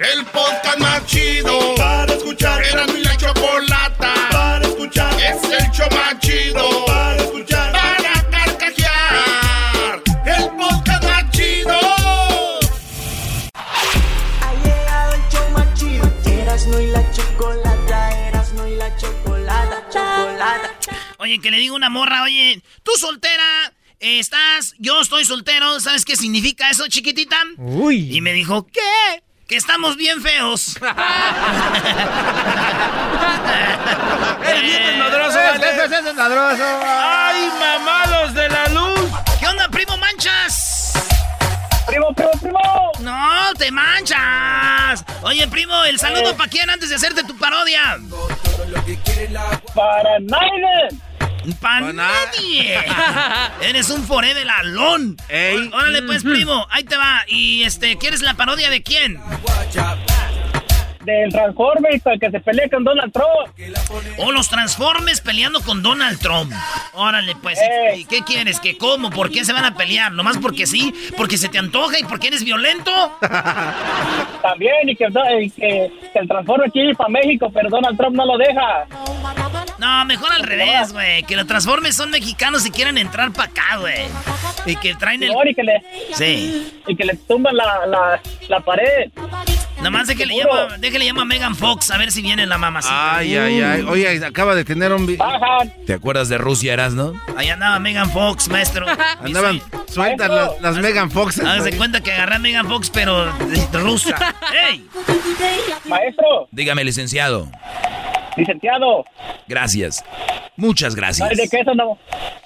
El 0.00 0.24
podcast 0.24 0.78
más 0.78 1.04
chido 1.04 1.74
para 1.76 2.14
escuchar. 2.14 2.64
Era 2.64 2.86
mi 2.86 3.02
la 3.02 3.14
chocolata 3.18 4.14
para 4.32 4.66
escuchar. 4.66 5.12
Es 5.20 5.44
el 5.44 5.70
show 5.72 5.86
más 5.90 6.18
chido 6.20 6.86
para 6.86 7.16
escuchar. 7.22 7.70
Para 7.70 8.30
carcajear. 8.30 10.02
El 10.24 10.56
podcast 10.56 11.04
más 11.04 11.30
chido. 11.32 11.78
Ha 14.40 14.54
llegado 14.64 15.14
el 15.16 15.22
show 15.30 15.50
más 15.50 15.74
chido. 15.78 16.10
Erasmo 16.24 16.80
y 16.80 16.86
la 16.86 17.12
chocolata, 17.12 18.28
Erasmo 18.28 18.66
y 18.68 18.76
la 18.76 18.96
chocolata, 18.96 19.86
chocolata. 19.90 20.70
Oye, 21.18 21.40
que 21.42 21.50
le 21.50 21.58
digo 21.58 21.76
una 21.76 21.90
morra, 21.90 22.22
oye, 22.22 22.62
tú 22.82 22.92
soltera, 22.96 23.74
estás, 23.98 24.74
yo 24.78 25.02
estoy 25.02 25.26
soltero, 25.26 25.78
¿sabes 25.78 26.06
qué 26.06 26.16
significa 26.16 26.70
eso, 26.70 26.88
chiquitita? 26.88 27.36
Uy. 27.58 28.16
Y 28.16 28.22
me 28.22 28.32
dijo, 28.32 28.66
¿qué? 28.66 29.22
Que 29.50 29.56
estamos 29.56 29.96
bien 29.96 30.22
feos. 30.22 30.76
¡Eres 34.46 34.62
bien 34.62 35.00
desmadroso, 35.00 35.34
vale! 35.34 36.86
¡Ay, 36.86 37.50
mamados 37.58 38.32
de 38.32 38.48
la 38.48 38.68
luz! 38.68 39.10
¿Qué 39.40 39.48
onda, 39.48 39.68
primo 39.68 39.96
Manchas? 39.96 40.92
Primo, 41.84 42.14
primo, 42.14 42.30
primo. 42.40 42.92
No, 43.00 43.52
te 43.58 43.72
manchas. 43.72 45.04
Oye, 45.22 45.48
primo, 45.48 45.82
el 45.82 45.98
saludo 45.98 46.36
para 46.36 46.48
quién 46.48 46.70
antes 46.70 46.88
de 46.88 46.94
hacerte 46.94 47.24
tu 47.24 47.36
parodia. 47.36 47.98
Para 49.74 50.20
Naiden. 50.20 51.02
Para 51.60 51.92
nadie. 51.92 52.78
Eres 53.62 53.90
un 53.90 54.04
forever 54.04 54.48
alón. 54.48 55.16
Ey. 55.28 55.70
Órale, 55.72 56.02
pues, 56.02 56.22
primo, 56.22 56.66
ahí 56.70 56.84
te 56.84 56.96
va. 56.96 57.24
Y 57.28 57.62
este, 57.62 57.96
¿quieres 57.96 58.22
la 58.22 58.34
parodia 58.34 58.70
de 58.70 58.82
quién? 58.82 59.20
Del 61.00 61.32
Transformers 61.32 62.02
que 62.20 62.30
se 62.30 62.40
pelea 62.40 62.68
con 62.68 62.84
Donald 62.84 63.10
Trump. 63.10 63.72
O 64.18 64.32
los 64.32 64.50
Transformes 64.50 65.22
peleando 65.22 65.60
con 65.62 65.82
Donald 65.82 66.20
Trump. 66.20 66.52
Órale, 66.92 67.34
pues. 67.42 67.58
Ey. 67.58 68.02
¿Y 68.02 68.04
qué 68.04 68.20
quieres? 68.22 68.60
¿Qué 68.60 68.76
cómo? 68.76 69.08
¿Por 69.08 69.30
qué 69.30 69.44
se 69.44 69.54
van 69.54 69.64
a 69.64 69.74
pelear? 69.74 70.12
¿Nomás 70.12 70.36
porque 70.36 70.66
sí? 70.66 70.92
¿Porque 71.16 71.38
se 71.38 71.48
te 71.48 71.58
antoja 71.58 71.98
y 71.98 72.04
porque 72.04 72.28
eres 72.28 72.44
violento? 72.44 72.90
También, 74.42 74.88
y 74.88 74.94
que, 74.96 75.06
y 75.40 75.50
que, 75.50 75.92
que 76.12 76.18
el 76.18 76.28
Transformer 76.28 76.70
quiere 76.70 76.90
ir 76.90 76.96
para 76.96 77.08
México, 77.08 77.50
pero 77.52 77.70
Donald 77.70 77.96
Trump 77.96 78.16
no 78.16 78.26
lo 78.26 78.36
deja. 78.36 78.86
No, 79.80 80.04
mejor 80.04 80.30
al 80.32 80.42
revés, 80.42 80.92
güey. 80.92 81.22
Que 81.24 81.36
los 81.36 81.46
Transformes 81.46 81.96
son 81.96 82.10
mexicanos 82.10 82.66
y 82.66 82.70
quieren 82.70 82.98
entrar 82.98 83.32
para 83.32 83.48
acá, 83.50 83.76
güey. 83.78 84.06
Y 84.66 84.76
que 84.76 84.94
traen 84.94 85.22
el... 85.22 85.30
Y 85.48 85.54
que 85.54 85.62
le, 85.62 85.82
Sí. 86.14 86.72
y 86.86 86.94
que 86.96 87.04
le 87.04 87.14
tumban 87.16 87.56
la, 87.56 87.86
la, 87.86 88.20
la 88.48 88.60
pared. 88.60 89.10
Nomás 89.82 90.08
déjale 90.08 90.34
Seguro. 90.36 90.64
llama, 90.64 90.76
déjale 90.76 91.06
llama 91.06 91.22
a 91.22 91.24
Megan 91.24 91.56
Fox 91.56 91.90
a 91.90 91.96
ver 91.96 92.12
si 92.12 92.20
viene 92.20 92.44
la 92.44 92.58
mamacita. 92.58 93.16
Ay, 93.16 93.34
ay, 93.34 93.62
ay. 93.62 93.82
Oye, 93.88 94.22
acaba 94.22 94.54
de 94.54 94.62
tener 94.66 94.92
un... 94.92 95.16
Bajan. 95.16 95.72
¿Te 95.86 95.94
acuerdas 95.94 96.28
de 96.28 96.36
Rusia, 96.36 96.74
eras, 96.74 96.92
no? 96.92 97.14
Ahí 97.34 97.48
andaba 97.48 97.78
Megan 97.78 98.10
Fox, 98.10 98.50
maestro. 98.50 98.84
Andaban 99.24 99.62
sueltas 99.88 100.28
las, 100.28 100.60
las 100.60 100.76
Megan 100.76 101.10
Foxes. 101.10 101.42
Hágase 101.46 101.78
cuenta 101.78 102.02
que 102.02 102.12
agarré 102.12 102.34
a 102.34 102.38
Megan 102.40 102.68
Fox, 102.68 102.90
pero 102.90 103.24
de- 103.32 103.78
rusa. 103.78 104.18
¡Ey! 104.68 104.86
Maestro, 105.86 106.48
Dígame, 106.52 106.84
licenciado. 106.84 107.48
Licenciado, 108.36 109.04
Gracias. 109.46 110.04
Muchas 110.56 110.94
no 110.94 110.98
hay 110.98 111.00
gracias. 111.02 111.36
de 111.36 111.48
queso, 111.48 111.74
no, 111.74 111.98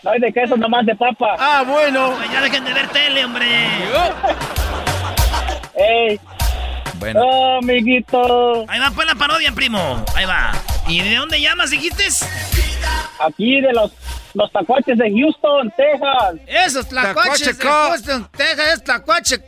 no 0.03 0.11
hay 0.11 0.21
de 0.21 0.33
queso, 0.33 0.57
nomás 0.57 0.87
de 0.87 0.95
papa. 0.95 1.37
Ah, 1.39 1.65
bueno. 1.67 2.15
Pues 2.17 2.31
ya 2.31 2.41
dejen 2.41 2.65
de 2.65 2.73
ver 2.73 2.89
tele, 2.89 3.25
hombre. 3.25 3.47
Ey, 5.77 6.21
Bueno, 6.99 7.21
oh, 7.23 7.59
amiguito. 7.59 8.65
Ahí 8.69 8.79
va 8.81 8.91
pues 8.95 9.07
la 9.07 9.15
parodia, 9.17 9.53
primo. 9.53 10.05
Ahí 10.15 10.25
va. 10.25 10.53
¿Y 10.87 11.01
de 11.01 11.17
dónde 11.17 11.41
llamas, 11.41 11.71
dijiste? 11.71 12.05
Aquí 13.21 13.61
de 13.61 13.73
los, 13.73 13.91
los 14.35 14.53
tacuaches 14.53 14.99
de 14.99 15.11
Houston, 15.11 15.73
Texas. 15.77 16.35
Esos 16.47 16.89
tlacuaches 16.89 17.59
de 17.59 17.65
Houston, 17.69 18.29
Texas, 18.37 18.75
es 18.75 18.85
tlacuache 18.85 19.41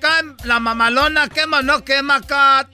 la 0.44 0.58
mamalona 0.58 1.28
quema, 1.28 1.62
no 1.62 1.84
quema 1.84 2.16
acá. 2.16 2.68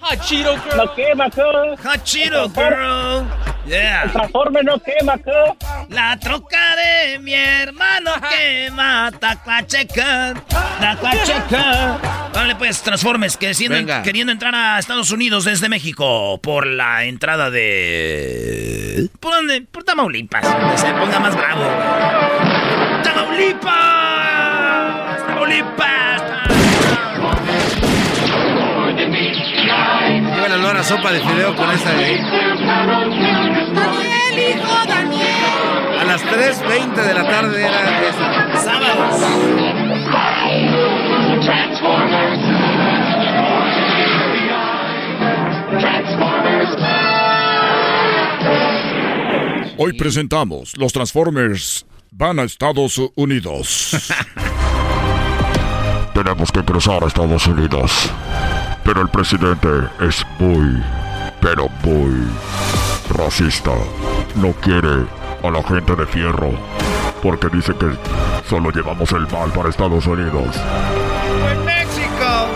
No 0.76 0.94
quema, 0.94 1.26
acá. 1.26 1.42
Hachiro, 1.84 2.48
girl. 2.50 3.51
El 3.64 3.70
Yeah. 3.70 4.10
Transformer 4.12 4.64
no 4.64 4.78
quema, 4.80 5.12
acá. 5.14 5.30
La 5.88 6.18
troca 6.18 6.74
de 6.76 7.18
mi 7.20 7.32
hermano 7.32 8.10
quema, 8.30 9.10
tacuacheca, 9.20 10.34
tacuacheca. 10.80 11.98
Vale, 12.34 12.56
pues, 12.56 12.82
transformes, 12.82 13.36
que 13.36 13.54
siendo- 13.54 14.02
queriendo 14.02 14.32
entrar 14.32 14.52
a 14.54 14.78
Estados 14.80 15.10
Unidos 15.12 15.44
desde 15.44 15.68
México 15.68 16.40
por 16.42 16.66
la 16.66 17.04
entrada 17.04 17.50
de... 17.50 19.08
¿Por 19.20 19.32
dónde? 19.34 19.60
Por 19.62 19.84
Tamaulipas, 19.84 20.42
donde 20.42 20.76
se 20.78 20.92
ponga 20.94 21.20
más 21.20 21.36
bravo. 21.36 21.62
¡Tamaulipas! 23.04 25.26
¡Tamaulipas! 25.26 26.22
Iban 30.36 30.52
a 30.52 30.54
olor 30.56 30.76
a 30.76 30.82
sopa 30.82 31.12
de 31.12 31.20
fideo 31.20 31.54
con 31.54 31.70
esta 31.70 31.92
de 31.92 32.04
ahí. 32.04 32.18
A 36.12 36.16
las 36.16 36.26
3.20 36.26 36.94
de 36.94 37.14
la 37.14 37.26
tarde 37.26 37.64
era 37.64 38.06
esa. 38.06 38.54
Sábados. 38.62 39.18
Hoy 49.78 49.94
presentamos 49.94 50.76
Los 50.76 50.92
Transformers 50.92 51.86
van 52.10 52.40
a 52.40 52.42
Estados 52.42 53.00
Unidos. 53.14 53.92
Tenemos 56.12 56.52
que 56.52 56.62
cruzar 56.62 57.04
a 57.04 57.06
Estados 57.06 57.46
Unidos. 57.46 58.10
Pero 58.84 59.00
el 59.00 59.08
presidente 59.08 59.88
es 60.06 60.22
muy, 60.38 60.78
pero 61.40 61.70
muy 61.82 62.12
racista. 63.08 63.72
No 64.34 64.52
quiere 64.60 65.06
a 65.42 65.50
la 65.50 65.62
gente 65.62 65.94
de 65.94 66.06
fierro. 66.06 66.50
Porque 67.22 67.48
dice 67.48 67.74
que 67.74 67.86
solo 68.48 68.70
llevamos 68.70 69.10
el 69.12 69.26
mal 69.28 69.50
para 69.52 69.68
Estados 69.68 70.06
Unidos. 70.06 70.56
When 71.44 71.64
Mexico, 71.64 72.48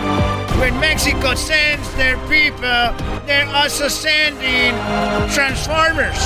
when 0.61 0.81
Mexico 0.81 1.35
sends 1.35 1.89
their 1.97 2.17
people, 2.29 2.93
they're 3.27 3.49
also 3.55 3.89
sending 3.89 4.75
transformers. 5.33 6.19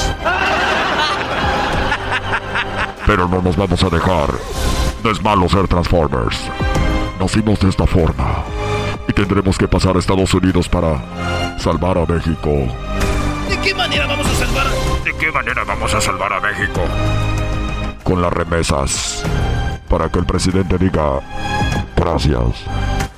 Pero 3.06 3.28
no 3.28 3.42
nos 3.42 3.56
vamos 3.56 3.82
a 3.82 3.91
dejar. 3.91 4.31
No 5.03 5.10
es 5.10 5.22
malo 5.22 5.48
ser 5.48 5.66
Transformers. 5.66 6.38
Nacimos 7.19 7.59
de 7.60 7.69
esta 7.71 7.87
forma. 7.87 8.44
Y 9.09 9.12
tendremos 9.12 9.59
que 9.59 9.66
pasar 9.66 9.97
a 9.97 9.98
Estados 9.98 10.32
Unidos 10.34 10.69
para 10.69 11.03
salvar 11.59 11.98
a 11.98 12.06
México. 12.06 12.69
¿De 13.50 13.58
qué 13.60 13.74
manera 13.74 14.06
vamos 14.06 14.26
a 14.26 14.34
salvar? 14.34 14.66
¿De 15.04 15.12
qué 15.16 15.30
manera 15.32 15.64
vamos 15.64 15.92
a 15.92 16.00
salvar 16.00 16.32
a 16.32 16.40
México? 16.40 16.80
Con 18.04 18.22
las 18.22 18.32
remesas. 18.32 19.22
Para 19.88 20.08
que 20.08 20.20
el 20.20 20.24
presidente 20.24 20.78
diga 20.78 21.20
gracias, 21.96 22.64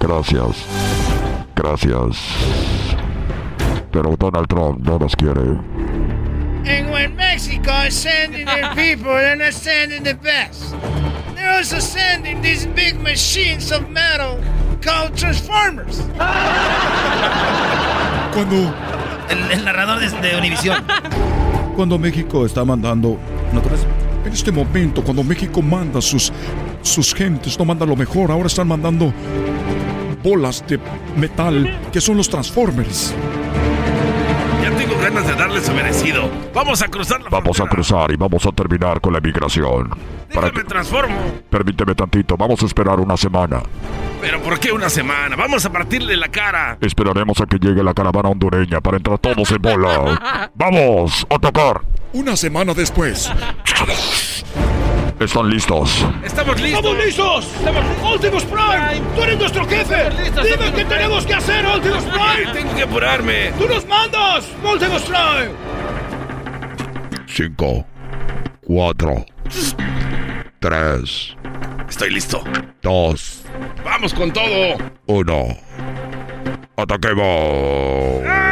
gracias, 0.01 0.65
gracias. 1.55 2.17
Pero 3.93 4.17
Donald 4.17 4.49
Trump 4.49 4.79
no 4.81 4.99
nos 4.99 5.15
quiere. 5.15 5.59
And 6.65 6.91
when 6.91 7.15
Mexico 7.15 7.85
is 7.87 7.95
sending 7.95 8.47
their 8.47 8.71
people, 8.75 9.13
they're 9.13 9.37
not 9.37 9.53
sending 9.53 10.03
the 10.03 10.15
best. 10.15 10.75
They're 11.35 11.59
also 11.59 11.79
sending 11.79 12.41
these 12.41 12.67
big 12.67 12.99
machines 13.01 13.71
of 13.71 13.91
metal 13.91 14.41
called 14.81 15.15
transformers. 15.17 15.99
Cuando, 18.33 18.73
El, 19.33 19.65
narrador 19.65 20.01
de, 20.01 20.09
de 20.09 20.37
Univision. 20.37 20.85
cuando 21.77 21.99
México 21.99 22.45
está 22.47 22.65
mandando... 22.65 23.19
¿No? 23.53 23.63
En 24.25 24.33
este 24.33 24.53
momento, 24.53 25.03
cuando 25.03 25.25
México 25.25 25.61
manda 25.61 26.01
sus, 26.01 26.33
sus 26.83 27.13
gentes, 27.13 27.59
no 27.59 27.65
manda 27.65 27.85
lo 27.85 27.97
mejor, 27.97 28.31
ahora 28.31 28.47
están 28.47 28.69
mandando 28.69 29.13
bolas 30.23 30.65
de 30.69 30.79
metal 31.17 31.81
que 31.93 32.01
son 32.01 32.17
los 32.17 32.29
Transformers. 32.29 33.13
Ganas 35.13 35.29
de 35.29 35.35
darle 35.35 35.61
su 35.61 35.75
merecido. 35.75 36.31
Vamos 36.55 36.81
a 36.81 36.89
cruzar 36.89 37.21
la 37.21 37.29
Vamos 37.29 37.61
a 37.61 37.67
cruzar 37.67 38.11
y 38.13 38.17
vamos 38.17 38.47
a 38.47 38.51
terminar 38.51 38.99
con 38.99 39.13
la 39.13 39.21
migración. 39.21 39.91
Para 40.33 40.51
que, 40.51 40.65
transformo. 40.65 41.15
permíteme 41.51 41.95
tantito, 41.95 42.35
vamos 42.39 42.63
a 42.63 42.65
esperar 42.65 42.99
una 42.99 43.15
semana. 43.19 43.63
Pero 44.23 44.41
¿por 44.41 44.59
qué 44.59 44.73
una 44.73 44.89
semana? 44.89 45.37
Vamos 45.37 45.67
a 45.67 45.71
partirle 45.71 46.17
la 46.17 46.29
cara. 46.29 46.79
Esperaremos 46.81 47.39
a 47.43 47.45
que 47.45 47.59
llegue 47.59 47.83
la 47.83 47.93
caravana 47.93 48.31
hondureña 48.31 48.81
para 48.81 48.97
entrar 48.97 49.19
todos 49.19 49.51
en 49.51 49.61
bola. 49.61 50.51
¡Vamos! 50.55 51.27
¡A 51.29 51.39
tocar! 51.39 51.83
Una 52.15 52.35
semana 52.35 52.73
después. 52.73 53.31
¿Están 55.25 55.49
listos? 55.49 56.05
¡Estamos 56.25 56.61
listos! 56.61 56.83
¡Estamos 56.83 56.97
listos! 57.05 57.47
¡Optimus 58.03 58.45
Prime! 58.45 59.01
¡Tú 59.15 59.23
eres 59.23 59.39
nuestro 59.39 59.69
jefe! 59.69 60.11
listos, 60.11 60.45
¡Dime 60.45 60.65
qué 60.65 60.71
Prime. 60.73 60.85
tenemos 60.85 61.27
que 61.27 61.35
hacer, 61.35 61.65
Optimus 61.65 62.05
Prime! 62.05 62.53
Tengo 62.53 62.75
que 62.75 62.83
apurarme. 62.83 63.53
¡Tú 63.57 63.69
nos 63.69 63.87
mandas, 63.87 64.49
Optimus 64.65 65.03
Prime! 65.03 65.53
5, 67.29 67.87
4, 68.67 69.27
3, 70.59 71.37
Estoy 71.89 72.11
listo. 72.11 72.43
2, 72.83 73.43
Vamos 73.85 74.13
con 74.15 74.33
todo. 74.33 74.77
1. 75.07 75.47
¡Ataquemos! 76.77 78.23
¡Ay, 78.29 78.52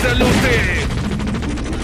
pelos 0.00 0.02
de 0.02 0.10
alote. 0.10 0.86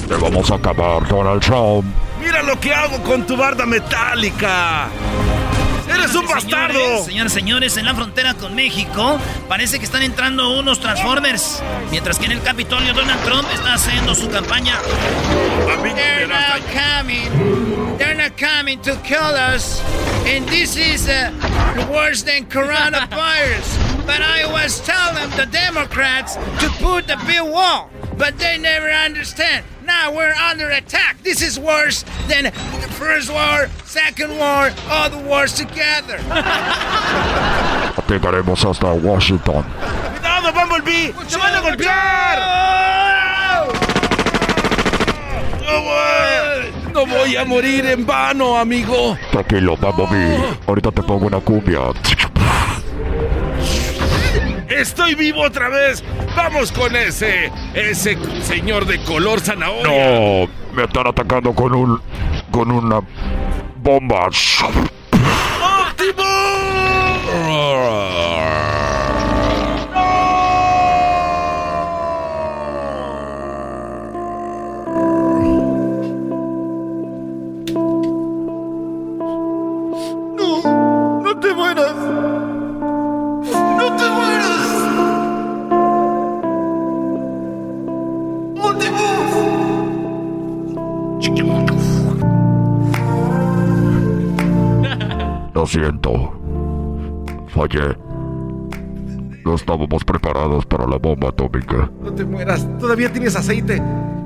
¡Te 0.08 0.14
vamos 0.14 0.50
a 0.50 0.54
acabar, 0.54 1.06
Donald 1.08 1.42
Trump! 1.42 1.84
Mira 2.20 2.42
lo 2.42 2.58
que 2.58 2.72
hago 2.72 3.02
con 3.02 3.26
tu 3.26 3.36
barda 3.36 3.66
metálica. 3.66 4.88
¡Eres 5.88 6.14
un 6.14 6.26
bastardo! 6.26 6.74
Señores, 6.74 7.04
señores, 7.04 7.32
señores, 7.32 7.76
en 7.76 7.86
la 7.86 7.94
frontera 7.94 8.34
con 8.34 8.54
México 8.54 9.18
parece 9.48 9.78
que 9.78 9.84
están 9.84 10.02
entrando 10.02 10.58
unos 10.58 10.80
Transformers. 10.80 11.62
Mientras 11.90 12.18
que 12.18 12.26
en 12.26 12.32
el 12.32 12.42
Capitolio 12.42 12.92
Donald 12.92 13.22
Trump 13.24 13.48
está 13.52 13.74
haciendo 13.74 14.14
su 14.14 14.28
campaña. 14.28 14.78
They're 15.94 16.26
not 16.26 16.62
coming. 16.72 17.96
They're 17.98 18.14
not 18.14 18.36
coming 18.36 18.80
to 18.82 18.96
kill 19.02 19.34
us. 19.34 19.82
And 20.26 20.46
this 20.48 20.76
is 20.76 21.08
uh, 21.08 21.32
worse 21.90 22.22
than 22.22 22.46
coronavirus. 22.46 23.96
But 24.06 24.22
I 24.22 24.46
was 24.50 24.80
telling 24.80 25.28
the 25.36 25.46
Democrats 25.46 26.36
to 26.36 26.70
put 26.80 27.06
the 27.06 27.16
big 27.26 27.42
wall. 27.42 27.90
But 28.18 28.36
they 28.38 28.58
never 28.58 28.90
understand. 28.90 29.64
Now 29.86 30.12
we're 30.12 30.34
under 30.34 30.68
attack. 30.70 31.22
This 31.22 31.40
is 31.40 31.58
worse 31.58 32.04
than 32.26 32.44
the 32.44 32.88
first 32.98 33.30
war, 33.30 33.68
second 33.84 34.36
war, 34.36 34.70
all 34.90 35.08
the 35.08 35.18
wars 35.18 35.54
together. 35.54 36.18
Llegaremos 38.08 38.64
hasta 38.64 38.92
Washington. 38.92 39.64
¡Cuidado, 40.14 40.52
Bumblebee! 40.52 41.12
¡Te 41.28 41.36
van 41.36 41.54
a 41.54 41.60
golpear! 41.60 42.38
No 45.64 45.82
voy, 45.82 46.92
no 46.92 47.06
voy 47.06 47.36
a 47.36 47.44
morir 47.44 47.86
en 47.86 48.04
vano, 48.06 48.58
amigo. 48.58 49.16
Tranquilo, 49.30 49.76
Bumblebee. 49.76 50.38
Ahorita 50.66 50.90
te 50.90 51.02
pongo 51.02 51.26
una 51.26 51.40
cumbia. 51.40 51.80
Estoy 54.68 55.14
vivo 55.14 55.42
otra 55.42 55.68
vez. 55.68 56.04
Vamos 56.36 56.70
con 56.72 56.94
ese, 56.94 57.50
ese 57.74 58.18
señor 58.42 58.84
de 58.86 59.02
color 59.02 59.40
zanahoria. 59.40 59.84
No, 59.84 60.48
me 60.74 60.84
están 60.84 61.06
atacando 61.06 61.54
con 61.54 61.74
un. 61.74 62.00
con 62.50 62.70
una 62.70 63.00
bomba. 63.82 64.28
No 81.22 81.40
te 81.40 81.54
mueras. 81.54 82.47
Lo 95.54 95.66
siento. 95.66 96.32
Fallé. 97.48 97.96
No 99.44 99.54
estábamos 99.54 100.04
preparados 100.04 100.64
para 100.66 100.86
la 100.86 100.98
bomba 100.98 101.30
atómica. 101.30 101.90
No 102.02 102.12
te 102.12 102.24
mueras. 102.24 102.68
Todavía 102.78 103.12
tienes 103.12 103.34
aceite. 103.34 103.82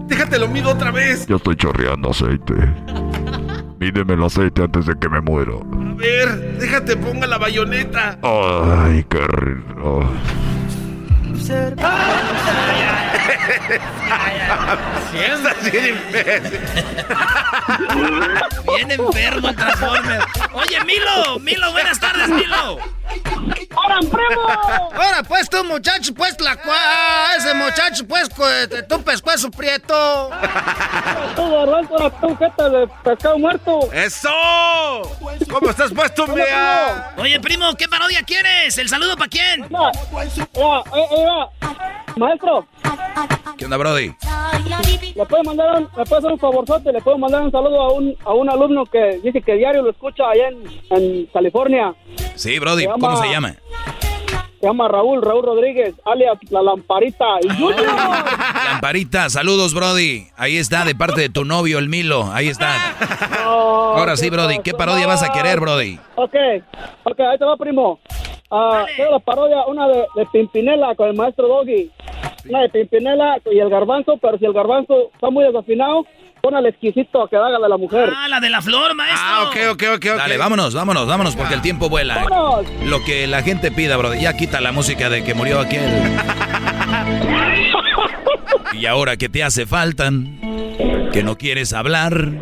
Déjate 0.07 0.39
lo 0.39 0.49
mido 0.49 0.71
otra 0.71 0.91
vez. 0.91 1.27
Ya 1.27 1.37
estoy 1.37 1.57
chorreando 1.57 2.11
aceite. 2.11 2.55
Mídeme 3.81 4.15
el 4.15 4.23
aceite 4.25 4.63
antes 4.63 4.85
de 4.85 4.95
que 4.97 5.09
me 5.09 5.21
muera. 5.21 5.53
A 5.55 5.95
ver, 5.95 6.59
déjate 6.59 6.97
ponga 6.97 7.27
la 7.27 7.39
bayoneta. 7.39 8.19
Ay, 8.23 9.05
qué 9.09 9.27
rico. 9.27 10.05
Estás 15.15 15.71
bien 15.71 15.87
imbécil. 16.07 16.61
Bien 18.77 18.91
enfermo 18.91 19.49
el 19.49 19.57
Transformer. 19.57 20.21
Oye, 20.53 20.85
Milo, 20.85 21.39
Milo, 21.41 21.73
buenas 21.73 21.99
tardes, 22.01 22.29
Milo. 22.29 22.79
¡Ahora, 23.75 23.99
primo! 24.01 24.43
Ahora, 24.93 25.23
pues, 25.27 25.49
tú, 25.49 25.65
muchacho, 25.65 26.15
pues, 26.15 26.39
la 26.41 26.57
cua... 26.57 26.77
Ese 27.37 27.55
muchacho, 27.55 28.07
pues, 28.07 28.29
tu 28.89 29.03
pescuezo 29.03 29.51
prieto. 29.51 30.31
Tú, 31.35 31.51
garbanzo, 31.51 31.95
ahora 31.95 32.11
tú, 32.21 32.37
jeta 32.37 32.69
de 32.69 32.89
pescado 33.03 33.39
muerto. 33.39 33.93
¡Eso! 33.93 34.29
¿Cómo 35.51 35.71
estás 35.71 35.93
puesto, 35.93 36.27
mea? 36.29 37.15
Oye, 37.17 37.41
primo, 37.41 37.75
¿qué 37.75 37.89
parodia 37.89 38.23
quieres? 38.23 38.77
¿El 38.79 38.89
saludo 38.89 39.17
para 39.17 39.29
quién? 39.29 39.63
Mira, 39.63 39.91
mira, 40.13 40.83
eh, 40.95 41.09
eh. 41.11 41.47
Maestro, 42.17 42.67
¿Qué 43.57 43.65
onda, 43.65 43.77
Brody? 43.77 44.15
le 45.15 45.27
puede 45.27 45.43
mandar 45.45 45.79
un, 45.79 45.89
le 45.97 46.05
puede 46.05 46.19
hacer 46.19 46.33
un 46.33 46.39
favorzote, 46.39 46.93
le 46.93 47.01
puedo 47.01 47.19
mandar 47.19 47.43
un 47.43 47.53
saludo 47.53 47.81
a 47.81 47.93
un, 47.93 48.17
a 48.25 48.33
un 48.33 48.51
alumno 48.51 48.85
que 48.87 49.21
dice 49.23 49.43
que 49.43 49.55
diario 49.55 49.83
lo 49.83 49.91
escucha 49.91 50.25
allá 50.29 50.49
en, 50.49 50.65
en 50.91 51.27
California. 51.27 51.95
Sí, 52.35 52.59
Brody, 52.59 52.87
¿cómo 53.03 53.23
se 53.23 53.29
llama? 53.31 53.55
Se 54.61 54.69
llama 54.69 54.87
Raúl, 54.87 55.21
Raúl 55.23 55.45
Rodríguez, 55.45 55.95
alias 56.05 56.39
La 56.51 56.63
Lamparita. 56.63 57.27
Y 57.43 57.49
Junior. 57.49 57.85
Lamparita, 58.65 59.29
saludos, 59.29 59.75
Brody. 59.75 60.29
Ahí 60.37 60.57
está, 60.57 60.85
de 60.85 60.95
parte 60.95 61.21
de 61.21 61.29
tu 61.29 61.45
novio, 61.45 61.81
el 61.81 61.89
Milo. 61.89 62.31
Ahí 62.33 62.47
está. 62.49 62.77
No, 63.43 63.51
Ahora 63.51 64.17
sí, 64.17 64.31
Brody, 64.31 64.61
¿qué 64.61 64.73
parodia 64.73 65.09
vas 65.09 65.23
a 65.25 65.33
querer, 65.33 65.59
Brody? 65.59 65.99
Ok, 66.15 66.35
ok, 67.03 67.21
ahí 67.21 67.39
te 67.39 67.45
va, 67.45 67.57
primo. 67.57 67.99
Ah, 68.53 68.85
quiero 68.95 69.11
la 69.11 69.19
parodia, 69.19 69.65
una 69.67 69.89
de, 69.89 70.07
de 70.15 70.27
Pimpinela 70.27 70.95
con 70.95 71.09
el 71.09 71.17
maestro 71.17 71.49
Doggy. 71.49 71.91
Una 72.49 72.61
de 72.61 72.69
Pimpinela 72.69 73.39
y 73.51 73.59
el 73.59 73.69
garbanzo, 73.69 74.19
pero 74.21 74.39
si 74.39 74.45
el 74.45 74.53
garbanzo 74.53 75.11
está 75.15 75.31
muy 75.31 75.45
desafinado, 75.45 76.07
pon 76.43 76.57
al 76.57 76.67
exquisito 76.67 77.29
que 77.29 77.37
haga 77.37 77.59
de 77.59 77.69
la 77.69 77.77
mujer. 77.77 78.13
Ah, 78.15 78.29
la 78.29 78.41
de 78.41 78.51
la 78.51 78.61
flor, 78.61 78.95
maestro. 78.95 79.23
Ah, 79.25 79.45
ok, 79.49 79.57
ok, 79.73 79.83
ok. 79.97 80.05
Dale, 80.17 80.37
vámonos, 80.37 80.75
vámonos, 80.75 81.07
vámonos, 81.07 81.37
porque 81.37 81.55
el 81.55 81.63
tiempo 81.63 81.89
vuela. 81.89 82.17
¡Vámonos! 82.17 82.67
Lo 82.85 83.03
que 83.05 83.27
la 83.29 83.43
gente 83.43 83.71
pida, 83.71 83.97
Brody. 83.97 84.21
Ya 84.21 84.37
quita 84.37 84.61
la 84.61 84.73
música 84.73 85.09
de 85.09 85.23
que 85.23 85.35
murió 85.35 85.61
aquel. 85.61 85.83
Y 88.75 88.87
ahora 88.87 89.17
que 89.17 89.29
te 89.29 89.45
hace 89.45 89.65
falta, 89.65 90.11
que 91.13 91.23
no 91.23 91.37
quieres 91.39 91.73
hablar, 91.73 92.33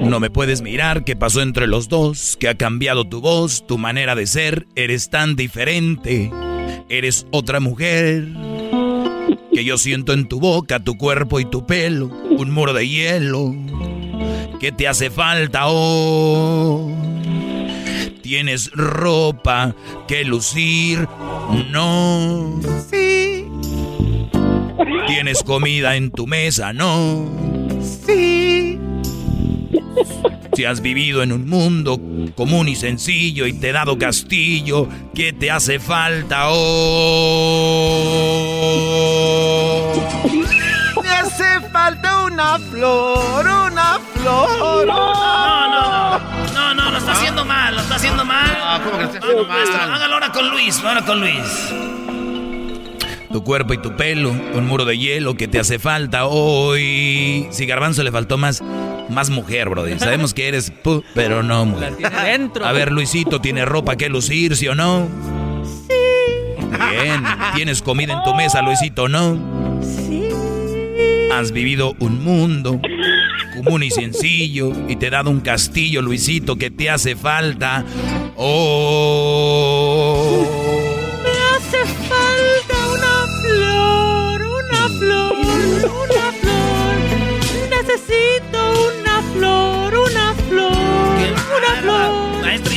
no 0.00 0.20
me 0.20 0.30
puedes 0.30 0.62
mirar, 0.62 1.02
¿qué 1.02 1.16
pasó 1.16 1.42
entre 1.42 1.66
los 1.66 1.88
dos? 1.88 2.36
Que 2.38 2.48
ha 2.48 2.54
cambiado 2.54 3.08
tu 3.08 3.20
voz, 3.20 3.66
tu 3.66 3.76
manera 3.76 4.14
de 4.14 4.28
ser, 4.28 4.66
eres 4.76 5.10
tan 5.10 5.34
diferente, 5.34 6.30
eres 6.88 7.26
otra 7.32 7.58
mujer. 7.58 8.28
Que 9.52 9.64
yo 9.64 9.78
siento 9.78 10.12
en 10.12 10.28
tu 10.28 10.40
boca, 10.40 10.80
tu 10.80 10.96
cuerpo 10.96 11.40
y 11.40 11.44
tu 11.44 11.66
pelo, 11.66 12.06
un 12.06 12.50
muro 12.50 12.72
de 12.72 12.88
hielo. 12.88 13.54
¿Qué 14.60 14.72
te 14.72 14.88
hace 14.88 15.10
falta 15.10 15.64
oh? 15.66 16.90
Tienes 18.22 18.70
ropa 18.72 19.76
que 20.08 20.24
lucir, 20.24 21.06
no. 21.70 22.60
Sí. 22.88 23.46
Tienes 25.06 25.42
comida 25.42 25.96
en 25.96 26.10
tu 26.10 26.26
mesa, 26.26 26.72
no. 26.72 27.30
Sí. 28.06 28.23
Si 30.54 30.64
has 30.64 30.80
vivido 30.80 31.22
en 31.22 31.32
un 31.32 31.48
mundo 31.48 32.00
común 32.36 32.68
y 32.68 32.76
sencillo 32.76 33.46
y 33.46 33.54
te 33.54 33.70
he 33.70 33.72
dado 33.72 33.98
castillo, 33.98 34.88
¿qué 35.14 35.32
te 35.32 35.50
hace 35.50 35.80
falta 35.80 36.44
oh? 36.48 37.52
Me 41.02 41.08
hace 41.08 41.60
falta 41.72 42.24
una 42.24 42.58
flor, 42.58 43.46
una 43.46 43.98
flor. 44.14 44.86
No, 44.86 44.86
no, 44.86 45.70
no. 45.70 46.18
No, 46.54 46.74
no, 46.74 46.90
lo 46.90 46.98
está 46.98 47.12
haciendo 47.12 47.44
mal, 47.44 47.74
lo 47.74 47.80
está 47.82 47.96
haciendo 47.96 48.24
mal. 48.24 48.56
Ah, 48.60 48.80
¿cómo 48.84 48.98
que 48.98 49.04
lo 49.04 49.10
está 49.10 49.18
haciendo 49.26 49.46
maestro, 49.48 49.78
mal? 49.78 49.92
hágalo 49.92 50.14
ahora 50.14 50.32
con 50.32 50.50
Luis, 50.50 50.78
ahora 50.84 51.02
con 51.04 51.20
Luis. 51.20 51.74
Tu 53.34 53.42
cuerpo 53.42 53.74
y 53.74 53.78
tu 53.78 53.96
pelo, 53.96 54.30
un 54.30 54.64
muro 54.68 54.84
de 54.84 54.96
hielo 54.96 55.34
que 55.36 55.48
te 55.48 55.58
hace 55.58 55.80
falta 55.80 56.26
hoy. 56.26 57.48
Si 57.50 57.66
Garbanzo 57.66 58.04
le 58.04 58.12
faltó 58.12 58.38
más 58.38 58.62
Más 59.08 59.28
mujer, 59.28 59.68
Brody. 59.70 59.98
Sabemos 59.98 60.32
que 60.32 60.46
eres 60.46 60.70
pu, 60.70 61.02
pero 61.16 61.42
no 61.42 61.64
mujer. 61.64 61.96
dentro. 61.96 62.64
A 62.64 62.70
ver, 62.70 62.92
Luisito, 62.92 63.40
¿tiene 63.40 63.64
ropa 63.64 63.96
que 63.96 64.08
lucir, 64.08 64.54
sí 64.54 64.68
o 64.68 64.76
no? 64.76 65.08
Sí. 65.88 65.96
Bien. 66.92 67.24
¿Tienes 67.56 67.82
comida 67.82 68.12
en 68.12 68.22
tu 68.22 68.36
mesa, 68.36 68.62
Luisito, 68.62 69.08
no? 69.08 69.36
Sí. 69.82 70.28
Has 71.32 71.50
vivido 71.50 71.96
un 71.98 72.22
mundo 72.22 72.80
común 73.56 73.82
y 73.82 73.90
sencillo 73.90 74.70
y 74.88 74.94
te 74.94 75.08
he 75.08 75.10
dado 75.10 75.30
un 75.30 75.40
castillo, 75.40 76.02
Luisito, 76.02 76.54
que 76.54 76.70
te 76.70 76.88
hace 76.88 77.16
falta. 77.16 77.84
Oh. 78.36 79.66
Me 81.24 81.30
hace 81.56 81.78
falta 82.08 82.83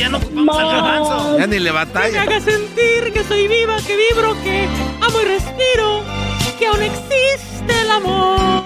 ya 0.08 0.12
no 0.12 0.18
ocupamos 0.18 0.58
al 0.58 0.66
garbanzo. 0.68 1.38
Ya 1.38 1.46
ni 1.46 1.58
le 1.58 1.64
Que 1.64 1.72
me 1.72 1.72
batalla. 1.72 2.22
haga 2.22 2.40
sentir 2.40 3.12
que 3.12 3.24
soy 3.24 3.48
viva, 3.48 3.76
que 3.86 3.96
vibro, 3.96 4.34
que 4.42 4.68
amo 5.00 5.20
y 5.20 5.24
respiro, 5.24 6.02
que 6.58 6.66
aún 6.66 6.82
existe 6.82 7.80
el 7.82 7.90
amor. 7.90 8.38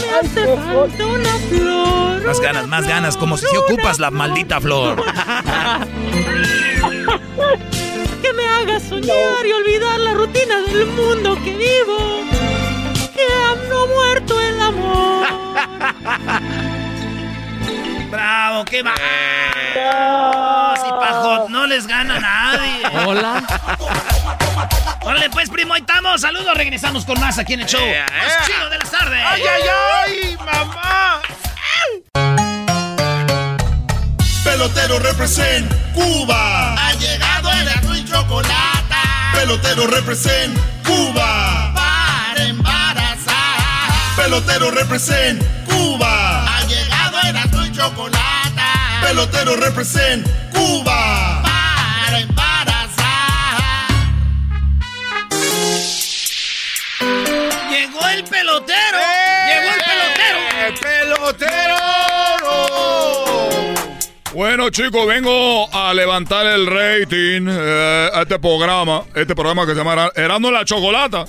Me 0.00 0.10
hace 0.20 0.56
falta 0.56 1.06
una 1.06 1.34
flor. 1.48 2.26
Más 2.26 2.40
ganas, 2.40 2.66
más 2.68 2.86
ganas, 2.86 3.16
como 3.16 3.36
si 3.36 3.46
ocupas 3.56 3.98
la 3.98 4.10
maldita 4.10 4.60
flor. 4.60 5.02
Que 8.22 8.32
me 8.32 8.46
haga 8.48 8.80
soñar 8.80 9.44
y 9.46 9.52
olvidar 9.52 10.00
la 10.00 10.14
rutina 10.14 10.60
del 10.62 10.86
mundo 10.86 11.34
que 11.44 11.52
vivo. 11.52 12.24
No 13.74 13.86
muerto 13.88 14.40
el 14.40 14.60
amor. 14.60 15.26
Bravo, 18.10 18.64
qué 18.64 18.82
va. 18.82 18.94
Si 20.76 20.88
Pajot 20.90 21.48
no 21.48 21.66
les 21.66 21.86
gana 21.88 22.16
a 22.16 22.20
nadie. 22.20 22.82
Hola. 23.04 23.42
Órale, 25.02 25.28
pues, 25.30 25.50
primo, 25.50 25.74
ahí 25.74 25.80
estamos. 25.80 26.20
Saludos, 26.20 26.56
regresamos 26.56 27.04
con 27.04 27.18
más 27.18 27.36
aquí 27.38 27.54
en 27.54 27.60
el 27.62 27.66
show. 27.66 27.80
Eh, 27.82 28.04
Más 28.16 28.32
eh. 28.32 28.36
chido 28.46 28.70
de 28.70 28.78
las 28.78 28.90
tardes. 28.90 29.20
¡Ay, 29.26 29.42
ay, 29.42 29.62
ay, 30.06 30.36
mamá! 30.36 31.20
Pelotero 34.44 35.00
represent 35.00 35.68
Cuba. 35.94 36.74
Ha 36.74 36.92
llegado 36.94 37.50
el 37.50 37.68
azul 37.68 37.96
y 37.96 38.04
chocolate. 38.04 38.94
Pelotero 39.34 39.88
represent 39.88 40.56
Cuba. 40.86 41.33
Pelotero 44.24 44.70
represent 44.70 45.42
Cuba. 45.66 46.46
Ha 46.46 46.64
llegado 46.64 47.18
el 47.28 47.36
azul 47.36 47.66
y 47.66 47.72
chocolate. 47.72 48.62
Pelotero 49.02 49.54
represent 49.54 50.26
Cuba. 50.50 51.42
Para 51.42 52.20
embarazar. 52.20 53.60
Llegó 57.70 58.08
el 58.08 58.24
pelotero. 58.24 58.98
Llegó 59.46 59.74
el 59.74 59.82
pelotero. 59.84 60.38
¡Eh, 60.56 60.72
pelotero! 60.80 61.76
Bueno, 64.32 64.70
chicos, 64.70 65.06
vengo 65.06 65.68
a 65.70 65.92
levantar 65.92 66.46
el 66.46 66.66
rating 66.66 67.46
eh, 67.46 68.10
a 68.10 68.22
este 68.22 68.38
programa, 68.38 69.02
este 69.14 69.34
programa 69.34 69.66
que 69.66 69.72
se 69.72 69.78
llama 69.78 70.10
Erando 70.16 70.50
la 70.50 70.64
Chocolata. 70.64 71.26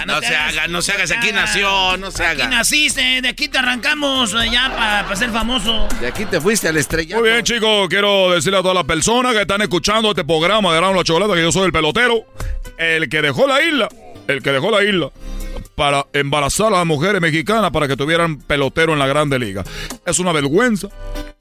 Ah, 0.00 0.04
No 0.06 0.20
se 0.20 0.26
hagas, 0.36 0.52
haga, 0.56 0.68
no 0.68 0.82
se 0.82 0.92
haga, 0.92 1.04
te 1.06 1.14
aquí 1.14 1.32
nació, 1.32 1.96
no 1.96 2.10
se 2.10 2.24
Aquí 2.24 2.40
haga. 2.42 2.50
naciste, 2.50 3.20
de 3.22 3.28
aquí 3.28 3.48
te 3.48 3.58
arrancamos 3.58 4.32
eh, 4.34 4.48
ya 4.50 4.70
para 4.76 5.16
ser 5.16 5.30
famoso. 5.30 5.88
De 6.00 6.06
aquí 6.06 6.24
te 6.24 6.40
fuiste 6.40 6.68
a 6.68 6.72
la 6.72 6.80
estrella. 6.80 7.18
Muy 7.18 7.30
bien, 7.30 7.42
chicos, 7.42 7.88
quiero 7.88 8.30
decirle 8.32 8.58
a 8.58 8.62
todas 8.62 8.76
las 8.76 8.84
personas 8.84 9.32
que 9.34 9.40
están 9.42 9.60
escuchando 9.62 10.10
este 10.10 10.24
programa 10.24 10.74
de 10.74 10.80
la 10.80 11.04
Chocolata 11.04 11.34
que 11.34 11.42
yo 11.42 11.52
soy 11.52 11.66
el 11.66 11.72
pelotero, 11.72 12.24
el 12.76 13.08
que 13.08 13.22
dejó 13.22 13.46
la 13.46 13.62
isla, 13.62 13.88
el 14.28 14.42
que 14.42 14.52
dejó 14.52 14.70
la 14.70 14.84
isla 14.84 15.10
para 15.74 16.06
embarazar 16.12 16.68
a 16.68 16.78
las 16.78 16.86
mujeres 16.86 17.20
mexicanas 17.20 17.70
para 17.70 17.86
que 17.88 17.96
tuvieran 17.96 18.38
pelotero 18.38 18.92
en 18.92 18.98
la 18.98 19.06
Grande 19.06 19.38
Liga. 19.38 19.64
Es 20.06 20.18
una 20.18 20.32
vergüenza, 20.32 20.88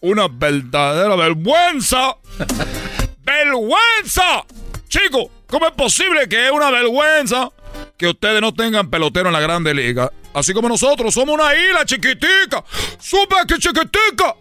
una 0.02 0.28
verdadera 0.28 1.16
vergüenza. 1.16 2.16
¡Vergüenza! 3.24 4.46
Chicos, 4.88 5.26
¿cómo 5.48 5.68
es 5.68 5.74
posible 5.74 6.30
que 6.30 6.46
es 6.46 6.52
una 6.52 6.72
vergüenza 6.72 7.50
que 7.98 8.08
ustedes 8.08 8.42
no 8.42 8.54
tengan 8.54 8.90
pelotero 8.90 9.30
en 9.30 9.34
la 9.34 9.40
Grande 9.40 9.74
Liga? 9.74 10.12
Así 10.34 10.54
como 10.54 10.70
nosotros 10.70 11.14
somos 11.14 11.36
una 11.36 11.56
isla 11.56 11.86
chiquitica, 11.86 12.64
súper 13.00 13.46
que 13.48 13.58
chiquitica. 13.58 14.36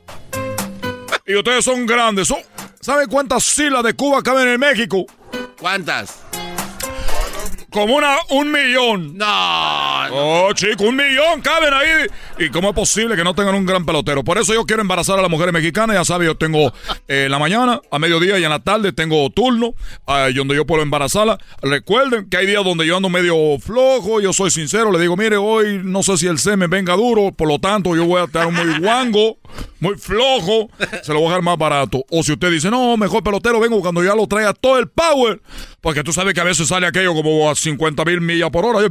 Y 1.26 1.34
ustedes 1.34 1.64
son 1.64 1.86
grandes. 1.86 2.32
¿Saben 2.80 3.08
cuántas 3.08 3.58
islas 3.58 3.82
de 3.82 3.94
Cuba 3.94 4.22
caben 4.22 4.46
en 4.48 4.60
México? 4.60 5.06
¿Cuántas? 5.58 6.22
Como 7.76 7.94
una, 7.96 8.16
un 8.30 8.50
millón. 8.50 9.18
No, 9.18 10.08
no. 10.08 10.46
Oh, 10.46 10.52
chico, 10.54 10.84
un 10.84 10.96
millón 10.96 11.42
caben 11.42 11.74
ahí. 11.74 12.06
¿Y 12.38 12.48
cómo 12.48 12.70
es 12.70 12.74
posible 12.74 13.16
que 13.16 13.22
no 13.22 13.34
tengan 13.34 13.54
un 13.54 13.66
gran 13.66 13.84
pelotero? 13.84 14.24
Por 14.24 14.38
eso 14.38 14.54
yo 14.54 14.64
quiero 14.64 14.80
embarazar 14.80 15.18
a 15.18 15.20
las 15.20 15.30
mujeres 15.30 15.52
mexicanas. 15.52 15.94
Ya 15.94 16.02
sabes, 16.06 16.24
yo 16.24 16.38
tengo 16.38 16.72
eh, 17.06 17.24
en 17.26 17.30
la 17.30 17.38
mañana, 17.38 17.82
a 17.90 17.98
mediodía 17.98 18.38
y 18.38 18.44
en 18.44 18.48
la 18.48 18.60
tarde 18.60 18.94
tengo 18.94 19.28
turno 19.28 19.74
eh, 20.08 20.32
donde 20.34 20.54
yo 20.54 20.64
puedo 20.64 20.82
embarazarla. 20.82 21.36
Recuerden 21.60 22.30
que 22.30 22.38
hay 22.38 22.46
días 22.46 22.64
donde 22.64 22.86
yo 22.86 22.96
ando 22.96 23.10
medio 23.10 23.36
flojo. 23.60 24.22
Yo 24.22 24.32
soy 24.32 24.50
sincero. 24.50 24.90
Le 24.90 24.98
digo, 24.98 25.14
mire, 25.14 25.36
hoy 25.36 25.82
no 25.84 26.02
sé 26.02 26.16
si 26.16 26.28
el 26.28 26.38
semen 26.38 26.70
venga 26.70 26.94
duro. 26.94 27.32
Por 27.32 27.46
lo 27.46 27.58
tanto, 27.58 27.94
yo 27.94 28.06
voy 28.06 28.22
a 28.22 28.24
estar 28.24 28.50
muy 28.50 28.78
guango, 28.78 29.36
muy 29.80 29.96
flojo. 29.98 30.70
Se 31.02 31.12
lo 31.12 31.18
voy 31.18 31.26
a 31.26 31.28
dejar 31.28 31.42
más 31.42 31.58
barato. 31.58 32.02
O 32.10 32.22
si 32.22 32.32
usted 32.32 32.50
dice, 32.50 32.70
no, 32.70 32.96
mejor 32.96 33.22
pelotero 33.22 33.60
vengo 33.60 33.82
cuando 33.82 34.02
ya 34.02 34.14
lo 34.14 34.26
traiga 34.26 34.54
todo 34.54 34.78
el 34.78 34.88
power. 34.88 35.42
Porque 35.86 36.02
tú 36.02 36.12
sabes 36.12 36.34
que 36.34 36.40
a 36.40 36.44
veces 36.44 36.66
sale 36.66 36.84
aquello 36.84 37.14
como 37.14 37.48
a 37.48 37.54
50 37.54 38.04
mil 38.06 38.20
millas 38.20 38.50
por 38.50 38.64
hora. 38.64 38.84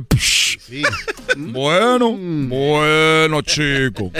Y, 0.70 0.82
Bueno, 1.36 2.14
bueno, 2.14 3.42
chico. 3.42 4.14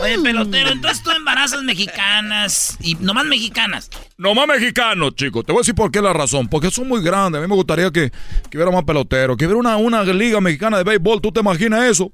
Oye, 0.00 0.18
pelotero, 0.22 0.70
entonces 0.70 1.02
tú 1.02 1.10
embarazas 1.10 1.64
mexicanas 1.64 2.78
y 2.80 2.94
nomás 2.94 3.24
mexicanas. 3.24 3.90
No 4.18 4.36
más 4.36 4.46
mexicanos, 4.46 5.16
chicos. 5.16 5.44
Te 5.44 5.50
voy 5.50 5.58
a 5.58 5.62
decir 5.62 5.74
por 5.74 5.90
qué 5.90 6.00
la 6.00 6.12
razón. 6.12 6.46
Porque 6.46 6.70
son 6.70 6.86
muy 6.86 7.02
grandes. 7.02 7.40
A 7.40 7.42
mí 7.42 7.48
me 7.48 7.56
gustaría 7.56 7.90
que, 7.90 8.12
que 8.48 8.56
hubiera 8.56 8.70
más 8.70 8.84
peloteros. 8.84 9.36
Que 9.36 9.46
hubiera 9.46 9.58
una, 9.58 9.76
una 9.76 10.04
liga 10.04 10.40
mexicana 10.40 10.78
de 10.78 10.84
béisbol. 10.84 11.20
¿Tú 11.20 11.32
te 11.32 11.40
imaginas 11.40 11.90
eso? 11.90 12.12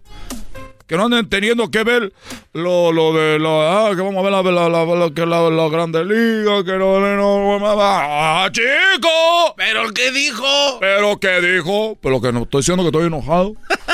Que 0.89 0.97
no 0.97 1.05
anden 1.05 1.29
teniendo 1.29 1.71
que 1.71 1.85
ver 1.85 2.13
lo, 2.55 2.91
lo 2.93 3.13
de 3.13 3.39
la... 3.39 3.89
Ah, 3.89 3.91
que 3.95 4.01
vamos 4.03 4.17
a 4.17 4.23
ver 4.23 4.33
la, 4.33 4.43
la, 4.43 4.69
la, 4.71 4.85
la- 4.97 5.11
que 5.15 5.27
la, 5.27 5.51
la 5.51 5.69
grande 5.69 6.03
liga. 6.05 6.65
Que 6.65 6.73
no... 6.79 6.99
no, 6.99 7.59
no 7.61 7.77
¡Ah, 7.81 8.49
chico! 8.51 9.55
¿Pero 9.57 9.91
qué 9.93 10.11
dijo? 10.11 10.47
¿Pero 10.81 11.21
qué 11.21 11.41
dijo? 11.43 11.99
Pero 12.03 12.21
que 12.23 12.33
no 12.33 12.43
estoy 12.45 12.61
diciendo 12.63 12.83
que 12.85 12.89
estoy 12.89 13.07
enojado. 13.07 13.53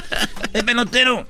El 0.53 0.65
pelotero, 0.65 1.27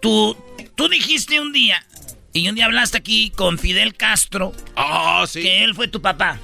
tú, 0.00 0.34
tú 0.74 0.88
dijiste 0.88 1.38
un 1.40 1.52
día, 1.52 1.84
y 2.32 2.48
un 2.48 2.54
día 2.54 2.64
hablaste 2.66 2.96
aquí 2.98 3.30
con 3.30 3.58
Fidel 3.58 3.94
Castro, 3.94 4.52
Oh, 4.76 5.26
sí. 5.26 5.42
que 5.42 5.62
él 5.62 5.74
fue 5.74 5.88
tu 5.88 6.00
papá. 6.00 6.38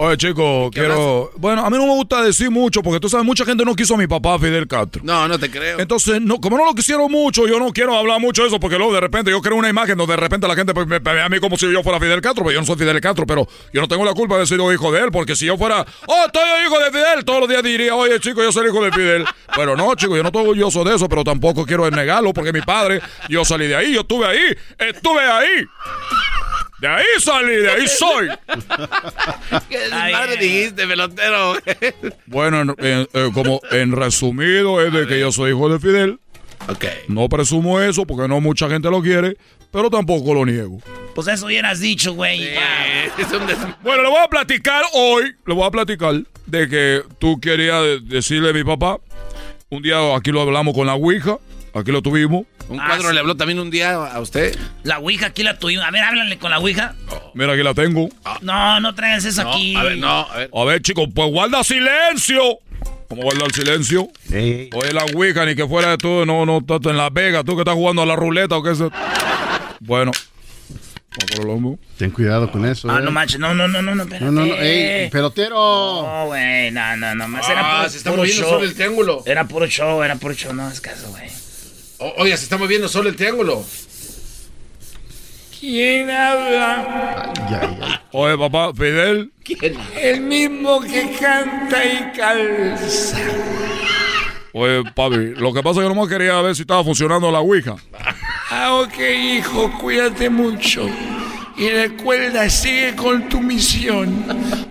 Oye, 0.00 0.16
chico, 0.16 0.70
¿Qué 0.72 0.78
quiero... 0.78 1.32
Bueno, 1.38 1.66
a 1.66 1.70
mí 1.70 1.76
no 1.76 1.84
me 1.84 1.94
gusta 1.94 2.22
decir 2.22 2.52
mucho 2.52 2.82
porque 2.82 3.00
tú 3.00 3.08
sabes, 3.08 3.26
mucha 3.26 3.44
gente 3.44 3.64
no 3.64 3.74
quiso 3.74 3.94
a 3.94 3.96
mi 3.96 4.06
papá 4.06 4.38
Fidel 4.38 4.68
Castro. 4.68 5.02
No, 5.04 5.26
no 5.26 5.40
te 5.40 5.50
creo. 5.50 5.80
Entonces, 5.80 6.20
no, 6.20 6.40
como 6.40 6.56
no 6.56 6.64
lo 6.64 6.72
quisieron 6.72 7.10
mucho, 7.10 7.48
yo 7.48 7.58
no 7.58 7.72
quiero 7.72 7.96
hablar 7.96 8.20
mucho 8.20 8.42
de 8.42 8.48
eso 8.48 8.60
porque 8.60 8.78
luego 8.78 8.94
de 8.94 9.00
repente 9.00 9.32
yo 9.32 9.42
creo 9.42 9.56
una 9.56 9.68
imagen 9.68 9.98
donde 9.98 10.12
de 10.12 10.20
repente 10.20 10.46
la 10.46 10.54
gente 10.54 10.72
pues, 10.72 10.86
me, 10.86 11.00
me 11.00 11.14
ve 11.14 11.20
a 11.20 11.28
mí 11.28 11.40
como 11.40 11.56
si 11.56 11.72
yo 11.72 11.82
fuera 11.82 11.98
Fidel 11.98 12.20
Castro, 12.20 12.44
pero 12.44 12.54
yo 12.54 12.60
no 12.60 12.66
soy 12.66 12.76
Fidel 12.76 13.00
Castro, 13.00 13.26
pero 13.26 13.48
yo 13.72 13.80
no 13.80 13.88
tengo 13.88 14.04
la 14.04 14.14
culpa 14.14 14.38
de 14.38 14.46
ser 14.46 14.60
hijo 14.60 14.92
de 14.92 15.00
él, 15.00 15.10
porque 15.10 15.34
si 15.34 15.46
yo 15.46 15.58
fuera, 15.58 15.84
oh, 16.06 16.24
estoy 16.26 16.42
hijo 16.64 16.78
de 16.78 16.90
Fidel, 16.92 17.24
todos 17.24 17.40
los 17.40 17.48
días 17.48 17.64
diría, 17.64 17.96
oye, 17.96 18.20
chico, 18.20 18.40
yo 18.40 18.52
soy 18.52 18.68
hijo 18.68 18.84
de 18.84 18.92
Fidel. 18.92 19.24
Pero 19.56 19.76
no, 19.76 19.96
chico, 19.96 20.16
yo 20.16 20.22
no 20.22 20.28
estoy 20.28 20.42
orgulloso 20.42 20.84
de 20.84 20.94
eso, 20.94 21.08
pero 21.08 21.24
tampoco 21.24 21.66
quiero 21.66 21.90
negarlo 21.90 22.32
porque 22.32 22.52
mi 22.52 22.60
padre, 22.60 23.00
yo 23.28 23.44
salí 23.44 23.66
de 23.66 23.74
ahí, 23.74 23.94
yo 23.94 24.02
estuve 24.02 24.26
ahí, 24.26 24.56
estuve 24.78 25.22
ahí. 25.22 25.66
De 26.80 26.86
ahí 26.88 27.04
salí, 27.20 27.56
de 27.56 27.70
ahí 27.70 27.88
soy. 27.88 28.28
¿Qué 29.68 29.78
madre 29.90 30.36
dijiste, 30.36 30.86
pelotero? 30.86 31.54
Bueno, 32.26 32.60
en- 32.62 32.74
en- 32.78 33.08
eh, 33.12 33.30
como 33.34 33.60
en 33.70 33.92
resumido 33.92 34.80
es 34.84 34.92
de 34.92 35.06
que 35.06 35.18
yo 35.20 35.32
soy 35.32 35.50
hijo 35.50 35.68
de 35.68 35.78
Fidel. 35.80 36.18
ok. 36.68 36.84
No 37.08 37.28
presumo 37.28 37.80
eso 37.80 38.06
porque 38.06 38.28
no 38.28 38.40
mucha 38.40 38.68
gente 38.68 38.90
lo 38.90 39.02
quiere, 39.02 39.36
pero 39.72 39.90
tampoco 39.90 40.34
lo 40.34 40.44
niego. 40.46 40.80
Pues 41.14 41.26
eso 41.28 41.46
hubieras 41.46 41.80
dicho, 41.80 42.12
güey. 42.14 42.54
ya. 42.54 43.04
Es 43.18 43.32
un 43.32 43.46
des- 43.46 43.58
Bueno, 43.82 44.02
le 44.04 44.08
voy 44.08 44.20
a 44.24 44.28
platicar 44.28 44.84
hoy, 44.92 45.34
le 45.46 45.54
voy 45.54 45.66
a 45.66 45.70
platicar 45.70 46.14
de 46.46 46.68
que 46.68 47.02
tú 47.18 47.40
querías 47.40 47.82
de- 47.82 48.00
decirle 48.00 48.50
a 48.50 48.52
mi 48.52 48.62
papá. 48.64 48.98
Un 49.70 49.82
día 49.82 49.98
aquí 50.16 50.30
lo 50.30 50.40
hablamos 50.40 50.74
con 50.74 50.86
la 50.86 50.94
Ouija, 50.94 51.38
aquí 51.74 51.92
lo 51.92 52.02
tuvimos. 52.02 52.44
Un 52.68 52.80
Ah, 52.80 52.84
cuadro 52.88 53.08
sí. 53.08 53.14
le 53.14 53.20
habló 53.20 53.36
también 53.36 53.58
un 53.60 53.70
día 53.70 53.92
a 53.94 54.20
usted. 54.20 54.56
La 54.82 54.98
Ouija 54.98 55.26
aquí 55.26 55.42
la 55.42 55.58
tuvimos. 55.58 55.84
A 55.86 55.90
ver, 55.90 56.02
háblale 56.02 56.38
con 56.38 56.50
la 56.50 56.58
Ouija. 56.58 56.94
Mira, 57.34 57.52
aquí 57.52 57.62
la 57.62 57.74
tengo. 57.74 58.08
No, 58.42 58.80
no 58.80 58.94
traigas 58.94 59.24
eso 59.24 59.42
No, 59.44 59.50
aquí. 59.52 59.74
a 59.76 59.82
ver, 59.84 59.96
no, 59.98 60.20
a 60.30 60.36
ver. 60.36 60.50
A 60.54 60.64
ver, 60.64 60.82
chicos, 60.82 61.08
pues 61.14 61.30
guarda 61.30 61.64
silencio. 61.64 62.58
Vamos 63.10 63.22
a 63.22 63.24
guardar 63.24 63.52
silencio. 63.52 64.08
Oye, 64.30 64.92
la 64.92 65.04
Ouija, 65.14 65.46
ni 65.46 65.54
que 65.54 65.66
fuera 65.66 65.90
de 65.90 65.96
tú, 65.98 66.26
no, 66.26 66.44
no, 66.44 66.58
estás 66.58 66.80
en 66.84 66.96
Las 66.98 67.10
Vegas, 67.12 67.42
tú 67.44 67.54
que 67.54 67.62
estás 67.62 67.74
jugando 67.74 68.02
a 68.02 68.06
la 68.06 68.16
ruleta 68.16 68.56
o 68.56 68.62
qué 68.62 68.72
es. 68.72 68.78
Bueno. 69.80 70.12
El 71.40 71.48
hombro. 71.48 71.78
Ten 71.96 72.10
cuidado 72.10 72.48
con 72.52 72.64
eso. 72.64 72.88
Ah, 72.88 72.98
eh. 73.00 73.02
no 73.02 73.10
manches, 73.10 73.40
no, 73.40 73.52
no, 73.54 73.66
no, 73.66 73.82
no, 73.82 73.92
no, 73.94 74.02
espérate. 74.04 74.24
No, 74.26 74.30
no, 74.30 74.46
no, 74.46 74.54
ey, 74.54 75.10
pelotero. 75.10 75.56
No, 75.56 76.26
güey, 76.26 76.70
no, 76.70 76.96
no, 76.96 77.14
no, 77.14 77.26
más 77.28 77.48
era 77.48 77.60
Ah, 77.64 77.78
puro, 77.78 77.90
se 77.90 77.96
está 77.98 78.10
puro 78.10 78.24
show. 78.26 78.62
el 78.62 78.74
triángulo. 78.74 79.22
Era 79.26 79.44
puro 79.48 79.66
show, 79.66 80.02
era 80.02 80.14
puro 80.16 80.34
show, 80.34 80.52
no 80.52 80.64
hagas 80.64 80.80
caso, 80.80 81.08
güey. 81.10 81.28
O- 81.98 82.14
oiga, 82.18 82.36
se 82.36 82.44
está 82.44 82.56
moviendo 82.56 82.88
solo 82.88 83.08
el 83.08 83.16
triángulo. 83.16 83.64
¿Quién 85.58 86.08
habla? 86.08 87.32
Oye, 88.12 88.38
papá, 88.38 88.72
Fidel. 88.72 89.32
El 90.00 90.20
mismo 90.20 90.80
que 90.80 91.10
canta 91.20 91.84
y 91.84 92.12
calza. 92.16 93.18
Oye, 94.52 94.82
papi, 94.94 95.16
lo 95.36 95.52
que 95.52 95.62
pasa 95.62 95.80
es 95.80 95.88
que 95.88 95.94
nomás 95.94 96.08
quería 96.08 96.40
ver 96.42 96.54
si 96.54 96.62
estaba 96.62 96.84
funcionando 96.84 97.30
la 97.32 97.40
Ouija. 97.40 97.74
Ah, 98.50 98.74
ok, 98.74 98.98
hijo, 99.34 99.72
cuídate 99.80 100.30
mucho. 100.30 100.86
Y 101.56 101.68
recuerda, 101.70 102.48
sigue 102.48 102.94
con 102.94 103.28
tu 103.28 103.40
misión. 103.40 104.24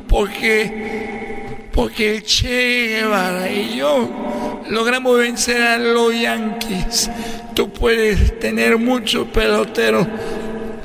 Porque, 0.07 1.67
porque 1.73 2.15
el 2.15 2.23
Che 2.23 2.87
Guevara 3.01 3.51
y 3.51 3.75
yo 3.75 4.46
logramos 4.69 5.17
vencer 5.17 5.61
a 5.61 5.77
los 5.77 6.13
Yankees. 6.19 7.09
Tú 7.53 7.71
puedes 7.73 8.39
tener 8.39 8.77
muchos 8.77 9.27
peloteros 9.29 10.07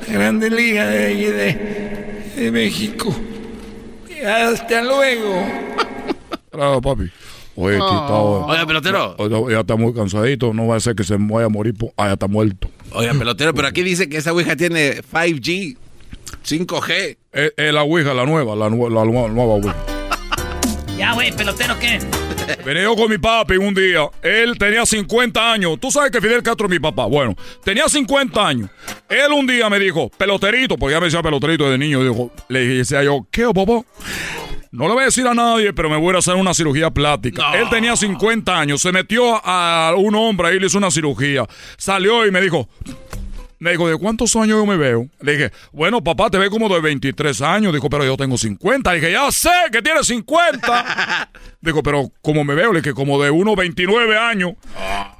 de 0.07 0.13
Grande 0.15 0.51
Liga 0.51 0.87
de, 0.87 1.07
ahí 1.07 1.25
de, 1.25 2.33
de 2.37 2.51
México. 2.51 3.15
Hasta 4.27 4.83
luego. 4.83 5.43
Claro, 6.51 6.81
papi. 6.81 7.11
Oye, 7.57 7.77
No. 7.79 7.87
quitado. 7.89 8.47
Oiga, 8.47 8.67
pelotero. 8.67 9.49
Ya 9.51 9.61
está 9.61 9.77
muy 9.77 9.93
cansadito, 9.93 10.55
no 10.55 10.67
va 10.69 10.77
a 10.77 10.81
ser 10.81 10.95
que 10.95 11.05
se 11.05 11.17
vaya 11.19 11.47
a 11.47 11.49
morir. 11.49 11.75
Ah, 11.97 12.07
ya 12.07 12.13
está 12.15 12.29
muerto. 12.29 12.71
Oiga, 12.93 13.13
pelotero, 13.15 13.53
pero 13.55 13.69
aquí 13.69 13.83
dice 13.83 14.09
que 14.09 14.19
esa 14.19 14.33
Ouija 14.33 14.55
tiene 14.57 15.03
5G, 15.03 15.77
5G. 16.45 17.17
Es, 17.33 17.53
la 17.73 17.83
Ouija, 17.83 18.15
la 18.15 18.25
nueva, 18.27 18.55
la, 18.55 18.67
la 18.69 18.71
nue- 18.77 19.31
nueva 19.33 19.55
Ouija. 19.55 19.77
Ya, 20.97 21.13
güey, 21.15 21.33
pelotero, 21.33 21.79
¿qué? 21.81 21.99
Venía 22.65 22.85
yo 22.85 22.97
con 22.97 23.11
mi 23.11 23.19
papi 23.19 23.57
un 23.57 23.75
día. 23.75 24.09
Él 24.23 24.57
tenía 24.59 24.87
50 24.87 25.53
años. 25.53 25.79
Tú 25.81 25.91
sabes 25.91 26.11
que 26.11 26.21
Fidel 26.21 26.43
Castro 26.43 26.67
es 26.67 26.71
mi 26.71 26.79
papá. 26.79 27.07
Bueno, 27.07 27.37
tenía 27.65 27.89
50 27.89 28.47
años. 28.47 28.71
Él 29.09 29.33
un 29.33 29.47
día 29.47 29.69
me 29.69 29.79
dijo, 29.79 30.11
peloterito, 30.11 30.77
porque 30.77 30.95
ya 30.95 31.01
me 31.01 31.07
decía 31.07 31.23
peloterito 31.23 31.71
de 31.71 31.79
niño. 31.79 32.03
Dijo, 32.03 32.31
le 32.49 32.67
decía 32.67 33.03
yo, 33.03 33.27
¿qué, 33.31 33.45
papá? 33.47 33.83
No 34.73 34.89
le 34.89 34.95
voy 34.95 35.03
a 35.03 35.07
decir 35.07 35.27
a 35.27 35.35
nadie, 35.35 35.75
pero 35.75 35.91
me 35.91 35.99
voy 35.99 36.15
a 36.15 36.19
hacer 36.19 36.35
una 36.35 36.55
cirugía 36.55 36.91
plástica. 36.91 37.53
Él 37.59 37.69
tenía 37.69 37.95
50 37.95 38.59
años. 38.59 38.81
Se 38.81 38.91
metió 38.91 39.39
a 39.45 39.95
un 39.97 40.15
hombre 40.15 40.49
ahí, 40.49 40.59
le 40.59 40.67
hizo 40.67 40.79
una 40.79 40.91
cirugía. 40.91 41.47
Salió 41.77 42.27
y 42.27 42.31
me 42.31 42.41
dijo, 42.41 42.69
me 43.63 43.71
dijo, 43.71 43.89
¿de 43.89 43.97
cuántos 43.97 44.35
años 44.35 44.59
yo 44.59 44.67
me 44.67 44.77
veo? 44.77 45.09
Le 45.21 45.33
dije, 45.37 45.53
bueno, 45.71 46.03
papá, 46.03 46.29
te 46.31 46.37
ve 46.37 46.51
como 46.51 46.69
de 46.69 46.81
23 46.81 47.41
años. 47.43 47.73
Dijo, 47.73 47.89
pero 47.89 48.05
yo 48.05 48.17
tengo 48.17 48.37
50. 48.37 48.91
Le 48.91 48.99
dije, 48.99 49.13
ya 49.13 49.31
sé 49.31 49.51
que 49.71 49.81
tienes 49.81 50.09
50. 50.09 51.31
Dijo, 51.61 51.81
pero 51.81 52.11
como 52.23 52.43
me 52.43 52.57
veo, 52.57 52.73
le 52.73 52.81
dije, 52.81 52.93
como 52.93 53.23
de 53.23 53.31
unos 53.31 53.55
29 53.55 54.19
años. 54.19 54.55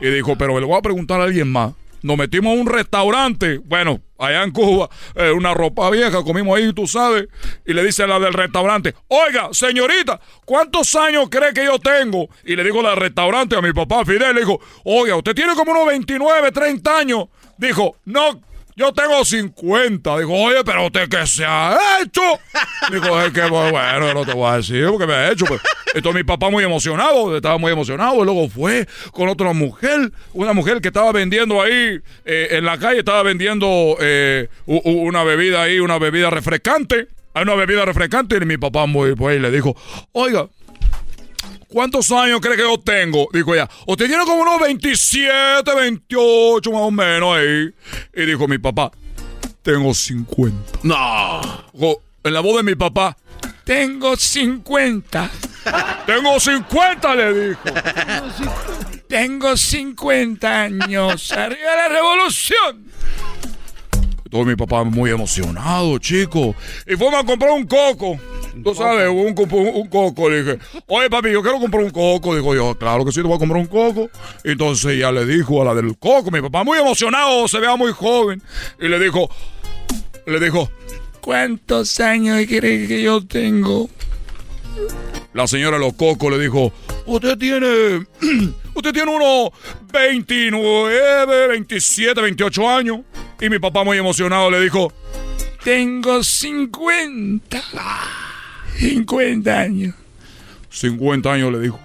Y 0.01 0.09
dijo, 0.09 0.37
pero 0.37 0.59
le 0.59 0.67
voy 0.67 0.77
a 0.77 0.83
preguntar 0.83 1.21
a 1.21 1.25
alguien 1.25 1.53
más. 1.53 1.73
Nos 2.03 2.17
metimos 2.17 2.59
a 2.59 2.61
un 2.61 2.67
restaurante, 2.67 3.59
bueno, 3.59 4.01
allá 4.19 4.43
en 4.43 4.51
Cuba, 4.51 4.91
eh, 5.15 5.31
una 5.31 5.55
ropa 5.55 5.89
vieja, 5.89 6.25
comimos 6.25 6.59
ahí, 6.59 6.73
tú 6.73 6.89
sabes, 6.89 7.29
y 7.65 7.73
le 7.73 7.85
dice 7.85 8.03
a 8.03 8.09
la 8.09 8.19
del 8.19 8.33
restaurante, 8.33 8.97
oiga, 9.07 9.51
señorita, 9.53 10.21
¿cuántos 10.45 10.97
años 10.97 11.29
cree 11.31 11.53
que 11.55 11.65
yo 11.65 11.79
tengo? 11.79 12.29
Y 12.45 12.57
le 12.57 12.65
digo 12.65 12.83
la 12.83 12.91
del 12.91 12.99
restaurante 12.99 13.55
a 13.55 13.63
mi 13.63 13.73
papá 13.73 14.05
Fidel, 14.05 14.35
le 14.35 14.41
dijo, 14.41 14.61
oiga, 14.83 15.15
usted 15.15 15.33
tiene 15.33 15.55
como 15.55 15.71
unos 15.71 15.87
29, 15.87 16.51
30 16.51 16.99
años. 16.99 17.27
Dijo, 17.63 17.95
no, 18.07 18.41
yo 18.75 18.93
tengo 18.93 19.25
50. 19.25 20.19
Dijo, 20.19 20.33
oye, 20.33 20.65
pero 20.65 20.87
usted 20.87 21.09
qué 21.09 21.25
se 21.29 21.45
ha 21.45 21.79
hecho. 22.03 22.21
Dijo, 22.91 23.23
es 23.23 23.33
que 23.33 23.43
pues, 23.43 23.71
bueno, 23.71 24.13
no 24.13 24.25
te 24.25 24.33
voy 24.33 24.51
a 24.51 24.57
decir 24.57 24.85
porque 24.89 25.07
me 25.07 25.13
ha 25.13 25.31
hecho. 25.31 25.45
Pues. 25.45 25.61
Entonces 25.95 26.23
mi 26.23 26.25
papá 26.25 26.51
muy 26.51 26.65
emocionado, 26.65 27.37
estaba 27.37 27.59
muy 27.59 27.71
emocionado. 27.71 28.21
Y 28.21 28.25
luego 28.25 28.49
fue 28.49 28.89
con 29.13 29.29
otra 29.29 29.53
mujer, 29.53 30.11
una 30.33 30.53
mujer 30.55 30.81
que 30.81 30.89
estaba 30.89 31.13
vendiendo 31.13 31.63
ahí 31.63 32.01
eh, 32.25 32.49
en 32.51 32.65
la 32.65 32.79
calle, 32.79 32.99
estaba 32.99 33.23
vendiendo 33.23 33.97
eh, 34.01 34.49
una 34.67 35.23
bebida 35.23 35.63
ahí, 35.63 35.79
una 35.79 36.01
bebida 36.01 36.31
refrescante. 36.31 37.07
Hay 37.35 37.45
una 37.45 37.55
bebida 37.55 37.85
refrescante 37.85 38.39
y 38.39 38.45
mi 38.45 38.59
papá 38.59 38.87
muy, 38.87 39.15
pues, 39.15 39.41
le 39.41 39.53
dijo, 39.53 39.77
oiga, 40.11 40.49
¿Cuántos 41.73 42.13
años 42.13 42.41
cree 42.41 42.57
que 42.57 42.63
yo 42.63 42.79
tengo? 42.79 43.29
Dijo 43.33 43.55
ella, 43.55 43.69
usted 43.87 44.07
tiene 44.07 44.25
como 44.25 44.43
unos 44.43 44.61
27, 44.61 45.75
28 45.75 46.71
más 46.71 46.81
o 46.83 46.91
menos 46.91 47.35
ahí. 47.35 47.71
Y 48.15 48.27
dijo 48.27 48.47
mi 48.47 48.59
papá, 48.59 48.93
tengo 49.63 49.95
50. 49.95 50.81
No. 50.83 51.41
Dijo, 51.73 52.03
en 52.25 52.35
la 52.35 52.41
voz 52.41 52.59
de 52.59 52.63
mi 52.63 52.75
papá, 52.75 53.17
Tengo 53.65 54.17
50. 54.17 55.31
tengo 56.07 56.39
50, 56.39 57.15
le 57.15 57.49
dijo. 57.49 57.61
Tengo 59.09 59.57
50 59.57 60.63
años. 60.63 61.33
¡Arriba 61.33 61.77
la 61.77 61.89
revolución! 61.89 62.87
Todo 64.33 64.47
mi 64.47 64.57
papá 64.57 64.83
muy 64.83 65.11
emocionado, 65.11 65.99
chico. 65.99 66.55
Y 66.87 66.97
fuimos 66.97 67.23
a 67.23 67.25
comprar 67.25 67.51
un 67.51 67.67
coco. 67.67 68.19
Tú 68.65 68.75
sabes, 68.75 69.07
un, 69.11 69.35
un, 69.39 69.67
un 69.75 69.89
coco. 69.89 70.31
Le 70.31 70.43
dije, 70.43 70.59
oye, 70.87 71.11
papi, 71.11 71.31
yo 71.31 71.43
quiero 71.43 71.61
comprar 71.61 71.85
un 71.85 71.91
coco. 71.91 72.35
Dijo 72.35 72.55
yo, 72.55 72.75
claro 72.79 73.05
que 73.05 73.13
sí, 73.13 73.21
te 73.21 73.27
voy 73.29 73.37
a 73.37 73.39
comprar 73.39 73.61
un 73.61 73.67
coco. 73.67 74.09
Entonces 74.43 74.99
ya 74.99 75.13
le 75.13 75.27
dijo 75.27 75.61
a 75.61 75.67
la 75.67 75.75
del 75.75 75.99
coco, 75.99 76.31
mi 76.31 76.41
papá 76.41 76.65
muy 76.65 76.79
emocionado, 76.79 77.47
se 77.47 77.61
vea 77.61 77.77
muy 77.77 77.93
joven. 77.93 78.43
Y 78.81 78.89
le 78.89 78.99
dijo, 78.99 79.29
le 80.27 80.41
dijo, 80.41 80.71
¿Cuántos 81.21 82.01
años 82.01 82.41
cree 82.49 82.89
que 82.89 83.03
yo 83.03 83.25
tengo? 83.25 83.91
la 85.35 85.47
señora 85.47 85.79
de 85.79 85.85
los 85.85 85.95
cocos 85.95 86.31
le 86.31 86.39
dijo, 86.39 86.73
usted 87.07 87.37
tiene, 87.37 88.07
usted 88.75 88.93
tiene 88.93 89.15
unos 89.15 89.51
29, 89.93 91.49
27, 91.49 92.21
28 92.21 92.69
años. 92.71 93.01
Y 93.43 93.51
mi 93.51 93.59
papá 93.59 93.83
muy 93.83 93.99
emocionado 93.99 94.49
le 94.53 94.61
dijo, 94.61 94.93
Tengo 95.65 96.23
50. 96.23 97.61
50 98.79 99.59
años. 99.59 99.95
50 100.71 101.33
años 101.33 101.53
le 101.53 101.59
dijo. 101.59 101.81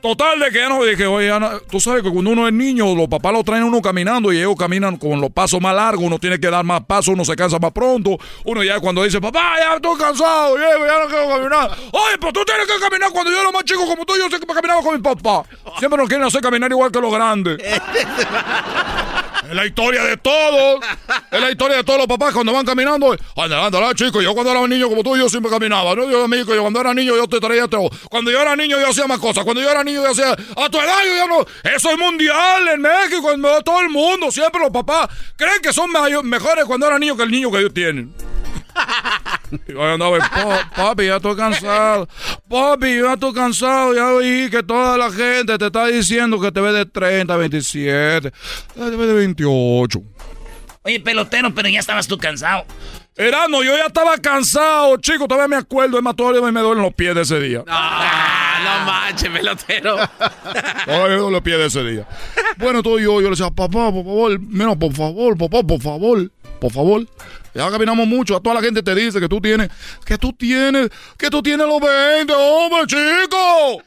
Total 0.00 0.40
de 0.40 0.50
que 0.50 0.58
ya 0.58 0.70
no 0.70 0.82
dije, 0.82 1.06
oye, 1.06 1.30
Ana, 1.30 1.60
tú 1.70 1.78
sabes 1.78 2.02
que 2.02 2.10
cuando 2.10 2.30
uno 2.30 2.48
es 2.48 2.54
niño, 2.54 2.92
los 2.94 3.06
papás 3.06 3.34
lo 3.34 3.44
traen 3.44 3.64
uno 3.64 3.82
caminando 3.82 4.32
y 4.32 4.38
ellos 4.38 4.56
caminan 4.58 4.96
con 4.96 5.20
los 5.20 5.30
pasos 5.30 5.60
más 5.60 5.76
largos, 5.76 6.04
uno 6.04 6.18
tiene 6.18 6.40
que 6.40 6.50
dar 6.50 6.64
más 6.64 6.80
pasos, 6.86 7.08
uno 7.14 7.24
se 7.24 7.36
cansa 7.36 7.58
más 7.58 7.70
pronto. 7.70 8.18
Uno 8.44 8.64
ya 8.64 8.80
cuando 8.80 9.04
dice, 9.04 9.20
papá, 9.20 9.56
ya 9.58 9.76
estoy 9.76 9.96
cansado, 9.98 10.56
ya, 10.56 10.70
ya 10.70 11.04
no 11.04 11.06
quiero 11.06 11.28
caminar. 11.28 11.70
Oye, 11.92 12.18
pero 12.18 12.32
tú 12.32 12.44
tienes 12.46 12.66
que 12.66 12.80
caminar 12.80 13.10
cuando 13.12 13.30
yo 13.30 13.40
era 13.42 13.52
más 13.52 13.64
chico 13.64 13.86
como 13.86 14.06
tú, 14.06 14.14
yo 14.16 14.30
sé 14.30 14.40
que 14.40 14.46
caminaba 14.46 14.82
con 14.82 14.96
mi 14.96 15.02
papá. 15.02 15.44
Siempre 15.78 15.98
nos 15.98 16.08
quieren 16.08 16.26
hacer 16.26 16.40
caminar 16.40 16.70
igual 16.70 16.90
que 16.90 17.00
los 17.00 17.12
grandes. 17.12 17.58
Es 19.48 19.54
la 19.54 19.66
historia 19.66 20.04
de 20.04 20.16
todos. 20.16 20.84
Es 21.30 21.40
la 21.40 21.50
historia 21.50 21.78
de 21.78 21.84
todos 21.84 21.98
los 21.98 22.06
papás 22.06 22.32
cuando 22.32 22.52
van 22.52 22.64
caminando. 22.64 23.12
Anda, 23.36 23.66
anda, 23.66 23.78
anda, 23.78 23.94
chico. 23.94 24.22
Yo 24.22 24.34
cuando 24.34 24.52
era 24.52 24.66
niño 24.66 24.88
como 24.88 25.02
tú, 25.02 25.16
yo 25.16 25.28
siempre 25.28 25.50
caminaba. 25.50 25.94
No, 25.94 26.10
yo, 26.10 26.24
amigo, 26.24 26.54
yo 26.54 26.60
cuando 26.62 26.80
era 26.80 26.94
niño 26.94 27.16
yo 27.16 27.26
te 27.26 27.40
traía 27.40 27.66
todo. 27.68 27.90
Cuando 28.10 28.30
yo 28.30 28.40
era 28.40 28.54
niño 28.54 28.78
yo 28.78 28.88
hacía 28.88 29.06
más 29.06 29.18
cosas. 29.18 29.44
Cuando 29.44 29.60
yo 29.60 29.70
era 29.70 29.82
niño 29.82 30.02
yo 30.02 30.10
hacía... 30.10 30.32
A 30.32 30.68
tu 30.70 30.78
edad 30.78 30.98
yo 31.04 31.16
ya 31.16 31.26
no... 31.26 31.44
Eso 31.74 31.90
es 31.90 31.98
mundial 31.98 32.68
en 32.68 32.80
México, 32.80 33.32
en 33.32 33.42
todo 33.64 33.80
el 33.80 33.88
mundo. 33.88 34.30
Siempre 34.30 34.60
los 34.60 34.70
papás 34.70 35.08
creen 35.36 35.60
que 35.62 35.72
son 35.72 35.90
mejores 36.24 36.64
cuando 36.64 36.86
eran 36.86 37.00
niños 37.00 37.16
que 37.16 37.22
el 37.24 37.30
niño 37.30 37.50
que 37.50 37.58
ellos 37.58 37.74
tienen. 37.74 38.14
Yo 39.68 39.82
andaba, 39.84 40.18
"Pa- 40.18 40.70
papi, 40.74 41.06
ya 41.06 41.16
estoy 41.16 41.36
cansado. 41.36 42.08
Papi, 42.48 43.00
ya 43.02 43.12
estoy 43.14 43.32
cansado. 43.34 43.94
Ya 43.94 44.08
oí 44.12 44.48
que 44.50 44.62
toda 44.62 44.96
la 44.96 45.10
gente 45.10 45.58
te 45.58 45.66
está 45.66 45.86
diciendo 45.86 46.40
que 46.40 46.50
te 46.52 46.60
ves 46.60 46.74
de 46.74 46.86
30, 46.86 47.36
27, 47.36 48.30
te 48.30 48.80
ves 48.80 49.08
de 49.08 49.14
28. 49.14 50.00
Oye, 50.84 50.98
pelotero, 51.00 51.54
pero 51.54 51.68
ya 51.68 51.78
estabas 51.80 52.08
tú 52.08 52.18
cansado. 52.18 52.64
Erano, 53.14 53.62
yo 53.62 53.76
ya 53.76 53.84
estaba 53.86 54.16
cansado, 54.18 54.96
chico. 54.96 55.28
Todavía 55.28 55.46
me 55.46 55.56
acuerdo. 55.56 55.98
Es 55.98 56.02
más, 56.02 56.16
todavía 56.16 56.40
me 56.50 56.60
duelen 56.60 56.82
los 56.82 56.94
pies 56.94 57.14
de 57.14 57.20
ese 57.20 57.38
día. 57.40 57.62
Ah, 57.68 58.58
no 58.64 58.86
manches, 58.90 59.28
pelotero. 59.30 59.96
Todavía 60.86 61.08
me 61.08 61.14
duelen 61.16 61.32
los 61.32 61.42
pies 61.42 61.58
de 61.58 61.66
ese 61.66 61.84
día. 61.84 62.08
Bueno, 62.56 62.82
todo 62.82 62.98
yo, 62.98 63.20
yo 63.20 63.28
le 63.28 63.30
decía, 63.30 63.50
papá, 63.50 63.92
por 63.92 64.02
favor, 64.04 64.40
mira, 64.40 64.74
por 64.74 64.92
favor, 64.94 65.36
papá, 65.36 65.62
por 65.62 65.80
favor, 65.80 66.30
por 66.58 66.72
favor. 66.72 67.06
Ya 67.54 67.70
caminamos 67.70 68.06
mucho, 68.06 68.36
a 68.36 68.40
toda 68.40 68.54
la 68.56 68.62
gente 68.62 68.82
te 68.82 68.94
dice 68.94 69.20
que 69.20 69.28
tú 69.28 69.40
tienes, 69.40 69.68
que 70.04 70.16
tú 70.16 70.32
tienes, 70.32 70.88
que 71.18 71.28
tú 71.28 71.42
tienes 71.42 71.66
los 71.66 71.80
20, 71.80 72.32
hombre, 72.32 72.86
chico. 72.86 73.82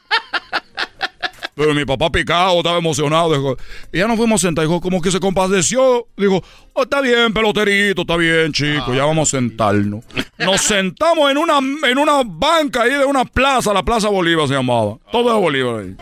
Pero 1.56 1.72
mi 1.72 1.86
papá 1.86 2.10
picado, 2.10 2.58
estaba 2.58 2.76
emocionado. 2.76 3.56
Y 3.90 3.98
ya 3.98 4.06
nos 4.06 4.18
fuimos 4.18 4.42
sentados. 4.42 4.68
Dijo, 4.68 4.80
como 4.82 5.00
que 5.00 5.10
se 5.10 5.18
compadeció. 5.18 6.06
Dijo, 6.14 6.44
oh, 6.74 6.82
está 6.82 7.00
bien, 7.00 7.32
peloterito, 7.32 8.02
está 8.02 8.16
bien, 8.18 8.52
chico, 8.52 8.92
ya 8.94 9.06
vamos 9.06 9.32
a 9.32 9.38
sentarnos. 9.38 10.04
Nos 10.36 10.60
sentamos 10.60 11.30
en 11.30 11.38
una, 11.38 11.58
en 11.58 11.96
una 11.96 12.22
banca 12.24 12.82
ahí 12.82 12.90
de 12.90 13.06
una 13.06 13.24
plaza, 13.24 13.72
la 13.72 13.82
Plaza 13.82 14.10
Bolívar 14.10 14.46
se 14.46 14.52
llamaba. 14.52 14.98
Todo 15.10 15.34
es 15.34 15.40
Bolívar 15.40 15.80
ahí. 15.80 15.96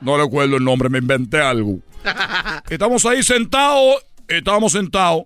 No 0.00 0.16
recuerdo 0.16 0.56
el 0.56 0.64
nombre, 0.64 0.88
me 0.88 0.98
inventé 0.98 1.38
algo. 1.38 1.78
Estamos 2.70 3.04
ahí 3.04 3.22
sentados, 3.22 3.96
estábamos 4.26 4.72
sentados. 4.72 5.24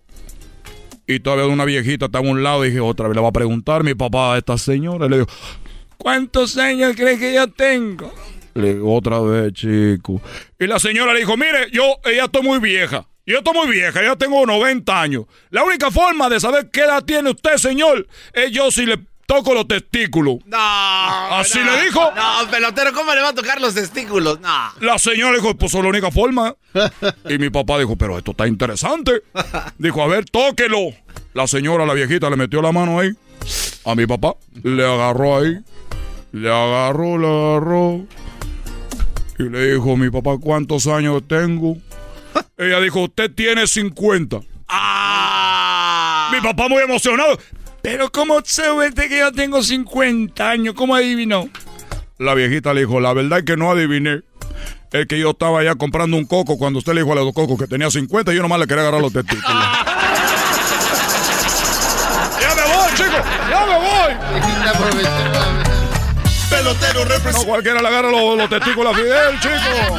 Y 1.07 1.21
todavía 1.21 1.47
una 1.47 1.64
viejita 1.64 2.07
estaba 2.07 2.27
a 2.27 2.31
un 2.31 2.43
lado 2.43 2.64
y 2.64 2.69
dije, 2.69 2.81
otra 2.81 3.09
vez 3.09 3.17
le 3.17 3.23
va 3.23 3.29
a 3.29 3.33
preguntar 3.33 3.85
mi 3.85 3.95
papá 3.95 4.35
a 4.35 4.38
esta 4.38 4.57
señora. 4.57 5.07
Y 5.07 5.09
le 5.11 5.17
digo, 5.19 5.29
¿cuántos 5.99 6.57
años 6.57 6.95
cree 6.97 7.19
que 7.19 7.35
yo 7.35 7.47
tengo? 7.49 8.12
Le 8.55 8.75
digo, 8.75 8.95
otra 8.95 9.21
vez, 9.21 9.53
chico. 9.53 10.23
Y 10.59 10.67
la 10.67 10.79
señora 10.79 11.12
le 11.12 11.21
dijo, 11.21 11.37
mire, 11.37 11.71
yo 11.73 11.97
ya 12.05 12.25
estoy 12.25 12.43
muy 12.43 12.59
vieja. 12.59 13.07
Yo 13.27 13.38
estoy 13.38 13.55
muy 13.55 13.69
vieja, 13.69 14.03
ya 14.03 14.17
tengo 14.17 14.45
90 14.45 15.01
años. 15.01 15.25
La 15.51 15.64
única 15.64 15.90
forma 15.90 16.29
de 16.29 16.40
saber 16.40 16.69
qué 16.71 16.83
edad 16.83 17.03
tiene 17.05 17.31
usted, 17.31 17.57
señor, 17.57 18.07
es 18.35 18.51
yo 18.51 18.71
si 18.71 18.85
le 18.85 18.99
toco 19.26 19.54
los 19.54 19.66
testículos. 19.66 20.37
No. 20.46 20.56
¿Así 20.58 21.58
no. 21.58 21.72
le 21.72 21.84
dijo? 21.84 22.00
No, 22.14 22.50
pelotero, 22.50 22.92
¿cómo 22.92 23.14
le 23.14 23.20
va 23.20 23.28
a 23.28 23.34
tocar 23.34 23.60
los 23.60 23.74
testículos? 23.74 24.40
No. 24.40 24.72
La 24.80 24.98
señora 24.98 25.37
dijo, 25.37 25.54
pues 25.56 25.74
es 25.74 25.82
la 25.82 25.88
única 25.88 26.10
forma. 26.10 26.54
Y 27.28 27.38
mi 27.38 27.50
papá 27.50 27.78
dijo, 27.78 27.96
pero 27.96 28.18
esto 28.18 28.32
está 28.32 28.46
interesante. 28.46 29.22
Dijo, 29.78 30.02
a 30.02 30.06
ver, 30.06 30.24
tóquelo. 30.26 30.90
La 31.32 31.46
señora, 31.46 31.87
la 31.87 31.94
viejita, 31.94 32.28
le 32.28 32.37
metió 32.37 32.60
la 32.60 32.72
mano 32.72 33.00
ahí. 33.00 33.10
A 33.84 33.94
mi 33.94 34.06
papá. 34.06 34.34
Le 34.62 34.84
agarró 34.84 35.38
ahí. 35.38 35.58
Le 36.32 36.50
agarró, 36.50 37.18
le 37.18 37.26
agarró. 37.26 38.06
Y 39.38 39.44
le 39.44 39.74
dijo, 39.74 39.96
mi 39.96 40.10
papá, 40.10 40.37
¿cuántos 40.40 40.87
años 40.87 41.22
tengo? 41.26 41.76
Ella 42.58 42.80
dijo, 42.80 43.04
usted 43.04 43.30
tiene 43.34 43.66
50. 43.66 44.40
Mi 46.32 46.40
papá 46.40 46.68
muy 46.68 46.82
emocionado. 46.82 47.38
Pero 47.85 48.11
¿cómo 48.11 48.40
sabe 48.42 48.88
usted 48.88 49.11
que 49.11 49.18
yo 49.18 49.31
tengo 49.31 49.62
50 49.62 50.49
años? 50.51 50.73
¿Cómo 50.75 50.94
adivinó? 50.94 51.51
La 52.16 52.33
viejita 52.33 52.73
le 52.73 52.81
dijo, 52.81 52.99
la 52.99 53.12
verdad 53.12 53.40
es 53.40 53.44
que 53.44 53.59
no 53.59 53.70
adiviné. 53.70 54.23
Es 54.90 55.07
que 55.07 55.18
yo 55.18 55.33
estaba 55.33 55.62
ya 55.62 55.75
comprando 55.75 56.16
un 56.16 56.25
coco 56.25 56.57
cuando 56.57 56.79
usted 56.79 56.94
le 56.94 57.03
dijo 57.03 57.12
a 57.12 57.16
los 57.16 57.35
cocos 57.35 57.59
que 57.59 57.66
tenía 57.66 57.90
50 57.90 58.33
y 58.33 58.37
yo 58.37 58.42
nomás 58.42 58.59
le 58.61 58.66
quería 58.66 58.85
agarrar 58.85 59.03
los 59.03 59.12
testículos. 59.12 59.44
¡Ya 62.40 62.55
me 62.55 62.62
voy, 62.75 62.88
chicos! 62.97 63.20
¡Ya 63.51 63.66
me 63.66 63.77
voy! 63.77 64.14
Pelotero 66.49 67.05
representa. 67.05 67.38
No 67.38 67.44
cualquiera 67.44 67.83
le 67.83 67.88
agarra 67.88 68.11
los, 68.11 68.38
los 68.38 68.49
testículos 68.49 68.94
a 68.94 68.97
Fidel, 68.97 69.40
chico. 69.40 69.99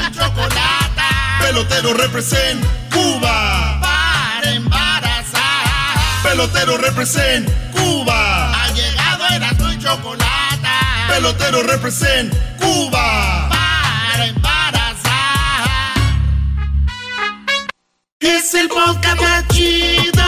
Pelotero 1.39 1.93
represent 1.93 2.65
Cuba. 2.91 3.80
Para 3.80 4.54
embarazar. 4.54 6.24
Pelotero 6.24 6.78
represent 6.78 7.64
Cuba. 7.86 8.52
Ha 8.52 8.71
llegado 8.74 9.28
Erasmo 9.36 9.71
y 9.71 9.78
Chocolata. 9.78 11.08
Pelotero 11.08 11.62
represent 11.63 12.34
Cuba. 12.60 13.48
Para 13.50 14.26
embarazar. 14.26 15.69
Es 18.19 18.54
el 18.56 18.67
podcast 18.69 19.21
más 19.21 19.48
chido. 19.50 20.26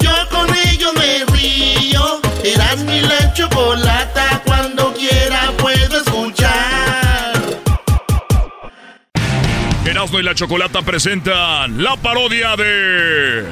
Yo 0.00 0.12
con 0.30 0.54
ello 0.54 0.92
me 0.94 1.24
río. 1.32 2.20
Erasmo 2.44 2.92
y 2.92 3.00
la 3.00 3.32
Chocolata. 3.32 4.42
Cuando 4.44 4.92
quiera 4.92 5.50
puedo 5.56 6.02
escuchar. 6.02 7.32
Erasmo 9.86 10.20
y 10.20 10.22
la 10.22 10.34
Chocolata 10.34 10.82
presentan 10.82 11.82
la 11.82 11.96
parodia 11.96 12.54
de... 12.56 13.46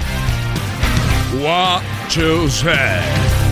What 1.42 1.83
you 2.14 2.49
say. 2.49 3.45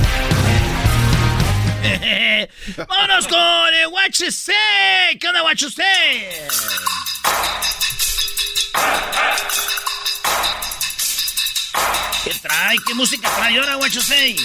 Vámonos 2.88 3.28
con 3.28 3.74
el 3.74 4.12
You 4.12 4.30
Say. 4.30 5.18
¿Qué 5.20 5.28
onda, 5.28 5.42
Say? 5.56 6.28
¿Qué 12.24 12.30
trae? 12.40 12.76
¿Qué 12.86 12.94
música 12.94 13.30
trae 13.36 13.58
ahora, 13.58 13.76
What 13.76 13.90
You 13.90 14.00
Say? 14.00 14.36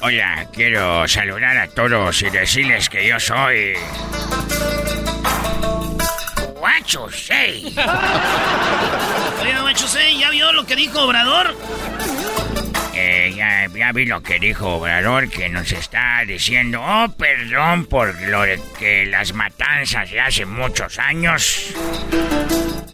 Hola, 0.00 0.46
quiero 0.52 1.08
saludar 1.08 1.56
a 1.56 1.68
todos 1.68 2.22
y 2.22 2.30
decirles 2.30 2.88
que 2.88 3.08
yo 3.08 3.18
soy. 3.18 3.74
You 6.86 7.10
say? 7.10 7.64
Oiga, 9.40 9.72
You 9.72 9.86
Say, 9.88 10.18
¿ya 10.18 10.30
vio 10.30 10.52
lo 10.52 10.64
que 10.66 10.76
dijo 10.76 11.00
Obrador? 11.00 11.56
Eh, 12.96 13.34
ya, 13.36 13.66
ya 13.66 13.92
vi 13.92 14.06
lo 14.06 14.22
que 14.22 14.38
dijo 14.38 14.76
Obrador, 14.76 15.28
que 15.28 15.48
nos 15.48 15.72
está 15.72 16.24
diciendo, 16.26 16.80
oh, 16.82 17.08
perdón 17.16 17.86
por 17.86 18.20
lo 18.22 18.42
de 18.42 18.60
que 18.78 19.06
las 19.06 19.32
matanzas 19.32 20.10
de 20.10 20.20
hace 20.20 20.46
muchos 20.46 20.98
años. 20.98 21.74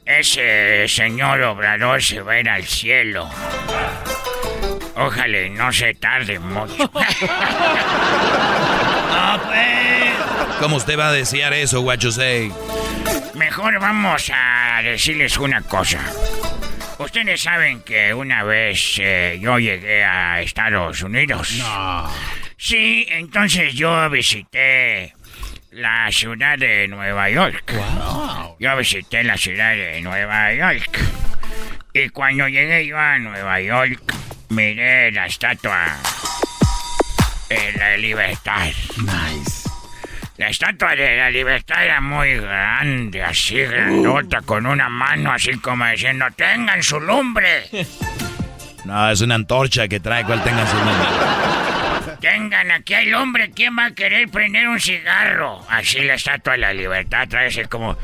Ese 0.04 0.88
señor 0.88 1.42
Obrador 1.42 2.02
se 2.02 2.20
va 2.20 2.32
a 2.32 2.40
ir 2.40 2.48
al 2.48 2.64
cielo. 2.64 3.28
Ojalá 4.96 5.40
y 5.40 5.50
no 5.50 5.72
se 5.72 5.94
tarde 5.94 6.38
mucho. 6.38 6.90
Pues. 9.46 10.58
¿Cómo 10.58 10.76
usted 10.76 10.98
va 10.98 11.08
a 11.08 11.12
desear 11.12 11.54
eso, 11.54 11.84
say? 12.10 12.52
Mejor 13.34 13.78
vamos 13.80 14.30
a 14.34 14.82
decirles 14.82 15.38
una 15.38 15.62
cosa. 15.62 16.00
Ustedes 17.00 17.40
saben 17.40 17.80
que 17.80 18.12
una 18.12 18.44
vez 18.44 18.98
eh, 18.98 19.38
yo 19.40 19.58
llegué 19.58 20.04
a 20.04 20.42
Estados 20.42 21.02
Unidos. 21.02 21.50
No. 21.56 22.12
Sí, 22.58 23.06
entonces 23.08 23.72
yo 23.72 24.10
visité 24.10 25.14
la 25.70 26.12
ciudad 26.12 26.58
de 26.58 26.86
Nueva 26.88 27.30
York. 27.30 27.72
Yo 28.58 28.76
visité 28.76 29.24
la 29.24 29.38
ciudad 29.38 29.74
de 29.74 30.02
Nueva 30.02 30.52
York. 30.52 30.98
Y 31.94 32.10
cuando 32.10 32.46
llegué 32.48 32.86
yo 32.86 32.98
a 32.98 33.18
Nueva 33.18 33.62
York, 33.62 34.02
miré 34.50 35.10
la 35.10 35.24
estatua 35.24 35.96
de 37.48 37.72
la 37.78 37.96
libertad. 37.96 38.72
Nice. 38.98 39.59
La 40.40 40.48
estatua 40.48 40.96
de 40.96 41.18
la 41.18 41.28
libertad 41.28 41.84
era 41.84 42.00
muy 42.00 42.38
grande, 42.38 43.22
así 43.22 43.56
grandota, 43.56 44.40
con 44.40 44.64
una 44.64 44.88
mano 44.88 45.30
así 45.30 45.52
como 45.58 45.84
diciendo, 45.84 46.24
tengan 46.34 46.82
su 46.82 46.98
lumbre. 46.98 47.64
No, 48.86 49.10
es 49.10 49.20
una 49.20 49.34
antorcha 49.34 49.86
que 49.86 50.00
trae 50.00 50.24
cual 50.24 50.42
tenga 50.42 50.66
su 50.66 50.76
nombre. 50.78 51.06
Tengan, 52.22 52.70
aquí 52.70 52.94
hay 52.94 53.10
lumbre, 53.10 53.50
¿quién 53.50 53.76
va 53.76 53.84
a 53.84 53.90
querer 53.90 54.30
prender 54.30 54.66
un 54.68 54.80
cigarro? 54.80 55.60
Así 55.68 56.00
la 56.00 56.14
estatua 56.14 56.54
de 56.54 56.58
la 56.60 56.72
libertad 56.72 57.28
trae 57.28 57.48
así 57.48 57.62
como, 57.64 57.98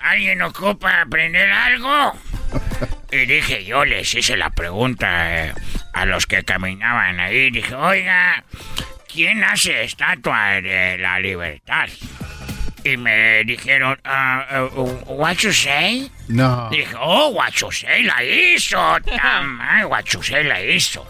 ¿alguien 0.00 0.42
ocupa 0.42 1.06
prender 1.08 1.52
algo? 1.52 2.14
Y 3.12 3.26
dije, 3.26 3.64
yo 3.64 3.84
les 3.84 4.12
hice 4.12 4.36
la 4.36 4.50
pregunta 4.50 5.46
eh, 5.46 5.54
a 5.92 6.04
los 6.04 6.26
que 6.26 6.42
caminaban 6.42 7.20
ahí. 7.20 7.52
Dije, 7.52 7.76
oiga, 7.76 8.42
¿quién 9.12 9.44
hace 9.44 9.84
estatua 9.84 10.60
de 10.60 10.98
la 10.98 11.20
libertad? 11.20 11.88
Y 12.84 12.96
me 12.96 13.44
dijeron, 13.44 13.98
ah, 14.04 14.68
uh, 14.74 14.82
what 15.06 15.36
you 15.36 15.52
say? 15.52 16.10
No. 16.28 16.68
Dije, 16.70 16.94
oh, 16.98 17.28
what 17.28 17.52
you 17.52 17.70
say 17.70 18.02
la 18.02 18.24
hizo, 18.24 18.98
tamay, 19.00 19.84
what 19.84 20.04
you 20.06 20.22
say 20.22 20.42
la 20.42 20.60
hizo. 20.60 21.06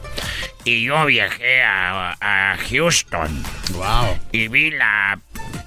Y 0.64 0.84
yo 0.84 1.06
viajé 1.06 1.62
a, 1.62 2.14
a 2.20 2.56
Houston. 2.68 3.42
Wow. 3.72 4.18
Y 4.32 4.48
vi 4.48 4.70
la... 4.70 5.18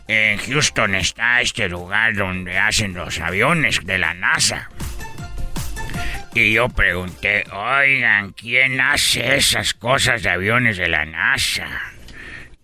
En 0.07 0.37
Houston 0.37 0.93
está 0.93 1.41
este 1.41 1.67
lugar 1.67 2.13
donde 2.13 2.59
hacen 2.59 2.93
los 2.93 3.19
aviones 3.19 3.83
de 3.83 3.97
la 3.97 4.13
NASA. 4.13 4.69
Y 6.35 6.53
yo 6.53 6.69
pregunté, 6.69 7.45
oigan, 7.51 8.33
¿quién 8.33 8.79
hace 8.79 9.37
esas 9.37 9.73
cosas 9.73 10.21
de 10.21 10.29
aviones 10.29 10.77
de 10.77 10.89
la 10.89 11.05
NASA? 11.05 11.94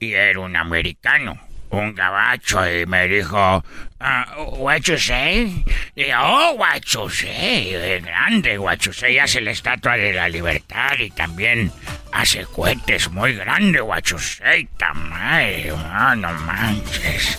Y 0.01 0.15
era 0.15 0.39
un 0.39 0.55
americano, 0.55 1.39
un 1.69 1.93
gabacho, 1.93 2.67
y 2.67 2.87
me 2.87 3.07
dijo, 3.07 3.63
ah, 3.99 4.35
what 4.57 4.79
you 4.79 4.97
say? 4.97 5.63
Y 5.95 6.05
yo, 6.07 6.17
oh, 6.19 6.53
what 6.53 6.81
you 6.87 7.07
say, 7.07 7.75
es 7.75 8.03
grande, 8.03 8.57
what 8.57 8.79
you 8.79 8.91
say, 8.91 9.19
hace 9.19 9.41
la 9.41 9.51
estatua 9.51 9.97
de 9.97 10.11
la 10.11 10.27
libertad 10.27 10.97
y 10.97 11.11
también 11.11 11.71
hace 12.13 12.45
cohetes 12.45 13.11
muy 13.11 13.33
grandes, 13.35 13.83
what 13.83 14.01
you 14.05 14.17
say, 14.17 14.67
tamaño, 14.79 15.75
ah, 15.77 16.15
no 16.15 16.33
manches. 16.33 17.37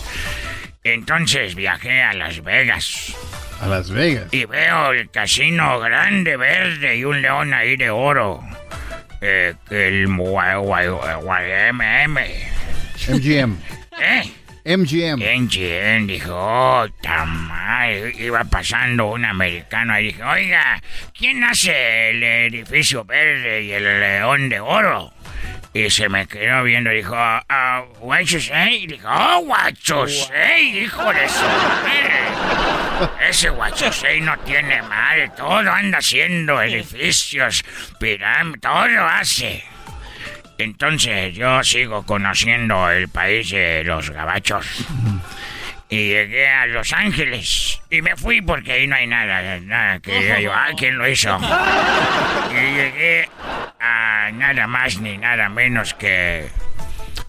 Entonces 0.84 1.56
viajé 1.56 2.00
a 2.00 2.12
Las 2.12 2.44
Vegas. 2.44 3.12
A 3.60 3.66
Las 3.66 3.90
Vegas. 3.90 4.28
Y 4.30 4.44
veo 4.44 4.92
el 4.92 5.10
casino 5.10 5.80
grande, 5.80 6.36
verde 6.36 6.96
y 6.96 7.04
un 7.04 7.22
león 7.22 7.54
ahí 7.54 7.76
de 7.76 7.90
oro. 7.90 8.40
Eh, 9.24 9.54
el 9.70 10.08
MGM. 10.08 12.18
MGM. 13.08 13.56
¿Eh? 14.00 14.32
MGM. 14.64 15.22
MGM 15.22 16.06
dijo, 16.08 16.34
oh, 16.34 16.88
tamal. 17.00 18.12
Iba 18.18 18.42
pasando 18.44 19.12
un 19.12 19.24
americano 19.24 19.96
y 20.00 20.06
dije, 20.06 20.24
oiga, 20.24 20.82
¿quién 21.16 21.44
hace 21.44 22.10
el 22.10 22.20
edificio 22.22 23.04
verde 23.04 23.62
y 23.62 23.72
el 23.72 24.00
león 24.00 24.48
de 24.48 24.58
oro? 24.58 25.12
Y 25.74 25.88
se 25.88 26.08
me 26.08 26.26
quedó 26.26 26.64
viendo 26.64 26.92
y 26.92 26.96
dijo, 26.96 27.14
ah, 27.16 27.84
what 28.00 28.20
you 28.24 28.38
say? 28.38 28.84
Y 28.84 28.86
dijo, 28.88 29.08
oh, 29.08 29.38
what 29.40 29.72
you 29.84 30.06
say, 30.06 30.82
hijo 30.82 31.12
de 31.12 31.28
su 31.28 31.44
madre. 31.44 33.28
Ese 33.28 33.50
what 33.50 33.74
you 33.76 33.90
say 33.90 34.20
no 34.20 34.38
tiene 34.40 34.82
madre, 34.82 35.30
todo 35.34 35.72
anda 35.72 35.98
haciendo 35.98 36.60
edificios, 36.60 37.64
pirámides, 37.98 38.60
todo 38.60 39.06
hace. 39.06 39.64
Entonces 40.58 41.34
yo 41.34 41.64
sigo 41.64 42.04
conociendo 42.04 42.90
el 42.90 43.08
país 43.08 43.50
de 43.50 43.82
los 43.84 44.10
gabachos. 44.10 44.66
Y 45.92 46.08
llegué 46.08 46.48
a 46.48 46.64
Los 46.64 46.90
Ángeles. 46.94 47.78
Y 47.90 48.00
me 48.00 48.16
fui 48.16 48.40
porque 48.40 48.72
ahí 48.72 48.86
no 48.86 48.96
hay 48.96 49.06
nada, 49.06 49.60
nada 49.60 50.00
que 50.00 50.20
diga 50.20 50.40
yo, 50.40 50.50
ah, 50.50 50.68
¿quién 50.74 50.96
lo 50.96 51.06
hizo? 51.06 51.38
Y 52.50 52.54
llegué 52.54 53.28
a 53.78 54.30
nada 54.32 54.66
más 54.66 54.98
ni 55.00 55.18
nada 55.18 55.50
menos 55.50 55.92
que... 55.92 56.48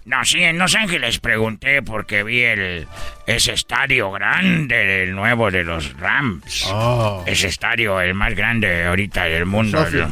No, 0.06 0.23
sí, 0.23 0.41
en 0.43 0.60
Los 0.60 0.76
Ángeles 0.76 1.19
pregunté 1.19 1.82
porque 1.82 2.23
vi 2.23 2.41
el 2.41 2.88
ese 3.28 3.52
estadio 3.52 4.12
grande, 4.12 5.04
el 5.04 5.13
nuevo 5.13 5.52
de 5.52 5.65
los 5.65 5.97
Rams. 5.97 6.65
Oh. 6.67 7.21
Ese 7.26 7.47
estadio, 7.47 7.99
el 7.99 8.13
más 8.13 8.34
grande 8.34 8.86
ahorita 8.86 9.26
del 9.26 9.45
mundo. 9.45 9.84
Sophie. 9.84 10.06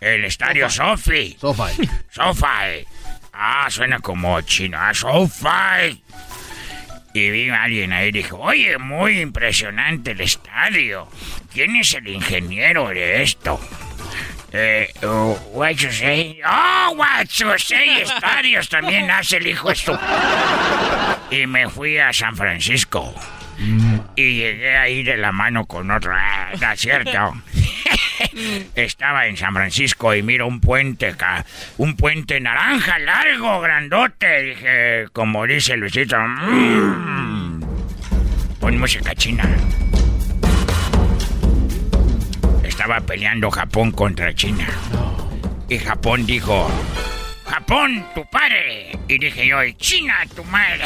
El 0.00 0.24
estadio 0.24 0.68
Sofi. 0.68 1.36
SoFi. 1.40 1.88
SoFi. 2.10 2.86
Ah, 3.32 3.66
suena 3.70 4.00
como 4.00 4.40
chino. 4.40 4.78
Ah, 4.80 4.92
SoFi. 4.92 6.02
Y 7.14 7.30
vi 7.30 7.48
a 7.48 7.62
alguien 7.62 7.92
ahí 7.92 8.08
y 8.08 8.12
dijo, 8.12 8.38
oye, 8.38 8.76
muy 8.76 9.20
impresionante 9.20 10.10
el 10.10 10.20
estadio. 10.20 11.08
¿Quién 11.52 11.76
es 11.76 11.94
el 11.94 12.08
ingeniero 12.08 12.88
de 12.88 13.22
esto? 13.22 13.60
Eh, 14.52 14.92
uh, 15.02 15.36
what 15.52 15.74
you 15.76 15.92
say? 15.92 16.40
Oh, 16.44 16.94
what 16.96 17.26
you 17.38 17.56
say, 17.56 18.02
estadios 18.02 18.68
también 18.68 19.08
hace 19.10 19.36
el 19.36 19.46
hijo 19.46 19.70
esto. 19.70 19.98
Y 21.30 21.46
me 21.46 21.68
fui 21.68 21.98
a 21.98 22.12
San 22.12 22.36
Francisco. 22.36 23.14
Y 24.16 24.36
llegué 24.36 24.76
ahí 24.76 25.02
de 25.02 25.16
la 25.16 25.32
mano 25.32 25.66
con 25.66 25.90
otro. 25.90 26.12
Ah, 26.14 26.50
no 26.60 26.72
es 26.72 26.80
cierto. 26.80 27.34
Estaba 28.76 29.26
en 29.26 29.36
San 29.36 29.52
Francisco 29.54 30.14
y 30.14 30.22
miro 30.22 30.46
un 30.46 30.60
puente, 30.60 31.14
un 31.78 31.96
puente 31.96 32.40
naranja, 32.40 32.98
largo, 33.00 33.60
grandote. 33.60 34.42
Dije, 34.42 35.04
como 35.12 35.46
dice 35.46 35.76
Luisito, 35.76 36.16
"Mm". 36.18 37.60
pon 38.60 38.78
música 38.78 39.14
china. 39.14 39.44
Estaba 42.62 43.00
peleando 43.00 43.50
Japón 43.50 43.90
contra 43.92 44.32
China. 44.34 44.66
Y 45.68 45.78
Japón 45.78 46.24
dijo, 46.26 46.70
Japón, 47.46 48.06
tu 48.14 48.24
padre. 48.30 48.92
Y 49.08 49.18
dije 49.18 49.46
yo, 49.46 49.62
"Y 49.64 49.74
China, 49.74 50.14
tu 50.34 50.44
madre. 50.44 50.84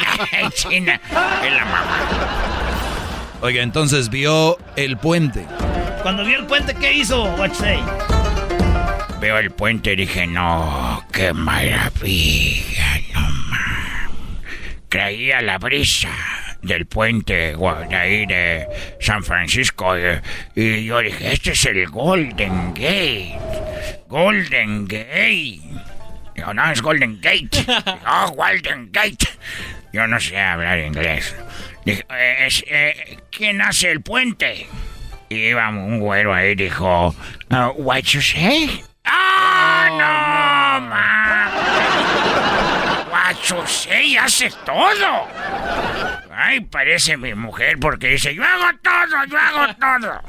China, 0.54 1.00
es 1.44 1.52
la 1.52 1.64
mamá. 1.64 2.49
Oiga, 3.42 3.62
entonces 3.62 4.10
vio 4.10 4.58
el 4.76 4.98
puente. 4.98 5.46
Cuando 6.02 6.24
vio 6.24 6.40
el 6.40 6.46
puente, 6.46 6.74
¿qué 6.74 6.92
hizo? 6.92 7.24
What 7.36 7.48
you 7.48 7.54
say? 7.54 7.78
Veo 9.18 9.38
el 9.38 9.50
puente 9.50 9.92
y 9.92 9.96
dije, 9.96 10.26
no, 10.26 11.02
qué 11.12 11.32
maravilla, 11.32 13.00
no 13.14 13.20
más. 13.20 14.10
Creía 14.88 15.40
la 15.40 15.58
brisa 15.58 16.10
del 16.62 16.86
puente 16.86 17.56
de 17.56 17.96
ahí 17.96 18.26
de 18.26 18.66
San 19.00 19.24
Francisco 19.24 19.94
y 20.54 20.84
yo 20.84 20.98
dije, 21.00 21.32
este 21.32 21.52
es 21.52 21.64
el 21.66 21.86
Golden 21.88 22.74
Gate. 22.74 23.38
Golden 24.08 24.86
Gate. 24.86 25.60
Digo, 26.34 26.54
no, 26.54 26.70
es 26.70 26.82
Golden 26.82 27.20
Gate. 27.20 27.64
Oh, 28.06 28.32
Golden 28.32 28.90
Gate. 28.92 29.28
Yo 29.92 30.06
no 30.06 30.20
sé 30.20 30.38
hablar 30.38 30.78
inglés. 30.78 31.34
Dije, 31.90 32.06
"Eh, 32.10 32.46
es, 32.46 32.64
eh, 32.68 33.18
¿quién 33.30 33.60
hace 33.60 33.90
el 33.90 34.00
puente? 34.02 34.66
Y 35.28 35.36
iba 35.48 35.68
un 35.68 35.98
güero 36.00 36.32
ahí 36.34 36.54
dijo, 36.54 37.14
"Uh, 37.50 37.72
what 37.76 38.02
you 38.02 38.20
say? 38.20 38.82
¡Ah, 39.04 39.86
no, 39.90 40.80
ma! 40.88 41.50
What 43.10 43.36
you 43.48 43.66
say 43.66 44.16
hace 44.16 44.50
todo. 44.64 45.28
Ay, 46.32 46.60
parece 46.60 47.16
mi 47.16 47.34
mujer 47.34 47.76
porque 47.80 48.08
dice, 48.08 48.34
yo 48.34 48.42
hago 48.44 48.76
todo, 48.82 49.24
yo 49.26 49.38
hago 49.38 49.74
todo. 49.74 50.20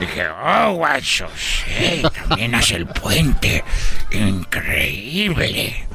Dije, 0.00 0.26
oh, 0.28 0.72
you 1.00 1.26
say, 1.36 2.02
también 2.02 2.54
hace 2.54 2.76
el 2.76 2.86
puente. 2.86 3.62
Increíble. 4.10 5.86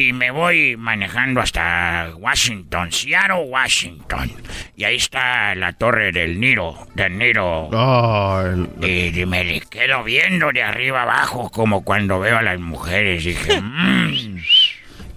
Y 0.00 0.12
me 0.14 0.30
voy 0.30 0.76
manejando 0.78 1.40
hasta 1.42 2.12
Washington, 2.16 2.90
Seattle, 2.90 3.44
Washington. 3.44 4.32
Y 4.74 4.84
ahí 4.84 4.96
está 4.96 5.54
la 5.54 5.74
torre 5.74 6.10
del 6.10 6.40
Niro, 6.40 6.86
del 6.94 7.18
Niro. 7.18 7.68
Oh, 7.70 8.40
el- 8.42 8.68
Y 9.18 9.26
me 9.26 9.44
le 9.44 9.60
quedo 9.60 10.02
viendo 10.02 10.52
de 10.52 10.62
arriba 10.62 11.02
abajo 11.02 11.50
como 11.50 11.84
cuando 11.84 12.18
veo 12.18 12.38
a 12.38 12.42
las 12.42 12.58
mujeres. 12.58 13.24
Dije, 13.24 13.60
"Mm, 13.60 14.38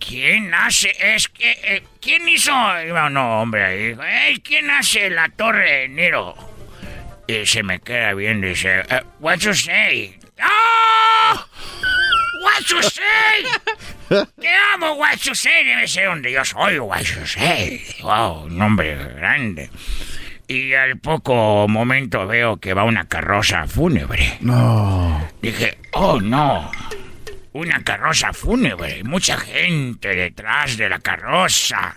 ¿quién 0.05 0.53
hace? 0.53 0.91
Es 1.15 1.29
que, 1.29 1.51
eh, 1.63 1.83
¿quién 2.01 2.27
hizo? 2.27 2.51
Iba 2.85 3.07
un 3.07 3.15
hombre 3.17 3.63
ahí. 3.63 3.87
dijo, 3.89 4.03
"Ey, 4.03 4.39
¿Quién 4.41 4.69
hace 4.69 5.09
la 5.09 5.29
torre 5.29 5.71
de 5.81 5.87
Niro? 5.87 6.35
Y 7.25 7.45
se 7.45 7.63
me 7.63 7.79
queda 7.79 8.13
viendo 8.15 8.47
y 8.47 8.49
dice, 8.49 8.81
"Eh, 8.81 9.01
what 9.21 9.37
you 9.37 9.53
say? 9.53 10.19
¡Ah! 10.41 11.45
Say? 12.81 14.23
Te 14.39 14.49
amo, 14.73 14.97
say. 15.33 15.63
Debe 15.63 15.87
ser 15.87 16.05
donde 16.07 16.31
yo 16.31 16.43
soy, 16.45 16.79
say. 17.25 17.81
Wow, 18.01 18.45
un 18.45 18.61
hombre 18.61 18.95
grande. 19.15 19.69
Y 20.47 20.73
al 20.73 20.99
poco 20.99 21.67
momento 21.67 22.27
veo 22.27 22.57
que 22.57 22.73
va 22.73 22.83
una 22.83 23.05
carroza 23.07 23.65
fúnebre. 23.67 24.37
No. 24.41 25.27
Dije, 25.41 25.77
oh 25.93 26.19
no, 26.19 26.69
una 27.53 27.83
carroza 27.83 28.33
fúnebre, 28.33 29.03
mucha 29.03 29.37
gente 29.37 30.09
detrás 30.09 30.75
de 30.75 30.89
la 30.89 30.99
carroza. 30.99 31.95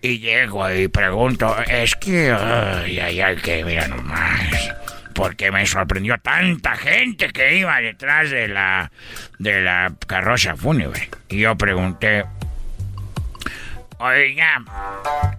Y 0.00 0.18
llego 0.18 0.70
y 0.72 0.88
pregunto, 0.88 1.56
es 1.62 1.94
que, 1.96 2.32
ay, 2.32 2.98
ay, 2.98 3.20
ay, 3.20 3.36
que 3.36 3.64
mira 3.64 3.86
nomás. 3.88 4.74
Porque 5.16 5.50
me 5.50 5.66
sorprendió 5.66 6.18
tanta 6.18 6.76
gente 6.76 7.30
que 7.30 7.56
iba 7.56 7.80
detrás 7.80 8.30
de 8.30 8.48
la, 8.48 8.92
de 9.38 9.62
la 9.62 9.92
carroza 10.06 10.54
fúnebre. 10.56 11.08
Y 11.30 11.40
yo 11.40 11.56
pregunté, 11.56 12.26
oiga, 13.96 14.62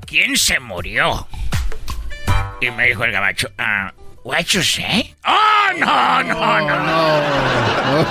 ¿quién 0.08 0.36
se 0.36 0.60
murió? 0.60 1.28
Y 2.60 2.72
me 2.72 2.88
dijo 2.88 3.04
el 3.04 3.12
gabacho, 3.12 3.52
ah, 3.60 3.94
what? 4.24 4.46
¡Oh, 5.26 5.68
no, 5.78 6.24
no, 6.24 6.60
no! 6.62 6.78
no. 6.80 8.06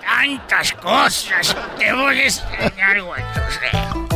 Tantas 0.00 0.72
cosas. 0.74 1.56
Te 1.76 1.92
voy 1.92 2.20
a 2.20 2.24
enseñar, 2.24 3.02
what. 3.02 4.09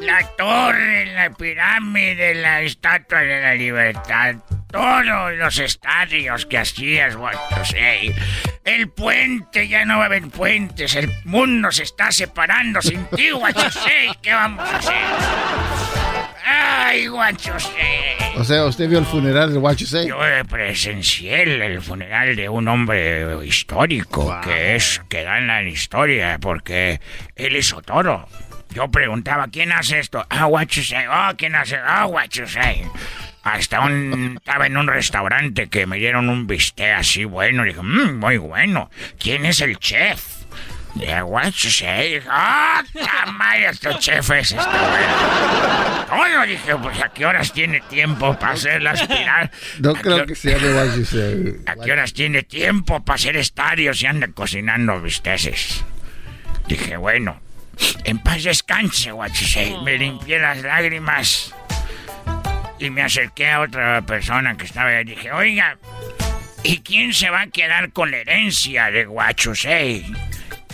La 0.00 0.26
torre, 0.36 1.06
la 1.06 1.30
pirámide, 1.30 2.34
la 2.34 2.62
estatua 2.62 3.20
de 3.20 3.40
la 3.40 3.54
libertad. 3.54 4.36
Todos 4.70 5.34
los 5.36 5.58
estadios 5.58 6.46
que 6.46 6.58
hacías, 6.58 7.14
you 7.14 7.64
say. 7.64 8.14
El 8.64 8.88
puente, 8.88 9.68
ya 9.68 9.84
no 9.84 9.98
va 9.98 10.04
a 10.04 10.06
haber 10.06 10.28
puentes. 10.28 10.94
El 10.96 11.12
mundo 11.24 11.70
se 11.70 11.84
está 11.84 12.10
separando 12.10 12.82
sin 12.82 13.04
ti, 13.06 13.30
say. 13.70 14.10
¿Qué 14.20 14.32
vamos 14.32 14.68
a 14.68 14.76
hacer? 14.76 14.94
Ay, 16.44 17.08
say. 17.58 18.34
O 18.36 18.44
sea, 18.44 18.64
usted 18.64 18.88
vio 18.88 18.98
el 18.98 19.06
funeral 19.06 19.52
de 19.52 19.58
What 19.58 19.76
You 19.76 19.86
Say. 19.86 20.08
Yo 20.08 20.26
eh, 20.26 20.44
presencié 20.44 21.42
el, 21.42 21.80
funeral 21.80 22.36
de 22.36 22.48
un 22.48 22.68
hombre 22.68 23.46
histórico 23.46 24.40
que 24.42 24.74
es 24.74 25.00
que 25.08 25.22
da 25.22 25.38
en 25.38 25.68
historia 25.68 26.38
porque 26.40 27.00
él 27.36 27.56
hizo 27.56 27.80
todo. 27.80 28.28
Yo 28.74 28.90
preguntaba 28.90 29.46
quién 29.48 29.72
hace 29.72 30.00
esto. 30.00 30.26
Ah, 30.28 30.46
what 30.46 30.66
you 30.66 30.82
say. 30.82 31.06
Oh, 31.08 31.30
quién 31.36 31.54
hace. 31.54 31.76
Ah, 31.76 32.06
what 32.06 32.28
you 32.30 32.46
say. 32.46 32.84
Hasta 33.44 33.80
un 33.80 34.36
estaba 34.36 34.66
en 34.66 34.76
un 34.76 34.88
restaurante 34.88 35.68
que 35.68 35.86
me 35.86 35.98
dieron 35.98 36.28
un 36.28 36.46
bistec 36.46 36.96
así 36.96 37.24
bueno. 37.24 37.62
Dije, 37.62 37.80
"Mm, 37.82 38.18
muy 38.18 38.36
bueno. 38.38 38.90
¿Quién 39.18 39.46
es 39.46 39.60
el 39.60 39.78
chef? 39.78 40.34
Yeah, 40.96 41.24
what 41.24 41.50
you 41.52 41.70
say? 41.70 42.20
¡Ah, 42.28 42.82
madre, 43.32 43.68
este 43.70 43.98
chef 43.98 44.30
es 44.30 44.52
este! 44.52 44.56
Todo, 46.08 46.46
dije, 46.46 46.76
pues 46.76 47.02
a 47.02 47.08
qué 47.08 47.26
horas 47.26 47.52
tiene 47.52 47.80
tiempo 47.80 48.38
para 48.38 48.52
hacer 48.52 48.80
las 48.80 49.02
pirar. 49.02 49.50
No 49.80 49.90
¿A 49.90 49.94
creo 49.94 50.26
que 50.26 50.34
se 50.36 50.52
llame 50.52 50.72
What 50.74 50.96
You 50.96 51.04
Say. 51.04 51.56
¿A 51.66 51.74
qué 51.76 51.92
horas 51.92 52.12
tiene 52.12 52.42
tiempo 52.44 53.04
para 53.04 53.16
hacer 53.16 53.36
estadios 53.36 54.00
y 54.02 54.06
anda 54.06 54.28
cocinando 54.28 55.00
bisteces? 55.00 55.84
Dije, 56.68 56.96
bueno, 56.96 57.40
En 58.04 58.18
paz 58.18 58.42
descanse, 58.44 59.12
guachusei. 59.12 59.76
Me 59.82 59.96
limpié 59.98 60.38
las 60.38 60.62
lágrimas. 60.62 61.54
Y 62.78 62.90
me 62.90 63.02
acerqué 63.02 63.50
a 63.50 63.60
otra 63.60 64.02
persona 64.02 64.56
que 64.56 64.64
estaba 64.64 64.90
ahí 64.90 65.02
y 65.02 65.04
dije, 65.04 65.32
oiga, 65.32 65.78
¿y 66.62 66.78
quién 66.80 67.14
se 67.14 67.30
va 67.30 67.42
a 67.42 67.46
quedar 67.46 67.92
con 67.92 68.10
la 68.10 68.18
herencia 68.18 68.90
de 68.90 69.06
guachusei? 69.06 70.04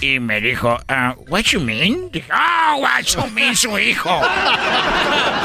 Y 0.00 0.18
me 0.18 0.40
dijo, 0.40 0.80
ah, 0.88 1.14
what 1.28 1.42
you 1.42 1.60
mean? 1.60 2.10
Dije, 2.10 2.28
ah, 2.32 2.74
what 2.78 3.02
you 3.02 3.26
mean, 3.32 3.54
su 3.54 3.78
hijo. 3.78 4.20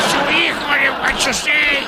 su 0.09 0.31
hijo 0.31 0.71
de 0.71 0.89
guachusei. 0.89 1.85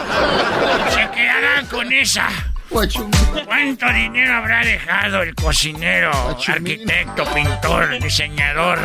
Se 0.90 1.10
quedará 1.12 1.64
con 1.70 1.92
esa. 1.94 2.30
¿Cuánto 2.70 3.94
dinero 3.94 4.36
habrá 4.36 4.64
dejado 4.64 5.22
el 5.24 5.34
cocinero, 5.36 6.12
arquitecto, 6.48 7.24
pintor, 7.34 8.00
diseñador? 8.02 8.80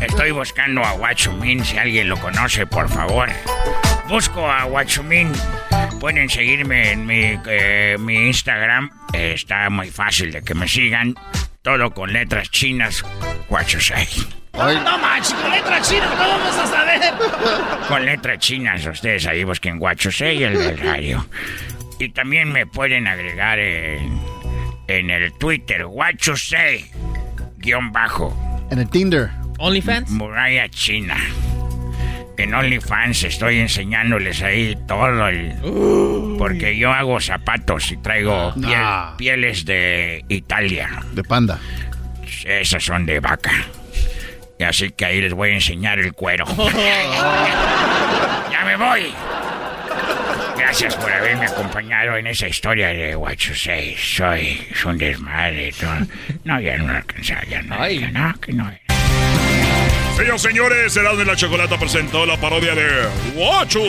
Estoy 0.00 0.32
buscando 0.32 0.84
a 0.84 0.92
Guachumín, 0.92 1.64
si 1.64 1.78
alguien 1.78 2.08
lo 2.08 2.16
conoce, 2.18 2.66
por 2.66 2.88
favor. 2.88 3.28
Busco 4.08 4.50
a 4.50 4.64
Guachumín. 4.64 5.32
Pueden 6.00 6.28
seguirme 6.28 6.92
en 6.92 7.06
mi, 7.06 7.38
eh, 7.46 7.96
mi 7.98 8.28
Instagram. 8.28 8.90
Eh, 9.12 9.32
está 9.34 9.68
muy 9.70 9.90
fácil 9.90 10.30
de 10.32 10.42
que 10.42 10.54
me 10.54 10.68
sigan. 10.68 11.14
Todo 11.62 11.92
con 11.92 12.12
letras 12.12 12.50
chinas. 12.50 13.04
Guachusei. 14.58 14.84
No 14.84 14.98
manches, 14.98 15.34
con 15.34 15.50
letras 15.50 15.88
chinas, 15.88 16.08
¿cómo 16.10 16.28
vamos 16.28 16.56
a 16.58 16.66
saber? 16.66 17.00
Con 17.88 18.04
letras 18.06 18.38
chinas, 18.38 18.86
ustedes 18.86 19.26
ahí 19.26 19.44
busquen 19.44 19.78
Guachusei 19.78 20.42
el 20.42 20.54
del 20.58 20.78
radio. 20.78 21.26
Y 21.98 22.10
también 22.10 22.52
me 22.52 22.66
pueden 22.66 23.06
agregar 23.08 23.58
en, 23.58 24.20
en 24.86 25.10
el 25.10 25.32
Twitter, 25.38 25.84
Guachusei, 25.86 26.90
guion 27.58 27.92
bajo. 27.92 28.36
En 28.70 28.78
el 28.80 28.88
Tinder. 28.88 29.30
OnlyFans. 29.58 30.10
Muralla 30.10 30.68
China. 30.68 31.16
En 32.36 32.54
OnlyFans 32.54 33.24
estoy 33.24 33.58
enseñándoles 33.58 34.42
ahí 34.42 34.76
todo 34.86 35.26
el... 35.26 35.54
Porque 36.38 36.76
yo 36.78 36.92
hago 36.92 37.20
zapatos 37.20 37.90
y 37.90 37.96
traigo 37.96 38.54
piel- 38.54 38.74
Ah. 38.76 39.14
pieles 39.18 39.64
de 39.64 40.24
Italia. 40.28 40.88
De 41.14 41.24
panda. 41.24 41.58
Esas 42.44 42.84
son 42.84 43.06
de 43.06 43.18
vaca. 43.18 43.50
Así 44.66 44.90
que 44.90 45.04
ahí 45.04 45.20
les 45.20 45.32
voy 45.32 45.50
a 45.50 45.54
enseñar 45.54 45.98
el 45.98 46.12
cuero. 46.12 46.44
ya 48.50 48.64
me 48.64 48.76
voy. 48.76 49.12
Gracias 50.56 50.96
por 50.96 51.10
haberme 51.10 51.46
acompañado 51.46 52.16
en 52.16 52.26
esa 52.26 52.48
historia 52.48 52.88
de 52.88 53.14
Guacho 53.14 53.54
Soy 53.54 54.66
un 54.84 54.98
desmadre. 54.98 55.72
No, 56.44 56.60
ya 56.60 56.76
no 56.76 56.92
alcanzaba, 56.92 57.44
ya 57.44 57.62
no. 57.62 57.76
Ay. 57.78 58.00
Ya 58.00 58.10
no, 58.10 58.34
que 58.40 58.52
no 58.52 58.70
Señoras, 60.16 60.42
señores, 60.42 60.92
Serán 60.92 61.16
de 61.16 61.24
la 61.24 61.36
Chocolata 61.36 61.78
presentó 61.78 62.26
la 62.26 62.36
parodia 62.36 62.74
de 62.74 63.08
Guacho 63.34 63.88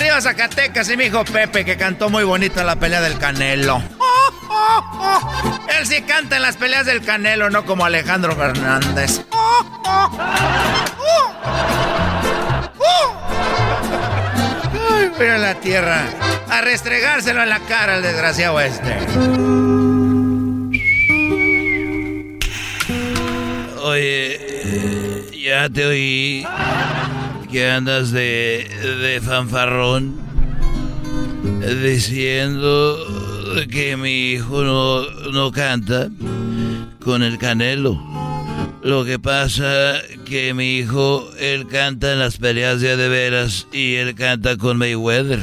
Arriba, 0.00 0.18
Zacatecas 0.22 0.88
y 0.88 0.96
mi 0.96 1.04
hijo 1.04 1.26
Pepe, 1.26 1.62
que 1.62 1.76
cantó 1.76 2.08
muy 2.08 2.24
bonito 2.24 2.64
la 2.64 2.76
pelea 2.76 3.02
del 3.02 3.18
Canelo. 3.18 3.82
Él 5.78 5.86
sí 5.86 6.00
canta 6.00 6.36
en 6.36 6.42
las 6.42 6.56
peleas 6.56 6.86
del 6.86 7.02
Canelo, 7.02 7.50
no 7.50 7.66
como 7.66 7.84
Alejandro 7.84 8.34
Fernández. 8.34 9.20
Ay, 14.90 15.10
voy 15.18 15.26
a 15.26 15.36
la 15.36 15.54
tierra 15.56 16.06
a 16.48 16.62
restregárselo 16.62 17.42
en 17.42 17.50
la 17.50 17.60
cara 17.60 17.96
al 17.96 18.02
desgraciado 18.02 18.58
este. 18.58 18.96
Oye, 23.82 24.38
eh, 24.40 25.30
ya 25.44 25.68
te 25.68 25.84
oí 25.84 26.46
que 27.50 27.70
andas 27.70 28.12
de, 28.12 28.68
de 29.02 29.20
fanfarrón 29.20 30.14
diciendo 31.82 32.98
que 33.70 33.96
mi 33.96 34.32
hijo 34.32 34.62
no, 34.62 35.02
no 35.32 35.50
canta 35.50 36.08
con 37.02 37.22
el 37.22 37.38
canelo. 37.38 38.00
Lo 38.82 39.04
que 39.04 39.18
pasa 39.18 39.94
que 40.24 40.54
mi 40.54 40.78
hijo, 40.78 41.28
él 41.38 41.66
canta 41.66 42.12
en 42.12 42.18
las 42.18 42.38
peleas 42.38 42.80
de 42.80 43.08
veras 43.08 43.66
y 43.72 43.96
él 43.96 44.14
canta 44.14 44.56
con 44.56 44.78
Mayweather. 44.78 45.40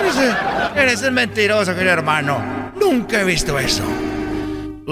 Eres, 0.00 0.36
eres 0.74 1.02
un 1.02 1.14
mentiroso, 1.14 1.74
querido 1.74 1.92
hermano. 1.92 2.72
Nunca 2.80 3.20
he 3.20 3.24
visto 3.24 3.58
eso. 3.58 3.84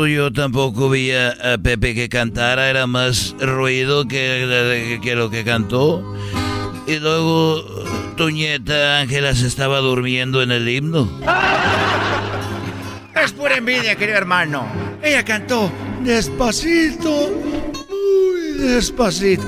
Yo 0.06 0.32
tampoco 0.32 0.88
vi 0.88 1.10
a, 1.10 1.54
a 1.54 1.58
Pepe 1.58 1.94
que 1.94 2.08
cantara, 2.08 2.70
era 2.70 2.86
más 2.86 3.34
ruido 3.40 4.06
que, 4.06 5.00
que 5.02 5.14
lo 5.16 5.28
que 5.28 5.44
cantó. 5.44 6.14
Y 6.86 6.98
luego 7.00 7.64
tu 8.16 8.30
nieta 8.30 9.00
Ángela 9.00 9.34
se 9.34 9.46
estaba 9.46 9.78
durmiendo 9.78 10.42
en 10.42 10.52
el 10.52 10.68
himno. 10.68 11.10
Es 13.14 13.32
pura 13.32 13.56
envidia, 13.56 13.96
querido 13.96 14.16
hermano. 14.16 14.66
Ella 15.02 15.24
cantó 15.24 15.72
despacito, 16.02 17.32
muy 17.90 18.58
despacito. 18.58 19.42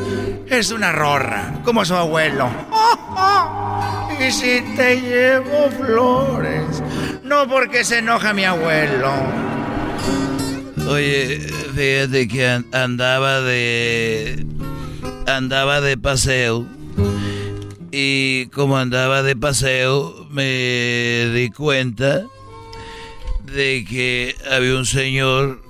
Es 0.48 0.72
una 0.72 0.90
rorra, 0.90 1.60
como 1.64 1.84
su 1.84 1.94
abuelo. 1.94 2.50
Y 4.20 4.30
si 4.32 4.60
te 4.76 5.00
llevo 5.00 5.70
flores, 5.70 6.82
no 7.24 7.48
porque 7.48 7.84
se 7.84 7.98
enoja 7.98 8.34
mi 8.34 8.44
abuelo. 8.44 9.10
Oye, 10.90 11.38
fíjate 11.76 12.26
que 12.28 12.46
an- 12.46 12.66
andaba 12.72 13.40
de. 13.42 14.44
andaba 15.26 15.80
de 15.80 15.96
paseo. 15.96 16.66
Y 17.92 18.46
como 18.46 18.76
andaba 18.76 19.22
de 19.22 19.36
paseo, 19.36 20.26
me 20.30 21.30
di 21.34 21.50
cuenta 21.50 22.22
de 23.52 23.84
que 23.88 24.34
había 24.50 24.76
un 24.76 24.86
señor 24.86 25.60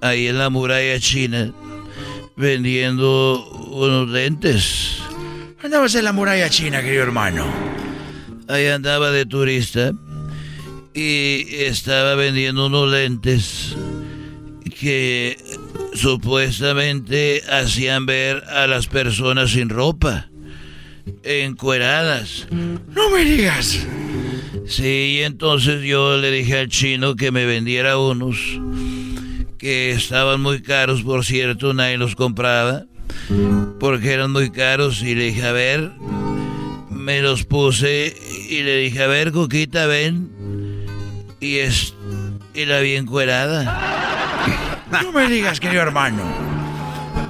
ahí 0.00 0.28
en 0.28 0.38
la 0.38 0.48
muralla 0.50 0.98
china 1.00 1.52
vendiendo 2.36 3.44
unos 3.70 4.08
lentes. 4.08 4.98
Andabas 5.62 5.94
en 5.94 6.04
la 6.04 6.12
muralla 6.12 6.48
china, 6.48 6.82
querido 6.82 7.02
hermano. 7.02 7.46
Ahí 8.48 8.66
andaba 8.68 9.10
de 9.10 9.26
turista 9.26 9.92
y 10.94 11.44
estaba 11.64 12.14
vendiendo 12.14 12.66
unos 12.66 12.90
lentes 12.90 13.76
que 14.68 15.36
supuestamente 15.94 17.42
hacían 17.50 18.06
ver 18.06 18.44
a 18.48 18.66
las 18.66 18.86
personas 18.86 19.50
sin 19.50 19.68
ropa, 19.68 20.28
encueradas. 21.22 22.46
No 22.50 23.10
me 23.10 23.24
digas. 23.24 23.86
Sí, 24.66 25.16
y 25.18 25.22
entonces 25.22 25.82
yo 25.82 26.16
le 26.18 26.30
dije 26.30 26.58
al 26.58 26.68
chino 26.68 27.16
que 27.16 27.30
me 27.30 27.46
vendiera 27.46 27.98
unos 27.98 28.36
que 29.58 29.90
estaban 29.90 30.40
muy 30.40 30.62
caros, 30.62 31.02
por 31.02 31.24
cierto, 31.24 31.74
nadie 31.74 31.98
los 31.98 32.14
compraba, 32.14 32.84
porque 33.80 34.12
eran 34.12 34.30
muy 34.30 34.50
caros, 34.50 35.02
y 35.02 35.14
le 35.14 35.24
dije, 35.24 35.44
a 35.44 35.52
ver, 35.52 35.90
me 36.90 37.20
los 37.22 37.44
puse 37.44 38.14
y 38.48 38.62
le 38.62 38.76
dije, 38.76 39.02
a 39.02 39.08
ver, 39.08 39.32
Coquita, 39.32 39.86
ven, 39.86 40.30
y 41.40 41.56
es, 41.56 41.94
y 42.54 42.66
la 42.66 42.80
vi 42.80 42.94
encuerada. 42.94 44.17
No 45.02 45.12
me 45.12 45.28
digas, 45.28 45.60
querido 45.60 45.82
hermano. 45.82 46.22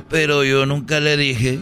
Pero 0.09 0.45
yo 0.45 0.67
nunca 0.67 1.01
le 1.01 1.17
dije. 1.17 1.59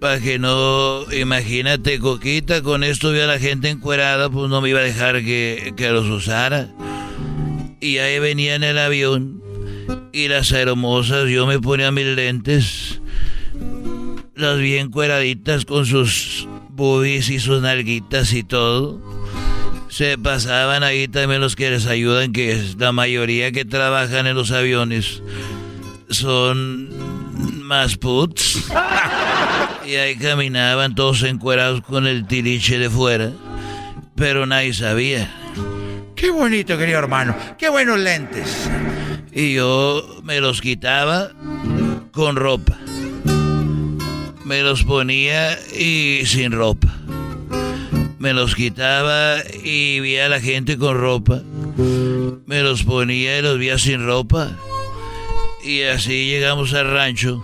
Para 0.00 0.18
que 0.18 0.38
no, 0.38 1.04
imagínate, 1.12 1.98
Coquita, 1.98 2.62
con 2.62 2.84
esto 2.84 3.12
vi 3.12 3.20
a 3.20 3.26
la 3.26 3.38
gente 3.38 3.68
encuerada, 3.68 4.30
pues 4.30 4.48
no 4.48 4.62
me 4.62 4.70
iba 4.70 4.80
a 4.80 4.82
dejar 4.82 5.16
que, 5.16 5.74
que 5.76 5.90
los 5.90 6.06
usara. 6.06 6.68
Y 7.80 7.98
ahí 7.98 8.18
venía 8.18 8.54
en 8.54 8.64
el 8.64 8.78
avión, 8.78 9.42
y 10.12 10.28
las 10.28 10.52
hermosas, 10.52 11.28
yo 11.28 11.46
me 11.46 11.60
ponía 11.60 11.90
mis 11.90 12.06
lentes, 12.06 13.00
las 14.34 14.58
vi 14.58 14.76
encueraditas 14.76 15.66
con 15.66 15.84
sus 15.84 16.48
boobies 16.70 17.28
y 17.28 17.38
sus 17.38 17.60
nalguitas 17.60 18.32
y 18.32 18.42
todo. 18.42 19.19
Se 19.90 20.16
pasaban 20.16 20.82
ahí 20.82 21.08
también 21.08 21.42
los 21.42 21.56
que 21.56 21.68
les 21.70 21.86
ayudan, 21.86 22.32
que 22.32 22.52
es 22.52 22.76
la 22.78 22.92
mayoría 22.92 23.52
que 23.52 23.64
trabajan 23.64 24.26
en 24.26 24.36
los 24.36 24.50
aviones 24.50 25.22
son 26.10 26.88
más 27.64 27.96
puts. 27.96 28.64
Y 29.82 29.96
ahí 29.96 30.14
caminaban 30.14 30.94
todos 30.94 31.24
encuerados 31.24 31.80
con 31.80 32.06
el 32.06 32.24
tiliche 32.28 32.78
de 32.78 32.88
fuera. 32.88 33.32
Pero 34.14 34.46
nadie 34.46 34.72
sabía. 34.72 35.28
Qué 36.14 36.30
bonito, 36.30 36.78
querido 36.78 37.00
hermano. 37.00 37.34
Qué 37.58 37.70
buenos 37.70 37.98
lentes. 37.98 38.70
Y 39.32 39.54
yo 39.54 40.20
me 40.22 40.40
los 40.40 40.60
quitaba 40.60 41.30
con 42.12 42.36
ropa. 42.36 42.78
Me 44.44 44.62
los 44.62 44.84
ponía 44.84 45.58
y 45.76 46.22
sin 46.24 46.52
ropa. 46.52 46.94
Me 48.20 48.34
los 48.34 48.54
quitaba 48.54 49.38
y 49.64 49.98
vi 50.00 50.18
a 50.18 50.28
la 50.28 50.42
gente 50.42 50.76
con 50.76 50.98
ropa. 50.98 51.40
Me 52.44 52.62
los 52.62 52.82
ponía 52.82 53.38
y 53.38 53.42
los 53.42 53.58
veía 53.58 53.78
sin 53.78 54.04
ropa. 54.04 54.58
Y 55.64 55.80
así 55.84 56.26
llegamos 56.26 56.74
al 56.74 56.90
rancho. 56.90 57.40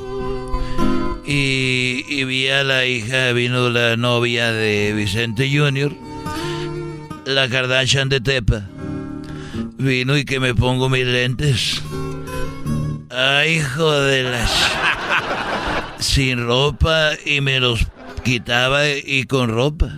Y, 1.26 2.04
y 2.10 2.24
vi 2.24 2.48
a 2.48 2.62
la 2.62 2.84
hija, 2.84 3.32
vino 3.32 3.70
la 3.70 3.96
novia 3.96 4.52
de 4.52 4.92
Vicente 4.92 5.50
Jr., 5.50 5.94
la 7.24 7.48
Kardashian 7.48 8.10
de 8.10 8.20
Tepa. 8.20 8.68
Vino 9.78 10.14
y 10.18 10.26
que 10.26 10.40
me 10.40 10.54
pongo 10.54 10.90
mis 10.90 11.06
lentes. 11.06 11.82
Ay, 13.08 13.60
hijo 13.60 13.92
de 13.92 14.24
las... 14.24 14.52
Sin 16.00 16.46
ropa 16.46 17.12
y 17.24 17.40
me 17.40 17.60
los 17.60 17.86
quitaba 18.22 18.86
y 18.90 19.24
con 19.24 19.48
ropa. 19.48 19.90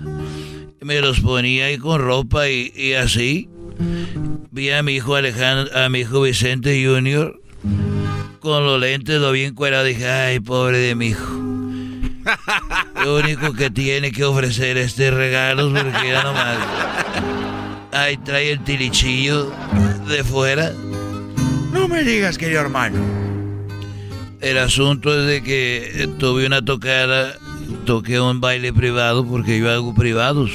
Me 0.81 1.01
los 1.01 1.21
ponía 1.21 1.73
y 1.73 1.79
con 1.79 2.01
ropa 2.01 2.49
y, 2.49 2.73
y 2.75 2.95
así. 2.95 3.49
Vi 4.51 4.71
a 4.71 4.83
mi 4.83 4.95
hijo 4.95 5.15
Alejandro, 5.15 5.77
a 5.77 5.89
mi 5.89 6.01
hijo 6.01 6.23
Vicente 6.23 6.85
Jr. 6.85 7.41
con 8.41 8.65
los 8.65 8.81
lentes, 8.81 9.21
lo 9.21 9.33
bien 9.33 9.55
cuerado. 9.55 9.85
Dije, 9.85 10.09
ay, 10.09 10.41
pobre 10.41 10.79
de 10.79 10.95
mi 10.95 11.09
hijo. 11.09 11.39
Lo 13.05 13.17
único 13.17 13.53
que 13.55 13.71
tiene 13.71 14.13
que 14.13 14.25
ofrecer 14.25 14.77
este 14.77 15.11
regalo 15.11 15.73
porque 15.73 16.09
ya 16.09 16.23
nomás. 16.23 16.59
Ahí 17.93 18.17
trae 18.19 18.53
el 18.53 18.63
tilichillo 18.65 19.51
de 20.09 20.23
fuera. 20.25 20.73
No 21.73 21.89
me 21.89 22.03
digas, 22.05 22.37
querido 22.37 22.61
hermano. 22.61 22.99
El 24.41 24.59
asunto 24.59 25.19
es 25.19 25.27
de 25.27 25.43
que 25.43 26.09
tuve 26.19 26.47
una 26.47 26.63
tocada, 26.65 27.35
toqué 27.85 28.21
un 28.21 28.41
baile 28.41 28.73
privado 28.73 29.27
porque 29.27 29.59
yo 29.59 29.71
hago 29.71 29.95
privados. 29.95 30.51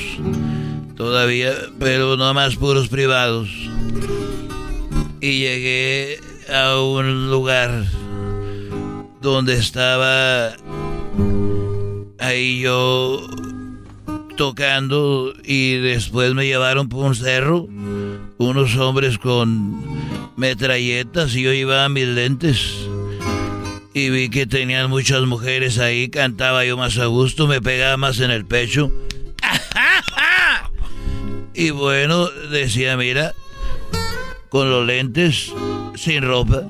Todavía, 0.95 1.53
pero 1.80 2.18
no 2.18 2.34
más 2.34 2.55
puros 2.55 2.88
privados. 2.88 3.49
Y 5.20 5.39
llegué 5.39 6.20
a 6.53 6.80
un 6.80 7.30
lugar 7.30 7.86
donde 9.22 9.53
estaba 9.53 10.53
ahí 12.20 12.61
yo 12.61 13.28
tocando 14.38 15.34
y 15.43 15.76
después 15.76 16.34
me 16.34 16.45
llevaron 16.45 16.89
por 16.89 17.05
un 17.05 17.16
cerro 17.16 17.68
unos 18.38 18.76
hombres 18.78 19.18
con 19.18 19.82
metralletas 20.36 21.36
y 21.36 21.43
yo 21.43 21.53
llevaba 21.53 21.88
mis 21.89 22.07
lentes 22.07 22.88
y 23.94 24.10
vi 24.10 24.30
que 24.30 24.46
tenían 24.48 24.89
muchas 24.89 25.22
mujeres 25.24 25.78
ahí, 25.80 26.10
cantaba 26.10 26.66
yo 26.66 26.78
más 26.78 26.98
a 26.98 27.06
gusto, 27.06 27.48
me 27.48 27.62
pegaba 27.62 27.98
más 27.98 28.20
en 28.20 28.32
el 28.32 28.46
pecho. 28.46 28.91
Y 31.56 31.70
bueno, 31.70 32.30
decía, 32.50 32.98
mira, 32.98 33.34
con 34.50 34.72
los 34.72 34.88
lentes 34.88 35.54
sin 35.96 36.24
ropa, 36.24 36.64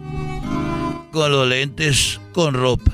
con 1.14 1.32
los 1.32 1.48
lentes 1.48 2.20
con 2.34 2.54
ropa. 2.54 2.92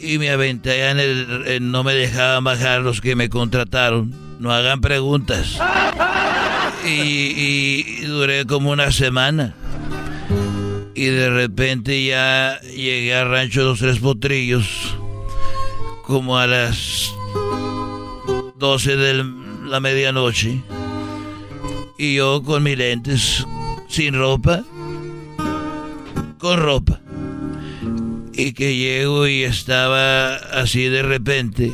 Y 0.00 0.18
me 0.18 0.30
aventé 0.30 0.72
allá 0.72 0.90
en 0.90 0.98
el... 0.98 1.42
en- 1.46 1.70
no 1.70 1.84
me 1.84 1.94
dejaban 1.94 2.42
bajar 2.42 2.80
los 2.82 3.00
que 3.00 3.14
me 3.14 3.28
contrataron. 3.28 4.12
No 4.40 4.50
hagan 4.52 4.80
preguntas. 4.80 5.56
Y, 6.84 6.90
y 8.00 8.00
duré 8.06 8.44
como 8.44 8.72
una 8.72 8.90
semana. 8.90 9.54
Y 10.94 11.06
de 11.06 11.30
repente 11.30 12.04
ya 12.04 12.60
llegué 12.60 13.14
al 13.14 13.30
rancho 13.30 13.62
Los 13.62 13.78
Tres 13.78 13.98
Potrillos. 13.98 14.96
Como 16.04 16.38
a 16.38 16.46
las 16.46 17.12
12 18.56 18.96
de 18.96 19.24
la 19.66 19.80
medianoche. 19.80 20.60
Y 21.98 22.16
yo 22.16 22.42
con 22.42 22.62
mis 22.62 22.76
lentes, 22.76 23.46
sin 23.88 24.14
ropa, 24.14 24.64
con 26.38 26.60
ropa. 26.60 27.00
Y 28.34 28.52
que 28.52 28.76
llego 28.76 29.26
y 29.26 29.42
estaba 29.42 30.34
así 30.34 30.84
de 30.84 31.02
repente. 31.02 31.72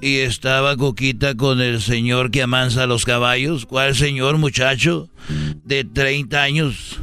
Y 0.00 0.18
estaba 0.18 0.76
Coquita 0.76 1.36
con 1.36 1.60
el 1.60 1.80
señor 1.80 2.30
que 2.30 2.42
amansa 2.42 2.86
los 2.86 3.04
caballos. 3.04 3.66
¿Cuál 3.66 3.94
señor, 3.94 4.38
muchacho? 4.38 5.08
De 5.64 5.84
30 5.84 6.42
años. 6.42 6.98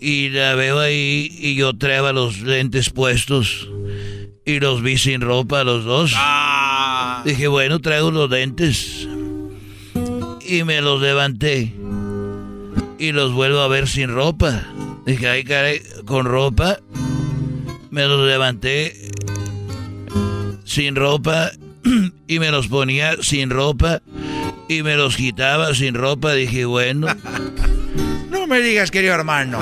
Y 0.00 0.28
la 0.28 0.54
veo 0.54 0.78
ahí 0.78 1.30
y 1.38 1.54
yo 1.54 1.76
traía 1.76 2.12
los 2.12 2.40
lentes 2.40 2.90
puestos. 2.90 3.68
Y 4.44 4.60
los 4.60 4.82
vi 4.82 4.98
sin 4.98 5.20
ropa 5.20 5.64
los 5.64 5.84
dos. 5.84 6.14
Dije, 7.24 7.48
bueno, 7.48 7.80
traigo 7.80 8.10
los 8.10 8.30
lentes. 8.30 9.08
Y 10.46 10.62
me 10.64 10.80
los 10.80 11.00
levanté. 11.00 11.74
Y 12.98 13.12
los 13.12 13.32
vuelvo 13.32 13.60
a 13.60 13.68
ver 13.68 13.88
sin 13.88 14.10
ropa. 14.10 14.64
Dije, 15.04 15.28
ay, 15.28 15.44
caray, 15.44 15.82
con 16.04 16.26
ropa. 16.26 16.78
Me 17.90 18.06
los 18.06 18.26
levanté 18.26 19.10
sin 20.64 20.96
ropa. 20.96 21.50
Y 22.28 22.40
me 22.40 22.50
los 22.50 22.66
ponía 22.66 23.22
sin 23.22 23.50
ropa. 23.50 24.02
Y 24.68 24.82
me 24.82 24.96
los 24.96 25.16
quitaba 25.16 25.74
sin 25.74 25.94
ropa. 25.94 26.34
Dije, 26.34 26.64
bueno. 26.64 27.06
No 28.46 28.54
me 28.54 28.60
digas, 28.60 28.92
querido 28.92 29.12
hermano. 29.12 29.58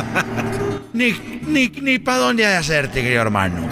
Ni, 0.93 1.13
ni, 1.47 1.69
ni 1.69 1.99
para 1.99 2.19
dónde 2.19 2.45
hay 2.45 2.57
hacerte, 2.57 3.01
querido 3.03 3.23
hermano. 3.23 3.67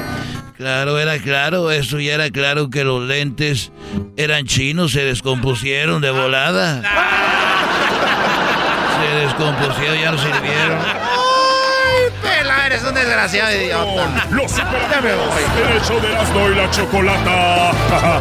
Claro, 0.57 0.99
era 0.99 1.19
claro, 1.19 1.71
eso 1.71 2.01
ya 2.01 2.15
era 2.15 2.31
claro 2.31 2.71
que 2.71 2.83
los 2.83 3.07
lentes 3.07 3.73
eran 4.17 4.47
chinos, 4.47 4.93
se 4.93 5.05
descompusieron 5.05 6.01
de 6.01 6.11
volada. 6.13 6.81
Se 8.99 9.17
descompusieron, 9.17 10.01
ya 10.01 10.13
no 10.13 10.19
sirvieron. 10.19 10.79
¡Ay, 10.81 12.11
pela! 12.23 12.67
Eres 12.67 12.83
un 12.83 12.95
desgraciado 12.95 13.55
idiota. 13.55 14.27
Los 14.31 14.57
Ya 14.57 15.01
me 15.03 15.13
voy. 15.15 15.43
El 15.71 15.77
hecho 15.77 16.01
de 16.01 16.09
Erasmo 16.09 16.49
y 16.49 16.55
la 16.55 16.71
chocolata. 16.71 18.21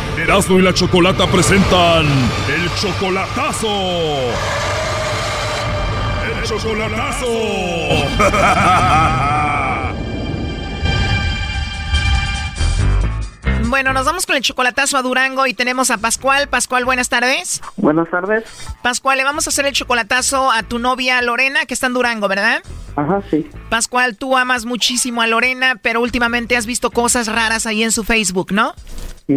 Erasmo 0.21 0.59
y 0.59 0.61
la 0.61 0.71
Chocolata 0.71 1.25
presentan 1.25 2.05
el 2.05 2.69
chocolatazo. 2.79 3.67
El 6.27 6.43
chocolatazo. 6.43 7.25
Bueno, 13.71 13.93
nos 13.93 14.05
vamos 14.05 14.25
con 14.25 14.35
el 14.35 14.41
chocolatazo 14.41 14.97
a 14.97 15.01
Durango 15.01 15.47
y 15.47 15.53
tenemos 15.53 15.91
a 15.91 15.97
Pascual. 15.97 16.49
Pascual, 16.49 16.83
buenas 16.83 17.07
tardes. 17.07 17.61
Buenas 17.77 18.09
tardes. 18.09 18.43
Pascual, 18.83 19.17
le 19.17 19.23
vamos 19.23 19.47
a 19.47 19.49
hacer 19.49 19.65
el 19.65 19.71
chocolatazo 19.71 20.51
a 20.51 20.61
tu 20.63 20.77
novia 20.77 21.21
Lorena, 21.21 21.65
que 21.65 21.73
está 21.73 21.87
en 21.87 21.93
Durango, 21.93 22.27
¿verdad? 22.27 22.61
Ajá, 22.97 23.21
sí. 23.31 23.49
Pascual, 23.69 24.17
tú 24.17 24.35
amas 24.35 24.65
muchísimo 24.65 25.21
a 25.21 25.27
Lorena, 25.27 25.77
pero 25.81 26.01
últimamente 26.01 26.57
has 26.57 26.65
visto 26.65 26.91
cosas 26.91 27.27
raras 27.27 27.65
ahí 27.65 27.81
en 27.81 27.93
su 27.93 28.03
Facebook, 28.03 28.51
¿no? 28.51 28.75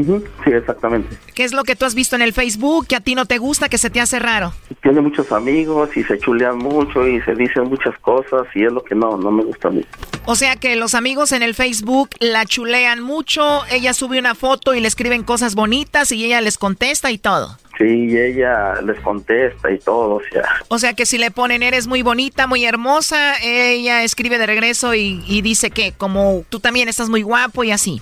Sí, 0.03 0.51
exactamente. 0.51 1.17
¿Qué 1.35 1.45
es 1.45 1.53
lo 1.53 1.65
que 1.65 1.77
tú 1.77 1.85
has 1.85 1.95
visto 1.95 2.17
en 2.17 2.23
el 2.23 2.33
Facebook 2.33 2.87
que 2.87 2.97
a 2.97 3.01
ti 3.01 3.15
no 3.15 3.27
te 3.27 3.39
gusta, 3.39 3.69
que 3.69 3.79
se 3.79 3.91
te 3.91 4.01
hace 4.01 4.19
raro? 4.19 4.53
Tiene 4.83 5.01
muchos 5.01 5.31
amigos 5.33 5.97
y 5.97 6.03
se 6.05 6.19
chulean 6.19 6.59
mucho 6.59 7.07
y 7.07 7.21
se 7.23 7.35
dicen 7.35 7.65
muchas 7.65 7.97
cosas 7.99 8.47
y 8.55 8.65
es 8.65 8.73
lo 8.73 8.83
que 8.83 8.95
no, 8.95 9.17
no 9.17 9.31
me 9.31 9.45
gusta 9.45 9.69
a 9.69 9.71
mí. 9.71 9.85
O 10.27 10.37
sea 10.37 10.57
que 10.57 10.77
los 10.77 10.95
amigos 10.95 11.33
en 11.33 11.43
el 11.43 11.55
Facebook 11.55 12.11
la 12.21 12.47
chulean 12.47 13.01
mucho, 13.01 13.63
ella 13.71 13.93
sube 13.95 14.19
una 14.19 14.35
foto 14.35 14.75
y 14.75 14.81
le 14.81 14.89
escriben 14.89 15.23
cosas 15.23 15.55
bonitas 15.55 16.13
y 16.13 16.25
ella 16.25 16.41
les 16.41 16.59
contesta 16.59 17.11
y 17.11 17.19
todo. 17.19 17.57
Sí, 17.79 17.85
y 17.85 18.17
ella 18.17 18.81
les 18.83 19.01
contesta 19.01 19.71
y 19.71 19.79
todo, 19.79 20.17
o 20.17 20.23
sea. 20.31 20.45
O 20.69 20.79
sea 20.79 20.95
que 20.95 21.07
si 21.07 21.19
le 21.19 21.31
ponen 21.31 21.63
eres 21.63 21.87
muy 21.87 22.03
bonita, 22.03 22.47
muy 22.47 22.65
hermosa, 22.65 23.35
ella 23.43 24.05
escribe 24.05 24.39
de 24.39 24.47
regreso 24.47 24.95
y, 24.95 25.23
y 25.27 25.43
dice 25.43 25.71
que 25.71 25.93
como 25.93 26.45
tú 26.49 26.61
también 26.61 26.89
estás 26.89 27.09
muy 27.09 27.23
guapo 27.23 27.65
y 27.65 27.73
así. 27.73 28.01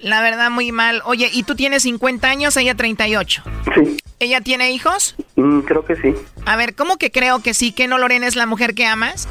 La 0.00 0.20
verdad 0.22 0.50
muy 0.50 0.72
mal. 0.72 1.02
Oye, 1.04 1.30
¿y 1.32 1.44
tú 1.44 1.54
tienes 1.54 1.84
50 1.84 2.28
años, 2.28 2.56
ella 2.56 2.74
38? 2.74 3.42
Sí. 3.74 3.96
¿Ella 4.18 4.40
tiene 4.40 4.72
hijos? 4.72 5.14
Mm, 5.36 5.60
creo 5.60 5.84
que 5.84 5.96
sí. 5.96 6.14
A 6.44 6.56
ver, 6.56 6.74
¿cómo 6.74 6.96
que 6.96 7.10
creo 7.10 7.40
que 7.40 7.54
sí? 7.54 7.72
¿Que 7.72 7.86
no 7.86 7.98
Lorena 7.98 8.26
es 8.26 8.36
la 8.36 8.46
mujer 8.46 8.74
que 8.74 8.86
amas? 8.86 9.28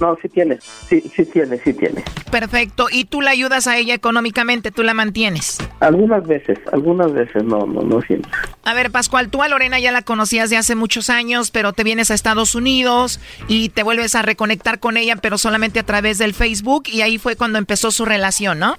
No, 0.00 0.16
sí 0.20 0.28
tiene. 0.28 0.58
Sí, 0.60 1.02
sí 1.14 1.24
tiene, 1.26 1.58
sí 1.58 1.74
tiene. 1.74 2.02
Perfecto. 2.30 2.86
¿Y 2.90 3.04
tú 3.04 3.20
la 3.20 3.32
ayudas 3.32 3.66
a 3.66 3.76
ella 3.76 3.94
económicamente? 3.94 4.70
¿Tú 4.70 4.82
la 4.82 4.94
mantienes? 4.94 5.58
Algunas 5.80 6.26
veces, 6.26 6.58
algunas 6.72 7.12
veces, 7.12 7.44
no, 7.44 7.66
no, 7.66 7.82
no 7.82 8.00
siempre. 8.02 8.30
A 8.64 8.74
ver, 8.74 8.90
Pascual, 8.90 9.30
tú 9.30 9.42
a 9.42 9.48
Lorena 9.48 9.78
ya 9.78 9.92
la 9.92 10.02
conocías 10.02 10.50
de 10.50 10.56
hace 10.56 10.74
muchos 10.74 11.10
años, 11.10 11.50
pero 11.50 11.72
te 11.72 11.84
vienes 11.84 12.10
a 12.10 12.14
Estados 12.14 12.54
Unidos 12.54 13.20
y 13.48 13.70
te 13.70 13.82
vuelves 13.82 14.14
a 14.14 14.22
reconectar 14.22 14.80
con 14.80 14.96
ella, 14.96 15.16
pero 15.16 15.38
solamente 15.38 15.80
a 15.80 15.84
través 15.84 16.18
del 16.18 16.34
Facebook 16.34 16.84
y 16.86 17.02
ahí 17.02 17.18
fue 17.18 17.36
cuando 17.36 17.58
empezó 17.58 17.90
su 17.90 18.04
relación, 18.04 18.58
¿no? 18.58 18.76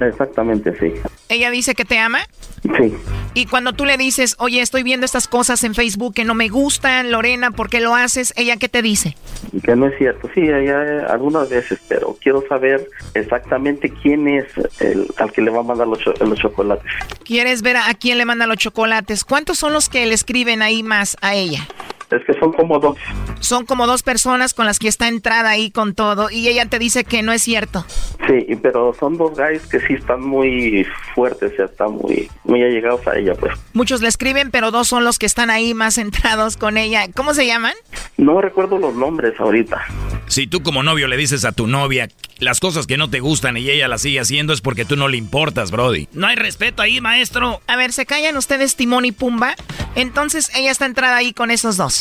Exactamente, 0.00 0.76
sí. 0.78 0.92
Ella 1.28 1.50
dice 1.50 1.74
que 1.74 1.84
te 1.84 1.98
ama. 1.98 2.20
Sí. 2.62 2.94
Y 3.34 3.46
cuando 3.46 3.72
tú 3.72 3.84
le 3.84 3.96
dices, 3.96 4.34
oye, 4.38 4.60
estoy 4.60 4.82
viendo 4.82 5.04
estas 5.04 5.28
cosas 5.28 5.62
en 5.64 5.74
Facebook 5.74 6.14
que 6.14 6.24
no 6.24 6.34
me 6.34 6.48
gustan, 6.48 7.10
Lorena, 7.10 7.50
¿por 7.50 7.68
qué 7.68 7.80
lo 7.80 7.94
haces? 7.94 8.32
¿Ella 8.36 8.56
qué 8.56 8.68
te 8.68 8.82
dice? 8.82 9.16
Que 9.62 9.76
no 9.76 9.86
es 9.86 9.98
cierto, 9.98 10.28
sí, 10.34 10.40
ella, 10.58 11.06
algunas 11.06 11.48
veces, 11.48 11.78
pero 11.88 12.16
quiero 12.20 12.42
saber 12.48 12.88
exactamente 13.14 13.90
quién 14.02 14.28
es 14.28 14.46
el 14.80 15.06
al 15.18 15.32
que 15.32 15.42
le 15.42 15.50
va 15.50 15.60
a 15.60 15.62
mandar 15.62 15.86
los, 15.86 16.00
los 16.20 16.38
chocolates. 16.38 16.90
¿Quieres 17.24 17.62
ver 17.62 17.76
a, 17.76 17.88
a 17.88 17.94
quién 17.94 18.18
le 18.18 18.24
manda 18.24 18.46
los 18.46 18.58
chocolates? 18.58 19.24
¿Cuántos 19.24 19.58
son 19.58 19.72
los 19.72 19.88
que 19.88 20.04
le 20.06 20.14
escriben 20.14 20.62
ahí 20.62 20.82
más 20.82 21.16
a 21.20 21.34
ella? 21.34 21.66
Es 22.10 22.24
que 22.24 22.38
son 22.38 22.52
como 22.52 22.78
dos. 22.78 22.96
Son 23.40 23.66
como 23.66 23.86
dos 23.86 24.02
personas 24.02 24.54
con 24.54 24.66
las 24.66 24.78
que 24.78 24.88
está 24.88 25.08
entrada 25.08 25.50
ahí 25.50 25.70
con 25.70 25.94
todo 25.94 26.30
y 26.30 26.48
ella 26.48 26.66
te 26.66 26.78
dice 26.78 27.04
que 27.04 27.22
no 27.22 27.32
es 27.32 27.42
cierto. 27.42 27.84
Sí, 28.28 28.56
pero 28.62 28.94
son 28.98 29.16
dos 29.16 29.36
guys 29.36 29.66
que 29.66 29.80
sí 29.80 29.94
están 29.94 30.20
muy 30.20 30.86
fuertes, 31.14 31.52
ya 31.58 31.64
están 31.64 31.92
muy, 31.92 32.30
muy 32.44 32.62
allegados 32.62 33.06
a 33.06 33.16
ella, 33.16 33.34
pues. 33.34 33.52
Muchos 33.72 34.02
le 34.02 34.08
escriben, 34.08 34.50
pero 34.50 34.70
dos 34.70 34.88
son 34.88 35.04
los 35.04 35.18
que 35.18 35.26
están 35.26 35.50
ahí 35.50 35.74
más 35.74 35.98
entrados 35.98 36.56
con 36.56 36.76
ella. 36.76 37.06
¿Cómo 37.14 37.34
se 37.34 37.46
llaman? 37.46 37.74
No 38.16 38.40
recuerdo 38.40 38.78
los 38.78 38.94
nombres 38.94 39.38
ahorita. 39.38 39.84
Si 40.26 40.46
tú 40.46 40.62
como 40.62 40.82
novio 40.82 41.08
le 41.08 41.16
dices 41.16 41.44
a 41.44 41.52
tu 41.52 41.66
novia 41.66 42.08
las 42.38 42.60
cosas 42.60 42.86
que 42.86 42.96
no 42.96 43.08
te 43.08 43.20
gustan 43.20 43.56
y 43.56 43.70
ella 43.70 43.88
las 43.88 44.02
sigue 44.02 44.20
haciendo 44.20 44.52
es 44.52 44.60
porque 44.60 44.84
tú 44.84 44.96
no 44.96 45.08
le 45.08 45.16
importas, 45.16 45.70
Brody. 45.70 46.08
No 46.12 46.26
hay 46.26 46.36
respeto 46.36 46.82
ahí, 46.82 47.00
maestro. 47.00 47.60
A 47.66 47.76
ver, 47.76 47.92
¿se 47.92 48.04
callan 48.06 48.36
ustedes 48.36 48.76
Timón 48.76 49.04
y 49.04 49.12
Pumba? 49.12 49.54
Entonces 49.94 50.50
ella 50.54 50.70
está 50.70 50.84
entrada 50.86 51.16
ahí 51.16 51.32
con 51.32 51.50
esos 51.50 51.76
dos. 51.76 51.95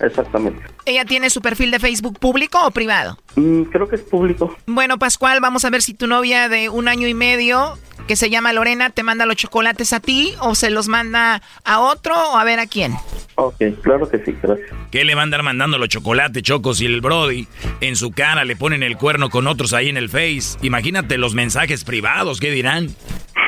Exactamente. 0.00 0.62
¿Ella 0.84 1.04
tiene 1.04 1.30
su 1.30 1.40
perfil 1.40 1.70
de 1.70 1.78
Facebook 1.78 2.18
público 2.18 2.58
o 2.64 2.70
privado? 2.70 3.18
Mm, 3.36 3.62
creo 3.64 3.88
que 3.88 3.96
es 3.96 4.02
público. 4.02 4.56
Bueno, 4.66 4.98
Pascual, 4.98 5.40
vamos 5.40 5.64
a 5.64 5.70
ver 5.70 5.82
si 5.82 5.94
tu 5.94 6.06
novia 6.06 6.48
de 6.48 6.68
un 6.68 6.88
año 6.88 7.08
y 7.08 7.14
medio, 7.14 7.78
que 8.06 8.16
se 8.16 8.30
llama 8.30 8.52
Lorena, 8.52 8.90
te 8.90 9.02
manda 9.02 9.26
los 9.26 9.36
chocolates 9.36 9.92
a 9.92 10.00
ti 10.00 10.34
o 10.40 10.54
se 10.54 10.70
los 10.70 10.88
manda 10.88 11.42
a 11.64 11.80
otro 11.80 12.14
o 12.14 12.36
a 12.36 12.44
ver 12.44 12.60
a 12.60 12.66
quién. 12.66 12.94
Ok, 13.34 13.56
claro 13.82 14.08
que 14.08 14.18
sí, 14.24 14.34
gracias. 14.42 14.70
¿Qué 14.90 15.04
le 15.04 15.14
va 15.14 15.20
a 15.20 15.24
andar 15.24 15.42
mandando 15.42 15.78
los 15.78 15.88
chocolates, 15.88 16.42
Chocos? 16.42 16.80
Y 16.80 16.86
el 16.86 17.00
Brody 17.00 17.46
en 17.80 17.94
su 17.94 18.10
cara 18.10 18.44
le 18.44 18.56
ponen 18.56 18.82
el 18.82 18.96
cuerno 18.96 19.30
con 19.30 19.46
otros 19.46 19.74
ahí 19.74 19.88
en 19.88 19.96
el 19.96 20.08
Face. 20.08 20.58
Imagínate 20.62 21.18
los 21.18 21.34
mensajes 21.34 21.84
privados, 21.84 22.40
¿qué 22.40 22.50
dirán? 22.50 22.88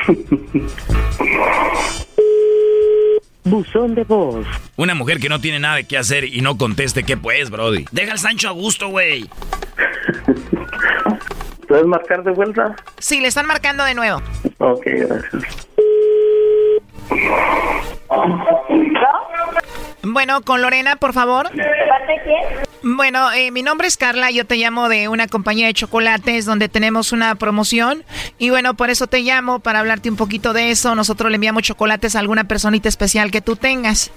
Buzón 3.43 3.95
de 3.95 4.03
voz. 4.03 4.45
Una 4.77 4.93
mujer 4.93 5.19
que 5.19 5.29
no 5.29 5.41
tiene 5.41 5.59
nada 5.59 5.81
que 5.83 5.97
hacer 5.97 6.25
y 6.25 6.41
no 6.41 6.57
conteste, 6.57 7.03
¿qué 7.03 7.17
pues, 7.17 7.49
Brody? 7.49 7.85
Deja 7.91 8.11
al 8.13 8.19
Sancho 8.19 8.49
a 8.49 8.51
gusto, 8.51 8.89
güey. 8.89 9.27
¿Puedes 11.67 11.85
marcar 11.85 12.23
de 12.23 12.31
vuelta? 12.31 12.75
Sí, 12.99 13.21
le 13.21 13.27
están 13.29 13.45
marcando 13.45 13.85
de 13.85 13.95
nuevo. 13.95 14.21
Ok, 14.57 14.83
gracias. 14.85 15.67
Bueno, 20.03 20.41
con 20.41 20.61
Lorena, 20.61 20.97
por 20.97 21.13
favor. 21.13 21.49
Bueno, 22.83 23.31
eh, 23.31 23.51
mi 23.51 23.61
nombre 23.61 23.87
es 23.87 23.95
Carla, 23.95 24.31
yo 24.31 24.45
te 24.45 24.55
llamo 24.55 24.89
de 24.89 25.07
una 25.07 25.27
compañía 25.27 25.67
de 25.67 25.73
chocolates 25.73 26.45
donde 26.45 26.67
tenemos 26.67 27.11
una 27.11 27.35
promoción 27.35 28.03
y 28.39 28.49
bueno, 28.49 28.73
por 28.73 28.89
eso 28.89 29.05
te 29.05 29.19
llamo 29.21 29.59
para 29.59 29.79
hablarte 29.79 30.09
un 30.09 30.15
poquito 30.15 30.51
de 30.53 30.71
eso. 30.71 30.95
Nosotros 30.95 31.29
le 31.29 31.35
enviamos 31.35 31.61
chocolates 31.63 32.15
a 32.15 32.19
alguna 32.19 32.45
personita 32.45 32.89
especial 32.89 33.29
que 33.29 33.41
tú 33.41 33.55
tengas. 33.55 34.11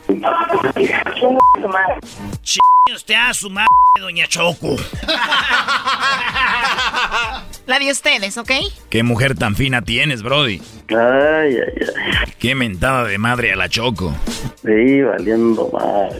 Ch 2.42 2.58
usted 2.94 3.14
a 3.14 3.34
su 3.34 3.50
madre, 3.50 3.66
doña 4.00 4.26
Choco. 4.28 4.76
La 7.66 7.78
de 7.78 7.90
ustedes, 7.90 8.36
¿ok? 8.36 8.50
¿Qué 8.90 9.02
mujer 9.02 9.36
tan 9.36 9.56
fina 9.56 9.80
tienes, 9.82 10.22
Brody? 10.22 10.60
Ay, 10.88 10.96
ay, 10.96 11.56
ay. 11.56 12.32
Qué 12.38 12.54
mentada 12.54 13.04
de 13.04 13.16
madre 13.16 13.52
a 13.52 13.56
la 13.56 13.70
Choco. 13.70 14.14
Sí, 14.62 15.00
valiendo. 15.00 15.72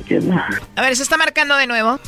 ¿quién? 0.07 0.32
A 0.32 0.82
ver, 0.82 0.97
se 0.97 1.03
está 1.03 1.18
marcando 1.18 1.57
de 1.57 1.66
nuevo. 1.66 2.01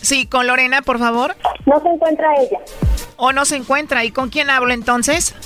Sí, 0.00 0.26
con 0.26 0.46
Lorena, 0.46 0.82
por 0.82 0.98
favor. 0.98 1.34
No 1.66 1.80
se 1.80 1.88
encuentra 1.88 2.28
ella. 2.38 2.58
¿O 3.16 3.32
no 3.32 3.44
se 3.44 3.56
encuentra? 3.56 4.04
¿Y 4.04 4.10
con 4.10 4.28
quién 4.28 4.50
hablo 4.50 4.72
entonces? 4.72 5.34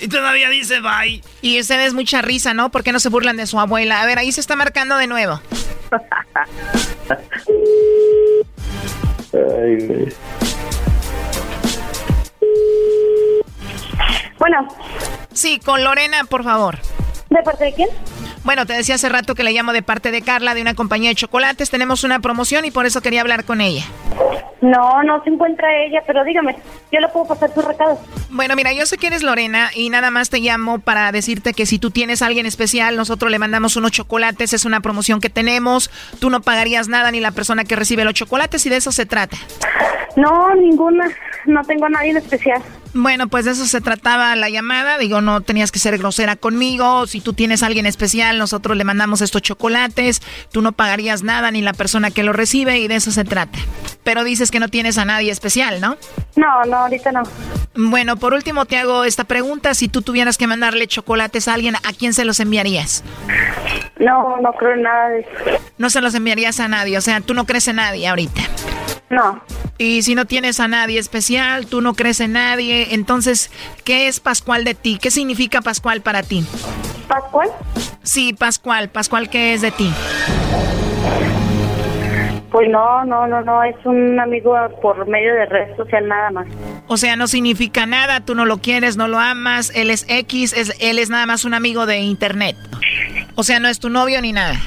Y 0.00 0.08
todavía 0.08 0.48
dice 0.48 0.80
bye. 0.80 1.22
Y 1.42 1.60
ustedes 1.60 1.94
mucha 1.94 2.22
risa, 2.22 2.54
¿no? 2.54 2.70
¿Por 2.70 2.82
qué 2.82 2.90
no 2.90 2.98
se 2.98 3.08
burlan 3.08 3.36
de 3.36 3.46
su 3.46 3.60
abuela? 3.60 4.02
A 4.02 4.06
ver, 4.06 4.18
ahí 4.18 4.32
se 4.32 4.40
está 4.40 4.56
marcando 4.56 4.96
de 4.96 5.06
nuevo. 5.06 5.40
Ay, 9.32 9.86
güey. 9.86 10.12
Bueno, 14.38 14.66
Sí, 15.32 15.60
con 15.60 15.82
Lorena, 15.84 16.24
por 16.24 16.44
favor. 16.44 16.78
¿De 17.32 17.42
parte 17.42 17.64
de 17.64 17.72
quién? 17.72 17.88
Bueno, 18.44 18.66
te 18.66 18.72
decía 18.72 18.96
hace 18.96 19.08
rato 19.08 19.34
que 19.34 19.44
le 19.44 19.52
llamo 19.52 19.72
de 19.72 19.82
parte 19.82 20.10
de 20.10 20.22
Carla, 20.22 20.54
de 20.54 20.62
una 20.62 20.74
compañía 20.74 21.10
de 21.10 21.14
chocolates. 21.14 21.70
Tenemos 21.70 22.02
una 22.04 22.20
promoción 22.20 22.64
y 22.64 22.70
por 22.70 22.86
eso 22.86 23.00
quería 23.00 23.20
hablar 23.20 23.44
con 23.44 23.60
ella. 23.60 23.84
No, 24.60 25.02
no 25.02 25.22
se 25.24 25.30
encuentra 25.30 25.68
ella, 25.84 26.02
pero 26.06 26.24
dígame, 26.24 26.56
yo 26.92 27.00
le 27.00 27.08
puedo 27.08 27.26
pasar 27.26 27.52
su 27.52 27.62
recado. 27.62 27.98
Bueno, 28.30 28.54
mira, 28.56 28.72
yo 28.72 28.86
sé 28.86 28.96
que 28.96 29.08
eres 29.08 29.22
Lorena 29.22 29.70
y 29.74 29.90
nada 29.90 30.10
más 30.10 30.30
te 30.30 30.38
llamo 30.38 30.78
para 30.78 31.10
decirte 31.12 31.52
que 31.52 31.66
si 31.66 31.78
tú 31.78 31.90
tienes 31.90 32.22
a 32.22 32.26
alguien 32.26 32.46
especial, 32.46 32.96
nosotros 32.96 33.30
le 33.30 33.38
mandamos 33.38 33.76
unos 33.76 33.92
chocolates, 33.92 34.52
es 34.52 34.64
una 34.64 34.80
promoción 34.80 35.20
que 35.20 35.30
tenemos. 35.30 35.90
Tú 36.20 36.30
no 36.30 36.42
pagarías 36.42 36.88
nada 36.88 37.10
ni 37.10 37.20
la 37.20 37.32
persona 37.32 37.64
que 37.64 37.76
recibe 37.76 38.04
los 38.04 38.14
chocolates 38.14 38.64
y 38.66 38.70
de 38.70 38.76
eso 38.76 38.92
se 38.92 39.06
trata. 39.06 39.36
No, 40.16 40.54
ninguna. 40.54 41.10
No 41.46 41.62
tengo 41.64 41.86
a 41.86 41.90
nadie 41.90 42.10
en 42.10 42.18
especial. 42.18 42.62
Bueno, 42.94 43.28
pues 43.28 43.46
de 43.46 43.52
eso 43.52 43.64
se 43.66 43.80
trataba 43.80 44.36
la 44.36 44.50
llamada. 44.50 44.98
Digo, 44.98 45.22
no 45.22 45.40
tenías 45.40 45.72
que 45.72 45.78
ser 45.78 45.96
grosera 45.96 46.36
conmigo. 46.36 47.06
Si 47.06 47.20
tú 47.20 47.32
tienes 47.32 47.62
a 47.62 47.66
alguien 47.66 47.86
especial, 47.86 48.38
nosotros 48.38 48.76
le 48.76 48.84
mandamos 48.84 49.22
estos 49.22 49.40
chocolates. 49.40 50.20
Tú 50.50 50.60
no 50.60 50.72
pagarías 50.72 51.22
nada 51.22 51.50
ni 51.50 51.62
la 51.62 51.72
persona 51.72 52.10
que 52.10 52.22
lo 52.22 52.32
recibe 52.32 52.78
y 52.78 52.88
de 52.88 52.96
eso 52.96 53.10
se 53.10 53.24
trata. 53.24 53.58
Pero 54.04 54.24
dices 54.24 54.50
que 54.50 54.60
no 54.60 54.68
tienes 54.68 54.98
a 54.98 55.04
nadie 55.04 55.30
especial, 55.30 55.80
¿no? 55.80 55.96
No, 56.36 56.64
no, 56.68 56.76
ahorita 56.78 57.12
no. 57.12 57.22
Bueno, 57.74 58.16
por 58.16 58.34
último 58.34 58.66
te 58.66 58.76
hago 58.76 59.04
esta 59.04 59.24
pregunta. 59.24 59.72
Si 59.72 59.88
tú 59.88 60.02
tuvieras 60.02 60.36
que 60.36 60.46
mandarle 60.46 60.86
chocolates 60.86 61.48
a 61.48 61.54
alguien, 61.54 61.76
¿a 61.76 61.92
quién 61.98 62.12
se 62.12 62.26
los 62.26 62.40
enviarías? 62.40 63.02
No, 63.98 64.36
no 64.42 64.52
creo 64.52 64.74
en 64.74 64.82
nada 64.82 65.08
de 65.08 65.20
eso. 65.20 65.30
No 65.78 65.88
se 65.88 66.02
los 66.02 66.14
enviarías 66.14 66.60
a 66.60 66.68
nadie. 66.68 66.98
O 66.98 67.00
sea, 67.00 67.22
tú 67.22 67.32
no 67.32 67.46
crees 67.46 67.68
en 67.68 67.76
nadie 67.76 68.06
ahorita. 68.08 68.42
No. 69.12 69.42
Y 69.76 70.00
si 70.02 70.14
no 70.14 70.24
tienes 70.24 70.58
a 70.58 70.68
nadie 70.68 70.98
especial, 70.98 71.66
tú 71.66 71.82
no 71.82 71.92
crees 71.92 72.18
en 72.20 72.32
nadie, 72.32 72.94
entonces, 72.94 73.50
¿qué 73.84 74.08
es 74.08 74.20
Pascual 74.20 74.64
de 74.64 74.74
ti? 74.74 74.98
¿Qué 74.98 75.10
significa 75.10 75.60
Pascual 75.60 76.00
para 76.00 76.22
ti? 76.22 76.46
¿Pascual? 77.08 77.50
Sí, 78.02 78.32
Pascual. 78.32 78.88
Pascual, 78.88 79.28
¿qué 79.28 79.52
es 79.52 79.60
de 79.60 79.70
ti? 79.70 79.92
Pues 82.52 82.68
no, 82.68 83.04
no, 83.06 83.26
no, 83.26 83.40
no, 83.40 83.62
es 83.64 83.74
un 83.84 84.20
amigo 84.20 84.54
por 84.82 85.08
medio 85.08 85.32
de 85.32 85.46
red 85.46 85.74
social 85.76 86.06
nada 86.06 86.30
más. 86.30 86.46
O 86.86 86.98
sea, 86.98 87.16
no 87.16 87.26
significa 87.26 87.86
nada, 87.86 88.20
tú 88.20 88.34
no 88.34 88.44
lo 88.44 88.58
quieres, 88.58 88.98
no 88.98 89.08
lo 89.08 89.18
amas, 89.18 89.72
él 89.74 89.88
es 89.90 90.04
X, 90.06 90.52
es, 90.52 90.76
él 90.78 90.98
es 90.98 91.08
nada 91.08 91.24
más 91.24 91.46
un 91.46 91.54
amigo 91.54 91.86
de 91.86 92.00
internet. 92.00 92.56
O 93.36 93.42
sea, 93.42 93.58
no 93.58 93.68
es 93.68 93.80
tu 93.80 93.88
novio 93.88 94.20
ni 94.20 94.32
nada. 94.32 94.60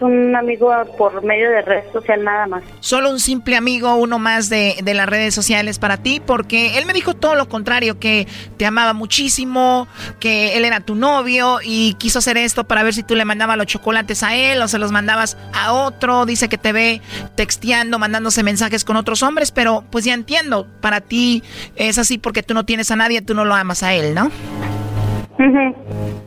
un 0.00 0.34
amigo 0.36 0.70
por 0.98 1.24
medio 1.24 1.50
de 1.50 1.62
red 1.62 1.82
social 1.92 2.22
nada 2.22 2.46
más. 2.46 2.62
Solo 2.80 3.10
un 3.10 3.20
simple 3.20 3.56
amigo, 3.56 3.94
uno 3.96 4.18
más 4.18 4.48
de, 4.48 4.76
de 4.82 4.94
las 4.94 5.08
redes 5.08 5.34
sociales 5.34 5.78
para 5.78 5.96
ti, 5.98 6.20
porque 6.24 6.78
él 6.78 6.86
me 6.86 6.92
dijo 6.92 7.14
todo 7.14 7.34
lo 7.34 7.48
contrario, 7.48 7.98
que 7.98 8.26
te 8.56 8.66
amaba 8.66 8.92
muchísimo, 8.92 9.88
que 10.20 10.56
él 10.56 10.64
era 10.64 10.80
tu 10.80 10.94
novio 10.94 11.58
y 11.64 11.94
quiso 11.94 12.18
hacer 12.18 12.36
esto 12.36 12.64
para 12.64 12.82
ver 12.82 12.92
si 12.92 13.02
tú 13.02 13.14
le 13.14 13.24
mandabas 13.24 13.56
los 13.56 13.66
chocolates 13.66 14.22
a 14.22 14.34
él 14.36 14.60
o 14.62 14.68
se 14.68 14.78
los 14.78 14.92
mandabas 14.92 15.36
a 15.52 15.72
otro. 15.72 16.26
Dice 16.26 16.48
que 16.48 16.58
te 16.58 16.72
ve 16.72 17.00
texteando, 17.34 17.98
mandándose 17.98 18.42
mensajes 18.42 18.84
con 18.84 18.96
otros 18.96 19.22
hombres, 19.22 19.50
pero 19.50 19.84
pues 19.90 20.04
ya 20.04 20.14
entiendo, 20.14 20.66
para 20.80 21.00
ti 21.00 21.42
es 21.76 21.98
así 21.98 22.18
porque 22.18 22.42
tú 22.42 22.54
no 22.54 22.64
tienes 22.64 22.90
a 22.90 22.96
nadie, 22.96 23.22
tú 23.22 23.34
no 23.34 23.44
lo 23.44 23.54
amas 23.54 23.82
a 23.82 23.94
él, 23.94 24.14
¿no? 24.14 24.30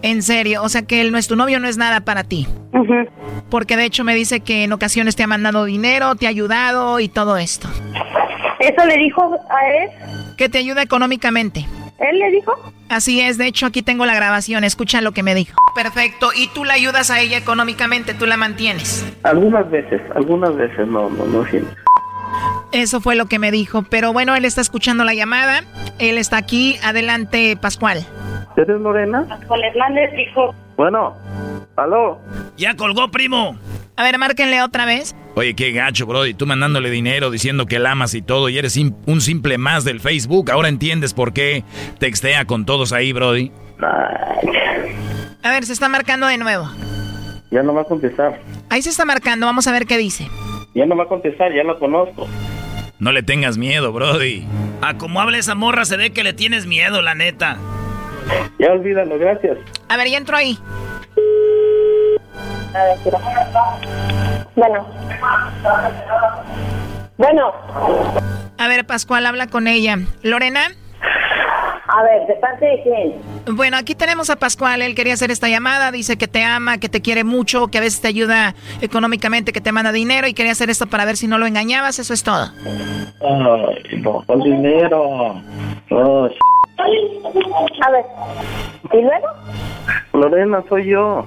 En 0.02 0.22
serio, 0.22 0.64
o 0.64 0.70
sea 0.70 0.84
que 0.84 1.02
él 1.02 1.12
no 1.12 1.18
es 1.18 1.28
tu 1.28 1.36
novio, 1.36 1.60
no 1.60 1.68
es 1.68 1.78
nada 1.78 2.02
para 2.02 2.24
ti. 2.24 2.48
Porque 3.50 3.78
de 3.78 3.86
hecho 3.86 4.04
me 4.04 4.14
dice 4.14 4.42
que 4.42 4.64
en 4.64 4.74
ocasiones 4.74 5.16
te 5.16 5.24
ha 5.24 5.28
mandado 5.28 5.66
dinero, 5.66 6.16
te 6.16 6.28
ha 6.28 6.30
ayudado 6.30 7.00
y 7.00 7.08
todo 7.08 7.38
esto. 7.38 7.68
¿Eso 8.60 8.86
le 8.86 8.98
dijo 8.98 9.24
a 9.50 9.68
él? 9.70 10.36
Que 10.38 10.50
te 10.50 10.58
ayuda 10.58 10.82
económicamente. 10.82 11.66
¿Él 12.00 12.20
le 12.20 12.30
dijo? 12.32 12.54
Así 12.90 13.22
es, 13.22 13.38
de 13.38 13.48
hecho 13.48 13.66
aquí 13.66 13.82
tengo 13.82 14.06
la 14.06 14.14
grabación, 14.16 14.64
escucha 14.64 15.02
lo 15.02 15.12
que 15.12 15.24
me 15.24 15.34
dijo. 15.36 15.60
Perfecto, 15.76 16.30
y 16.36 16.48
tú 16.50 16.64
la 16.64 16.76
ayudas 16.76 17.10
a 17.10 17.20
ella 17.20 17.38
económicamente, 17.38 18.14
tú 18.14 18.26
la 18.26 18.38
mantienes. 18.38 19.06
Algunas 19.24 19.70
veces, 19.70 20.02
algunas 20.16 20.56
veces, 20.56 20.88
no, 20.88 21.10
no, 21.10 21.26
no 21.26 21.46
siempre. 21.46 21.76
Eso 22.72 23.02
fue 23.02 23.16
lo 23.16 23.26
que 23.26 23.40
me 23.40 23.52
dijo, 23.52 23.84
pero 23.90 24.14
bueno, 24.14 24.36
él 24.36 24.46
está 24.46 24.62
escuchando 24.62 25.04
la 25.04 25.14
llamada, 25.14 25.64
él 26.00 26.18
está 26.18 26.38
aquí, 26.38 26.78
adelante 26.84 27.58
Pascual. 27.60 28.06
¿Eres 28.56 28.80
Lorena? 28.80 29.26
Pascual 29.28 29.64
Hernández 29.64 30.12
dijo. 30.16 30.54
Bueno, 30.78 31.18
aló. 31.76 32.20
Ya 32.56 32.76
colgó, 32.76 33.10
primo. 33.10 33.58
A 33.96 34.04
ver, 34.04 34.18
márquenle 34.20 34.62
otra 34.62 34.86
vez. 34.86 35.16
Oye, 35.34 35.56
qué 35.56 35.72
gacho, 35.72 36.06
bro. 36.06 36.26
Y 36.28 36.36
tú 36.36 36.46
mandándole 36.46 36.92
dinero, 36.92 37.32
diciendo 37.32 37.66
que 37.66 37.80
la 37.80 37.92
amas 37.92 38.14
y 38.14 38.22
todo, 38.22 38.48
y 38.48 38.58
eres 38.58 38.78
un 38.78 39.22
simple 39.22 39.58
más 39.58 39.84
del 39.84 40.00
Facebook. 40.00 40.52
Ahora 40.52 40.70
entiendes 40.70 41.14
por 41.14 41.34
qué 41.34 41.64
textea 42.00 42.46
con 42.46 42.66
todos 42.66 42.94
ahí, 42.94 43.12
Brody. 43.12 43.52
A 45.44 45.52
ver, 45.52 45.66
se 45.66 45.74
está 45.74 45.90
marcando 45.90 46.28
de 46.28 46.38
nuevo. 46.38 46.70
Ya 47.50 47.64
no 47.64 47.74
va 47.74 47.82
a 47.82 47.86
contestar. 47.86 48.40
Ahí 48.70 48.82
se 48.82 48.90
está 48.90 49.06
marcando, 49.06 49.46
vamos 49.46 49.68
a 49.68 49.72
ver 49.72 49.86
qué 49.86 49.98
dice. 49.98 50.28
Ya 50.76 50.86
no 50.86 50.96
va 50.96 51.06
a 51.06 51.08
contestar, 51.08 51.52
ya 51.54 51.64
lo 51.64 51.80
conozco. 51.80 52.28
No 53.00 53.12
le 53.12 53.24
tengas 53.24 53.58
miedo, 53.58 53.92
Brody. 53.94 54.46
A 54.82 54.98
como 54.98 55.22
habla 55.22 55.38
esa 55.38 55.56
morra 55.56 55.86
se 55.86 55.98
ve 55.98 56.12
que 56.12 56.24
le 56.24 56.34
tienes 56.34 56.68
miedo, 56.68 57.02
la 57.02 57.16
neta. 57.16 57.58
Ya 58.60 58.72
olvídalo, 58.72 59.20
gracias. 59.20 59.58
A 59.90 59.98
ver, 59.98 60.08
ya 60.10 60.18
entro 60.18 60.36
ahí. 60.36 60.58
A 62.74 62.84
ver, 62.84 62.98
tira. 63.04 63.20
Bueno. 64.56 64.88
Bueno. 67.18 67.54
A 68.58 68.68
ver, 68.68 68.86
Pascual, 68.86 69.26
habla 69.26 69.48
con 69.48 69.68
ella. 69.68 70.00
Lorena. 70.24 70.62
A 71.90 72.04
ver, 72.04 72.28
¿de 72.28 72.34
parte 72.36 72.66
de 72.66 72.84
quién? 72.84 73.56
Bueno, 73.56 73.78
aquí 73.78 73.96
tenemos 73.96 74.30
a 74.30 74.36
Pascual, 74.36 74.82
él 74.82 74.94
quería 74.94 75.14
hacer 75.14 75.32
esta 75.32 75.48
llamada, 75.48 75.92
dice 75.92 76.18
que 76.18 76.28
te 76.28 76.44
ama, 76.44 76.80
que 76.80 76.90
te 76.90 77.02
quiere 77.02 77.24
mucho, 77.24 77.68
que 77.68 77.78
a 77.78 77.82
veces 77.82 78.02
te 78.02 78.10
ayuda 78.10 78.56
económicamente, 78.82 79.54
que 79.54 79.62
te 79.62 79.72
manda 79.72 79.92
dinero 79.94 80.28
y 80.28 80.34
quería 80.34 80.52
hacer 80.52 80.70
esto 80.70 80.88
para 80.88 81.06
ver 81.06 81.16
si 81.16 81.28
no 81.28 81.38
lo 81.38 81.46
engañabas, 81.46 81.98
eso 82.00 82.14
es 82.14 82.24
todo. 82.24 82.52
Ay, 83.22 84.00
no, 84.02 84.22
con 84.26 84.44
dinero. 84.44 85.42
Oh, 85.90 86.30
A 86.78 87.92
ver. 87.92 88.06
¿Y 88.94 89.02
luego? 89.02 89.28
Lorena, 90.14 90.64
soy 90.70 90.88
yo. 90.88 91.26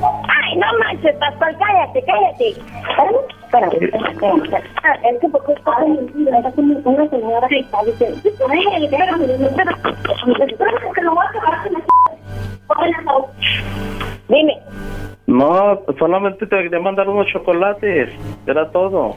Ay, 0.00 0.56
no 0.56 0.66
manches, 0.78 1.16
Pascual, 1.16 1.56
cállate, 1.58 2.02
cállate. 2.04 2.48
Espérame, 2.48 3.74
espérame, 3.74 4.10
espérame, 4.10 4.42
espérame. 4.44 4.64
Ah, 4.82 4.94
es 5.04 5.20
que 5.20 5.28
porque 5.28 5.52
está 5.52 5.72
una 6.84 7.08
señora 7.10 7.48
que 7.48 7.58
está 7.58 7.78
diciendo. 7.84 8.18
Ay, 8.48 8.84
espérame, 8.84 9.22
espérame. 9.22 9.78
Espérame, 10.50 10.92
que 10.94 11.02
lo 11.02 11.14
voy 11.14 11.24
a 11.24 11.28
acabar 11.28 11.68
con 12.66 12.90
la 12.90 13.26
Dime. 14.28 14.58
No, 15.28 15.82
solamente 15.98 16.46
te 16.46 16.56
quería 16.56 16.80
mandar 16.80 17.06
unos 17.06 17.26
chocolates. 17.26 18.08
Era 18.46 18.70
todo. 18.70 19.14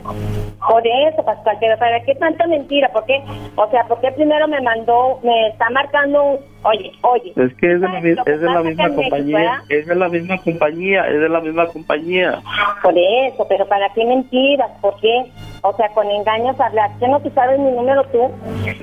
Por 0.67 0.83
eso, 0.85 1.23
Pascual, 1.23 1.55
pero 1.61 1.77
¿para 1.79 2.03
qué 2.03 2.13
tanta 2.15 2.45
mentira? 2.47 2.89
¿Por 2.89 3.05
qué? 3.05 3.23
O 3.55 3.71
sea, 3.71 3.85
¿por 3.85 4.01
qué 4.01 4.11
primero 4.11 4.45
me 4.49 4.59
mandó, 4.59 5.19
me 5.23 5.47
está 5.47 5.69
marcando 5.69 6.21
un... 6.21 6.39
Oye, 6.63 6.91
oye. 7.03 7.33
Es 7.37 7.53
que 7.55 7.73
es 7.73 7.81
de 7.81 7.87
la, 7.87 7.99
es 7.99 8.41
de 8.41 8.45
la 8.45 8.61
misma 8.61 8.89
compañía. 8.89 9.63
Es 9.69 9.87
de 9.87 9.95
la 9.95 10.09
misma 10.09 10.37
compañía. 10.39 11.07
Es 11.07 11.21
de 11.21 11.29
la 11.29 11.39
misma 11.39 11.67
compañía. 11.67 12.41
Por 12.83 12.93
eso, 12.97 13.47
pero 13.47 13.65
¿para 13.67 13.87
qué 13.93 14.05
mentiras? 14.05 14.69
¿Por 14.81 14.99
qué? 14.99 15.31
O 15.61 15.73
sea, 15.77 15.87
con 15.93 16.11
engaños 16.11 16.59
hablar. 16.59 16.91
¿Qué 16.99 17.07
no 17.07 17.21
te 17.21 17.31
sabes 17.31 17.57
mi 17.57 17.71
número 17.71 18.03
tú? 18.11 18.29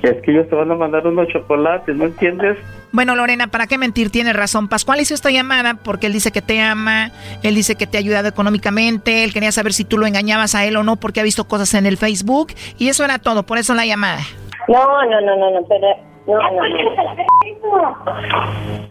Es 0.03 0.17
que 0.23 0.31
ellos 0.31 0.49
te 0.49 0.57
van 0.57 0.71
a 0.71 0.77
mandar 0.77 1.07
unos 1.07 1.29
chocolates, 1.29 1.95
¿no 1.95 2.07
entiendes? 2.07 2.57
Bueno, 2.91 3.15
Lorena, 3.15 3.49
¿para 3.49 3.67
qué 3.67 3.79
mentir? 3.79 4.11
Tienes 4.11 4.35
razón. 4.35 4.69
Pascual 4.69 5.01
hizo 5.01 5.15
esta 5.15 5.31
llamada 5.31 5.75
porque 5.85 6.07
él 6.07 6.13
dice 6.13 6.33
que 6.33 6.41
te 6.41 6.61
ama, 6.61 7.11
él 7.43 7.55
dice 7.55 7.77
que 7.77 7.87
te 7.87 7.97
ha 7.97 8.01
ayudado 8.01 8.29
económicamente, 8.29 9.25
él 9.25 9.33
quería 9.33 9.53
saber 9.53 9.73
si 9.73 9.85
tú 9.85 9.99
lo 9.99 10.07
engañabas 10.07 10.55
a 10.55 10.65
él 10.65 10.77
o 10.77 10.83
no 10.83 10.97
porque 10.97 11.21
ha 11.21 11.23
visto 11.23 11.47
cosas 11.47 11.75
en 11.75 11.87
el 11.87 11.97
Facebook 11.97 12.53
y 12.79 12.89
eso 12.89 13.05
era 13.05 13.19
todo, 13.19 13.45
por 13.45 13.59
eso 13.59 13.75
la 13.75 13.87
llamada. 13.87 14.21
No, 14.69 15.05
no, 15.07 15.21
no, 15.21 15.37
no, 15.37 15.51
no, 15.51 15.67
pero... 15.69 15.87
No, 16.27 16.35
no, 16.35 16.69
no. 16.69 18.19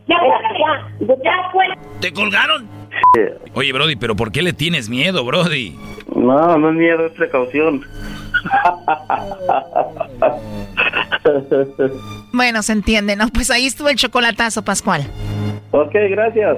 Ya, 0.08 0.18
ya, 0.18 1.08
ya, 1.08 1.52
fue. 1.52 1.66
¿Te 2.00 2.12
colgaron? 2.12 2.68
Oye, 3.54 3.74
Brody, 3.74 3.96
pero 3.96 4.16
¿por 4.16 4.32
qué 4.32 4.42
le 4.42 4.54
tienes 4.54 4.90
miedo, 4.90 5.24
Brody? 5.24 5.78
No, 6.16 6.58
no 6.58 6.70
es 6.70 6.76
miedo, 6.76 7.06
es 7.06 7.12
precaución. 7.14 7.86
Bueno, 12.34 12.62
se 12.64 12.74
entiende, 12.74 13.16
¿no? 13.16 13.28
Pues 13.30 13.52
ahí 13.52 13.66
estuvo 13.66 13.90
el 13.90 13.98
chocolatazo, 13.98 14.64
Pascual. 14.64 15.04
ok, 15.72 15.94
gracias. 16.10 16.58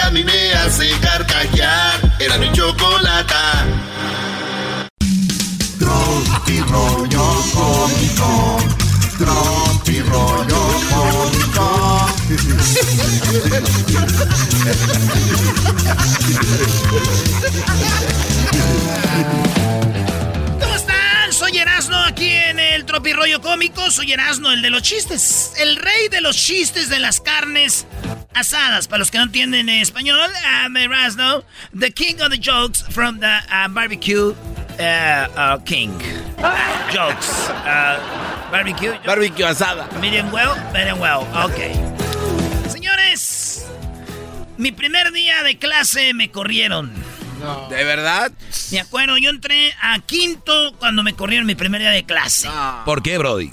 que 0.00 0.06
a 0.06 0.10
mí 0.10 0.24
me 0.24 0.52
hace 0.52 0.90
carcajear. 1.00 2.00
Era 2.18 2.38
mi 2.38 2.50
chocolata. 2.52 3.64
Tropi 5.78 6.60
rollo 6.60 7.44
cómico. 7.54 8.58
Tropi 9.18 10.00
rollo 10.00 10.60
cómico. 10.90 11.66
Erasno 21.60 21.98
aquí 22.04 22.30
en 22.30 22.58
el 22.58 22.86
Tropirollo 22.86 23.42
Cómico. 23.42 23.90
Soy 23.90 24.12
Erasno, 24.12 24.50
el 24.50 24.62
de 24.62 24.70
los 24.70 24.82
chistes. 24.82 25.52
El 25.58 25.76
rey 25.76 26.08
de 26.10 26.22
los 26.22 26.34
chistes 26.36 26.88
de 26.88 26.98
las 26.98 27.20
carnes 27.20 27.86
asadas. 28.34 28.88
Para 28.88 29.00
los 29.00 29.10
que 29.10 29.18
no 29.18 29.24
entienden 29.24 29.68
español, 29.68 30.30
I'm 30.42 30.74
Erasno, 30.76 31.44
the 31.78 31.90
king 31.90 32.20
of 32.22 32.30
the 32.30 32.38
jokes 32.38 32.82
from 32.90 33.20
the 33.20 33.40
uh, 33.52 33.68
barbecue 33.68 34.32
uh, 34.78 35.26
uh, 35.36 35.58
king. 35.64 35.92
jokes. 36.90 37.50
Uh, 37.50 37.98
barbecue. 38.50 38.94
Barbecue 39.04 39.44
asada. 39.44 39.86
Medium 40.00 40.32
well, 40.32 40.56
medium 40.72 40.98
well. 40.98 41.26
Ok. 41.44 42.70
Señores, 42.70 43.66
mi 44.56 44.72
primer 44.72 45.12
día 45.12 45.42
de 45.42 45.58
clase 45.58 46.14
me 46.14 46.30
corrieron. 46.30 46.90
¿De 47.68 47.84
verdad? 47.84 48.32
Me 48.70 48.80
acuerdo, 48.80 49.16
yo 49.18 49.30
entré 49.30 49.72
a 49.80 49.98
quinto 50.00 50.74
cuando 50.78 51.02
me 51.02 51.14
corrieron 51.14 51.46
mi 51.46 51.54
primer 51.54 51.80
día 51.80 51.90
de 51.90 52.04
clase. 52.04 52.48
¿Por 52.84 53.02
qué, 53.02 53.18
Brody? 53.18 53.52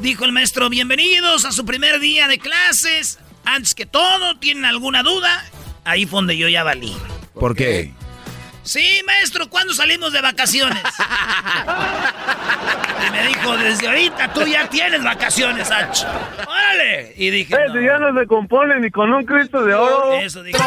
Dijo 0.00 0.24
el 0.24 0.32
maestro, 0.32 0.70
bienvenidos 0.70 1.44
a 1.44 1.52
su 1.52 1.64
primer 1.64 2.00
día 2.00 2.26
de 2.26 2.38
clases. 2.38 3.18
Antes 3.44 3.74
que 3.74 3.86
todo, 3.86 4.38
¿tienen 4.38 4.64
alguna 4.64 5.02
duda? 5.02 5.44
Ahí 5.84 6.06
fue 6.06 6.18
donde 6.18 6.36
yo 6.36 6.48
ya 6.48 6.62
valí. 6.62 6.96
¿Por 7.34 7.54
qué? 7.54 7.92
Sí, 8.62 9.02
maestro, 9.06 9.48
¿cuándo 9.48 9.72
salimos 9.74 10.12
de 10.12 10.20
vacaciones? 10.20 10.82
y 13.06 13.10
me 13.10 13.26
dijo, 13.28 13.56
desde 13.56 13.88
ahorita 13.88 14.32
tú 14.32 14.46
ya 14.46 14.68
tienes 14.68 15.02
vacaciones, 15.02 15.70
H. 15.70 16.06
Órale. 16.46 17.14
Y 17.16 17.30
dije, 17.30 17.54
Eh, 17.54 17.66
si 17.72 17.84
ya 17.84 17.98
no 17.98 18.18
se 18.18 18.26
compone 18.26 18.78
ni 18.80 18.90
con 18.90 19.12
un 19.12 19.24
Cristo 19.24 19.62
de 19.64 19.74
oro. 19.74 20.14
Eso 20.14 20.42
dije. 20.42 20.58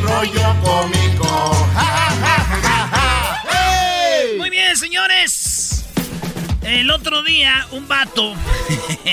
rollo 0.00 0.54
cómico. 0.62 1.68
Muy 4.38 4.50
bien, 4.50 4.76
señores. 4.76 5.84
El 6.62 6.90
otro 6.90 7.22
día, 7.22 7.66
un 7.72 7.86
vato 7.88 8.34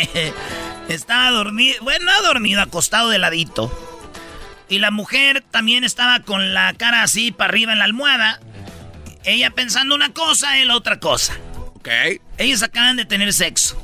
estaba 0.88 1.30
dormido, 1.32 1.84
bueno, 1.84 2.06
no 2.06 2.22
dormido, 2.28 2.62
acostado 2.62 3.10
de 3.10 3.18
ladito. 3.20 3.89
Y 4.70 4.80
la 4.80 4.92
mujer 4.92 5.44
también 5.50 5.84
estaba 5.84 6.22
con 6.22 6.54
la 6.54 6.74
cara 6.74 7.02
así 7.02 7.32
para 7.32 7.50
arriba 7.50 7.74
en 7.74 7.80
la 7.80 7.86
almohada. 7.86 8.40
Ella 9.26 9.50
pensando 9.52 9.96
una 9.96 10.14
cosa, 10.14 10.60
él 10.60 10.72
otra 10.72 11.00
cosa. 11.00 11.38
Ok. 11.76 11.90
Ellos 12.38 12.64
acaban 12.64 12.96
de 12.96 13.06
tener 13.06 13.34
sexo. 13.34 13.82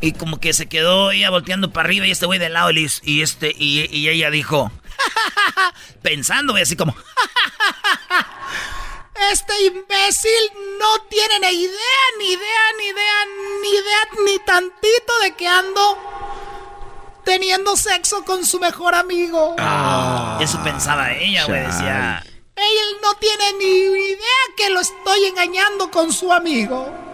Y 0.00 0.12
como 0.12 0.40
que 0.40 0.52
se 0.52 0.66
quedó 0.66 1.10
ella 1.10 1.28
volteando 1.30 1.72
para 1.72 1.86
arriba 1.86 2.06
y 2.06 2.10
este 2.10 2.26
güey 2.26 2.38
de 2.38 2.48
lado 2.48 2.70
y, 2.70 2.88
y 3.02 3.20
este 3.20 3.54
y, 3.58 3.86
y 3.94 4.08
ella 4.08 4.30
dijo, 4.30 4.72
pensando, 6.02 6.54
así 6.56 6.76
como, 6.76 6.96
Este 9.28 9.52
imbécil 9.66 10.52
no 10.78 10.98
tiene 11.10 11.40
ni 11.40 11.62
idea, 11.62 12.02
ni 12.18 12.32
idea, 12.32 12.72
ni 12.78 12.84
idea, 12.86 13.26
ni 13.62 13.68
idea, 13.68 14.08
ni 14.24 14.38
tantito 14.46 15.18
de 15.22 15.36
que 15.36 15.46
ando 15.46 16.49
teniendo 17.24 17.76
sexo 17.76 18.24
con 18.24 18.44
su 18.44 18.58
mejor 18.58 18.94
amigo. 18.94 19.56
eso 20.40 20.62
pensaba 20.62 21.12
ella, 21.12 21.44
güey, 21.46 21.66
decía, 21.66 22.22
Él 22.56 22.96
no 23.02 23.14
tiene 23.14 23.52
ni 23.58 23.64
idea 23.64 24.40
que 24.56 24.70
lo 24.70 24.80
estoy 24.80 25.24
engañando 25.26 25.90
con 25.90 26.12
su 26.12 26.32
amigo. 26.32 27.10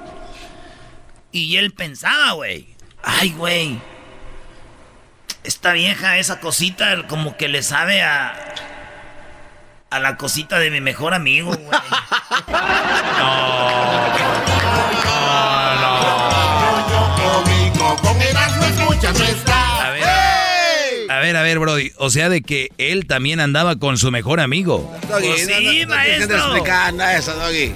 Y 1.33 1.57
él 1.59 1.73
pensaba, 1.73 2.33
güey. 2.33 2.75
Ay, 3.03 3.31
güey. 3.33 3.79
Esta 5.45 5.73
vieja, 5.73 6.17
esa 6.19 6.41
cosita, 6.41 7.07
como 7.09 7.37
que 7.37 7.49
le 7.49 7.63
sabe 7.63 8.03
a. 8.03 8.55
A 9.91 10.01
la 10.01 10.17
cosita 10.17 10.59
de 10.59 10.71
mi 10.71 10.81
mejor 10.81 11.15
amigo, 11.15 11.51
güey. 11.55 11.81
Cómico, 17.17 17.97
con 18.03 18.21
Erasmo 18.23 18.65
escuchas 18.65 19.19
nuestra. 19.19 19.56
A 21.17 21.21
ver, 21.21 21.37
a 21.37 21.43
ver, 21.43 21.59
Brody. 21.59 21.93
O 21.97 22.11
sea, 22.11 22.29
de 22.29 22.43
que 22.43 22.71
él 22.79 23.07
también 23.07 23.41
andaba 23.41 23.77
con 23.77 23.97
su 23.97 24.11
mejor 24.11 24.39
amigo. 24.41 24.95
Doggy, 25.09 25.29
Pues 25.29 25.49
no- 25.49 25.57
sí, 25.57 25.81
no- 25.83 25.89
no 25.89 25.95
maestro. 25.97 26.27
de 26.29 26.35
explicar 26.37 26.95
nada 26.95 27.11
de 27.13 27.19
eso, 27.19 27.35
Doggy. 27.35 27.73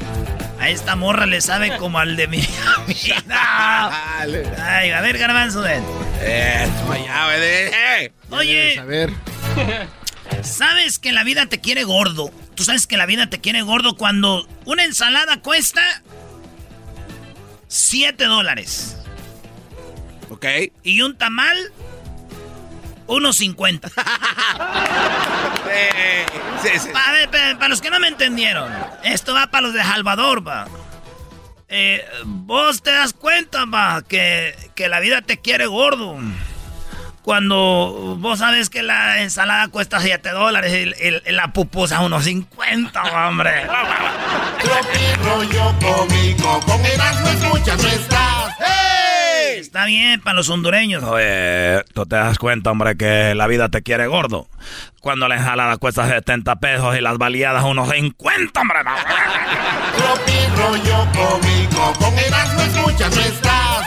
A 0.58 0.68
esta 0.68 0.94
morra 0.94 1.24
le 1.24 1.40
sabe 1.40 1.76
como 1.78 1.98
al 1.98 2.16
de 2.16 2.26
mi 2.28 2.36
amiga. 2.76 3.22
Ay, 4.58 4.90
a 4.90 5.00
ver, 5.00 5.16
garbanzo. 5.16 5.64
Eh, 5.66 6.68
toma 6.82 6.98
ya, 6.98 7.24
güey. 7.24 7.40
eh. 7.42 8.12
Oye, 8.30 8.78
A 8.78 8.84
ver. 8.84 9.10
¿sabes 10.42 10.98
que 10.98 11.12
la 11.12 11.24
vida 11.24 11.46
te 11.46 11.60
quiere 11.60 11.84
gordo? 11.84 12.30
Tú 12.54 12.64
sabes 12.64 12.86
que 12.86 12.98
la 12.98 13.06
vida 13.06 13.30
te 13.30 13.40
quiere 13.40 13.62
gordo 13.62 13.96
cuando 13.96 14.46
una 14.66 14.84
ensalada 14.84 15.40
cuesta 15.40 15.80
7 17.68 18.24
dólares. 18.24 18.96
Ok. 20.28 20.44
Y 20.82 21.00
un 21.02 21.16
tamal, 21.16 21.56
unos 23.10 23.36
50. 23.38 23.88
Sí, 26.62 26.68
sí. 26.78 26.88
A 26.94 27.12
ver, 27.12 27.30
pa- 27.30 27.56
para 27.58 27.68
los 27.68 27.80
que 27.80 27.90
no 27.90 27.98
me 28.00 28.08
entendieron, 28.08 28.72
esto 29.04 29.34
va 29.34 29.46
para 29.48 29.62
los 29.62 29.74
de 29.74 29.82
Salvador, 29.82 30.46
va. 30.46 30.66
Eh, 31.68 32.04
vos 32.24 32.82
te 32.82 32.90
das 32.92 33.12
cuenta, 33.12 33.64
va, 33.64 34.02
que, 34.02 34.54
que 34.74 34.88
la 34.88 35.00
vida 35.00 35.22
te 35.22 35.38
quiere 35.38 35.66
gordo. 35.66 36.18
Cuando 37.22 38.16
vos 38.18 38.38
sabes 38.40 38.70
que 38.70 38.82
la 38.82 39.20
ensalada 39.20 39.68
cuesta 39.68 40.00
7 40.00 40.30
dólares 40.30 40.72
y 40.72 40.76
el- 41.06 41.22
el- 41.24 41.36
la 41.36 41.52
pupusa 41.52 42.00
unos 42.00 42.24
50, 42.24 43.02
va, 43.02 43.28
hombre. 43.28 43.66
Rollo 45.22 45.74
cómico, 45.80 46.60
con 46.66 46.84
Erasmo 46.84 47.28
escuchas 47.28 47.82
Está 49.58 49.86
bien 49.86 50.20
para 50.20 50.36
los 50.36 50.48
hondureños. 50.48 51.02
Oye, 51.02 51.82
tú 51.94 52.06
te 52.06 52.16
das 52.16 52.38
cuenta, 52.38 52.70
hombre, 52.70 52.96
que 52.96 53.34
la 53.34 53.46
vida 53.46 53.68
te 53.68 53.82
quiere 53.82 54.06
gordo. 54.06 54.48
Cuando 55.00 55.28
la 55.28 55.36
ensalada 55.36 55.76
cuesta 55.76 56.08
70 56.08 56.56
pesos 56.56 56.96
y 56.96 57.00
las 57.00 57.18
baleadas 57.18 57.64
unos 57.64 57.90
50, 57.90 58.60
hombre. 58.60 58.78
Tropi 59.96 60.32
rollo 60.56 61.08
cómico, 61.12 61.92
con 61.98 62.18
Erasmo 62.18 62.62
escuchas 62.62 63.14
nuestras. 63.14 63.86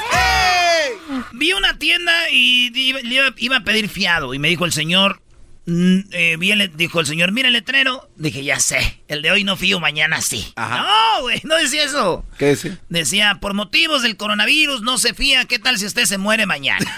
Vi 1.34 1.54
una 1.54 1.78
tienda 1.78 2.12
y 2.32 2.70
le 2.72 3.16
iba, 3.16 3.30
iba 3.38 3.58
a 3.58 3.64
pedir 3.64 3.90
fiado 3.90 4.34
y 4.34 4.40
me 4.40 4.48
dijo 4.50 4.66
el 4.66 4.72
señor, 4.72 5.22
eh, 5.66 6.36
vi 6.40 6.52
el- 6.52 6.76
dijo 6.76 7.00
el 7.00 7.06
señor, 7.06 7.32
mira 7.32 7.48
el 7.48 7.54
letrero. 7.54 8.10
Dije, 8.18 8.44
ya 8.44 8.60
sé, 8.60 9.02
el 9.08 9.22
de 9.22 9.32
hoy 9.32 9.44
no 9.44 9.56
fío, 9.58 9.80
mañana 9.80 10.22
sí. 10.22 10.54
No, 10.58 11.22
güey, 11.22 11.40
no 11.44 11.56
decía 11.56 11.84
eso. 11.86 12.26
¿Qué 12.38 12.50
dice? 12.52 12.78
Decía, 12.90 13.38
por 13.42 13.54
motivos 13.54 14.02
del 14.04 14.18
coronavirus 14.18 14.82
no 14.82 14.98
se 14.98 15.14
fía, 15.14 15.46
¿qué 15.46 15.60
tal 15.60 15.78
si 15.78 15.86
usted 15.86 16.06
se 16.06 16.18
muere 16.18 16.46
mañana? 16.46 16.86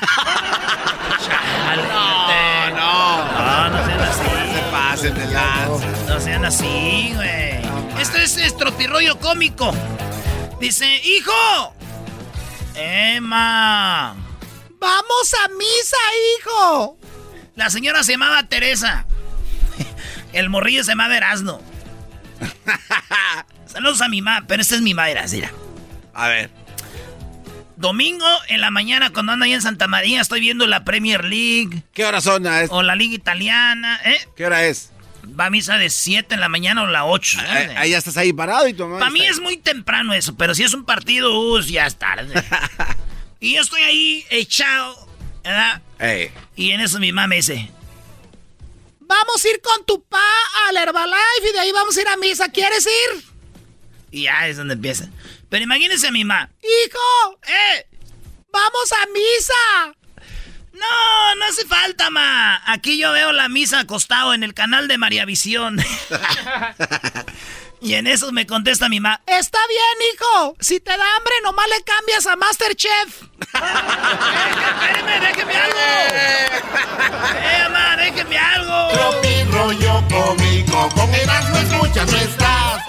Chale, 1.25 1.83
No, 1.83 2.69
no. 2.71 3.25
No, 3.27 3.69
no 3.69 3.85
sean 3.85 4.01
así. 4.01 4.23
Se 4.55 4.61
pasen 4.71 5.13
de 5.15 5.25
lanza. 5.27 5.87
No 6.09 6.19
sean 6.19 6.45
así, 6.45 7.11
güey. 7.15 7.55
Esto 8.01 8.17
es 8.17 8.37
estropirroyo 8.37 9.19
cómico. 9.19 9.73
Dice, 10.59 11.01
hijo. 11.03 11.73
Emma. 12.75 14.15
¡Vamos 14.79 15.33
a 15.43 15.47
misa, 15.49 15.97
hijo! 16.39 16.97
La 17.55 17.69
señora 17.69 18.03
se 18.03 18.13
llamaba 18.13 18.43
Teresa. 18.43 19.05
El 20.33 20.49
morrillo 20.49 20.83
se 20.83 20.91
llamaba 20.91 21.15
Erasno. 21.15 21.61
Saludos 23.65 24.01
a 24.01 24.09
mi 24.09 24.21
mamá, 24.21 24.45
pero 24.47 24.61
esta 24.61 24.75
es 24.75 24.81
mi 24.81 24.93
madre, 24.93 25.21
mira. 25.31 25.51
A 26.13 26.27
ver. 26.27 26.49
Domingo 27.77 28.25
en 28.47 28.61
la 28.61 28.71
mañana 28.71 29.09
cuando 29.11 29.33
ando 29.33 29.45
ahí 29.45 29.53
en 29.53 29.61
Santa 29.61 29.87
María 29.87 30.21
estoy 30.21 30.39
viendo 30.39 30.65
la 30.65 30.83
Premier 30.85 31.25
League. 31.25 31.83
¿Qué 31.93 32.05
hora 32.05 32.21
son? 32.21 32.47
ah, 32.47 32.61
es- 32.61 32.69
O 32.71 32.83
la 32.83 32.95
Liga 32.95 33.15
Italiana, 33.15 33.99
¿eh? 34.05 34.17
¿Qué 34.35 34.45
hora 34.45 34.65
es? 34.65 34.91
Va 35.37 35.47
a 35.47 35.49
misa 35.49 35.77
de 35.77 35.89
7 35.89 36.35
en 36.35 36.39
la 36.39 36.47
mañana 36.49 36.83
o 36.83 36.87
la 36.87 37.03
8. 37.05 37.39
Ahí, 37.49 37.67
ahí 37.75 37.89
ya 37.91 37.97
estás 37.97 38.15
ahí 38.15 38.31
parado 38.31 38.67
y 38.67 38.73
tu 38.73 38.83
mamá 38.83 38.99
Para 38.99 39.11
mí 39.11 39.25
es 39.25 39.39
muy 39.41 39.57
temprano 39.57 40.13
eso, 40.13 40.35
pero 40.37 40.53
si 40.55 40.63
es 40.63 40.73
un 40.73 40.85
partido, 40.85 41.37
uh, 41.37 41.59
ya 41.61 41.87
es 41.87 41.97
tarde. 41.97 42.33
y 43.39 43.55
yo 43.55 43.61
estoy 43.61 43.81
ahí 43.81 44.25
echado, 44.29 44.95
¿verdad? 45.45 45.81
Y 46.55 46.71
en 46.71 46.81
eso 46.81 46.99
mi 46.99 47.11
mamá 47.13 47.27
me 47.27 47.37
dice, 47.37 47.69
Vamos 48.99 49.45
a 49.45 49.49
ir 49.49 49.61
con 49.61 49.85
tu 49.85 50.03
pa 50.03 50.19
al 50.67 50.77
Herbalife 50.77 51.49
y 51.49 51.53
de 51.53 51.59
ahí 51.59 51.71
vamos 51.71 51.95
a 51.95 52.01
ir 52.01 52.07
a 52.07 52.17
misa. 52.17 52.49
¿Quieres 52.49 52.85
ir? 52.85 53.23
y 54.11 54.23
ya 54.23 54.47
es 54.47 54.57
donde 54.57 54.75
empieza. 54.75 55.09
Pero 55.49 55.63
imagínense 55.63 56.07
a 56.07 56.11
mi 56.11 56.23
mamá. 56.23 56.49
¡Hijo! 56.61 57.39
¡Eh! 57.47 57.85
¡Vamos 58.51 58.91
a 58.93 59.05
misa! 59.07 59.93
No, 60.71 61.35
no 61.35 61.45
hace 61.45 61.65
falta, 61.65 62.09
ma. 62.09 62.61
Aquí 62.65 62.97
yo 62.97 63.11
veo 63.11 63.33
la 63.33 63.49
misa 63.49 63.79
acostado 63.79 64.33
en 64.33 64.43
el 64.43 64.53
canal 64.53 64.87
de 64.87 64.97
María 64.97 65.25
Visión. 65.25 65.77
y 67.81 67.93
en 67.95 68.07
eso 68.07 68.31
me 68.31 68.45
contesta 68.47 68.89
mi 68.89 68.99
mamá. 68.99 69.21
Está 69.27 69.59
bien, 69.67 70.09
hijo. 70.13 70.55
Si 70.59 70.79
te 70.79 70.91
da 70.91 71.03
hambre, 71.17 71.33
nomás 71.43 71.65
le 71.69 71.83
cambias 71.83 72.25
a 72.27 72.35
Masterchef. 72.35 73.21
¡Espérame, 73.41 75.19
déjeme 75.21 75.55
algo! 75.65 75.79
¡Eh, 77.35 77.59
mamá, 77.63 77.95
déjeme 77.97 78.37
algo! 78.37 78.87
Tropi 78.93 79.43
rollo 79.51 80.03
cómico, 80.09 80.89
con 80.95 81.13
Erasmo 81.13 81.57
escuchas 81.57 82.11
nuestras. 82.11 82.81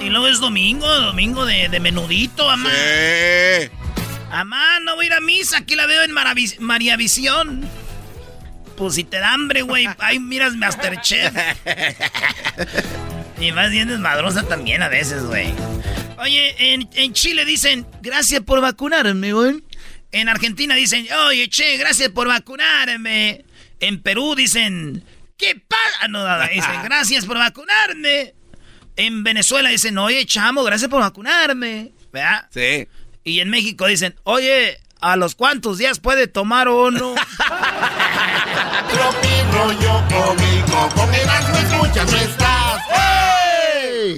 Y 0.00 0.10
luego 0.10 0.28
es 0.28 0.38
domingo, 0.40 0.86
domingo 0.86 1.44
de, 1.44 1.68
de 1.68 1.80
menudito, 1.80 2.46
mamá. 2.46 2.70
Sí. 2.70 3.70
Mamá, 4.30 4.80
no 4.80 4.94
voy 4.94 5.04
a 5.04 5.08
ir 5.08 5.12
a 5.14 5.20
misa, 5.20 5.58
aquí 5.58 5.74
la 5.74 5.86
veo 5.86 6.02
en 6.02 6.12
Maravi- 6.12 6.58
María 6.60 6.96
Visión. 6.96 7.68
Pues 8.76 8.94
si 8.94 9.02
te 9.04 9.18
da 9.18 9.32
hambre, 9.32 9.62
güey, 9.62 9.88
ahí 9.98 10.18
miras 10.20 10.54
Masterchef. 10.54 11.32
y 13.40 13.52
más 13.52 13.70
bien 13.70 13.88
desmadrosa 13.88 14.42
también 14.44 14.82
a 14.82 14.88
veces, 14.88 15.24
güey. 15.24 15.52
Oye, 16.18 16.74
en, 16.74 16.88
en 16.94 17.12
Chile 17.12 17.44
dicen, 17.44 17.86
gracias 18.02 18.42
por 18.42 18.60
vacunarme, 18.60 19.32
güey. 19.32 19.62
En 20.10 20.28
Argentina 20.28 20.74
dicen, 20.74 21.06
oye, 21.26 21.48
che, 21.48 21.76
gracias 21.76 22.10
por 22.10 22.28
vacunarme. 22.28 23.44
En 23.80 24.02
Perú 24.02 24.34
dicen, 24.34 25.04
¿qué 25.36 25.60
pasa? 25.68 26.08
No, 26.08 26.24
nada, 26.24 26.48
dicen, 26.48 26.74
gracias 26.84 27.26
por 27.26 27.38
vacunarme. 27.38 28.34
En 28.96 29.22
Venezuela 29.22 29.68
dicen, 29.68 29.96
oye, 29.98 30.26
chamo, 30.26 30.64
gracias 30.64 30.90
por 30.90 31.00
vacunarme. 31.00 31.92
¿Verdad? 32.12 32.48
Sí. 32.50 32.88
Y 33.22 33.40
en 33.40 33.50
México 33.50 33.86
dicen, 33.86 34.16
oye, 34.24 34.78
¿a 35.00 35.16
los 35.16 35.36
cuántos 35.36 35.78
días 35.78 36.00
puede 36.00 36.26
tomar 36.26 36.66
rollo 36.66 37.14
cómico, 40.08 40.88
con 40.94 41.14
escuchas 41.14 42.12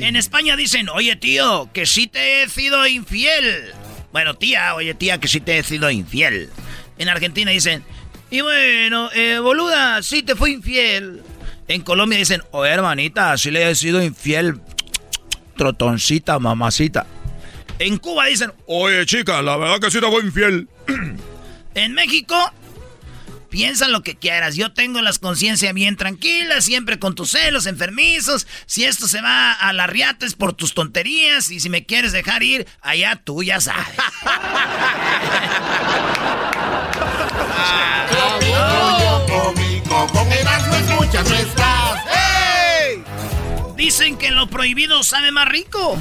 En 0.00 0.16
España 0.16 0.56
dicen, 0.56 0.88
oye, 0.88 1.16
tío, 1.16 1.70
que 1.72 1.86
sí 1.86 2.06
te 2.06 2.42
he 2.42 2.48
sido 2.48 2.86
infiel. 2.86 3.72
Bueno, 4.12 4.34
tía, 4.34 4.74
oye, 4.74 4.94
tía, 4.94 5.18
que 5.18 5.28
sí 5.28 5.40
te 5.40 5.58
he 5.58 5.62
sido 5.62 5.90
infiel. 5.90 6.50
En 6.98 7.08
Argentina 7.08 7.50
dicen, 7.50 7.84
y 8.30 8.40
bueno, 8.40 9.10
eh, 9.12 9.38
boluda, 9.40 10.02
sí 10.02 10.22
te 10.22 10.36
fui 10.36 10.52
infiel. 10.52 11.22
En 11.68 11.82
Colombia 11.82 12.18
dicen, 12.18 12.42
oh 12.50 12.64
hermanita, 12.64 13.36
sí 13.38 13.50
le 13.50 13.70
he 13.70 13.74
sido 13.74 14.02
infiel. 14.02 14.60
Trotoncita, 15.56 16.38
mamacita. 16.38 17.06
En 17.78 17.96
Cuba 17.98 18.26
dicen, 18.26 18.52
Oye, 18.66 19.06
chica, 19.06 19.40
la 19.40 19.56
verdad 19.56 19.80
que 19.80 19.90
sí 19.90 20.00
te 20.00 20.06
fue 20.06 20.22
infiel. 20.22 20.68
en 21.74 21.94
México, 21.94 22.36
piensa 23.50 23.88
lo 23.88 24.02
que 24.02 24.16
quieras. 24.16 24.56
Yo 24.56 24.72
tengo 24.72 25.02
las 25.02 25.18
conciencias 25.18 25.74
bien 25.74 25.96
tranquilas, 25.96 26.64
siempre 26.64 26.98
con 26.98 27.14
tus 27.14 27.32
celos 27.32 27.66
enfermizos. 27.66 28.46
Si 28.66 28.84
esto 28.84 29.06
se 29.08 29.20
va 29.20 29.52
a 29.52 29.72
la 29.72 29.86
riata 29.86 30.24
es 30.24 30.34
por 30.34 30.54
tus 30.54 30.72
tonterías. 30.72 31.50
Y 31.50 31.60
si 31.60 31.68
me 31.68 31.84
quieres 31.84 32.12
dejar 32.12 32.42
ir, 32.42 32.66
allá 32.80 33.20
tú 33.22 33.42
ya 33.42 33.60
sabes. 33.60 33.86
¡Ey! 42.08 43.04
Dicen 43.76 44.16
que 44.16 44.30
lo 44.30 44.46
prohibido 44.48 45.02
sabe 45.02 45.30
más 45.32 45.48
rico. 45.48 45.98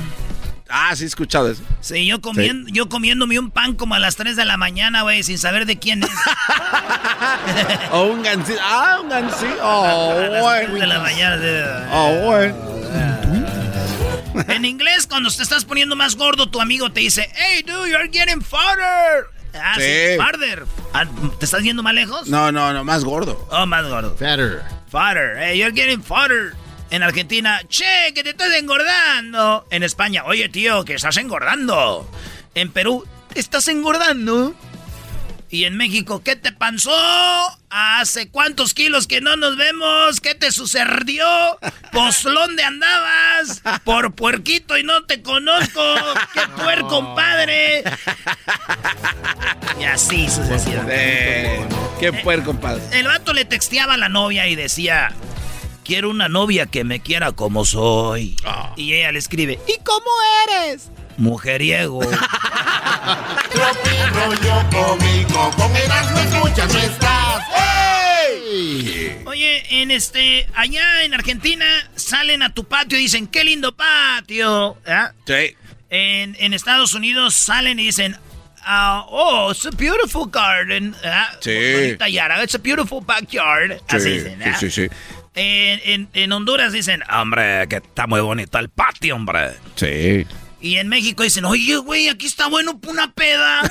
Ah, 0.70 0.96
sí 0.96 1.04
he 1.04 1.08
escuchado 1.08 1.50
eso. 1.50 1.64
Sí, 1.82 2.06
yo 2.06 2.22
comiendo, 2.22 2.70
yo 2.72 2.90
comiéndome 2.90 3.40
un 3.40 3.50
pan 3.52 3.74
como 3.76 3.96
a 3.96 4.00
las 4.00 4.16
3 4.16 4.36
de 4.36 4.46
la 4.46 4.56
mañana, 4.58 5.02
güey, 5.02 5.24
sin 5.24 5.38
saber 5.38 5.66
de 5.66 5.80
quién 5.80 6.04
es. 6.04 6.10
O 7.92 8.04
un 8.04 8.22
gansito. 8.24 8.60
Ah, 8.64 9.00
un 9.02 9.10
gansito. 9.10 9.58
Oh, 9.62 9.84
a 9.84 10.14
las 10.14 10.30
3 10.30 10.42
bueno. 10.42 10.74
de 10.76 10.88
la 10.88 11.00
mañana. 11.00 11.90
Oh, 11.92 12.14
bueno. 12.26 12.56
En 14.48 14.64
inglés, 14.66 15.06
cuando 15.08 15.30
te 15.30 15.44
estás 15.44 15.66
poniendo 15.66 15.96
más 15.96 16.16
gordo, 16.16 16.50
tu 16.50 16.62
amigo 16.62 16.92
te 16.92 17.02
dice, 17.02 17.30
hey, 17.36 17.64
dude, 17.66 17.90
you're 17.90 18.10
getting 18.12 18.42
fatter. 18.42 19.26
Ah, 19.54 19.74
sí, 19.78 19.82
Sí. 19.84 20.18
farther. 20.18 20.66
Ah, 20.94 21.06
¿Te 21.40 21.46
estás 21.46 21.62
yendo 21.64 21.82
más 21.84 21.94
lejos? 21.94 22.28
No, 22.28 22.52
no, 22.52 22.72
no, 22.72 22.84
más 22.84 23.04
gordo. 23.04 23.48
Oh, 23.52 23.66
más 23.66 23.86
gordo. 23.88 24.16
Fatter. 24.16 24.62
Fatter. 24.90 25.38
Hey, 25.40 25.58
you're 25.58 25.74
getting 25.76 26.02
fatter. 26.02 26.54
En 26.92 27.04
Argentina, 27.04 27.62
che, 27.68 28.14
que 28.16 28.24
te 28.24 28.32
estás 28.32 28.54
engordando. 28.56 29.68
En 29.70 29.84
España, 29.84 30.24
oye, 30.26 30.50
tío, 30.50 30.86
que 30.86 30.96
estás 30.96 31.18
engordando. 31.18 32.10
En 32.56 32.72
Perú, 32.72 33.08
¿te 33.32 33.40
estás 33.40 33.68
engordando? 33.68 34.56
Y 35.52 35.66
en 35.66 35.78
México, 35.78 36.22
¿qué 36.24 36.36
te 36.36 36.52
pasó? 36.52 36.92
¿Hace 37.70 38.30
cuántos 38.30 38.74
kilos 38.74 39.08
que 39.08 39.20
no 39.20 39.36
nos 39.36 39.58
vemos? 39.58 40.20
¿Qué 40.20 40.36
te 40.36 40.52
sucedió? 40.52 41.26
¿Pues 41.92 42.24
dónde 42.24 42.64
andabas? 42.64 43.62
Por 43.84 44.14
puerquito 44.14 44.78
y 44.78 44.84
no 44.84 45.06
te 45.06 45.24
conozco. 45.24 45.82
¡Qué 46.34 46.42
puerco, 46.56 47.16
padre! 47.16 47.84
Y 49.80 49.84
así 49.86 50.28
sucesivamente. 50.30 51.56
Eh, 51.56 51.68
qué 52.00 52.14
puerco, 52.14 52.48
compadre. 52.48 52.84
El 52.92 53.08
vato 53.08 53.34
le 53.34 53.46
texteaba 53.46 53.96
a 53.96 53.98
la 53.98 54.10
novia 54.10 54.48
y 54.48 54.56
decía, 54.56 55.14
quiero 55.90 56.12
una 56.12 56.30
novia 56.30 56.68
que 56.68 56.84
me 56.84 57.00
quiera 57.00 57.32
como 57.32 57.66
soy. 57.66 58.36
Y 58.76 58.94
ella 58.94 59.12
le 59.12 59.18
escribe, 59.18 59.60
¿y 59.68 59.84
cómo 59.84 60.06
eres? 60.48 60.92
Mujeriego. 61.18 62.00
Cómico, 64.72 65.52
con 65.58 65.76
escuchas 65.76 66.72
no 66.72 66.80
estás. 66.80 67.44
¡Ey! 68.30 69.24
Oye, 69.26 69.82
en 69.82 69.90
este, 69.90 70.48
allá 70.54 71.04
en 71.04 71.16
Argentina 71.16 71.66
salen 71.96 72.44
a 72.44 72.54
tu 72.54 72.66
patio 72.66 73.00
y 73.00 73.02
dicen, 73.02 73.26
qué 73.26 73.44
lindo 73.44 73.76
patio. 73.76 74.78
¿Ah? 74.86 75.14
Sí. 75.26 75.56
En, 75.90 76.36
en 76.40 76.54
Estados 76.54 76.94
Unidos 76.94 77.34
salen 77.34 77.80
y 77.80 77.86
dicen, 77.88 78.16
ah, 78.64 79.06
oh, 79.10 79.52
it's 79.52 79.66
a 79.66 79.72
beautiful 79.72 80.30
garden. 80.30 80.96
¿Ah? 81.04 81.32
Sí. 81.42 81.52
Bonita 81.74 82.08
yara, 82.08 82.44
it's 82.44 82.54
a 82.54 82.60
beautiful 82.60 83.02
backyard. 83.04 83.82
Así 83.88 84.04
Sí, 84.04 84.10
dicen, 84.12 84.40
sí, 84.44 84.50
¿ah? 84.50 84.58
sí, 84.60 84.70
sí. 84.70 84.88
En, 85.42 85.80
en- 85.86 86.10
en 86.14 86.32
Honduras 86.34 86.74
dicen, 86.74 87.02
hombre, 87.10 87.66
que 87.70 87.78
está 87.78 88.08
muy 88.08 88.20
bonito 88.20 88.60
el 88.60 88.68
patio, 88.70 89.16
hombre. 89.16 89.52
Sí. 89.76 90.28
Y 90.60 90.76
en 90.76 90.90
México 90.90 91.24
dicen, 91.24 91.46
oye, 91.46 91.78
güey, 91.78 92.10
aquí 92.10 92.26
está 92.26 92.48
bueno 92.48 92.78
una 92.86 93.10
peda. 93.14 93.62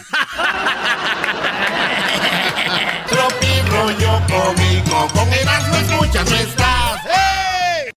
Tropi 3.10 3.60
rollo 3.70 4.20
cómico, 4.28 5.08
con 5.12 5.30
Erasmo 5.32 5.76
escuchas 5.76 6.30
no 6.30 6.36
estás. 6.36 7.00
¡Ey! 7.04 7.90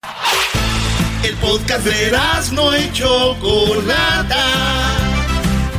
El 1.28 1.36
podcast 1.36 1.84
de 1.84 2.06
Erasmo 2.08 2.74
y 2.74 2.90
Chocolata. 2.92 4.44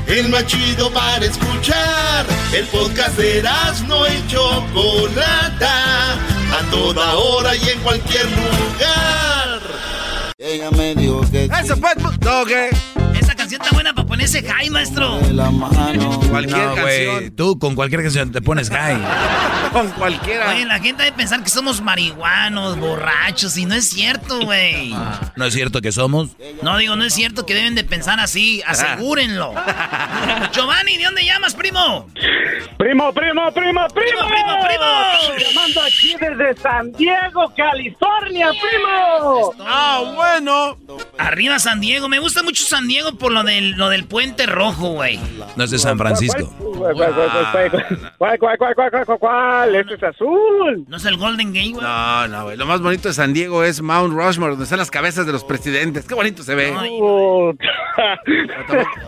El 0.08 0.30
más 0.30 0.46
chido 0.46 0.90
para 0.94 1.26
escuchar. 1.26 2.26
El 2.54 2.66
podcast 2.68 3.18
de 3.18 3.40
Erasmo 3.40 4.06
y 4.08 4.28
Chocolata. 4.28 6.18
A 6.52 6.70
toda 6.70 7.16
hora 7.16 7.56
y 7.56 7.70
en 7.70 7.80
cualquier 7.80 8.26
lugar. 8.26 9.60
Ella 10.38 10.72
me 10.72 10.96
dijo 10.96 11.22
que 11.32 11.46
Eso 11.46 11.78
fue. 11.78 11.96
No, 12.22 12.46
¿qué? 12.46 12.70
Canción 13.58 13.76
buena 13.76 13.94
para 13.94 14.08
ponerse 14.08 14.42
high, 14.44 14.70
maestro. 14.70 15.20
la 15.32 15.50
mano. 15.52 16.20
Cualquier 16.30 16.58
No, 16.68 16.76
canción. 16.76 17.32
tú 17.36 17.60
con 17.60 17.76
cualquier 17.76 18.02
canción 18.04 18.32
te 18.32 18.42
pones 18.42 18.70
high. 18.70 18.98
Con 19.72 19.90
cualquiera. 19.92 20.50
Oye, 20.50 20.66
la 20.66 20.80
gente 20.80 21.04
debe 21.04 21.16
pensar 21.16 21.42
que 21.44 21.50
somos 21.50 21.80
marihuanos, 21.80 22.78
borrachos, 22.78 23.56
y 23.56 23.66
no 23.66 23.74
es 23.74 23.88
cierto, 23.90 24.42
güey. 24.42 24.94
¿No 25.38 25.46
es 25.46 25.54
cierto 25.54 25.80
que 25.80 25.94
somos? 25.94 26.32
No 26.62 26.78
digo, 26.78 26.98
no 26.98 27.06
es 27.06 27.14
cierto 27.14 27.46
que 27.46 27.54
deben 27.54 27.74
de 27.76 27.86
pensar 27.86 28.20
así, 28.20 28.62
asegúrenlo. 28.68 29.54
Giovanni, 30.52 30.98
¿de 30.98 31.06
dónde 31.06 31.24
llamas, 31.24 31.56
primo? 31.56 32.06
Primo, 32.78 33.14
primo, 33.14 33.14
primo, 33.14 33.52
primo. 33.54 33.88
Primo, 33.94 34.28
primo, 34.28 34.58
primo. 34.68 35.38
Llamando 35.40 35.82
aquí 35.84 36.16
desde 36.20 36.62
San 36.62 36.92
Diego, 36.92 37.54
California, 37.56 38.50
primo. 38.50 39.54
Ah, 39.62 40.02
bueno. 40.16 40.78
Arriba 41.18 41.60
San 41.60 41.80
Diego, 41.80 42.10
me 42.10 42.20
gusta 42.20 42.44
mucho 42.44 42.66
San 42.66 42.90
Diego 42.90 43.14
por 43.14 43.32
lo 43.32 43.41
lo 43.44 43.90
del, 43.90 44.06
puente 44.06 44.46
rojo, 44.46 44.92
güey. 44.94 45.20
No 45.56 45.64
es 45.64 45.72
de 45.72 45.80
San 45.80 45.98
Francisco. 45.98 46.54
¿Cuál, 48.18 48.40
cuál, 48.40 48.58
cuál, 48.58 48.76
cuál, 48.76 49.20
cuál, 49.20 49.76
Este 49.76 49.96
es 49.96 50.04
azul. 50.04 50.86
No 50.88 50.98
es 50.98 51.06
el 51.06 51.18
Golden 51.18 51.54
Gate, 51.54 51.72
güey. 51.72 51.84
No, 51.84 52.28
no, 52.28 52.44
güey. 52.44 52.58
Lo 52.58 52.66
más 52.66 52.82
bonito 52.82 53.08
de 53.08 53.14
San 53.14 53.34
Diego 53.34 53.64
es 53.64 53.82
Mount 53.82 54.14
Rushmore, 54.14 54.52
donde 54.52 54.64
están 54.64 54.80
las 54.80 54.92
cabezas 54.92 55.26
de 55.26 55.32
los 55.32 55.44
presidentes. 55.44 56.06
Qué 56.08 56.14
bonito 56.14 56.44
se 56.44 56.56
ve. 56.56 56.72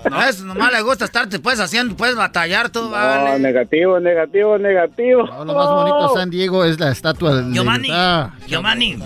no, 0.09 0.23
eso 0.23 0.45
nomás 0.45 0.71
le 0.71 0.81
gusta 0.81 1.05
estarte, 1.05 1.39
puedes 1.39 1.59
haciendo, 1.59 1.95
puedes 1.95 2.15
batallar 2.15 2.69
todo, 2.69 2.89
vale. 2.91 3.31
No, 3.31 3.39
negativo, 3.39 3.99
negativo, 3.99 4.57
negativo. 4.57 5.25
No, 5.25 5.45
lo 5.45 5.53
más 5.53 5.67
bonito 5.69 6.07
de 6.09 6.19
San 6.19 6.29
Diego 6.29 6.63
es 6.65 6.79
la 6.79 6.91
estatua 6.91 7.41
de 7.41 7.53
Giovanni. 7.53 7.89
Giovanni. 8.47 8.97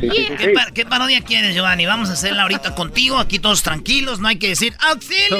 Sí, 0.00 0.08
sí, 0.10 0.16
sí, 0.28 0.36
¿qué, 0.36 0.44
sí. 0.46 0.52
pa- 0.54 0.70
qué 0.74 0.86
parodia 0.86 1.20
quieres, 1.22 1.54
Giovanni? 1.54 1.86
Vamos 1.86 2.10
a 2.10 2.12
hacerla 2.12 2.42
ahorita 2.42 2.74
contigo, 2.74 3.18
aquí 3.18 3.38
todos 3.38 3.62
tranquilos, 3.62 4.20
no 4.20 4.28
hay 4.28 4.38
que 4.38 4.48
decir 4.50 4.72
¡Auxilio! 4.90 5.38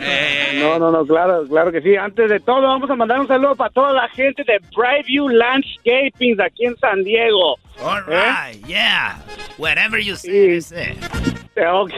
Eh, 0.00 0.58
No, 0.60 0.78
no, 0.78 0.90
no, 0.90 1.06
claro, 1.06 1.46
claro 1.48 1.70
que 1.72 1.80
sí. 1.80 1.94
Antes 1.96 2.28
de 2.30 2.40
todo, 2.40 2.62
vamos 2.62 2.90
a 2.90 2.96
mandar 2.96 3.20
un 3.20 3.28
saludo 3.28 3.54
para 3.54 3.70
toda 3.70 3.92
la 3.92 4.08
gente 4.08 4.42
de 4.44 4.58
Brightview 4.76 5.28
Landscaping 5.28 6.40
aquí 6.40 6.66
en 6.66 6.76
San 6.78 7.02
Diego. 7.04 7.56
All 7.82 8.02
right, 8.06 8.64
yeah. 8.66 9.22
Whatever 9.58 10.00
you 10.00 10.14
Sí. 10.16 10.60
say, 10.60 10.94
say. 10.94 10.98
Eh, 11.56 11.66
ok. 11.68 11.92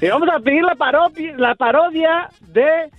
Y 0.00 0.08
vamos 0.08 0.28
a 0.28 0.40
pedir 0.40 0.64
la 0.64 0.74
parodia, 0.74 1.32
la 1.38 1.54
parodia 1.54 2.28
de 2.40 2.90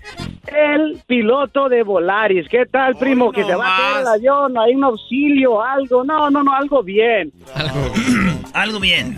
el 0.48 1.02
piloto 1.08 1.70
de 1.70 1.84
Volaris. 1.84 2.48
¿Qué 2.50 2.66
tal, 2.66 2.96
primo? 2.96 3.32
que 3.32 3.42
no 3.42 3.48
se 3.48 3.56
va 3.56 3.76
a 3.76 3.80
caer 3.80 4.02
el 4.02 4.08
avión, 4.08 4.58
hay 4.58 4.76
un 4.76 4.84
auxilio, 4.84 5.64
algo. 5.64 6.04
No, 6.04 6.30
no, 6.30 6.44
no, 6.44 6.54
algo 6.54 6.84
bien. 6.84 7.32
Algo 8.54 8.80
bien. 8.80 9.18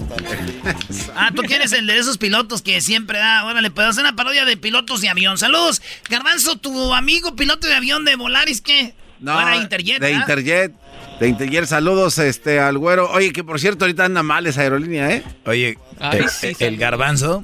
Ah, 1.13 1.29
tú 1.35 1.41
quieres 1.41 1.73
el 1.73 1.87
de 1.87 1.97
esos 1.97 2.17
pilotos 2.17 2.61
que 2.61 2.79
siempre 2.79 3.17
da. 3.17 3.43
Órale, 3.45 3.69
puedo 3.69 3.89
hacer 3.89 4.05
una 4.05 4.15
parodia 4.15 4.45
de 4.45 4.55
pilotos 4.55 5.01
de 5.01 5.09
avión. 5.09 5.37
Saludos. 5.37 5.81
Garbanzo, 6.09 6.55
tu 6.55 6.93
amigo 6.93 7.35
piloto 7.35 7.67
de 7.67 7.73
avión 7.73 8.05
de 8.05 8.15
Volaris, 8.15 8.61
¿qué? 8.61 8.93
No, 9.19 9.37
Era 9.37 9.57
Interjet, 9.57 9.99
de 9.99 10.07
¿ah? 10.07 10.11
Interjet. 10.11 10.73
De 11.19 11.27
Interjet, 11.27 11.65
saludos 11.65 12.17
este, 12.17 12.61
al 12.61 12.77
güero. 12.77 13.09
Oye, 13.11 13.33
que 13.33 13.43
por 13.43 13.59
cierto, 13.59 13.83
ahorita 13.83 14.05
anda 14.05 14.23
mal 14.23 14.47
esa 14.47 14.61
aerolínea, 14.61 15.11
¿eh? 15.11 15.23
Oye, 15.45 15.77
Ay, 15.99 16.19
eh, 16.19 16.29
sí, 16.29 16.53
sí. 16.53 16.63
el 16.63 16.77
garbanzo. 16.77 17.43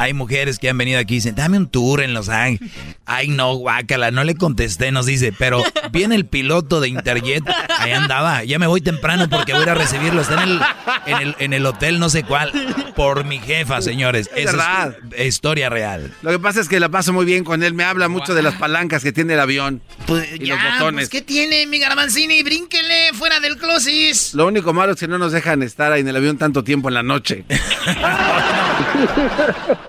Hay 0.00 0.14
mujeres 0.14 0.58
que 0.58 0.70
han 0.70 0.78
venido 0.78 0.98
aquí 0.98 1.12
y 1.14 1.16
dicen, 1.18 1.34
dame 1.34 1.58
un 1.58 1.68
tour 1.68 2.00
en 2.00 2.14
Los 2.14 2.30
Ángeles. 2.30 2.72
Ay, 3.04 3.28
no, 3.28 3.54
guácala, 3.54 4.10
no 4.10 4.24
le 4.24 4.34
contesté, 4.34 4.90
nos 4.92 5.04
dice, 5.04 5.30
pero 5.38 5.62
viene 5.92 6.14
el 6.14 6.24
piloto 6.24 6.80
de 6.80 6.88
Interjet, 6.88 7.44
ahí 7.78 7.92
andaba, 7.92 8.42
ya 8.44 8.58
me 8.58 8.66
voy 8.66 8.80
temprano 8.80 9.28
porque 9.28 9.52
voy 9.52 9.60
a 9.60 9.64
ir 9.64 9.70
a 9.70 9.74
recibirlo, 9.74 10.22
está 10.22 10.42
en 10.42 10.48
el, 10.48 10.60
en 11.06 11.16
el, 11.18 11.36
en 11.38 11.52
el 11.52 11.66
hotel 11.66 11.98
no 11.98 12.08
sé 12.08 12.22
cuál, 12.22 12.50
por 12.96 13.24
mi 13.24 13.40
jefa, 13.40 13.82
señores. 13.82 14.30
Es 14.34 14.44
Esa 14.48 14.52
verdad. 14.52 14.96
es 15.16 15.26
historia 15.26 15.68
real. 15.68 16.10
Lo 16.22 16.30
que 16.30 16.38
pasa 16.38 16.60
es 16.62 16.68
que 16.68 16.80
la 16.80 16.88
paso 16.88 17.12
muy 17.12 17.26
bien 17.26 17.44
con 17.44 17.62
él. 17.62 17.74
Me 17.74 17.84
habla 17.84 18.08
mucho 18.08 18.32
de 18.34 18.40
las 18.42 18.54
palancas 18.54 19.02
que 19.02 19.12
tiene 19.12 19.34
el 19.34 19.40
avión 19.40 19.82
Pues 20.06 20.26
y 20.40 20.46
ya, 20.46 20.54
los 20.54 20.64
botones. 20.78 20.94
pues, 20.94 21.08
¿qué 21.10 21.20
tiene, 21.20 21.66
mi 21.66 21.78
Garbanzini? 21.78 22.42
Brínquele 22.42 23.12
fuera 23.12 23.38
del 23.40 23.58
closet. 23.58 24.16
Lo 24.32 24.46
único 24.46 24.72
malo 24.72 24.92
es 24.92 24.98
que 25.00 25.08
no 25.08 25.18
nos 25.18 25.32
dejan 25.32 25.62
estar 25.62 25.92
ahí 25.92 26.00
en 26.00 26.08
el 26.08 26.16
avión 26.16 26.38
tanto 26.38 26.64
tiempo 26.64 26.88
en 26.88 26.94
la 26.94 27.02
noche. 27.02 27.44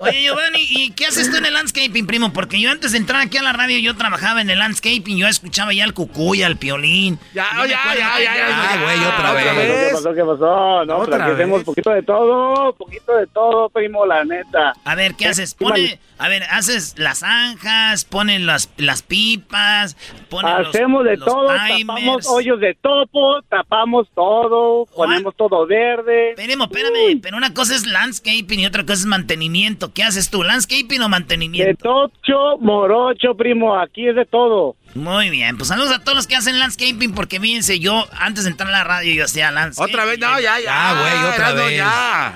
Oye, 0.02 0.22
Giovanni, 0.24 0.58
¿y 0.68 0.90
qué 0.90 1.06
haces 1.06 1.30
tú 1.30 1.36
en 1.36 1.46
el 1.46 1.54
landscaping, 1.54 2.06
primo? 2.08 2.32
Porque 2.32 2.60
yo 2.60 2.72
antes 2.72 2.90
de 2.90 2.98
entrar 2.98 3.20
aquí 3.22 3.36
a 3.38 3.42
la 3.42 3.52
radio, 3.52 3.78
yo 3.78 3.96
trabajaba 3.96 4.40
en 4.40 4.50
el 4.50 4.58
landscaping. 4.58 5.16
Yo 5.16 5.28
escuchaba 5.28 5.72
ya 5.72 5.84
al 5.84 5.94
cucuy, 5.94 6.42
al 6.42 6.56
piolín. 6.56 7.20
Ya, 7.32 7.46
ya, 7.56 7.66
ya, 7.94 8.18
ya, 8.18 8.34
ya. 8.34 8.82
Güey, 8.82 8.98
otra 8.98 9.30
Otra 9.30 9.32
vez. 9.32 9.56
vez. 9.56 9.86
¿Qué 9.88 9.94
pasó? 9.94 10.14
¿Qué 10.14 10.24
pasó? 10.24 10.84
No, 10.86 10.96
Otra 10.96 11.26
hacemos 11.26 11.62
poquito 11.62 11.90
de 11.90 12.02
todo, 12.02 12.72
poquito 12.74 13.16
de 13.16 13.26
todo, 13.28 13.68
primo, 13.68 14.04
la 14.04 14.24
neta. 14.24 14.72
A 14.84 14.94
ver, 14.96 15.14
¿qué 15.14 15.28
haces? 15.28 15.54
Pone, 15.54 16.00
a 16.24 16.28
ver, 16.28 16.42
haces 16.44 16.94
las 16.98 17.18
zanjas, 17.20 18.04
ponen 18.04 18.46
las, 18.46 18.70
las 18.76 19.02
pipas, 19.02 19.96
ponen 20.30 20.56
los- 20.58 20.68
Hacemos 20.68 21.04
de 21.04 21.16
los 21.16 21.26
todo, 21.28 21.48
timers. 21.48 21.78
tapamos 21.86 22.26
hoyos 22.28 22.60
de 22.60 22.74
topo, 22.74 23.42
tapamos 23.48 24.08
todo, 24.14 24.86
ponemos 24.94 25.34
todo 25.36 25.66
verde. 25.66 26.30
Espérame, 26.30 26.62
espérame, 26.62 27.20
pero 27.20 27.36
una 27.36 27.52
cosa 27.54 27.74
es 27.74 27.86
landscaping 27.86 28.60
y 28.60 28.66
otra 28.66 28.82
cosa 28.82 28.94
es 28.94 29.06
mantenimiento. 29.06 29.92
¿Qué 29.92 30.02
haces 30.04 30.30
tú, 30.30 30.42
landscaping 30.42 31.00
o 31.00 31.04
De 31.04 31.08
mantenimiento? 31.08 31.82
tocho, 31.82 32.58
morocho, 32.60 33.34
primo, 33.36 33.76
aquí 33.78 34.08
es 34.08 34.14
de 34.14 34.24
todo. 34.26 34.76
Muy 34.94 35.30
bien, 35.30 35.56
pues 35.56 35.68
saludos 35.68 35.90
a 35.90 36.00
todos 36.00 36.14
los 36.14 36.26
que 36.26 36.36
hacen 36.36 36.58
landscaping 36.58 37.12
porque 37.14 37.40
fíjense, 37.40 37.78
yo 37.78 38.06
antes 38.12 38.44
de 38.44 38.50
entrar 38.50 38.68
a 38.68 38.72
la 38.72 38.84
radio 38.84 39.14
yo 39.14 39.24
hacía 39.24 39.50
landscaping. 39.50 39.94
Otra 39.94 40.04
vez, 40.04 40.18
no, 40.18 40.38
ya, 40.38 40.60
ya. 40.60 40.68
Ah, 40.68 41.00
güey, 41.00 41.32
otra 41.32 41.52
vez. 41.52 41.76
ya. 41.76 42.34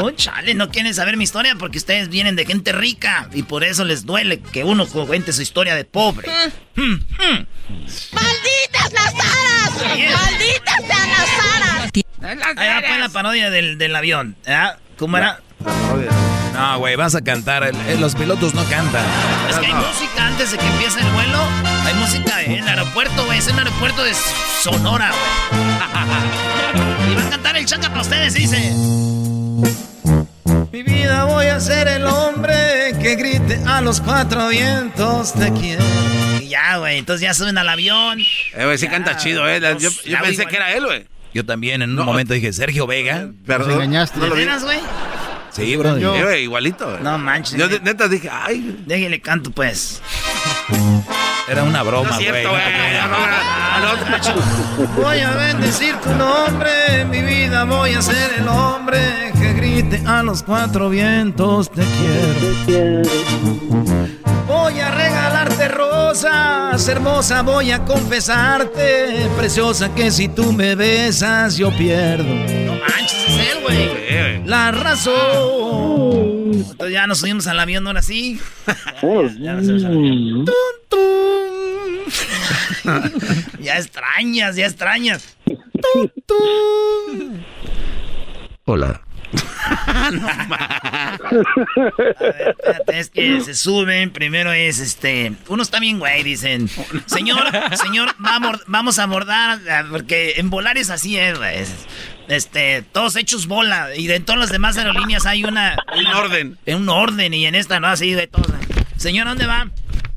Oh, 0.00 0.10
chale, 0.12 0.54
no 0.54 0.70
quieren 0.70 0.94
saber 0.94 1.16
mi 1.16 1.24
historia 1.24 1.56
porque 1.56 1.78
ustedes 1.78 2.08
vienen 2.08 2.36
de 2.36 2.46
gente 2.46 2.72
rica 2.72 3.28
y 3.32 3.42
por 3.42 3.64
eso 3.64 3.84
les 3.84 4.06
duele 4.06 4.40
que 4.40 4.62
uno 4.62 4.86
cuente 4.86 5.32
su 5.32 5.42
historia 5.42 5.74
de 5.74 5.84
pobre. 5.84 6.28
Hmm, 6.76 6.92
hmm. 6.92 7.46
¡Malditas 8.12 8.92
las 8.92 9.14
aras! 9.14 9.96
Bien. 9.96 10.12
¡Malditas 10.12 10.76
sean 10.86 11.10
las 11.10 11.56
aras! 11.56 11.90
Ahí 12.56 12.68
va 12.68 12.80
pues 12.86 13.00
la 13.00 13.08
parodia 13.08 13.50
del, 13.50 13.76
del 13.78 13.96
avión. 13.96 14.36
¿ah? 14.46 14.76
¿Cómo 14.96 15.16
era? 15.16 15.40
No, 15.64 16.78
güey, 16.78 16.96
vas 16.96 17.14
a 17.14 17.20
cantar. 17.22 17.62
El- 17.64 17.76
el- 17.88 18.00
los 18.00 18.14
pilotos 18.14 18.54
no 18.54 18.64
cantan. 18.64 19.04
Es 19.48 19.58
que 19.58 19.66
hay 19.66 19.74
música 19.74 20.26
antes 20.26 20.52
de 20.52 20.58
que 20.58 20.66
empiece 20.66 21.00
el 21.00 21.06
vuelo. 21.10 21.38
Hay 21.86 21.94
música 21.94 22.42
en 22.42 22.52
el 22.52 22.68
aeropuerto, 22.68 23.24
güey. 23.26 23.38
Es 23.38 23.46
el 23.48 23.58
aeropuerto 23.58 24.02
de 24.04 24.12
Sonora, 24.62 25.10
güey. 25.10 25.68
Y 27.12 27.14
va 27.14 27.22
a 27.26 27.30
cantar 27.30 27.56
el 27.56 27.64
chaca 27.64 27.88
para 27.88 28.02
ustedes, 28.02 28.34
dice. 28.34 28.72
Mi 30.72 30.82
vida 30.82 31.24
voy 31.24 31.46
a 31.46 31.58
ser 31.60 31.88
el 31.88 32.06
hombre 32.06 32.94
que 33.00 33.16
grite 33.16 33.60
a 33.66 33.80
los 33.80 34.00
cuatro 34.00 34.48
vientos 34.48 35.32
te 35.32 35.52
quiero. 35.52 35.82
Y 36.40 36.48
ya, 36.48 36.76
güey. 36.76 36.98
Entonces 36.98 37.22
ya 37.22 37.34
suben 37.34 37.56
al 37.58 37.68
avión. 37.68 38.20
Eh, 38.20 38.64
güey, 38.64 38.76
sí 38.78 38.88
canta 38.88 39.16
chido, 39.16 39.48
eh. 39.48 39.60
Yo, 39.60 39.90
yo 39.90 39.90
Ya, 40.06 40.20
pensé 40.20 40.46
que 40.46 40.56
era 40.56 40.72
él, 40.72 40.84
güey. 40.84 41.06
Yo 41.34 41.44
también 41.44 41.82
en 41.82 41.98
un 41.98 42.04
momento 42.04 42.34
dije, 42.34 42.52
Sergio 42.52 42.86
Vega. 42.86 43.28
Perdón. 43.46 43.72
engañaste. 43.72 44.18
No 44.18 44.26
lo 44.26 44.34
¿De 44.34 44.40
vi. 44.40 44.46
veras, 44.46 44.64
güey? 44.64 44.78
Sí, 45.50 45.76
bro. 45.76 45.98
Yo- 45.98 46.14
Eh, 46.30 46.42
igualito. 46.42 46.88
güey. 46.90 47.02
No 47.02 47.18
manches. 47.18 47.58
Yo 47.58 47.68
de- 47.68 47.80
neta 47.80 48.08
dije, 48.08 48.28
ay. 48.30 48.82
Déjale 48.86 49.20
canto, 49.20 49.50
pues. 49.50 50.00
Era 51.48 51.62
una 51.64 51.82
broma, 51.82 52.16
güey. 52.16 52.44
no 52.44 52.50
güey. 52.50 52.64
No. 54.94 55.02
Voy 55.02 55.20
a 55.20 55.30
bendecir 55.30 55.96
tu 55.96 56.10
nombre, 56.14 57.04
mi 57.06 57.22
vida 57.22 57.64
voy 57.64 57.94
a 57.94 58.02
ser 58.02 58.34
el 58.38 58.48
hombre 58.48 59.32
que 59.40 59.52
grite 59.54 60.02
a 60.06 60.22
los 60.22 60.42
cuatro 60.42 60.90
vientos 60.90 61.70
te 61.70 61.82
quiero. 61.82 63.02
Voy 64.46 64.78
a 64.80 64.90
rosas, 66.22 66.88
hermosa, 66.88 67.42
voy 67.42 67.70
a 67.70 67.84
confesarte, 67.84 69.28
preciosa 69.36 69.94
que 69.94 70.10
si 70.10 70.28
tú 70.28 70.52
me 70.52 70.74
besas 70.74 71.56
yo 71.56 71.70
pierdo. 71.76 72.24
No 72.24 72.72
manches, 72.74 73.24
es 73.28 73.52
él, 73.52 73.62
güey. 73.62 74.44
La 74.44 74.72
razón. 74.72 75.14
Entonces 76.54 76.92
ya 76.92 77.06
nos 77.06 77.18
subimos 77.18 77.46
al 77.46 77.60
avión 77.60 77.86
ahora 77.86 78.02
sí. 78.02 78.40
Ya 79.38 79.52
nos 79.54 79.66
subimos 79.66 79.84
al 79.84 79.96
avión. 79.96 80.44
Tun, 80.44 80.54
tun. 80.88 82.00
ya 83.60 83.78
extrañas, 83.78 84.56
ya 84.56 84.66
extrañas. 84.66 85.36
Tun, 85.44 86.12
tun. 86.26 87.44
Hola. 89.86 91.18
A 91.20 91.28
ver, 91.30 92.56
espérate, 92.58 92.98
es 92.98 93.10
que 93.10 93.40
se 93.40 93.54
suben. 93.54 94.10
Primero 94.10 94.52
es 94.52 94.78
este. 94.78 95.32
Uno 95.48 95.62
está 95.62 95.80
bien, 95.80 95.98
güey. 95.98 96.22
Dicen, 96.22 96.68
señor, 97.06 97.42
señor, 97.76 98.14
vamos, 98.18 98.62
vamos 98.66 98.98
a 98.98 99.04
abordar. 99.04 99.58
Porque 99.90 100.34
en 100.36 100.50
volar 100.50 100.78
es 100.78 100.90
así, 100.90 101.16
es, 101.18 101.36
güey. 101.38 101.58
es- 101.58 101.86
Este, 102.28 102.82
todos 102.92 103.16
hechos 103.16 103.46
bola. 103.46 103.94
Y 103.96 104.06
de 104.06 104.20
todas 104.20 104.38
las 104.40 104.50
demás 104.50 104.76
aerolíneas 104.78 105.26
hay 105.26 105.44
una. 105.44 105.76
Un 105.96 106.06
orden. 106.06 106.58
En 106.66 106.78
un 106.78 106.88
orden. 106.88 107.34
Y 107.34 107.46
en 107.46 107.54
esta 107.54 107.80
no, 107.80 107.88
así 107.88 108.12
de 108.12 108.26
todos. 108.26 108.48
Señor, 108.96 109.26
¿dónde 109.28 109.46
va? 109.46 109.68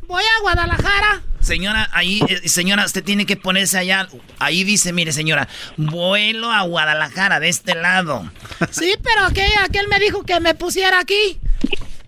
Voy 0.07 0.23
a 0.23 0.41
Guadalajara. 0.41 1.21
Señora, 1.41 1.89
ahí, 1.91 2.21
eh, 2.27 2.47
señora, 2.47 2.85
usted 2.85 3.03
tiene 3.03 3.25
que 3.25 3.35
ponerse 3.35 3.77
allá. 3.77 4.07
Ahí 4.39 4.63
dice, 4.63 4.93
mire, 4.93 5.11
señora, 5.11 5.47
vuelo 5.75 6.51
a 6.51 6.61
Guadalajara, 6.61 7.39
de 7.39 7.49
este 7.49 7.75
lado. 7.75 8.31
Sí, 8.69 8.93
pero 9.03 9.25
aquel, 9.25 9.49
aquel 9.63 9.87
me 9.87 9.99
dijo 9.99 10.23
que 10.23 10.39
me 10.39 10.53
pusiera 10.53 10.99
aquí. 10.99 11.39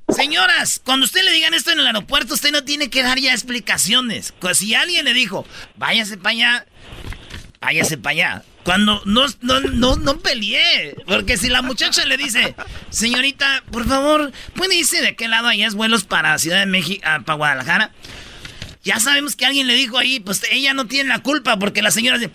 Señoras, 0.10 0.80
cuando 0.84 1.06
usted 1.06 1.24
le 1.24 1.32
digan 1.32 1.54
esto 1.54 1.72
en 1.72 1.80
el 1.80 1.88
aeropuerto, 1.88 2.36
usted 2.36 2.52
no 2.52 2.64
tiene 2.64 2.90
que 2.90 3.02
dar 3.02 3.18
ya 3.20 3.34
explicaciones. 3.34 4.32
Cu- 4.40 4.54
Si 4.54 4.76
alguien 4.76 5.06
le 5.06 5.14
dijo, 5.14 5.48
váyase 5.76 6.18
para 6.18 6.30
allá, 6.32 6.66
váyase 7.62 7.98
para 7.98 8.12
allá. 8.12 8.44
Cuando 8.64 9.02
no, 9.06 9.26
no, 9.42 9.60
no, 9.62 9.96
no 9.96 10.20
peleé. 10.20 10.96
Porque 11.08 11.38
si 11.38 11.50
la 11.50 11.62
muchacha 11.62 12.06
le 12.06 12.18
dice, 12.18 12.56
señorita, 12.92 13.64
por 13.72 13.88
favor, 13.88 14.32
¿puede 14.56 14.76
irse 14.76 15.02
de 15.02 15.16
qué 15.16 15.28
lado 15.28 15.48
allá 15.48 15.66
es 15.68 15.74
vuelos 15.74 16.04
para 16.04 16.38
Ciudad 16.38 16.60
de 16.60 16.66
México, 16.68 17.02
ah, 17.06 17.22
para 17.26 17.36
Guadalajara? 17.38 17.92
Ya 18.84 19.00
sabemos 19.00 19.36
que 19.36 19.46
alguien 19.46 19.68
le 19.68 19.76
dijo 19.76 19.98
ahí, 19.98 20.20
pues 20.20 20.42
ella 20.52 20.74
no 20.74 20.88
tiene 20.88 21.10
la 21.10 21.20
culpa 21.20 21.58
porque 21.58 21.82
la 21.82 21.92
señora 21.92 22.18
dice, 22.18 22.32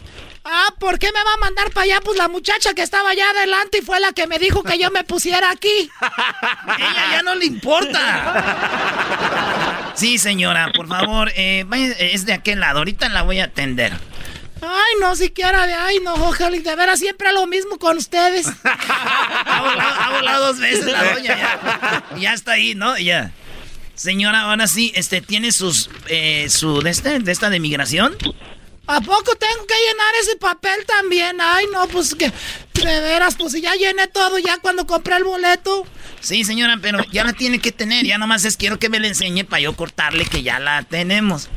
Ah, 0.51 0.75
¿por 0.79 0.99
qué 0.99 1.13
me 1.13 1.23
va 1.23 1.35
a 1.35 1.37
mandar 1.39 1.71
para 1.73 1.85
allá? 1.85 2.01
Pues 2.03 2.17
la 2.17 2.29
muchacha 2.29 2.73
que 2.73 2.81
estaba 2.81 3.11
allá 3.11 3.29
adelante 3.31 3.79
y 3.79 3.83
fue 3.83 4.01
la 4.01 4.13
que 4.13 4.27
me 4.27 4.39
dijo 4.39 4.63
que 4.63 4.79
yo 4.79 4.91
me 4.91 5.05
pusiera 5.05 5.51
aquí. 5.51 5.69
ella 6.79 7.11
ya 7.13 7.23
no 7.23 7.35
le 7.35 7.45
importa. 7.45 8.73
Sí, 9.95 10.17
señora, 10.17 10.73
por 10.75 10.89
favor, 10.89 11.31
eh, 11.37 11.67
es 11.99 12.25
de 12.25 12.33
aquel 12.33 12.61
lado. 12.61 12.79
Ahorita 12.79 13.11
la 13.11 13.21
voy 13.23 13.41
a 13.41 13.45
atender. 13.45 13.93
Ay, 14.63 14.95
no, 15.01 15.15
siquiera 15.17 15.67
de 15.67 15.75
ay, 15.75 16.01
no, 16.03 16.15
ojalá, 16.15 16.57
de 16.59 16.77
veras 16.77 16.99
siempre 16.99 17.31
lo 17.33 17.47
mismo 17.47 17.79
con 17.79 17.99
ustedes. 17.99 18.49
Ha 19.51 19.61
volado, 19.63 20.01
ha 20.01 20.11
volado 20.11 20.47
dos 20.47 20.59
veces 20.59 20.85
la 20.87 21.13
doña 21.13 21.37
ya. 21.37 22.05
Ya 22.17 22.33
está 22.33 22.53
ahí, 22.53 22.75
¿no? 22.75 22.97
Ya. 22.99 23.33
Señora, 23.99 24.43
ahora 24.43 24.69
sí, 24.69 24.93
este, 24.95 25.21
¿tiene 25.21 25.51
sus, 25.51 25.91
eh, 26.07 26.47
su, 26.49 26.81
de 26.83 26.91
este, 26.91 27.19
de 27.19 27.33
esta 27.33 27.51
de 27.51 27.59
migración? 27.59 28.17
¿A 28.87 29.01
poco 29.01 29.35
tengo 29.35 29.67
que 29.67 29.75
llenar 29.75 30.15
ese 30.23 30.37
papel 30.37 30.87
también? 30.87 31.37
Ay, 31.41 31.67
no, 31.73 31.89
pues 31.89 32.15
que 32.15 32.31
de 32.75 33.01
veras, 33.01 33.35
pues 33.37 33.53
si 33.53 33.61
ya 33.61 33.75
llené 33.75 34.07
todo 34.07 34.39
ya 34.39 34.59
cuando 34.59 34.87
compré 34.87 35.17
el 35.17 35.25
boleto. 35.25 35.85
Sí, 36.21 36.45
señora, 36.45 36.79
pero 36.81 37.03
ya 37.11 37.25
la 37.25 37.33
tiene 37.33 37.59
que 37.59 37.73
tener. 37.73 38.07
Ya 38.07 38.19
nomás 38.19 38.45
es 38.45 38.57
quiero 38.57 38.79
que 38.79 38.89
me 38.89 39.01
la 39.01 39.09
enseñe 39.09 39.43
para 39.45 39.61
yo 39.63 39.75
cortarle 39.75 40.25
que 40.27 40.45
ya 40.45 40.61
la 40.61 40.85
tenemos. 40.85 41.49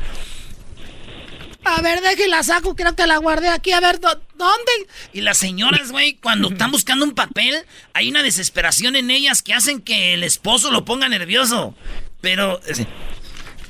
A 1.63 1.79
ver, 1.83 2.01
deje 2.01 2.25
y 2.25 2.29
la 2.29 2.41
saco, 2.41 2.75
creo 2.75 2.95
que 2.95 3.05
la 3.05 3.17
guardé 3.17 3.49
aquí. 3.49 3.71
A 3.71 3.79
ver, 3.79 3.99
¿dó- 3.99 4.19
¿dónde? 4.35 4.71
Y 5.13 5.21
las 5.21 5.37
señoras, 5.37 5.91
güey, 5.91 6.15
cuando 6.15 6.49
están 6.49 6.71
buscando 6.71 7.05
un 7.05 7.13
papel, 7.13 7.55
hay 7.93 8.09
una 8.09 8.23
desesperación 8.23 8.95
en 8.95 9.11
ellas 9.11 9.43
que 9.43 9.53
hacen 9.53 9.79
que 9.79 10.15
el 10.15 10.23
esposo 10.23 10.71
lo 10.71 10.85
ponga 10.85 11.07
nervioso. 11.07 11.75
Pero, 12.21 12.59
eh, 12.67 12.85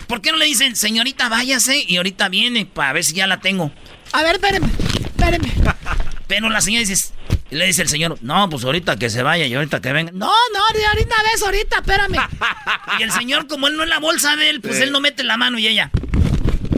¿por 0.07 0.21
qué 0.21 0.31
no 0.31 0.37
le 0.37 0.45
dicen, 0.45 0.75
señorita, 0.75 1.29
váyase 1.29 1.83
y 1.87 1.97
ahorita 1.97 2.29
viene 2.29 2.65
para 2.65 2.93
ver 2.93 3.03
si 3.03 3.13
ya 3.13 3.27
la 3.27 3.39
tengo? 3.39 3.71
A 4.11 4.23
ver, 4.23 4.35
espéreme, 4.35 4.67
espéreme. 5.05 5.51
Pero 6.27 6.49
la 6.49 6.61
señora 6.61 6.85
dice, 6.85 7.13
y 7.49 7.55
le 7.55 7.65
dice 7.65 7.81
el 7.81 7.89
señor, 7.89 8.17
no, 8.21 8.49
pues 8.49 8.63
ahorita 8.63 8.97
que 8.97 9.09
se 9.09 9.23
vaya 9.23 9.45
y 9.45 9.53
ahorita 9.53 9.81
que 9.81 9.91
venga. 9.91 10.11
No, 10.13 10.27
no, 10.53 10.77
de 10.79 10.85
ahorita 10.85 11.15
ves, 11.31 11.41
ahorita, 11.43 11.77
espérame. 11.77 12.17
Y 12.99 13.03
el 13.03 13.11
señor, 13.11 13.47
como 13.47 13.67
él 13.67 13.77
no 13.77 13.83
es 13.83 13.89
la 13.89 13.99
bolsa 13.99 14.35
de 14.35 14.49
él, 14.49 14.61
pues 14.61 14.77
Sí. 14.77 14.83
él 14.83 14.91
no 14.91 14.99
mete 14.99 15.23
la 15.23 15.37
mano 15.37 15.57
y 15.59 15.67
ella. 15.67 15.89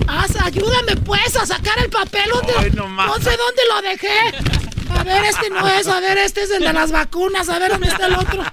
Haz, 0.07 0.35
ayúdame 0.41 0.95
pues 0.97 1.35
a 1.35 1.45
sacar 1.45 1.77
el 1.79 1.89
papel. 1.89 2.29
¿Dónde, 2.31 2.53
Ay, 2.57 2.71
no 2.71 2.87
no 2.87 3.15
sé 3.15 3.31
dónde 3.37 3.61
lo 3.69 3.81
dejé. 3.81 4.19
A 4.95 5.03
ver, 5.03 5.25
este 5.25 5.49
no 5.49 5.67
es, 5.67 5.87
a 5.87 5.99
ver, 5.99 6.17
este 6.19 6.43
es 6.43 6.51
el 6.51 6.63
de 6.63 6.71
las 6.73 6.91
vacunas, 6.91 7.49
a 7.49 7.57
ver 7.57 7.71
dónde 7.71 7.87
está 7.87 8.05
el 8.07 8.13
otro. 8.13 8.43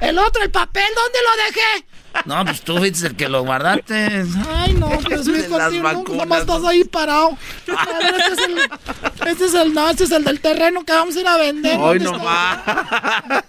El 0.00 0.18
otro, 0.18 0.42
el 0.42 0.50
papel, 0.50 0.84
¿dónde 0.94 1.18
lo 1.22 1.44
dejé? 1.44 1.86
No, 2.24 2.44
pues 2.44 2.62
tú 2.62 2.76
fuiste 2.78 3.06
el 3.06 3.16
que 3.16 3.28
lo 3.28 3.44
guardaste. 3.44 4.24
Ay, 4.48 4.74
no, 4.74 4.88
Dios 5.08 5.26
mío, 5.26 5.44
no, 5.48 6.02
nomás 6.16 6.40
estás 6.40 6.64
ahí 6.64 6.84
parado. 6.84 7.36
A 7.76 7.98
ver, 7.98 8.14
este 8.18 8.32
es 8.32 8.48
el, 8.48 9.28
este 9.28 9.44
es 9.46 9.54
el, 9.54 9.74
no, 9.74 9.88
este 9.88 10.04
es 10.04 10.10
el 10.10 10.24
del 10.24 10.40
terreno 10.40 10.84
que 10.84 10.92
vamos 10.92 11.16
a 11.16 11.20
ir 11.20 11.26
a 11.26 11.36
vender. 11.36 11.78
Hoy 11.78 11.98
¿Dónde 11.98 12.18
está? 12.18 13.44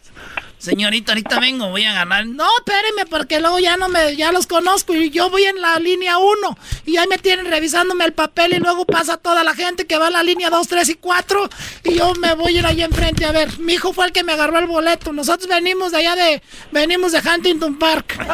Señorita, 0.62 1.14
ahorita 1.14 1.40
vengo, 1.40 1.70
voy 1.70 1.86
a 1.86 1.94
ganar. 1.94 2.28
No, 2.28 2.46
espéreme, 2.60 3.08
porque 3.10 3.40
luego 3.40 3.58
ya 3.58 3.78
no 3.78 3.90
me, 3.90 4.16
ya 4.16 4.32
los 4.32 4.46
conozco 4.46 4.94
y 4.94 5.10
yo 5.10 5.32
voy 5.32 5.46
en 5.46 5.60
la 5.60 5.80
línea 5.80 6.20
1 6.20 6.58
y 6.86 6.98
ahí 6.98 7.08
me 7.08 7.18
tienen 7.18 7.48
revisándome 7.48 8.06
el 8.06 8.14
papel 8.14 8.54
y 8.54 8.60
luego 8.60 8.86
pasa 8.86 9.18
toda 9.18 9.44
la 9.44 9.56
gente 9.56 9.88
que 9.88 9.98
va 9.98 10.06
en 10.08 10.14
la 10.14 10.22
línea 10.22 10.52
2, 10.52 10.68
3 10.68 10.90
y 10.90 10.94
4 10.94 11.50
y 11.86 11.96
yo 11.96 12.14
me 12.14 12.36
voy 12.36 12.56
a 12.56 12.60
ir 12.60 12.66
ahí 12.68 12.84
enfrente. 12.84 13.26
A 13.26 13.32
ver, 13.32 13.58
mi 13.58 13.74
hijo 13.74 13.92
fue 13.92 14.06
el 14.06 14.12
que 14.12 14.24
me 14.24 14.34
agarró 14.34 14.60
el 14.60 14.68
boleto. 14.68 15.12
Nosotros 15.14 15.50
venimos 15.50 15.94
de 15.94 15.98
allá 15.98 16.16
de, 16.16 16.44
venimos 16.72 17.12
de 17.12 17.24
Huntington 17.28 17.80
Park. 17.80 18.20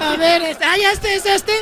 a 0.00 0.16
ver, 0.18 0.40
este, 0.40 0.64
ah, 0.64 0.76
ya 0.80 0.90
este 0.90 1.16
es 1.16 1.26
este. 1.26 1.52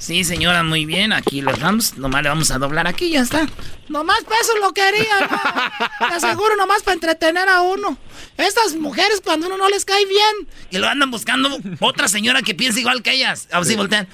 Sí, 0.00 0.24
señora, 0.24 0.62
muy 0.62 0.86
bien. 0.86 1.12
Aquí 1.12 1.42
los 1.42 1.60
vamos. 1.60 1.96
Nomás 1.98 2.22
le 2.22 2.30
vamos 2.30 2.50
a 2.50 2.58
doblar 2.58 2.86
aquí 2.88 3.10
ya 3.10 3.20
está. 3.20 3.46
Nomás 3.88 4.24
para 4.24 4.40
eso 4.40 4.56
lo 4.58 4.72
quería, 4.72 5.20
¿no? 5.20 6.08
Te 6.08 6.14
aseguro, 6.14 6.56
nomás 6.56 6.82
para 6.82 6.94
entretener 6.94 7.48
a 7.48 7.60
uno. 7.60 7.98
Estas 8.38 8.74
mujeres, 8.76 9.20
cuando 9.22 9.46
uno 9.48 9.58
no 9.58 9.68
les 9.68 9.84
cae 9.84 10.04
bien. 10.06 10.48
Y 10.70 10.78
lo 10.78 10.88
andan 10.88 11.10
buscando 11.10 11.58
otra 11.80 12.08
señora 12.08 12.40
que 12.42 12.54
piensa 12.54 12.80
igual 12.80 13.02
que 13.02 13.12
ellas. 13.12 13.46
Así 13.52 13.76
voltean. 13.76 14.08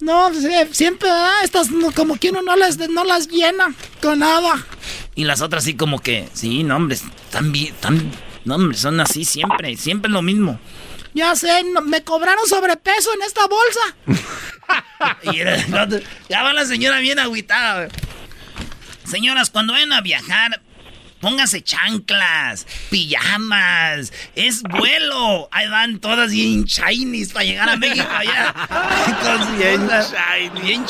No, 0.00 0.30
eh, 0.30 0.68
siempre, 0.72 1.08
¿verdad? 1.08 1.44
Estas 1.44 1.70
no- 1.70 1.92
como 1.92 2.16
que 2.18 2.30
uno 2.30 2.42
no, 2.42 2.56
les, 2.56 2.76
no 2.90 3.04
las 3.04 3.28
llena 3.28 3.72
con 4.02 4.18
nada. 4.20 4.66
Y 5.14 5.24
las 5.24 5.40
otras 5.42 5.64
sí 5.64 5.74
como 5.74 6.00
que, 6.00 6.28
sí, 6.32 6.62
no, 6.64 6.76
hombre, 6.76 6.96
están 6.96 7.50
bien, 7.52 7.74
están, 7.74 8.10
no, 8.44 8.54
hombre, 8.56 8.76
son 8.78 9.00
así 9.00 9.24
siempre, 9.24 9.76
siempre 9.76 10.10
lo 10.10 10.22
mismo. 10.22 10.60
Ya 11.18 11.34
sé, 11.34 11.64
no- 11.64 11.80
me 11.82 12.04
cobraron 12.04 12.46
sobrepeso 12.46 13.12
en 13.14 13.22
esta 13.22 13.40
bolsa. 13.48 13.80
Ya 16.28 16.42
va 16.44 16.52
la 16.52 16.64
señora 16.64 17.00
bien 17.00 17.18
agüitada. 17.18 17.86
güey. 17.86 17.90
Señoras, 19.04 19.50
cuando 19.50 19.72
vayan 19.72 19.92
a 19.92 20.00
viajar, 20.00 20.60
pónganse 21.20 21.62
chanclas, 21.62 22.66
pijamas, 22.90 24.12
es 24.36 24.62
vuelo. 24.62 25.48
Ahí 25.50 25.66
van 25.68 25.98
todas 25.98 26.30
bien 26.30 26.64
shinies 26.64 27.32
para 27.32 27.44
llegar 27.46 27.68
a 27.70 27.76
México 27.76 28.06
allá. 28.10 28.54
Bien 29.58 29.86
cosa, 29.86 30.24
Bien. 30.62 30.84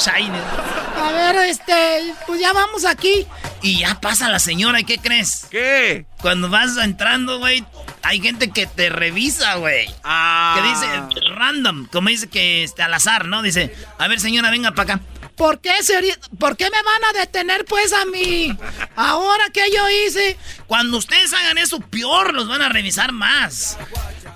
A 1.01 1.13
ver, 1.13 1.37
este, 1.49 2.13
pues 2.27 2.41
ya 2.41 2.53
vamos 2.53 2.85
aquí. 2.85 3.27
Y 3.63 3.79
ya 3.81 3.99
pasa 4.01 4.29
la 4.29 4.39
señora, 4.41 4.81
¿y 4.81 4.85
qué 4.85 4.99
crees? 4.99 5.47
¿Qué? 5.51 6.05
Cuando 6.21 6.49
vas 6.51 6.77
entrando, 6.77 7.39
güey, 7.39 7.65
hay 8.09 8.23
gente 8.23 8.51
que 8.51 8.67
te 8.67 8.89
revisa, 8.89 9.57
güey. 9.57 9.87
Ah. 10.03 10.55
Que 10.57 10.67
dice 10.67 11.31
random, 11.35 11.87
como 11.93 12.09
dice 12.09 12.27
que 12.27 12.65
este, 12.65 12.83
al 12.83 12.95
azar, 12.95 13.27
¿no? 13.27 13.43
Dice, 13.43 13.75
a 13.99 14.09
ver, 14.09 14.19
señora, 14.19 14.51
venga 14.51 14.73
para 14.73 14.95
acá. 14.95 15.05
¿Por 15.37 15.61
qué, 15.61 15.83
señorita? 15.83 16.19
¿Por 16.39 16.57
qué 16.57 16.65
me 16.65 16.83
van 16.83 17.05
a 17.05 17.19
detener, 17.21 17.67
pues, 17.67 17.93
a 17.93 18.07
mí? 18.07 18.57
Ahora 18.97 19.45
que 19.53 19.71
yo 19.71 19.83
hice. 19.91 20.39
Cuando 20.67 20.97
ustedes 20.97 21.35
hagan 21.35 21.59
eso, 21.59 21.81
peor, 21.81 22.33
los 22.33 22.49
van 22.49 22.63
a 22.63 22.71
revisar 22.71 23.13
más. 23.13 23.77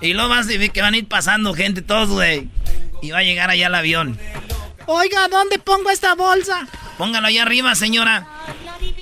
Y 0.01 0.13
luego 0.13 0.29
vas 0.29 0.45
a 0.45 0.49
ver 0.49 0.69
que 0.69 0.83
van 0.83 0.93
a 0.93 0.97
ir 0.97 1.07
pasando 1.07 1.55
gente, 1.55 1.81
todos, 1.81 2.09
güey. 2.09 2.49
Y 3.01 3.09
va 3.09 3.19
a 3.19 3.23
llegar 3.23 3.49
allá 3.49 3.67
el 3.67 3.75
avión. 3.75 4.19
Oiga, 4.85 5.27
¿dónde 5.29 5.57
pongo 5.57 5.89
esta 5.89 6.13
bolsa? 6.13 6.67
Póngalo 6.99 7.25
allá 7.25 7.41
arriba, 7.41 7.73
señora. 7.73 8.27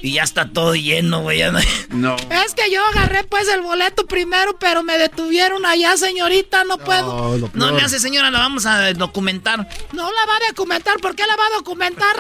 Y 0.04 0.14
ya 0.14 0.24
está 0.24 0.50
todo 0.50 0.74
lleno, 0.76 1.22
güey. 1.22 1.42
no- 1.52 1.60
No. 1.90 2.16
Es 2.46 2.56
que 2.56 2.72
yo 2.72 2.84
agarré, 2.88 3.24
pues, 3.24 3.48
el 3.50 3.62
boleto 3.62 4.06
primero, 4.08 4.58
pero 4.60 4.82
me 4.84 4.98
detuvieron 4.98 5.66
allá, 5.66 5.96
señorita. 5.98 6.64
No 6.64 6.78
puedo. 6.80 7.38
No 7.54 7.72
le 7.72 7.82
hace, 7.84 8.00
señora, 8.00 8.32
la 8.32 8.40
vamos 8.40 8.66
a 8.66 8.94
documentar. 8.94 9.60
No 9.94 10.04
la 10.12 10.26
va 10.26 10.36
a 10.38 10.50
documentar. 10.50 10.98
¿Por 11.00 11.16
qué 11.16 11.24
la 11.28 11.36
va 11.36 11.46
a 11.46 11.58
documentar? 11.58 12.16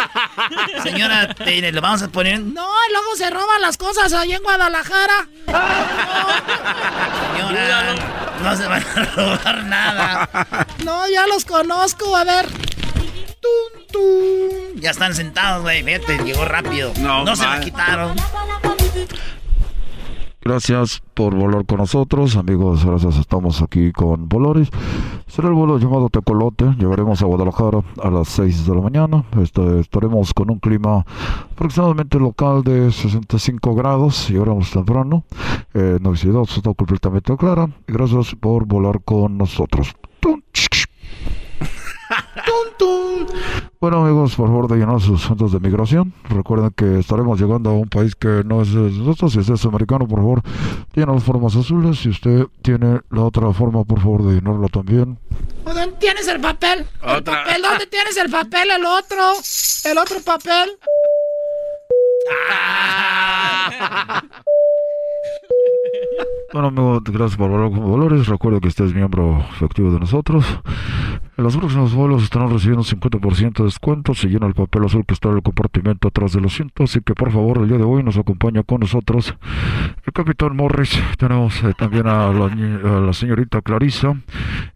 Señora, 0.83 1.33
te- 1.33 1.71
le 1.71 1.79
vamos 1.81 2.01
a 2.03 2.07
poner. 2.09 2.39
No, 2.39 2.67
y 2.87 2.91
luego 2.91 3.15
se 3.15 3.29
roban 3.29 3.61
las 3.61 3.77
cosas 3.77 4.13
allá 4.13 4.35
en 4.35 4.43
Guadalajara. 4.43 5.27
Señora, 7.35 7.95
no 8.43 8.55
se 8.57 8.67
van 8.67 8.83
a 8.95 9.03
robar 9.15 9.63
nada. 9.65 10.29
No, 10.83 11.07
ya 11.09 11.27
los 11.27 11.45
conozco. 11.45 12.15
A 12.15 12.23
ver. 12.23 12.47
Tum, 13.41 13.80
tum. 13.91 14.79
Ya 14.81 14.91
están 14.91 15.13
sentados, 15.13 15.63
güey. 15.63 15.83
Fíjate, 15.83 16.23
llegó 16.23 16.45
rápido. 16.45 16.91
No, 16.99 17.23
No, 17.23 17.35
se 17.35 17.45
la 17.45 17.59
quitaron. 17.59 18.15
Gracias 20.43 21.03
por 21.13 21.35
volar 21.35 21.67
con 21.67 21.77
nosotros, 21.77 22.35
amigos. 22.35 22.83
Gracias, 22.83 23.17
estamos 23.17 23.61
aquí 23.61 23.91
con 23.91 24.27
Volaris. 24.27 24.69
Será 25.27 25.49
el 25.49 25.53
vuelo 25.53 25.77
llamado 25.77 26.09
Tecolote. 26.09 26.65
Llegaremos 26.79 27.21
a 27.21 27.25
Guadalajara 27.25 27.83
a 28.01 28.09
las 28.09 28.27
6 28.29 28.65
de 28.65 28.75
la 28.75 28.81
mañana. 28.81 29.23
Este, 29.39 29.79
estaremos 29.79 30.33
con 30.33 30.49
un 30.49 30.57
clima 30.57 31.05
aproximadamente 31.51 32.17
local 32.17 32.63
de 32.63 32.91
65 32.91 33.75
grados. 33.75 34.29
Llegaremos 34.29 34.71
temprano. 34.71 35.25
Eh, 35.75 35.99
no 36.01 36.09
visibilidad 36.09 36.43
está 36.43 36.73
completamente 36.73 37.37
clara. 37.37 37.69
Gracias 37.85 38.33
por 38.33 38.65
volar 38.65 38.99
con 39.03 39.37
nosotros. 39.37 39.93
Tun, 40.19 40.43
ch, 40.53 40.67
ch. 40.69 40.87
Bueno 43.81 44.05
amigos, 44.05 44.35
por 44.35 44.47
favor 44.47 44.67
de 44.67 44.77
llenar 44.77 45.01
sus 45.01 45.23
centros 45.23 45.51
de 45.53 45.59
migración. 45.59 46.13
Recuerden 46.29 46.69
que 46.69 46.99
estaremos 46.99 47.41
llegando 47.41 47.71
a 47.71 47.73
un 47.73 47.89
país 47.89 48.13
que 48.15 48.43
no 48.45 48.61
es 48.61 48.71
de 48.71 48.91
nosotros. 48.91 49.33
Si 49.33 49.39
usted 49.39 49.55
es 49.55 49.65
americano, 49.65 50.07
por 50.07 50.19
favor, 50.19 50.43
llena 50.93 51.13
las 51.13 51.23
formas 51.23 51.55
azules. 51.55 51.97
Si 51.97 52.09
usted 52.09 52.45
tiene 52.61 53.01
la 53.09 53.23
otra 53.23 53.51
forma, 53.53 53.83
por 53.83 53.99
favor 53.99 54.21
de 54.23 54.35
llenarla 54.35 54.67
también. 54.67 55.17
¿Dónde 55.65 55.87
tienes 55.99 56.27
el 56.27 56.39
papel? 56.39 56.85
¿El 57.01 57.09
Otra. 57.09 57.43
papel? 57.43 57.61
¿Dónde 57.63 57.87
tienes 57.87 58.17
el 58.17 58.29
papel? 58.29 58.69
El 58.69 58.85
otro. 58.85 59.33
El 59.85 59.97
otro 59.97 60.21
papel. 60.23 60.77
Bueno 66.53 66.67
amigos, 66.67 67.03
gracias 67.05 67.37
por 67.37 67.49
volar 67.49 67.71
con 67.71 67.91
valores. 67.91 68.27
Recuerde 68.27 68.59
que 68.59 68.67
usted 68.67 68.85
es 68.85 68.93
miembro 68.93 69.39
efectivo 69.53 69.89
de 69.91 69.99
nosotros. 69.99 70.45
En 71.37 71.45
los 71.45 71.55
próximos 71.55 71.95
vuelos 71.95 72.23
estarán 72.23 72.51
recibiendo 72.51 72.81
un 72.81 72.99
50% 72.99 73.59
de 73.59 73.63
descuento 73.63 74.13
si 74.13 74.27
llena 74.27 74.47
el 74.47 74.53
papel 74.53 74.83
azul 74.83 75.05
que 75.05 75.13
está 75.13 75.29
en 75.29 75.37
el 75.37 75.41
compartimento 75.41 76.09
atrás 76.09 76.33
del 76.33 76.45
asiento. 76.45 76.83
Así 76.83 76.99
que 77.01 77.13
por 77.13 77.31
favor, 77.31 77.59
el 77.59 77.69
día 77.69 77.77
de 77.77 77.83
hoy 77.83 78.03
nos 78.03 78.17
acompaña 78.17 78.63
con 78.63 78.81
nosotros 78.81 79.33
el 80.05 80.13
capitán 80.13 80.55
Morris. 80.57 81.01
Tenemos 81.17 81.63
eh, 81.63 81.73
también 81.77 82.07
a 82.07 82.33
la, 82.33 82.45
a 82.45 82.99
la 82.99 83.13
señorita 83.13 83.61
Clarisa. 83.61 84.15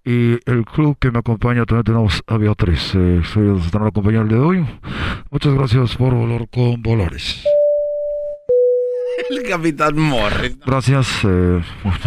Y 0.06 0.40
el 0.50 0.66
club 0.66 0.98
que 0.98 1.12
me 1.12 1.20
acompaña 1.20 1.66
también 1.66 1.84
tenemos 1.84 2.24
a 2.26 2.38
Beatriz. 2.38 2.96
Eh, 2.96 3.22
ellos 3.36 3.66
estarán 3.66 3.90
acompañando 3.90 4.24
el 4.24 4.30
día 4.30 4.40
de 4.40 4.46
hoy. 4.46 4.66
Muchas 5.30 5.54
gracias 5.54 5.98
por 5.98 6.14
volar 6.14 6.48
con 6.50 6.82
valores. 6.82 7.46
El 9.30 9.44
capitán 9.44 9.98
Morris. 9.98 10.58
Gracias. 10.66 11.24
eh, 11.24 11.62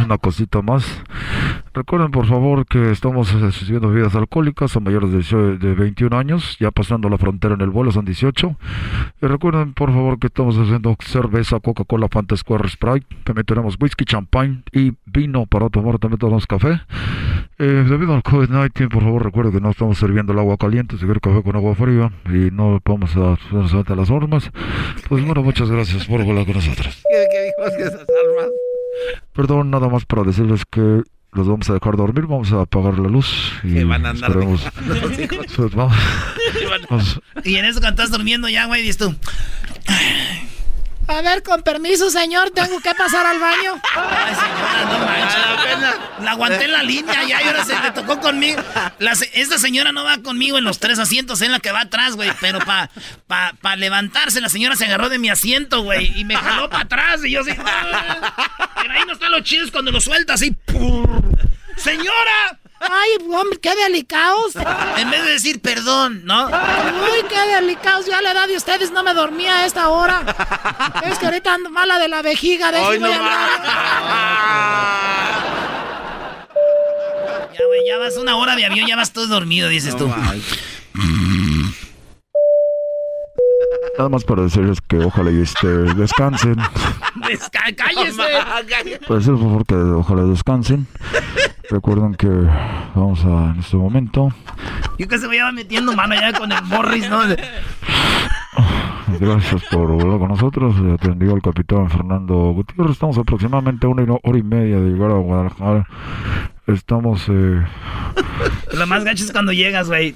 una 0.05 0.19
cosita 0.19 0.63
más. 0.63 0.85
Recuerden, 1.75 2.11
por 2.11 2.27
favor, 2.27 2.67
que 2.67 2.91
estamos 2.91 3.33
eh, 3.33 3.53
sirviendo 3.53 3.89
bebidas 3.89 4.15
alcohólicas 4.15 4.77
a 4.77 4.81
mayores 4.81 5.11
de, 5.11 5.19
18 5.19 5.59
de 5.59 5.75
21 5.75 6.17
años, 6.17 6.57
ya 6.59 6.71
pasando 6.71 7.09
la 7.09 7.19
frontera 7.19 7.55
en 7.55 7.61
el 7.61 7.71
vuelo 7.71 7.93
son 7.93 8.05
18. 8.05 8.57
Y 9.23 9.27
recuerden, 9.27 9.75
por 9.75 9.93
favor, 9.93 10.19
que 10.19 10.29
estamos 10.29 10.57
haciendo 10.57 10.97
cerveza, 11.01 11.61
Coca-Cola, 11.61 12.09
Fanta 12.11 12.37
Square, 12.37 12.69
Sprite. 12.69 13.07
También 13.25 13.47
tenemos 13.47 13.77
whisky, 13.81 14.05
champagne 14.05 14.63
y 14.73 14.93
vino 15.07 15.47
para 15.47 15.69
tomar. 15.69 15.99
También 15.99 16.19
tenemos 16.19 16.47
café. 16.47 16.81
Eh, 17.61 17.85
debido 17.89 18.15
al 18.15 18.23
COVID-19, 18.23 18.89
por 18.89 19.03
favor, 19.03 19.25
recuerden 19.25 19.53
que 19.55 19.61
no 19.61 19.71
estamos 19.71 19.99
sirviendo 19.99 20.33
el 20.33 20.39
agua 20.39 20.57
caliente, 20.57 20.97
si 20.97 21.05
quiere 21.05 21.19
café 21.21 21.43
con 21.43 21.57
agua 21.57 21.75
fría 21.75 22.13
y 22.27 22.53
no 22.53 22.81
vamos 22.85 23.17
a 23.17 23.33
hacer 23.33 23.97
las 23.97 24.11
normas. 24.11 24.51
Pues 25.09 25.25
bueno, 25.25 25.43
muchas 25.43 25.69
gracias 25.69 26.05
por 26.07 26.23
volar 26.25 26.45
con 26.45 26.55
nosotros. 26.55 27.03
¿Qué, 27.11 27.27
qué 27.33 27.43
dijo 27.47 27.77
que 27.77 27.83
esas 27.83 28.01
armas? 28.01 28.51
Perdón, 29.33 29.71
nada 29.71 29.89
más 29.89 30.05
para 30.05 30.23
decirles 30.23 30.63
que 30.71 31.03
los 31.33 31.47
vamos 31.49 31.69
a 31.69 31.75
dejar 31.75 31.97
dormir, 31.97 32.27
vamos 32.27 32.53
a 32.53 32.61
apagar 32.63 32.97
la 32.99 33.09
luz 33.09 33.53
y 33.65 33.75
Que 33.75 33.85
van 33.85 34.07
a 34.07 34.11
andar 34.11 34.31
esperemos-. 34.31 34.63
Pues 35.57 35.75
vamos, 35.75 35.97
vamos- 36.91 37.21
Y 37.45 37.57
en 37.57 37.65
eso 37.65 37.81
cuando 37.81 38.03
estás 38.03 38.17
durmiendo 38.17 38.49
ya, 38.49 38.67
güey, 38.67 38.83
dices 38.83 38.99
tú. 38.99 39.15
A 41.09 41.23
ver, 41.23 41.43
con 41.43 41.63
permiso, 41.63 42.11
señor, 42.11 42.51
tengo 42.51 42.81
que 42.81 42.95
pasar 42.95 43.25
al 43.25 43.39
baño. 43.39 43.81
Ay, 43.97 44.35
señora, 44.35 44.85
no 44.85 44.99
manches. 45.07 46.25
La 46.25 46.31
aguanté 46.33 46.65
en 46.65 46.73
la 46.73 46.83
línea 46.83 47.25
ya 47.25 47.43
y 47.43 47.47
ahora 47.47 47.65
se 47.65 47.79
le 47.81 47.91
tocó 47.93 48.21
conmigo. 48.21 48.63
La 48.99 49.13
esta 49.33 49.59
señora 49.59 49.91
no 49.93 50.05
va 50.05 50.19
conmigo 50.19 50.59
en 50.59 50.65
los 50.65 50.79
tres 50.79 50.99
asientos, 50.99 51.41
en 51.41 51.53
la 51.53 51.61
que 51.61 51.73
va 51.73 51.81
atrás, 51.83 52.15
güey. 52.15 52.31
Pero 52.41 52.59
para 52.59 52.91
pa, 53.27 53.55
pa 53.61 53.77
levantarse, 53.77 54.41
la 54.43 54.49
señora 54.51 54.77
se 54.77 54.85
agarró 54.85 55.09
de 55.09 55.19
mi 55.19 55.31
asiento, 55.31 55.81
güey. 55.83 56.13
Y 56.19 56.25
me 56.25 56.37
jaló 56.37 56.69
para 56.69 56.85
atrás. 56.85 57.25
Y 57.25 57.31
yo 57.33 57.41
así. 57.41 57.53
"Ah". 57.65 58.69
Pero 58.83 58.93
ahí 58.93 59.03
no 59.07 59.15
están 59.15 59.31
los 59.33 59.43
chidos 59.45 59.71
cuando 59.71 59.91
lo 59.91 60.01
suelta 60.03 60.35
así. 60.35 60.55
¡Señora! 61.77 62.59
Ay, 62.81 63.11
hombre, 63.33 63.59
qué 63.61 63.75
delicados. 63.75 64.55
En 64.97 65.11
vez 65.11 65.25
de 65.25 65.31
decir 65.33 65.61
perdón, 65.61 66.23
¿no? 66.25 66.47
Uy, 66.47 67.25
qué 67.29 67.41
delicados. 67.57 68.07
Ya 68.07 68.19
a 68.19 68.23
la 68.23 68.33
edad 68.33 68.47
de 68.49 68.57
ustedes 68.57 68.91
no 68.93 69.03
me 69.03 69.15
dormía 69.15 69.59
a 69.59 69.67
esta 69.67 69.89
hora. 69.89 70.23
Es 71.05 71.19
que 71.19 71.27
ahorita 71.27 71.55
ando 71.55 71.71
mala 71.71 71.99
de 71.99 72.09
la 72.09 72.23
vejiga. 72.23 72.71
De 72.71 72.79
Ay, 72.79 72.99
voy 72.99 73.01
no. 73.01 73.09
Ya, 77.59 77.67
güey, 77.67 77.81
ya 77.87 77.99
vas 77.99 78.17
una 78.17 78.37
hora 78.37 78.55
de 78.55 78.65
avión, 78.67 78.87
ya 78.87 78.97
vas 78.97 79.13
todo 79.13 79.27
dormido, 79.27 79.69
dices 79.69 79.97
tú. 79.97 80.09
Nada 83.97 84.09
más 84.11 84.23
para 84.25 84.43
decirles 84.43 84.79
que 84.89 84.99
ojalá 84.99 85.33
y 85.33 85.41
este, 85.43 85.67
descansen. 85.67 86.55
Desca- 87.17 87.75
cállese. 87.75 88.23
Para 89.09 89.19
decirles 89.19 89.41
por 89.41 89.49
favor 89.49 89.67
que 89.67 89.75
ojalá 89.75 90.23
descansen. 90.23 90.87
Recuerden 91.71 92.15
que 92.15 92.29
vamos 92.95 93.25
a 93.25 93.53
en 93.53 93.61
este 93.61 93.77
momento. 93.77 94.33
Yo 94.99 95.07
que 95.07 95.19
se 95.19 95.29
me 95.29 95.37
iba 95.37 95.53
metiendo 95.53 95.93
mano 95.93 96.15
ya 96.15 96.33
con 96.33 96.51
el 96.51 96.63
Morris, 96.65 97.09
¿no? 97.11 97.21
Gracias 99.21 99.63
por 99.71 99.91
hablar 99.91 100.19
con 100.19 100.29
nosotros. 100.29 100.75
Atendió 100.95 101.35
el 101.35 101.43
capitán 101.43 101.91
Fernando 101.91 102.35
Gutiérrez. 102.53 102.93
Estamos 102.93 103.19
aproximadamente 103.19 103.87
a 103.87 103.91
una 103.91 104.03
hora 104.23 104.39
y 104.39 104.43
media 104.43 104.77
de 104.81 104.91
llegar 104.91 105.11
a 105.11 105.15
Guadalajara. 105.15 105.87
Estamos, 106.67 107.25
eh, 107.29 107.65
Lo 108.75 108.87
más 108.87 109.05
gacho 109.05 109.25
es 109.25 109.33
cuando 109.33 109.53
llegas, 109.53 109.89
güey. 109.89 110.15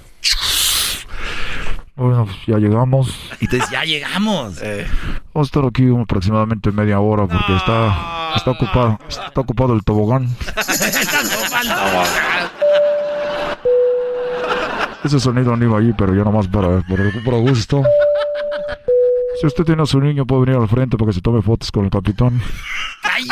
Bueno, 2.03 2.25
pues 2.27 2.37
ya 2.47 2.59
llegamos. 2.59 3.31
Y 3.41 3.47
dices, 3.47 3.71
ya 3.71 3.85
llegamos. 3.85 4.61
Vamos 4.61 5.35
a 5.35 5.41
estar 5.43 5.65
aquí 5.65 5.89
aproximadamente 5.95 6.71
media 6.73 7.01
hora 7.01 7.27
porque 7.27 7.57
está, 7.57 8.35
está 8.37 8.51
ocupado, 8.51 8.99
está 9.09 9.41
ocupado 9.41 9.75
el 9.75 9.85
tobogán. 9.85 10.29
Ese 15.05 15.19
sonido 15.19 15.57
no 15.57 15.65
iba 15.65 15.79
ahí, 15.79 15.93
pero 15.97 16.15
ya 16.15 16.23
nomás 16.23 16.49
para, 16.49 16.81
por 16.83 17.25
puro 17.25 17.39
gusto. 17.41 17.83
Si 19.41 19.47
usted 19.47 19.65
tiene 19.65 19.83
a 19.83 19.87
su 19.87 20.01
niño, 20.01 20.25
puede 20.25 20.43
venir 20.47 20.61
al 20.61 20.69
frente 20.69 20.97
para 20.97 21.09
que 21.09 21.15
se 21.15 21.21
tome 21.21 21.43
fotos 21.43 21.73
con 21.73 21.85
el 21.85 21.91
capitán. 21.91 22.41
Ahí 23.03 23.27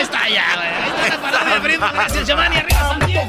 está 0.00 0.28
ya, 0.28 0.56
güey. 0.56 0.68
Ahí 0.68 0.90
está 0.90 1.10
la 1.10 1.18
parodia, 1.20 1.62
primo. 1.62 1.86
Gracias, 1.92 2.26
Giovanni. 2.26 2.56
Arriba, 2.56 3.20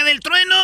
del 0.00 0.20
trueno. 0.20 0.54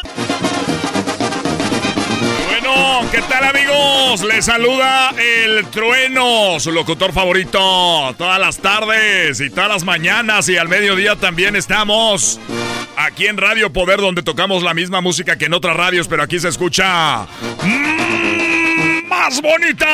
Bueno, 2.48 3.06
¿qué 3.12 3.20
tal 3.22 3.44
amigos? 3.44 4.22
Les 4.22 4.46
saluda 4.46 5.10
el 5.18 5.66
trueno, 5.66 6.58
su 6.58 6.72
locutor 6.72 7.12
favorito. 7.12 8.14
Todas 8.16 8.40
las 8.40 8.56
tardes 8.58 9.38
y 9.40 9.50
todas 9.50 9.68
las 9.68 9.84
mañanas 9.84 10.48
y 10.48 10.56
al 10.56 10.68
mediodía 10.68 11.14
también 11.16 11.56
estamos 11.56 12.40
aquí 12.96 13.26
en 13.26 13.36
Radio 13.36 13.70
Poder 13.70 14.00
donde 14.00 14.22
tocamos 14.22 14.62
la 14.62 14.72
misma 14.72 15.02
música 15.02 15.36
que 15.36 15.44
en 15.44 15.52
otras 15.52 15.76
radios, 15.76 16.08
pero 16.08 16.22
aquí 16.22 16.40
se 16.40 16.48
escucha 16.48 17.26
más 19.08 19.42
bonita. 19.42 19.86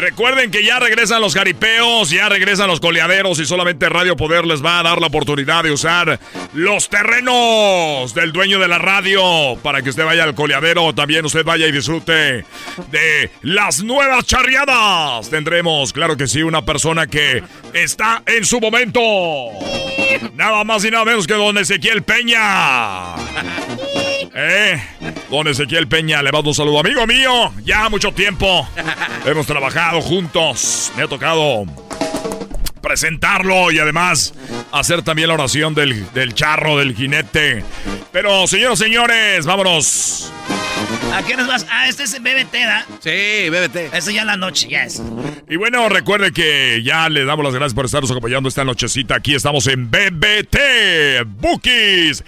Recuerden 0.00 0.50
que 0.50 0.64
ya 0.64 0.78
regresan 0.78 1.20
los 1.20 1.34
jaripeos, 1.34 2.08
ya 2.08 2.30
regresan 2.30 2.68
los 2.68 2.80
coleaderos 2.80 3.38
y 3.38 3.44
solamente 3.44 3.86
Radio 3.90 4.16
Poder 4.16 4.46
les 4.46 4.64
va 4.64 4.80
a 4.80 4.82
dar 4.82 4.98
la 4.98 5.08
oportunidad 5.08 5.62
de 5.62 5.72
usar 5.72 6.18
los 6.54 6.88
terrenos 6.88 8.14
del 8.14 8.32
dueño 8.32 8.58
de 8.58 8.66
la 8.66 8.78
radio 8.78 9.58
para 9.62 9.82
que 9.82 9.90
usted 9.90 10.06
vaya 10.06 10.24
al 10.24 10.34
coleadero, 10.34 10.94
también 10.94 11.26
usted 11.26 11.44
vaya 11.44 11.66
y 11.66 11.72
disfrute 11.72 12.46
de 12.90 13.30
las 13.42 13.82
nuevas 13.82 14.24
charreadas. 14.24 15.28
Tendremos, 15.28 15.92
claro 15.92 16.16
que 16.16 16.26
sí, 16.26 16.42
una 16.42 16.64
persona 16.64 17.06
que 17.06 17.42
está 17.74 18.22
en 18.24 18.46
su 18.46 18.58
momento. 18.58 19.00
Nada 20.34 20.64
más 20.64 20.82
y 20.82 20.90
nada 20.90 21.04
menos 21.04 21.26
que 21.26 21.34
don 21.34 21.58
Ezequiel 21.58 22.02
Peña. 22.02 23.16
Eh, 24.34 24.82
don 25.30 25.48
Ezequiel 25.48 25.88
Peña, 25.88 26.22
le 26.22 26.32
mando 26.32 26.50
un 26.50 26.54
saludo, 26.54 26.80
amigo 26.80 27.06
mío. 27.06 27.52
Ya 27.64 27.88
mucho 27.88 28.12
tiempo 28.12 28.68
hemos 29.24 29.46
trabajado 29.46 30.00
juntos. 30.00 30.92
Me 30.96 31.02
ha 31.02 31.08
tocado 31.08 31.64
presentarlo 32.80 33.70
y 33.70 33.78
además 33.78 34.34
hacer 34.72 35.02
también 35.02 35.28
la 35.28 35.34
oración 35.34 35.74
del, 35.74 36.10
del 36.12 36.34
charro, 36.34 36.78
del 36.78 36.94
jinete. 36.94 37.64
Pero, 38.12 38.46
señoras 38.46 38.80
y 38.80 38.84
señores, 38.84 39.46
vámonos. 39.46 40.32
¿A 41.12 41.22
qué 41.22 41.36
nos 41.36 41.46
vas? 41.46 41.66
Ah, 41.70 41.88
este 41.88 42.04
es 42.04 42.20
BBT, 42.20 42.52
¿da? 42.52 42.86
Sí, 43.00 43.50
BBT. 43.50 43.94
Eso 43.94 44.10
ya 44.10 44.22
en 44.22 44.26
la 44.28 44.36
noche, 44.36 44.68
ya 44.68 44.84
es. 44.84 45.02
Y 45.48 45.56
bueno, 45.56 45.88
recuerde 45.88 46.32
que 46.32 46.82
ya 46.82 47.08
le 47.08 47.24
damos 47.24 47.44
las 47.44 47.54
gracias 47.54 47.74
por 47.74 47.84
estarnos 47.84 48.10
acompañando 48.10 48.48
esta 48.48 48.64
nochecita. 48.64 49.16
Aquí 49.16 49.34
estamos 49.34 49.66
en 49.66 49.90
BBT, 49.90 51.24
Bookies, 51.26 52.24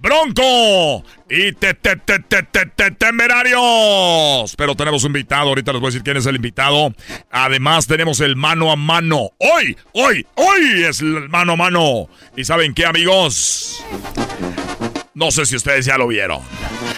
Bronco 0.00 1.04
y 1.30 1.52
te, 1.52 1.74
te, 1.74 1.96
te, 1.96 2.18
te, 2.18 2.42
te, 2.42 2.66
te- 2.66 2.90
Temerarios. 2.90 4.54
Pero 4.56 4.74
tenemos 4.74 5.04
un 5.04 5.08
invitado, 5.10 5.48
ahorita 5.48 5.72
les 5.72 5.80
voy 5.80 5.88
a 5.88 5.90
decir 5.90 6.02
quién 6.02 6.16
es 6.16 6.26
el 6.26 6.36
invitado. 6.36 6.92
Además, 7.30 7.86
tenemos 7.86 8.20
el 8.20 8.36
mano 8.36 8.72
a 8.72 8.76
mano. 8.76 9.30
Hoy, 9.38 9.76
hoy, 9.92 10.26
hoy 10.34 10.82
es 10.88 11.00
el 11.00 11.28
mano 11.28 11.52
a 11.52 11.56
mano. 11.56 12.08
¿Y 12.36 12.44
saben 12.44 12.74
qué, 12.74 12.84
amigos? 12.86 13.82
No 15.14 15.30
sé 15.30 15.46
si 15.46 15.56
ustedes 15.56 15.84
ya 15.86 15.98
lo 15.98 16.08
vieron. 16.08 16.40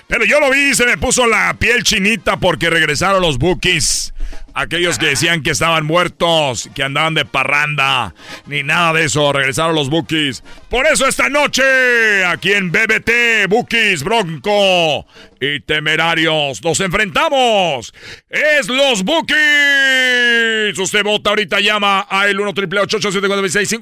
Pero 0.09 0.25
yo 0.25 0.41
lo 0.41 0.51
vi 0.51 0.71
y 0.71 0.75
se 0.75 0.87
me 0.87 0.97
puso 0.99 1.27
la 1.27 1.55
piel 1.55 1.83
chinita 1.83 2.37
porque 2.39 2.71
regresaron 2.71 3.21
los 3.23 3.39
bookies. 3.39 4.13
Aquellos 4.55 4.99
que 4.99 5.07
decían 5.07 5.43
que 5.43 5.51
estaban 5.51 5.87
muertos, 5.87 6.69
que 6.75 6.83
andaban 6.83 7.15
de 7.15 7.25
parranda, 7.25 8.15
ni 8.47 8.63
nada 8.63 8.93
de 8.93 9.05
eso, 9.05 9.33
regresaron 9.33 9.75
los 9.75 9.89
bookies. 9.89 10.43
Por 10.69 10.87
eso 10.87 11.07
esta 11.07 11.29
noche, 11.29 12.25
aquí 12.25 12.53
en 12.53 12.71
BBT, 12.71 13.49
Bookies, 13.49 14.03
Bronco 14.03 15.07
y 15.41 15.61
Temerarios, 15.61 16.63
nos 16.63 16.81
enfrentamos. 16.81 17.95
Es 18.29 18.69
los 18.69 19.03
bookies. 19.05 20.79
Usted 20.79 21.03
vota 21.03 21.31
ahorita, 21.31 21.61
llama 21.61 22.07
a 22.09 22.29
el 22.29 22.41
1 22.41 22.55
triple 22.55 22.81
56 22.89 23.81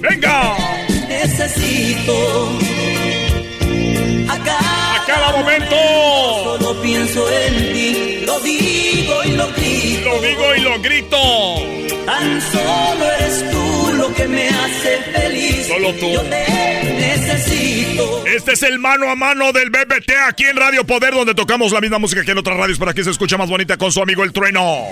¡Venga! 0.00 0.56
Necesito 1.08 2.58
a 4.28 4.87
cada, 5.08 5.28
¡A 5.28 5.32
momento! 5.32 5.76
Solo 6.58 6.80
pienso 6.82 7.28
en 7.30 7.72
ti, 7.72 8.22
lo 8.26 8.38
digo 8.40 9.24
y 9.24 9.30
lo 9.32 9.46
grito. 9.52 10.08
Lo 10.10 10.20
digo 10.22 10.54
y 10.56 10.60
lo 10.60 10.80
grito. 10.80 11.16
Tan 12.06 12.40
solo 12.52 13.04
eres 13.18 13.44
tú 13.50 13.92
lo 13.94 14.14
que 14.14 14.28
me 14.28 14.48
hace 14.48 14.98
feliz. 15.14 15.66
Solo 15.66 15.92
tú. 15.94 16.10
Yo 16.12 16.20
te 16.22 16.94
necesito. 16.98 18.24
Este 18.26 18.52
es 18.52 18.62
el 18.62 18.78
mano 18.78 19.10
a 19.10 19.14
mano 19.16 19.52
del 19.52 19.70
BBT 19.70 20.12
aquí 20.28 20.44
en 20.44 20.56
Radio 20.56 20.84
Poder, 20.84 21.12
donde 21.12 21.34
tocamos 21.34 21.72
la 21.72 21.80
misma 21.80 21.98
música 21.98 22.24
que 22.24 22.30
en 22.30 22.38
otras 22.38 22.56
radios, 22.56 22.78
pero 22.78 22.90
aquí 22.92 23.02
se 23.04 23.10
escucha 23.10 23.36
más 23.36 23.48
bonita 23.50 23.76
con 23.76 23.90
su 23.92 24.00
amigo 24.00 24.22
el 24.24 24.32
trueno. 24.32 24.84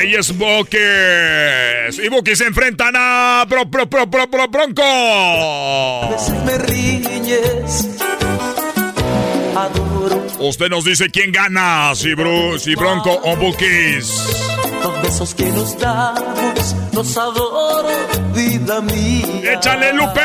Ella 0.00 0.20
es 0.20 0.36
Bookies. 0.36 1.98
Y 2.02 2.08
Bookies 2.08 2.38
se 2.38 2.46
enfrentan 2.46 2.94
a 2.96 3.44
Bro, 3.48 3.66
Bro, 3.66 3.86
Bro, 3.86 4.06
Bro, 4.06 4.26
Bro- 4.28 4.48
Bronco. 4.48 4.82
Me 6.46 6.58
riñes. 6.58 7.88
Adoro 9.56 10.22
Usted 10.40 10.68
nos 10.70 10.84
dice 10.84 11.08
quién 11.10 11.30
gana, 11.32 11.92
si, 11.94 12.08
Bru- 12.14 12.58
si 12.58 12.74
Bronco 12.74 13.20
o 13.22 13.36
Bookies. 13.36 14.12
los 14.82 15.02
besos 15.02 15.34
que 15.34 15.44
nos 15.46 15.78
damos. 15.78 16.74
Los 16.92 17.16
adoro, 17.16 17.88
vida 18.34 18.80
mía. 18.80 19.52
¡Échale, 19.54 19.92
Lupe! 19.92 20.20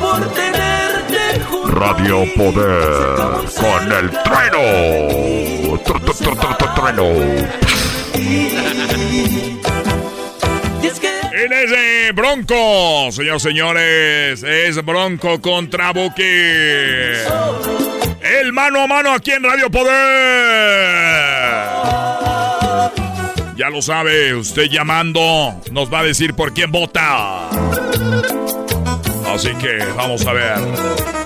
Por 0.00 0.20
tenerte 0.32 1.40
junto 1.50 1.70
Radio 1.70 2.24
Poder 2.36 3.44
con 3.60 3.92
el 3.92 4.10
trueno. 4.10 4.58
Tru- 5.84 6.00
tru- 6.00 6.14
tru- 6.16 6.36
tru- 6.36 6.56
tru- 6.56 6.74
Trueno. 6.74 7.04
Él 11.44 11.52
es 11.52 11.70
de 11.70 12.12
Bronco, 12.12 13.10
señores, 13.10 13.42
señores. 13.42 14.42
Es 14.44 14.84
Bronco 14.84 15.40
contra 15.40 15.92
Buki. 15.92 16.22
El 18.20 18.52
mano 18.52 18.82
a 18.82 18.86
mano 18.86 19.12
aquí 19.12 19.32
en 19.32 19.42
Radio 19.42 19.68
Poder. 19.68 19.92
Ya 23.56 23.70
lo 23.70 23.82
sabe, 23.82 24.34
usted 24.36 24.66
llamando 24.70 25.60
nos 25.72 25.92
va 25.92 26.00
a 26.00 26.04
decir 26.04 26.34
por 26.34 26.54
quién 26.54 26.70
vota. 26.70 27.48
Así 29.26 29.52
que 29.56 29.78
vamos 29.96 30.24
a 30.24 30.32
ver. 30.34 31.21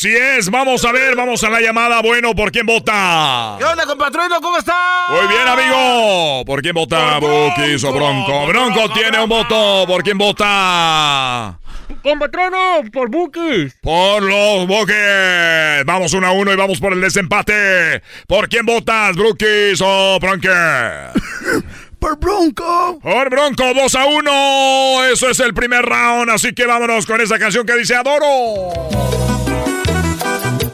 Así 0.00 0.16
es, 0.16 0.50
vamos 0.50 0.82
a 0.86 0.92
ver, 0.92 1.14
vamos 1.14 1.44
a 1.44 1.50
la 1.50 1.60
llamada. 1.60 2.00
Bueno, 2.00 2.34
¿por 2.34 2.50
quién 2.50 2.64
vota? 2.64 3.56
¿Qué 3.58 3.66
onda, 3.66 3.84
compatrino? 3.84 4.40
¿Cómo 4.40 4.56
está? 4.56 4.74
Muy 5.10 5.26
bien, 5.26 5.46
amigo. 5.46 6.42
¿Por 6.46 6.62
quién 6.62 6.72
vota 6.72 7.18
Bukis 7.18 7.84
o 7.84 7.92
Bronco? 7.92 8.46
Bronco 8.46 8.90
tiene 8.94 9.22
un 9.22 9.28
voto. 9.28 9.84
¿Por 9.86 10.02
quién 10.02 10.16
vota? 10.16 11.58
Compatrono, 12.02 12.80
por 12.90 13.10
Bukis. 13.10 13.74
Por 13.82 14.22
los 14.22 14.66
Bukis. 14.66 15.84
Vamos 15.84 16.14
uno 16.14 16.28
a 16.28 16.32
uno 16.32 16.50
y 16.50 16.56
vamos 16.56 16.80
por 16.80 16.94
el 16.94 17.00
desempate. 17.02 18.02
¿Por 18.26 18.48
quién 18.48 18.64
votas, 18.64 19.14
Brookies 19.16 19.82
o 19.84 20.18
Bronque? 20.18 20.48
Por 21.98 22.18
Bronco. 22.18 22.98
Por 23.02 23.28
Bronco, 23.28 23.74
2 23.74 23.94
a 23.96 24.06
1. 24.06 25.04
Eso 25.12 25.28
es 25.28 25.40
el 25.40 25.52
primer 25.52 25.84
round. 25.84 26.30
Así 26.30 26.54
que 26.54 26.64
vámonos 26.64 27.04
con 27.04 27.20
esa 27.20 27.38
canción 27.38 27.66
que 27.66 27.76
dice 27.76 27.94
Adoro. 27.94 28.88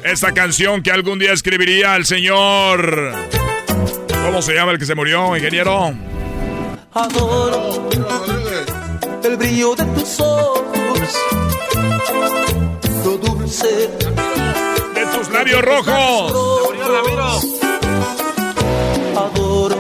Esta 0.06 0.32
canción 0.32 0.84
que 0.84 0.92
algún 0.92 1.18
día 1.18 1.32
escribiría 1.32 1.96
el 1.96 2.06
señor. 2.06 3.12
¿Cómo 4.24 4.40
se 4.40 4.54
llama 4.54 4.70
el 4.70 4.78
que 4.78 4.86
se 4.86 4.94
murió, 4.94 5.36
ingeniero? 5.36 5.92
Adoro 6.94 7.90
el 9.24 9.36
brillo 9.36 9.74
de 9.74 9.84
tus 9.84 10.20
ojos, 10.20 11.00
lo 13.04 13.18
dulce 13.18 13.90
de 14.94 15.06
tus 15.12 15.28
labios 15.30 15.62
rojos. 15.62 16.32
Adoro 19.16 19.76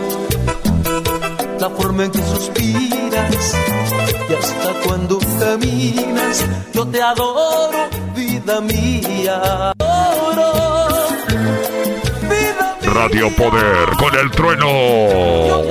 la 1.60 1.70
forma 1.70 2.04
en 2.04 2.10
que 2.10 2.18
suspiras 2.18 3.54
y 4.28 4.34
hasta 4.34 4.72
cuando 4.84 5.20
caminas. 5.38 6.44
Yo 6.74 6.84
te 6.88 7.00
adoro, 7.00 7.88
vida 8.16 8.60
mía. 8.60 9.72
Radio 12.82 13.30
Poder 13.36 13.88
con 13.98 14.14
el 14.18 14.30
trueno. 14.30 15.62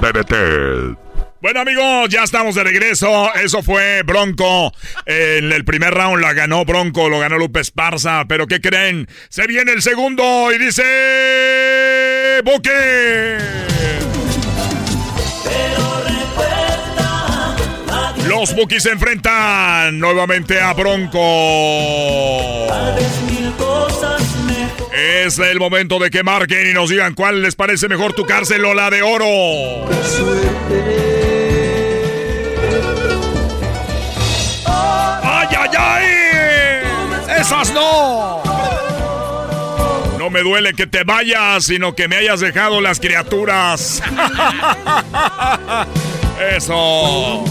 BBT. 0.00 0.98
Bueno 1.40 1.60
amigos, 1.60 2.08
ya 2.08 2.24
estamos 2.24 2.54
de 2.54 2.64
regreso. 2.64 3.32
Eso 3.34 3.62
fue 3.62 4.02
Bronco. 4.02 4.72
En 5.04 5.52
el 5.52 5.64
primer 5.66 5.92
round 5.92 6.22
la 6.22 6.32
ganó 6.32 6.64
Bronco, 6.64 7.10
lo 7.10 7.20
ganó 7.20 7.36
Lupe 7.36 7.60
Esparza. 7.60 8.24
Pero 8.26 8.46
¿qué 8.46 8.62
creen? 8.62 9.06
Se 9.28 9.46
viene 9.46 9.72
el 9.72 9.82
segundo 9.82 10.50
y 10.52 10.58
dice... 10.58 12.40
Buque. 12.44 13.36
Los 18.26 18.54
Bookies 18.54 18.82
se 18.82 18.90
enfrentan 18.90 19.98
nuevamente 20.00 20.60
a 20.60 20.72
Bronco. 20.72 21.18
Es 24.94 25.40
el 25.40 25.58
momento 25.58 25.98
de 25.98 26.08
que 26.08 26.22
marquen 26.22 26.70
y 26.70 26.72
nos 26.72 26.88
digan 26.88 27.14
cuál 27.14 27.42
les 27.42 27.56
parece 27.56 27.88
mejor 27.88 28.12
tu 28.12 28.24
cárcel 28.24 28.64
o 28.64 28.74
la 28.74 28.90
de 28.90 29.02
oro. 29.02 29.26
¡Ay, 34.66 35.48
ay, 35.58 35.70
ay! 35.76 36.04
¡Esas 37.40 37.72
no! 37.72 38.40
No 40.16 40.30
me 40.30 40.42
duele 40.42 40.74
que 40.74 40.86
te 40.86 41.02
vayas, 41.02 41.64
sino 41.64 41.96
que 41.96 42.06
me 42.06 42.14
hayas 42.16 42.38
dejado 42.38 42.80
las 42.80 43.00
criaturas. 43.00 44.00
Eso. 46.56 47.42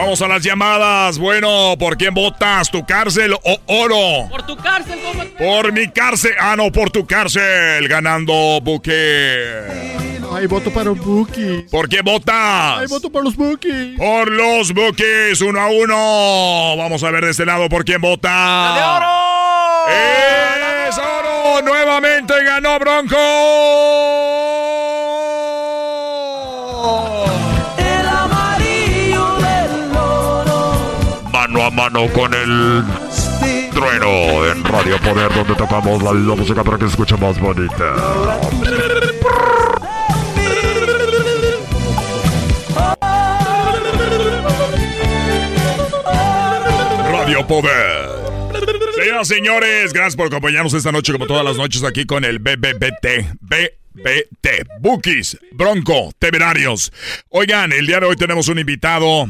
Vamos 0.00 0.22
a 0.22 0.28
las 0.28 0.44
llamadas. 0.44 1.18
Bueno, 1.18 1.74
¿por 1.76 1.96
quién 1.96 2.14
votas? 2.14 2.70
¿Tu 2.70 2.86
cárcel 2.86 3.34
o 3.34 3.58
oro? 3.66 4.28
Por 4.30 4.46
tu 4.46 4.56
cárcel, 4.56 4.96
Por 5.36 5.72
mi 5.72 5.88
cárcel. 5.88 6.34
Ah, 6.38 6.54
no, 6.56 6.70
por 6.70 6.90
tu 6.90 7.04
cárcel. 7.04 7.88
Ganando 7.88 8.60
Buque. 8.62 9.64
Ay, 10.32 10.46
voto 10.46 10.72
para 10.72 10.90
los 10.90 10.98
Bookies. 10.98 11.68
¿Por 11.68 11.88
qué 11.88 12.02
votas? 12.02 12.78
Ay, 12.78 12.86
voto 12.86 13.10
por 13.10 13.24
los 13.24 13.34
Bookies. 13.34 13.98
Por 13.98 14.30
los 14.30 14.72
Bookies, 14.72 15.40
uno 15.40 15.60
a 15.60 15.66
uno. 15.66 16.76
Vamos 16.76 17.02
a 17.02 17.10
ver 17.10 17.24
de 17.24 17.32
este 17.32 17.44
lado 17.44 17.68
por 17.68 17.84
quién 17.84 18.00
vota. 18.00 18.30
¡La 18.30 18.74
de 18.76 18.82
oro! 18.84 19.08
¡Es 20.88 20.96
oro! 20.98 21.60
Nuevamente 21.62 22.34
ganó 22.44 22.78
Bronco. 22.78 24.27
Con 32.06 32.32
el 32.32 32.84
trueno 33.72 34.46
en 34.46 34.62
Radio 34.62 34.98
Poder, 34.98 35.34
donde 35.34 35.54
tocamos 35.56 36.00
la, 36.00 36.12
la 36.12 36.36
música 36.36 36.62
para 36.62 36.78
que 36.78 36.84
se 36.84 36.90
escuche 36.90 37.16
más 37.16 37.40
bonita. 37.40 37.92
Radio 47.10 47.44
Poder. 47.48 48.08
Señoras 48.94 49.30
y 49.30 49.34
señores, 49.34 49.92
gracias 49.92 50.14
por 50.14 50.28
acompañarnos 50.28 50.74
esta 50.74 50.92
noche 50.92 51.12
como 51.12 51.26
todas 51.26 51.44
las 51.44 51.56
noches 51.56 51.82
aquí 51.82 52.06
con 52.06 52.24
el 52.24 52.38
BBBT. 52.38 53.38
BBT. 53.40 54.68
Bookies, 54.80 55.36
Bronco, 55.50 56.12
Temerarios. 56.20 56.92
Oigan, 57.30 57.72
el 57.72 57.88
día 57.88 57.98
de 57.98 58.06
hoy 58.06 58.14
tenemos 58.14 58.46
un 58.46 58.60
invitado. 58.60 59.26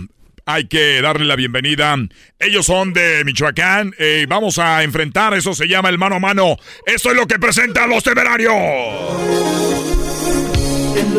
Hay 0.51 0.67
que 0.67 1.03
darle 1.03 1.27
la 1.27 1.37
bienvenida. 1.37 1.95
Ellos 2.39 2.65
son 2.65 2.95
de 2.95 3.23
Michoacán. 3.23 3.95
y 3.99 4.25
vamos 4.25 4.59
a 4.59 4.83
enfrentar, 4.83 5.35
eso 5.35 5.53
se 5.53 5.69
llama 5.69 5.91
el 5.91 5.99
mano 5.99 6.17
a 6.17 6.21
mano. 6.21 6.57
Esto 6.87 7.11
es 7.11 7.17
lo 7.17 7.27
que 7.27 7.39
presentan 7.39 7.91
los 7.91 8.03
temerarios. 8.03 8.55
El. 10.97 11.19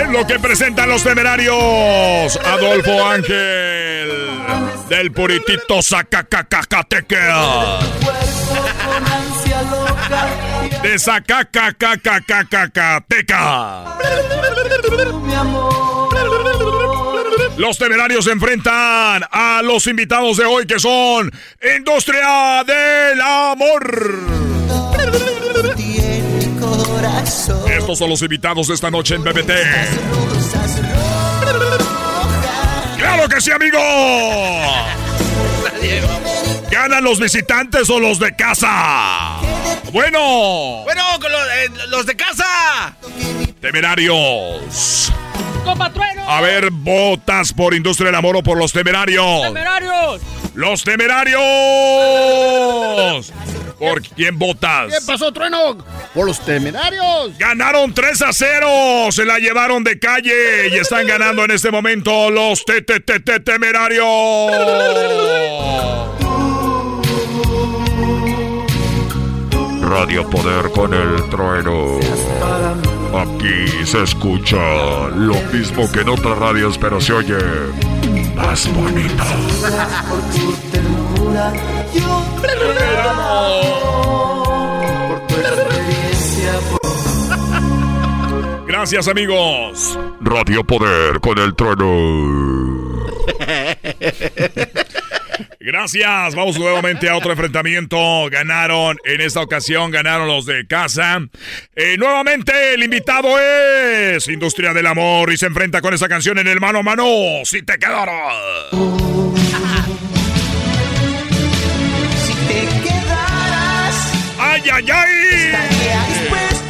Es 0.00 0.08
lo 0.10 0.24
que 0.24 0.38
presentan 0.38 0.90
los 0.90 1.02
temerarios. 1.02 2.36
Adolfo 2.44 3.04
Ángel. 3.04 4.10
Del 4.88 5.10
puritito 5.10 5.80
loca. 5.80 6.24
De 10.84 10.98
Zacacacacacateca. 11.00 13.98
Mi 15.24 15.34
amor. 15.34 16.13
Los 17.56 17.78
temerarios 17.78 18.24
se 18.24 18.32
enfrentan 18.32 19.22
a 19.30 19.60
los 19.62 19.86
invitados 19.86 20.36
de 20.38 20.44
hoy 20.44 20.66
que 20.66 20.78
son 20.80 21.30
Industria 21.76 22.64
del 22.64 23.20
Amor. 23.20 24.20
Tiene 25.76 26.60
corazón. 26.60 27.70
Estos 27.70 27.98
son 27.98 28.10
los 28.10 28.22
invitados 28.22 28.66
de 28.68 28.74
esta 28.74 28.90
noche 28.90 29.14
en 29.14 29.22
BBT. 29.22 29.50
Rosas 30.10 30.80
¡Claro 32.98 33.28
que 33.28 33.40
sí, 33.40 33.52
amigo! 33.52 33.78
¿Ganan 36.70 37.04
los 37.04 37.20
visitantes 37.20 37.88
o 37.88 38.00
los 38.00 38.18
de 38.18 38.34
casa? 38.34 39.36
Bueno, 39.92 40.82
Bueno, 40.84 41.02
con 41.20 41.30
los, 41.30 41.40
eh, 41.42 41.70
los 41.88 42.04
de 42.06 42.16
casa. 42.16 42.96
temerarios. 43.60 45.12
A 46.26 46.40
ver, 46.40 46.70
¿votas 46.70 47.52
por 47.52 47.74
Industria 47.74 48.06
del 48.06 48.14
Amor 48.14 48.36
o 48.36 48.42
por 48.42 48.56
los 48.58 48.72
temerarios? 48.72 49.42
¡Temerarios! 49.42 50.20
¡Los 50.54 50.82
temerarios! 50.84 51.40
¿Por 53.78 54.02
quién 54.02 54.38
votas? 54.38 54.92
¿Qué 54.92 55.04
pasó, 55.06 55.32
trueno? 55.32 55.76
Por 56.14 56.26
los 56.26 56.40
temerarios. 56.40 57.36
Ganaron 57.38 57.92
3 57.92 58.22
a 58.22 58.32
0. 58.32 58.66
Se 59.10 59.24
la 59.24 59.38
llevaron 59.38 59.84
de 59.84 59.98
calle 59.98 60.68
y 60.68 60.74
están 60.76 61.06
ganando 61.06 61.44
en 61.44 61.50
este 61.50 61.70
momento 61.70 62.30
los 62.30 62.64
te 62.64 62.82
te 62.82 63.00
te 63.00 63.20
te 63.20 63.40
temerarios. 63.40 64.06
Radio 69.82 70.28
Poder 70.30 70.70
con 70.70 70.94
el 70.94 71.28
trueno. 71.28 72.00
Aquí 73.16 73.86
se 73.86 74.02
escucha 74.02 75.08
lo 75.08 75.34
mismo 75.52 75.90
que 75.92 76.00
en 76.00 76.08
otras 76.08 76.36
radios, 76.36 76.76
pero 76.78 77.00
se 77.00 77.12
oye 77.12 77.36
más 78.34 78.68
bonito. 78.74 79.24
Gracias, 88.66 89.08
amigos. 89.08 89.98
Radio 90.20 90.64
Poder 90.64 91.20
con 91.20 91.38
el 91.38 91.54
trueno. 91.54 91.84
Gracias. 95.64 96.34
Vamos 96.34 96.58
nuevamente 96.58 97.08
a 97.08 97.16
otro 97.16 97.30
enfrentamiento. 97.30 97.96
Ganaron 98.30 98.98
en 99.04 99.22
esta 99.22 99.40
ocasión, 99.40 99.90
ganaron 99.90 100.28
los 100.28 100.44
de 100.44 100.66
casa. 100.66 101.22
Eh, 101.74 101.96
nuevamente 101.96 102.74
el 102.74 102.82
invitado 102.82 103.40
es 103.40 104.28
Industria 104.28 104.74
del 104.74 104.86
Amor 104.86 105.32
y 105.32 105.38
se 105.38 105.46
enfrenta 105.46 105.80
con 105.80 105.94
esa 105.94 106.06
canción 106.06 106.38
en 106.38 106.48
el 106.48 106.60
mano 106.60 106.80
a 106.80 106.82
mano. 106.82 107.06
Si 107.44 107.62
te 107.62 107.78
quedaron. 107.78 108.14
Si 112.26 112.34
te 112.46 112.82
quedaras, 112.86 114.12
¡Ay, 114.38 114.62
ay, 114.70 114.86
ay! 114.90 115.52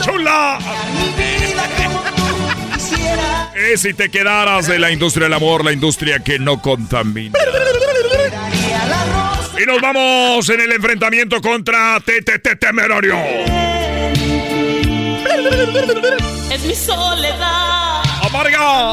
¡Chula! 0.04 0.58
Eh, 3.56 3.76
si 3.76 3.92
te 3.92 4.08
quedaras 4.08 4.68
de 4.68 4.78
la 4.78 4.92
industria 4.92 5.24
del 5.24 5.32
amor, 5.32 5.64
la 5.64 5.72
industria 5.72 6.20
que 6.20 6.38
no 6.38 6.62
contamina. 6.62 7.38
Y 9.60 9.66
nos 9.66 9.80
vamos 9.80 10.48
en 10.48 10.60
el 10.60 10.72
enfrentamiento 10.72 11.40
contra 11.40 12.00
TTT 12.00 12.58
Temerario. 12.58 13.16
Es 16.52 16.64
mi 16.64 16.74
soledad. 16.74 18.02
¡Amarga! 18.22 18.90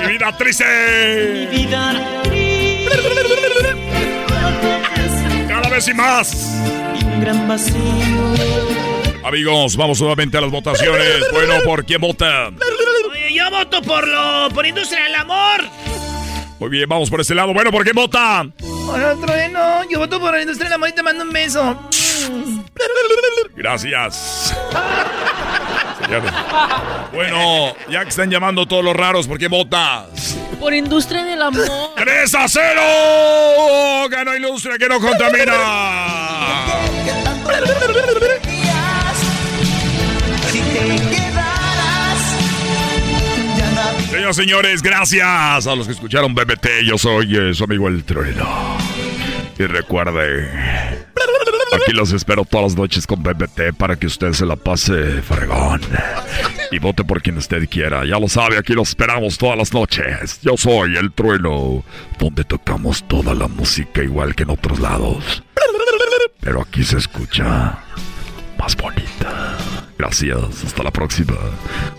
Mi 0.00 0.06
vida 0.06 0.30
cicatrices. 0.30 1.48
Cada 5.48 5.68
vez 5.68 5.88
y 5.88 5.94
más. 5.94 6.62
Amigos, 9.24 9.76
vamos 9.76 10.00
nuevamente 10.00 10.38
a 10.38 10.40
las 10.40 10.50
votaciones. 10.50 11.30
Bueno, 11.32 11.54
¿por 11.64 11.84
quién 11.84 12.00
vota? 12.00 12.48
Oye, 13.10 13.34
yo 13.34 13.50
voto 13.50 13.82
por 13.82 14.06
lo. 14.06 14.48
por 14.54 14.66
Industria 14.66 15.04
del 15.04 15.14
Amor. 15.16 15.89
Muy 16.60 16.68
bien, 16.68 16.86
vamos 16.86 17.08
por 17.08 17.22
este 17.22 17.34
lado. 17.34 17.54
Bueno, 17.54 17.72
¿por 17.72 17.82
quién 17.84 17.96
vota? 17.96 18.46
Por 18.58 19.02
otro, 19.02 19.34
eh, 19.34 19.48
no. 19.48 19.88
Yo 19.88 19.98
voto 19.98 20.20
por 20.20 20.34
la 20.34 20.42
Industria 20.42 20.68
del 20.68 20.74
Amor 20.74 20.90
y 20.90 20.92
te 20.92 21.02
mando 21.02 21.24
un 21.24 21.32
beso. 21.32 21.88
Gracias. 23.56 24.54
Bueno, 27.14 27.74
ya 27.88 28.02
que 28.02 28.10
están 28.10 28.30
llamando 28.30 28.66
todos 28.66 28.84
los 28.84 28.94
raros, 28.94 29.26
¿por 29.26 29.38
qué 29.38 29.48
votas? 29.48 30.36
Por 30.58 30.74
industria 30.74 31.24
del 31.24 31.40
amor. 31.40 31.64
¡3 31.96 32.34
a 32.34 32.46
0! 32.46 34.08
¡Ganó 34.10 34.36
Industria 34.36 34.76
que 34.76 34.88
no 34.88 35.00
contamina! 35.00 35.54
Señoras 44.10 44.38
y 44.38 44.40
señores, 44.42 44.82
gracias 44.82 45.66
a 45.68 45.76
los 45.76 45.86
que 45.86 45.92
escucharon 45.92 46.34
BBT. 46.34 46.82
Yo 46.84 46.98
soy 46.98 47.36
eh, 47.36 47.54
su 47.54 47.62
amigo 47.62 47.86
El 47.86 48.02
Trueno. 48.02 48.76
Y 49.56 49.62
recuerde, 49.66 50.50
aquí 51.72 51.92
los 51.92 52.10
espero 52.10 52.44
todas 52.44 52.72
las 52.72 52.76
noches 52.76 53.06
con 53.06 53.22
BBT 53.22 53.72
para 53.78 53.94
que 53.94 54.08
usted 54.08 54.32
se 54.32 54.44
la 54.44 54.56
pase 54.56 55.22
fregón. 55.22 55.80
Y 56.72 56.80
vote 56.80 57.04
por 57.04 57.22
quien 57.22 57.38
usted 57.38 57.68
quiera. 57.68 58.04
Ya 58.04 58.18
lo 58.18 58.28
sabe, 58.28 58.58
aquí 58.58 58.72
los 58.72 58.88
esperamos 58.88 59.38
todas 59.38 59.56
las 59.56 59.72
noches. 59.72 60.40
Yo 60.42 60.56
soy 60.56 60.96
El 60.96 61.12
Trueno, 61.12 61.84
donde 62.18 62.42
tocamos 62.42 63.06
toda 63.06 63.32
la 63.32 63.46
música 63.46 64.02
igual 64.02 64.34
que 64.34 64.42
en 64.42 64.50
otros 64.50 64.80
lados. 64.80 65.44
Pero 66.40 66.62
aquí 66.62 66.82
se 66.82 66.98
escucha 66.98 67.78
más 68.58 68.76
bonita. 68.76 69.56
Gracias, 70.00 70.64
hasta 70.64 70.82
la 70.82 70.90
próxima. 70.90 71.34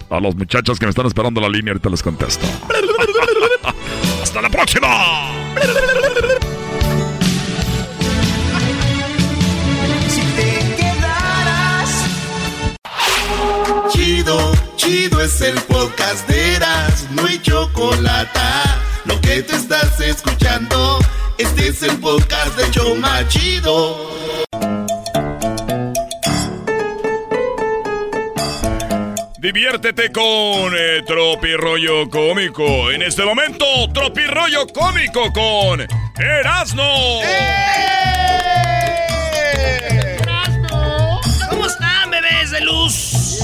A 0.10 0.20
los 0.20 0.36
muchachos 0.36 0.80
que 0.80 0.88
me 0.88 0.90
están 0.90 1.06
esperando 1.06 1.40
la 1.40 1.48
línea, 1.48 1.72
ahorita 1.72 1.88
les 1.88 2.02
contesto. 2.02 2.48
¡Hasta 4.24 4.42
la 4.42 4.50
próxima! 4.50 5.30
Si 10.10 10.22
te 10.36 10.76
quedaras. 10.78 12.06
Chido, 13.92 14.52
chido 14.78 15.22
es 15.22 15.40
el 15.42 15.62
podcast 15.62 16.28
de 16.28 16.56
Eras, 16.56 17.08
no 17.12 17.28
hay 17.28 17.40
chocolate. 17.40 18.40
Lo 19.06 19.22
que 19.22 19.44
te 19.44 19.56
estás 19.56 20.02
escuchando, 20.02 20.98
este 21.38 21.68
es 21.68 21.84
el 21.84 21.96
podcast 22.00 22.58
de 22.58 22.72
Choma 22.72 23.28
Chido. 23.28 24.81
Diviértete 29.54 30.14
con 30.14 30.74
eh, 30.78 31.04
Tropirollo 31.06 32.10
Cómico. 32.10 32.90
En 32.90 33.02
este 33.02 33.26
momento, 33.26 33.66
Tropirollo 33.94 34.66
Cómico 34.68 35.30
con 35.34 35.86
Erasno. 36.18 37.20
¿Cómo 41.50 41.68
están, 41.68 42.12
bebés 42.12 42.52
de 42.52 42.62
luz? 42.62 43.42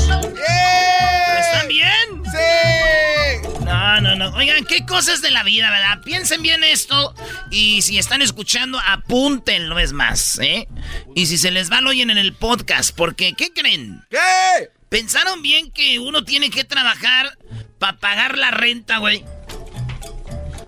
¿Están 1.40 1.68
bien? 1.68 2.24
¡Sí! 2.24 3.66
No, 3.66 4.00
no, 4.00 4.16
no. 4.16 4.30
Oigan, 4.38 4.64
qué 4.64 4.86
cosas 4.86 5.22
de 5.22 5.32
la 5.32 5.44
vida, 5.44 5.70
¿verdad? 5.70 6.00
Piensen 6.06 6.42
bien 6.42 6.64
esto. 6.64 7.14
Y 7.52 7.82
si 7.82 7.98
están 7.98 8.22
escuchando, 8.22 8.80
apúntenlo, 8.80 9.78
es 9.78 9.92
más, 9.92 10.40
¿eh? 10.40 10.70
Y 11.16 11.26
si 11.26 11.38
se 11.38 11.52
les 11.52 11.70
va, 11.70 11.82
lo 11.82 11.90
oyen 11.90 12.10
en 12.12 12.18
el 12.18 12.32
podcast. 12.32 12.96
Porque, 12.96 13.34
¿qué 13.34 13.52
creen? 13.52 14.06
¿Qué? 14.10 14.77
¿Pensaron 14.90 15.42
bien 15.42 15.72
que 15.72 16.00
uno 16.00 16.24
tiene 16.24 16.50
que 16.50 16.64
trabajar 16.64 17.38
para 17.80 17.98
pagar 17.98 18.38
la 18.38 18.52
renta, 18.52 18.98
güey? 18.98 19.24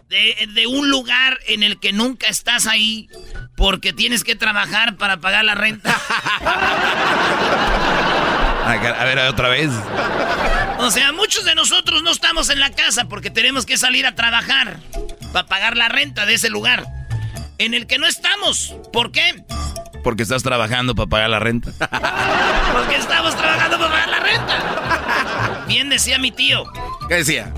De, 0.09 0.47
de 0.53 0.67
un 0.67 0.89
lugar 0.89 1.39
en 1.47 1.63
el 1.63 1.79
que 1.79 1.93
nunca 1.93 2.27
estás 2.27 2.65
ahí 2.65 3.07
porque 3.55 3.93
tienes 3.93 4.23
que 4.23 4.35
trabajar 4.35 4.95
para 4.97 5.17
pagar 5.17 5.45
la 5.45 5.55
renta. 5.55 5.95
A 8.69 9.03
ver, 9.03 9.17
otra 9.19 9.49
vez. 9.49 9.71
O 10.77 10.91
sea, 10.91 11.11
muchos 11.11 11.43
de 11.43 11.55
nosotros 11.55 12.03
no 12.03 12.11
estamos 12.11 12.49
en 12.49 12.59
la 12.59 12.69
casa 12.69 13.05
porque 13.05 13.31
tenemos 13.31 13.65
que 13.65 13.77
salir 13.77 14.05
a 14.05 14.13
trabajar 14.13 14.79
para 15.33 15.47
pagar 15.47 15.75
la 15.75 15.89
renta 15.89 16.25
de 16.25 16.35
ese 16.35 16.49
lugar 16.49 16.85
en 17.57 17.73
el 17.73 17.87
que 17.87 17.97
no 17.97 18.05
estamos. 18.05 18.75
¿Por 18.93 19.11
qué? 19.11 19.43
Porque 20.03 20.23
estás 20.23 20.43
trabajando 20.43 20.95
para 20.95 21.07
pagar 21.09 21.29
la 21.29 21.39
renta. 21.39 21.71
Porque 22.73 22.95
estamos 22.95 23.35
trabajando 23.35 23.77
para 23.77 23.91
pagar 23.91 24.09
la 24.09 24.19
renta. 24.19 25.65
Bien 25.67 25.89
decía 25.89 26.17
mi 26.19 26.31
tío. 26.31 26.63
¿Qué 27.07 27.15
decía? 27.15 27.53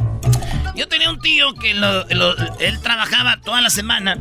Yo 0.75 0.87
tenía 0.87 1.09
un 1.09 1.19
tío 1.19 1.53
que 1.55 1.73
lo- 1.73 2.05
lo- 2.07 2.57
él 2.59 2.79
trabajaba 2.81 3.39
toda 3.41 3.61
la 3.61 3.69
semana 3.69 4.17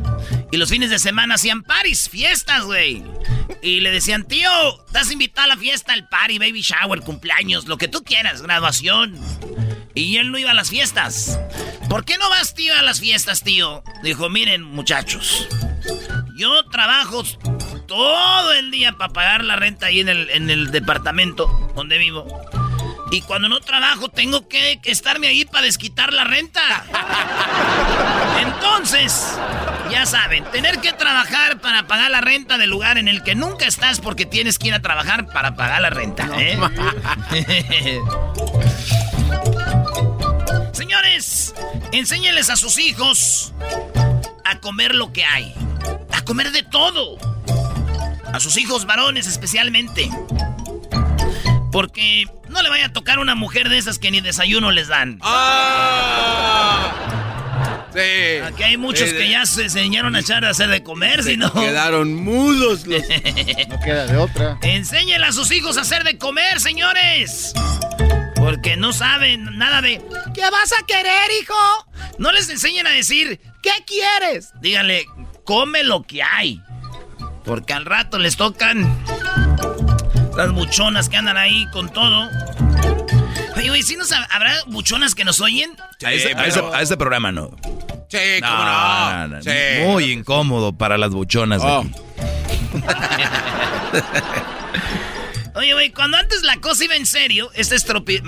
y 0.51 0.57
los 0.57 0.69
fines 0.69 0.89
de 0.89 0.99
semana 0.99 1.35
hacían 1.35 1.63
paris, 1.63 2.09
fiestas, 2.09 2.63
güey. 2.63 3.03
Y 3.61 3.79
le 3.79 3.91
decían, 3.91 4.23
tío, 4.25 4.49
estás 4.85 5.11
invitado 5.11 5.45
a 5.45 5.55
la 5.55 5.57
fiesta, 5.57 5.93
al 5.93 6.07
party, 6.09 6.39
baby 6.39 6.61
shower, 6.61 7.01
cumpleaños, 7.01 7.67
lo 7.67 7.77
que 7.77 7.87
tú 7.87 8.03
quieras, 8.03 8.41
graduación. 8.41 9.17
Y 9.93 10.17
él 10.17 10.31
no 10.31 10.37
iba 10.37 10.51
a 10.51 10.53
las 10.53 10.69
fiestas. 10.69 11.39
¿Por 11.89 12.05
qué 12.05 12.17
no 12.17 12.29
vas, 12.29 12.53
tío, 12.53 12.73
a 12.77 12.81
las 12.81 12.99
fiestas, 12.99 13.43
tío? 13.43 13.83
Dijo, 14.03 14.29
miren, 14.29 14.63
muchachos, 14.63 15.47
yo 16.35 16.63
trabajo 16.69 17.23
todo 17.91 18.53
el 18.53 18.71
día 18.71 18.93
para 18.93 19.11
pagar 19.11 19.43
la 19.43 19.57
renta 19.57 19.87
ahí 19.87 19.99
en 19.99 20.07
el, 20.07 20.29
en 20.29 20.49
el 20.49 20.71
departamento 20.71 21.47
donde 21.75 21.97
vivo. 21.97 22.25
Y 23.11 23.21
cuando 23.23 23.49
no 23.49 23.59
trabajo 23.59 24.07
tengo 24.07 24.47
que, 24.47 24.79
que 24.81 24.91
estarme 24.91 25.27
ahí 25.27 25.43
para 25.43 25.65
desquitar 25.65 26.13
la 26.13 26.23
renta. 26.23 26.85
Entonces, 28.39 29.37
ya 29.91 30.05
saben, 30.05 30.45
tener 30.53 30.79
que 30.79 30.93
trabajar 30.93 31.59
para 31.59 31.85
pagar 31.85 32.09
la 32.11 32.21
renta 32.21 32.57
del 32.57 32.69
lugar 32.69 32.97
en 32.97 33.09
el 33.09 33.23
que 33.23 33.35
nunca 33.35 33.65
estás 33.65 33.99
porque 33.99 34.25
tienes 34.25 34.57
que 34.57 34.69
ir 34.69 34.73
a 34.73 34.81
trabajar 34.81 35.27
para 35.27 35.57
pagar 35.57 35.81
la 35.81 35.89
renta. 35.89 36.29
¿eh? 36.37 36.57
Señores, 40.71 41.53
enséñenles 41.91 42.49
a 42.49 42.55
sus 42.55 42.79
hijos 42.79 43.53
a 44.45 44.61
comer 44.61 44.95
lo 44.95 45.11
que 45.11 45.25
hay. 45.25 45.53
A 46.13 46.21
comer 46.21 46.53
de 46.53 46.63
todo. 46.63 47.30
A 48.33 48.39
sus 48.39 48.57
hijos 48.57 48.85
varones 48.85 49.27
especialmente. 49.27 50.09
Porque 51.71 52.25
no 52.49 52.61
le 52.61 52.69
vaya 52.69 52.87
a 52.87 52.93
tocar 52.93 53.19
una 53.19 53.35
mujer 53.35 53.69
de 53.69 53.77
esas 53.77 53.97
que 53.99 54.11
ni 54.11 54.21
desayuno 54.21 54.71
les 54.71 54.87
dan. 54.87 55.19
Sí. 57.93 58.39
Aquí 58.45 58.63
hay 58.63 58.77
muchos 58.77 59.09
Sí, 59.09 59.15
que 59.15 59.29
ya 59.29 59.45
se 59.45 59.63
enseñaron 59.63 60.15
a 60.15 60.19
echar 60.21 60.45
a 60.45 60.49
hacer 60.49 60.69
de 60.69 60.81
comer, 60.81 61.23
si 61.23 61.35
no. 61.35 61.51
Quedaron 61.53 62.15
mudos 62.15 62.87
los. 62.87 63.01
No 63.69 63.79
queda 63.79 64.07
de 64.07 64.17
otra. 64.17 64.57
Enséñenle 64.61 65.27
a 65.27 65.31
sus 65.33 65.51
hijos 65.51 65.77
a 65.77 65.81
hacer 65.81 66.03
de 66.03 66.17
comer, 66.17 66.59
señores. 66.61 67.53
Porque 68.35 68.77
no 68.77 68.93
saben 68.93 69.57
nada 69.57 69.81
de. 69.81 70.01
¿Qué 70.33 70.41
vas 70.49 70.71
a 70.71 70.85
querer, 70.85 71.29
hijo? 71.41 71.53
No 72.17 72.31
les 72.31 72.49
enseñen 72.49 72.87
a 72.87 72.91
decir, 72.91 73.41
¿qué 73.61 73.71
quieres? 73.85 74.51
Díganle, 74.61 75.05
come 75.43 75.83
lo 75.83 76.03
que 76.03 76.23
hay. 76.23 76.61
Porque 77.45 77.73
al 77.73 77.85
rato 77.85 78.19
les 78.19 78.35
tocan 78.37 78.97
las 80.37 80.51
buchonas 80.51 81.09
que 81.09 81.17
andan 81.17 81.37
ahí 81.37 81.65
con 81.71 81.89
todo. 81.89 82.29
Oye, 83.57 83.69
güey, 83.69 83.83
¿sí 83.83 83.95
nos 83.95 84.11
hab- 84.11 84.27
habrá 84.31 84.53
buchonas 84.67 85.15
que 85.15 85.23
nos 85.25 85.39
oyen? 85.41 85.71
a, 86.05 86.11
ese, 86.13 86.33
a 86.35 86.45
ese- 86.47 86.63
a 86.73 86.81
ese 86.81 86.97
programa 86.97 87.31
no. 87.31 87.51
Sí, 88.09 88.17
cómo 88.41 88.53
no. 88.53 89.13
no, 89.13 89.27
no, 89.27 89.41
Sí. 89.41 89.49
Muy 89.85 90.11
incómodo 90.11 90.73
para 90.73 90.97
las 90.97 91.11
buchonas. 91.11 91.61
de 91.61 91.67
Oh. 91.67 91.81
aquí. 91.81 91.91
Oye, 95.55 95.73
güey, 95.73 95.91
cuando 95.91 96.17
antes 96.17 96.43
la 96.43 96.57
cosa 96.57 96.83
iba 96.85 96.95
en 96.95 97.05
serio, 97.05 97.49
este 97.53 97.75
es 97.75 97.85
tropi... 97.85 98.21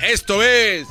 Esto 0.00 0.42
es. 0.42 0.86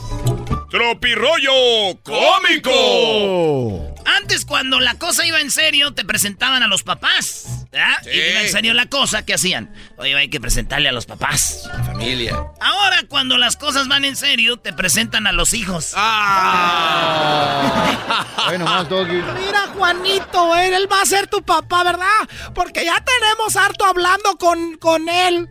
Tropirollo 0.70 1.98
Cómico. 2.04 3.96
Antes, 4.08 4.46
cuando 4.46 4.80
la 4.80 4.96
cosa 4.96 5.26
iba 5.26 5.42
en 5.42 5.52
serio, 5.52 5.94
te 5.94 6.06
presentaban 6.06 6.64
a 6.64 6.68
los 6.68 6.84
papás. 6.84 7.66
¿verdad? 7.72 7.98
Sí. 8.04 8.10
Y 8.12 8.32
iba 8.32 8.42
en 8.42 8.50
serio 8.50 8.74
la 8.74 8.86
cosa, 8.86 9.26
¿qué 9.26 9.34
hacían? 9.34 9.74
Oye, 9.98 10.16
hay 10.16 10.30
que 10.30 10.40
presentarle 10.40 10.88
a 10.88 10.94
los 10.94 11.06
papás. 11.06 11.70
Familia. 11.86 12.36
Ahora, 12.62 13.04
cuando 13.10 13.38
las 13.38 13.58
cosas 13.58 13.88
van 13.88 14.06
en 14.06 14.16
serio, 14.16 14.58
te 14.58 14.72
presentan 14.74 15.28
a 15.28 15.32
los 15.32 15.54
hijos. 15.54 15.94
Bueno, 18.48 18.64
más, 18.64 18.88
Doggy. 18.88 19.22
Mira, 19.46 19.68
Juanito, 19.76 20.56
él, 20.56 20.74
él 20.74 20.90
va 20.90 21.02
a 21.02 21.06
ser 21.06 21.28
tu 21.28 21.42
papá, 21.42 21.84
¿verdad? 21.84 22.08
Porque 22.56 22.86
ya 22.86 23.04
tenemos 23.04 23.58
harto 23.58 23.84
hablando 23.84 24.38
con, 24.38 24.78
con 24.78 25.10
él. 25.10 25.50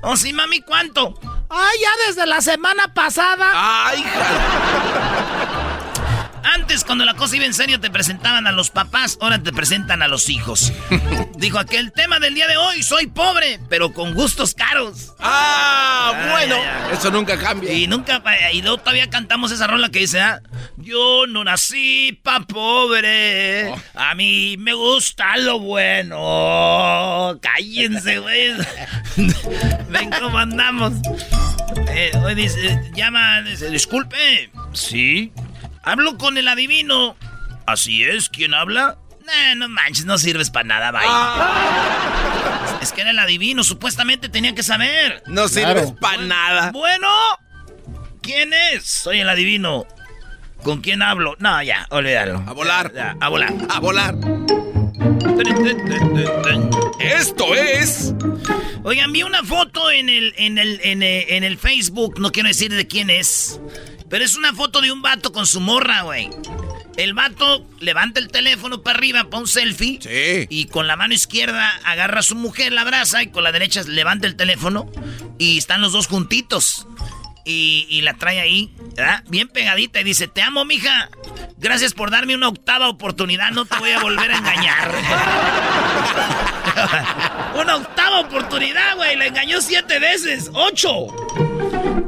Oh, 0.00 0.16
sí, 0.16 0.32
mami, 0.32 0.62
¿cuánto? 0.62 1.12
Ay, 1.50 1.78
ya 1.82 1.90
desde 2.06 2.26
la 2.26 2.40
semana 2.40 2.94
pasada. 2.94 3.50
¡Ay, 3.52 4.02
Antes, 6.44 6.84
cuando 6.84 7.04
la 7.04 7.14
cosa 7.14 7.36
iba 7.36 7.44
en 7.44 7.54
serio, 7.54 7.80
te 7.80 7.90
presentaban 7.90 8.46
a 8.46 8.52
los 8.52 8.70
papás, 8.70 9.18
ahora 9.20 9.42
te 9.42 9.52
presentan 9.52 10.02
a 10.02 10.08
los 10.08 10.28
hijos. 10.28 10.72
Dijo 11.36 11.58
aquel 11.58 11.92
tema 11.92 12.18
del 12.18 12.34
día 12.34 12.46
de 12.46 12.56
hoy, 12.56 12.82
soy 12.82 13.06
pobre, 13.06 13.60
pero 13.68 13.92
con 13.92 14.14
gustos 14.14 14.54
caros. 14.54 15.14
¡Ah! 15.20 16.28
bueno, 16.30 16.56
eso 16.92 17.10
nunca 17.10 17.38
cambia. 17.38 17.72
Y 17.72 17.86
nunca, 17.86 18.22
y 18.52 18.62
luego 18.62 18.78
todavía 18.78 19.10
cantamos 19.10 19.52
esa 19.52 19.66
rola 19.66 19.90
que 19.90 20.00
dice, 20.00 20.20
ah, 20.20 20.40
yo 20.76 21.26
no 21.26 21.44
nací 21.44 22.18
pa' 22.22 22.40
pobre, 22.40 23.72
a 23.94 24.14
mí 24.14 24.56
me 24.58 24.72
gusta 24.74 25.36
lo 25.38 25.60
bueno. 25.60 27.38
Cállense, 27.40 28.18
güey. 28.18 28.54
Ven 29.88 30.10
cómo 30.20 30.38
andamos. 30.38 30.94
Eh, 31.90 32.12
hoy 32.22 32.34
dice, 32.34 32.90
llama, 32.94 33.42
dice, 33.42 33.70
disculpe. 33.70 34.50
Sí. 34.72 35.32
Hablo 35.88 36.18
con 36.18 36.36
el 36.36 36.46
adivino. 36.48 37.16
Así 37.66 38.04
es, 38.04 38.28
¿quién 38.28 38.52
habla? 38.52 38.98
Nah, 39.24 39.54
no 39.54 39.70
manches, 39.70 40.04
no 40.04 40.18
sirves 40.18 40.50
para 40.50 40.64
nada, 40.64 40.90
bye. 40.92 42.82
Es 42.82 42.92
que 42.92 43.00
era 43.00 43.10
el 43.10 43.18
adivino, 43.18 43.64
supuestamente 43.64 44.28
tenía 44.28 44.54
que 44.54 44.62
saber. 44.62 45.22
No 45.26 45.48
sirves 45.48 45.92
para 45.98 46.22
nada. 46.22 46.72
Bueno, 46.72 47.08
¿quién 48.20 48.52
es? 48.52 48.84
Soy 48.84 49.20
el 49.20 49.30
adivino. 49.30 49.86
¿Con 50.62 50.82
quién 50.82 51.00
hablo? 51.00 51.36
No, 51.38 51.62
ya, 51.62 51.86
olvídalo. 51.88 52.44
A 52.46 52.52
volar. 52.52 52.92
Ya, 52.92 53.14
ya, 53.14 53.16
a 53.20 53.28
volar. 53.30 53.54
A 53.70 53.80
volar. 53.80 54.14
Esto 57.00 57.54
es. 57.54 58.12
Oigan, 58.82 59.10
vi 59.12 59.22
una 59.22 59.42
foto 59.42 59.90
en 59.90 60.10
el, 60.10 60.34
en 60.36 60.58
el, 60.58 60.80
en 60.82 61.02
el, 61.02 61.24
en 61.28 61.44
el 61.44 61.56
Facebook, 61.56 62.20
no 62.20 62.30
quiero 62.30 62.48
decir 62.48 62.74
de 62.74 62.86
quién 62.86 63.08
es. 63.08 63.58
Pero 64.08 64.24
es 64.24 64.36
una 64.36 64.52
foto 64.54 64.80
de 64.80 64.90
un 64.90 65.02
vato 65.02 65.32
con 65.32 65.46
su 65.46 65.60
morra, 65.60 66.02
güey. 66.02 66.30
El 66.96 67.14
vato 67.14 67.64
levanta 67.78 68.18
el 68.18 68.28
teléfono 68.28 68.82
para 68.82 68.98
arriba 68.98 69.24
para 69.24 69.38
un 69.38 69.46
selfie. 69.46 70.00
Sí. 70.02 70.46
Y 70.50 70.66
con 70.66 70.88
la 70.88 70.96
mano 70.96 71.14
izquierda 71.14 71.70
agarra 71.84 72.20
a 72.20 72.22
su 72.24 72.34
mujer, 72.34 72.72
la 72.72 72.80
abraza. 72.80 73.22
Y 73.22 73.28
con 73.28 73.44
la 73.44 73.52
derecha 73.52 73.82
levanta 73.86 74.26
el 74.26 74.34
teléfono. 74.34 74.90
Y 75.38 75.58
están 75.58 75.80
los 75.80 75.92
dos 75.92 76.08
juntitos. 76.08 76.86
Y, 77.44 77.86
y 77.88 78.02
la 78.02 78.14
trae 78.14 78.40
ahí, 78.40 78.74
¿verdad? 78.96 79.22
Bien 79.28 79.46
pegadita. 79.48 80.00
Y 80.00 80.04
dice: 80.04 80.26
Te 80.26 80.42
amo, 80.42 80.64
mija. 80.64 81.08
Gracias 81.56 81.94
por 81.94 82.10
darme 82.10 82.34
una 82.34 82.48
octava 82.48 82.88
oportunidad. 82.88 83.52
No 83.52 83.64
te 83.64 83.78
voy 83.78 83.90
a 83.90 84.00
volver 84.00 84.32
a 84.32 84.38
engañar. 84.38 84.94
una 87.60 87.76
octava 87.76 88.20
oportunidad, 88.20 88.96
güey. 88.96 89.16
La 89.16 89.26
engañó 89.26 89.60
siete 89.60 90.00
veces. 90.00 90.50
¡Ocho! 90.52 91.06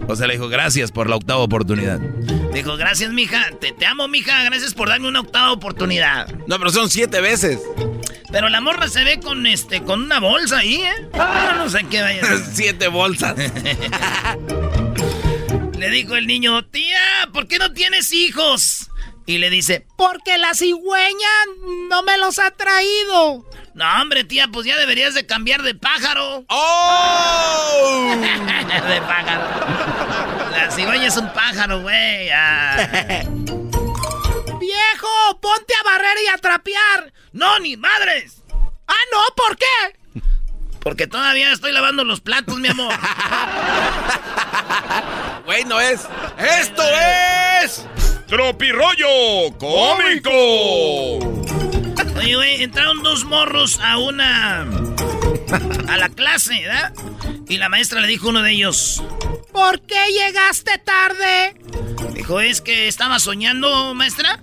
O 0.09 0.17
sea, 0.17 0.27
le 0.27 0.35
dijo, 0.35 0.49
gracias 0.49 0.91
por 0.91 1.09
la 1.09 1.17
octava 1.17 1.41
oportunidad. 1.41 2.01
Dijo, 2.53 2.77
gracias, 2.77 3.13
mija. 3.13 3.51
Te, 3.61 3.73
te 3.73 3.87
amo, 3.87 4.09
mija. 4.09 4.43
Gracias 4.45 4.75
por 4.75 4.89
darme 4.89 5.09
una 5.09 5.21
octava 5.21 5.53
oportunidad. 5.53 6.29
No, 6.47 6.59
pero 6.59 6.71
son 6.71 6.91
siete 6.91 7.21
veces. 7.21 7.61
Pero 8.33 8.49
la 8.49 8.61
morra 8.61 8.89
se 8.89 9.05
ve 9.05 9.21
con 9.21 9.47
este, 9.47 9.83
con 9.83 10.03
una 10.03 10.21
bolsa 10.21 10.59
ahí, 10.59 10.77
¿eh? 10.77 11.09
Ah, 11.15 11.55
no 11.59 11.69
sé 11.69 11.85
qué 11.91 12.01
vaya 12.03 12.23
siete 12.53 12.89
bolsas. 12.89 13.37
Le 15.79 15.91
dijo 15.91 16.17
el 16.17 16.27
niño, 16.27 16.65
tía, 16.67 16.99
¿por 17.33 17.47
qué 17.49 17.59
no 17.59 17.73
tienes 17.73 18.13
hijos? 18.13 18.91
Y 19.27 19.39
le 19.39 19.51
dice, 19.51 19.87
Porque 19.97 20.39
la 20.39 20.55
cigüeña 20.55 21.29
no 21.89 22.03
me 22.03 22.19
los 22.19 22.39
ha 22.39 22.51
traído. 22.51 23.45
no, 23.75 24.03
hombre, 24.03 24.25
tía, 24.25 24.49
pues 24.53 24.67
ya 24.67 24.77
deberías 24.77 25.15
de 25.15 25.27
cambiar 25.27 25.63
de 25.63 25.75
pájaro. 25.75 26.45
¡Oh! 26.49 28.15
de 28.89 29.01
pájaro. 29.03 30.51
La 30.51 30.71
cigüeña 30.71 31.07
es 31.07 31.17
un 31.17 31.33
pájaro, 31.33 31.81
güey. 31.83 32.29
Ah. 32.31 32.77
Viejo, 34.61 35.41
ponte 35.41 35.75
a 35.81 35.85
barrer 35.85 36.17
y 36.25 36.29
a 36.29 36.39
trapear. 36.39 37.13
No, 37.33 37.59
ni 37.61 37.77
madres. 37.77 38.43
Ah, 38.89 38.95
no, 39.13 39.19
¿por 39.37 39.57
qué? 39.57 40.21
Porque 40.81 41.07
todavía 41.07 41.53
estoy 41.53 41.73
lavando 41.73 42.05
los 42.05 42.21
platos, 42.21 42.59
mi 42.59 42.69
amor. 42.69 42.93
Güey, 45.45 45.65
no 45.65 45.81
es. 45.81 46.03
¡Esto 46.39 46.83
es! 47.63 47.85
¡Tropirollo 48.31 49.59
cómico! 49.59 50.31
Oye, 52.17 52.37
güey, 52.37 52.63
entraron 52.63 53.03
dos 53.03 53.25
morros 53.25 53.81
a 53.81 53.99
una. 53.99 54.61
a 55.89 55.97
la 55.97 56.09
clase, 56.11 56.61
¿verdad? 56.61 56.95
Y 57.49 57.57
la 57.57 57.69
maestra 57.69 58.01
le 58.01 58.07
dijo 58.07 58.29
a 58.29 58.31
uno 58.31 58.43
de 58.43 58.53
ellos: 58.53 59.03
¿Por 59.51 59.81
qué 59.81 60.13
llegaste 60.13 60.79
tarde? 60.79 61.57
Dijo, 62.15 62.41
es 62.41 62.61
que 62.61 62.87
estaba 62.87 63.19
soñando, 63.19 63.95
maestra, 63.97 64.39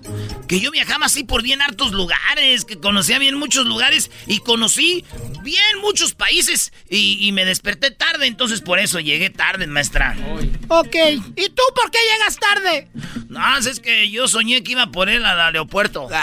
que 0.48 0.60
yo 0.60 0.72
viajaba 0.72 1.06
así 1.06 1.24
por 1.24 1.44
bien 1.44 1.62
hartos 1.62 1.92
lugares, 1.92 2.66
que 2.66 2.80
conocía 2.80 3.20
bien 3.20 3.36
muchos 3.36 3.66
lugares 3.66 4.10
y 4.26 4.40
conocí 4.40 5.06
bien 5.44 5.80
muchos 5.82 6.14
países 6.14 6.72
y, 6.90 7.18
y 7.22 7.32
me 7.32 7.46
desperté 7.46 7.92
tarde, 7.92 8.28
entonces 8.28 8.62
por 8.62 8.80
eso 8.80 9.00
llegué 9.00 9.30
tarde, 9.30 9.68
maestra. 9.68 10.16
Ok, 10.70 10.96
¿y 11.36 11.50
tú 11.50 11.64
por 11.76 11.92
qué 11.92 12.00
llegas 12.14 12.38
tarde? 12.38 12.88
No, 13.30 13.58
es 13.58 13.80
que 13.80 14.10
yo 14.10 14.28
soñé 14.28 14.64
que 14.64 14.72
iba 14.72 14.88
por 14.88 15.10
él 15.10 15.26
al 15.26 15.40
aeropuerto. 15.40 16.08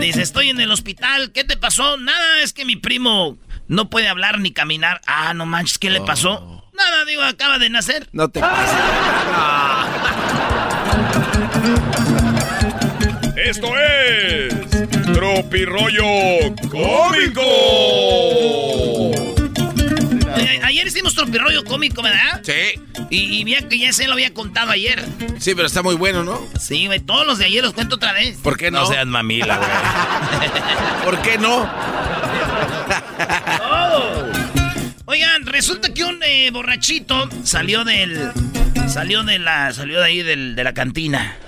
Dice, 0.00 0.22
estoy 0.22 0.50
en 0.50 0.60
el 0.60 0.70
hospital, 0.70 1.32
¿qué 1.32 1.42
te 1.44 1.56
pasó? 1.56 1.96
Nada, 1.96 2.42
es 2.42 2.52
que 2.52 2.64
mi 2.64 2.76
primo 2.76 3.38
no 3.66 3.90
puede 3.90 4.08
hablar 4.08 4.38
ni 4.38 4.52
caminar. 4.52 5.00
Ah, 5.06 5.34
no 5.34 5.46
manches, 5.46 5.78
¿qué 5.78 5.90
le 5.90 6.00
pasó? 6.00 6.55
Nada, 6.76 7.04
digo, 7.06 7.22
acaba 7.22 7.58
de 7.58 7.70
nacer. 7.70 8.08
No 8.12 8.28
te 8.28 8.40
pases. 8.40 8.76
Esto 13.36 13.68
es 13.78 14.54
Tropirollo 15.12 16.04
cómico. 16.70 17.42
Oye, 20.34 20.60
ayer 20.64 20.86
hicimos 20.86 21.14
tropirollo 21.14 21.64
cómico, 21.64 22.02
¿verdad? 22.02 22.40
Sí. 22.42 22.80
Y, 23.10 23.40
y 23.40 23.44
vi 23.44 23.54
que 23.68 23.78
ya 23.78 23.92
se 23.92 24.06
lo 24.06 24.14
había 24.14 24.34
contado 24.34 24.72
ayer. 24.72 25.04
Sí, 25.38 25.54
pero 25.54 25.68
está 25.68 25.82
muy 25.82 25.94
bueno, 25.94 26.24
¿no? 26.24 26.40
Sí, 26.58 26.86
güey, 26.86 27.00
todos 27.00 27.26
los 27.26 27.38
de 27.38 27.46
ayer 27.46 27.62
los 27.62 27.72
cuento 27.72 27.96
otra 27.96 28.12
vez. 28.12 28.36
¿Por 28.38 28.56
qué 28.56 28.70
no? 28.70 28.80
No 28.80 28.86
seas 28.86 29.06
mamila, 29.06 29.56
güey. 29.58 29.70
¿Por 31.04 31.22
qué 31.22 31.38
no? 31.38 31.70
Oh. 33.62 34.35
Oigan, 35.16 35.46
resulta 35.46 35.94
que 35.94 36.04
un 36.04 36.22
eh, 36.22 36.50
borrachito 36.50 37.30
salió 37.42 37.84
del. 37.84 38.32
Salió 38.86 39.24
de 39.24 39.38
la. 39.38 39.72
Salió 39.72 40.00
de 40.00 40.04
ahí 40.04 40.22
de 40.22 40.62
la 40.62 40.74
cantina. 40.74 41.38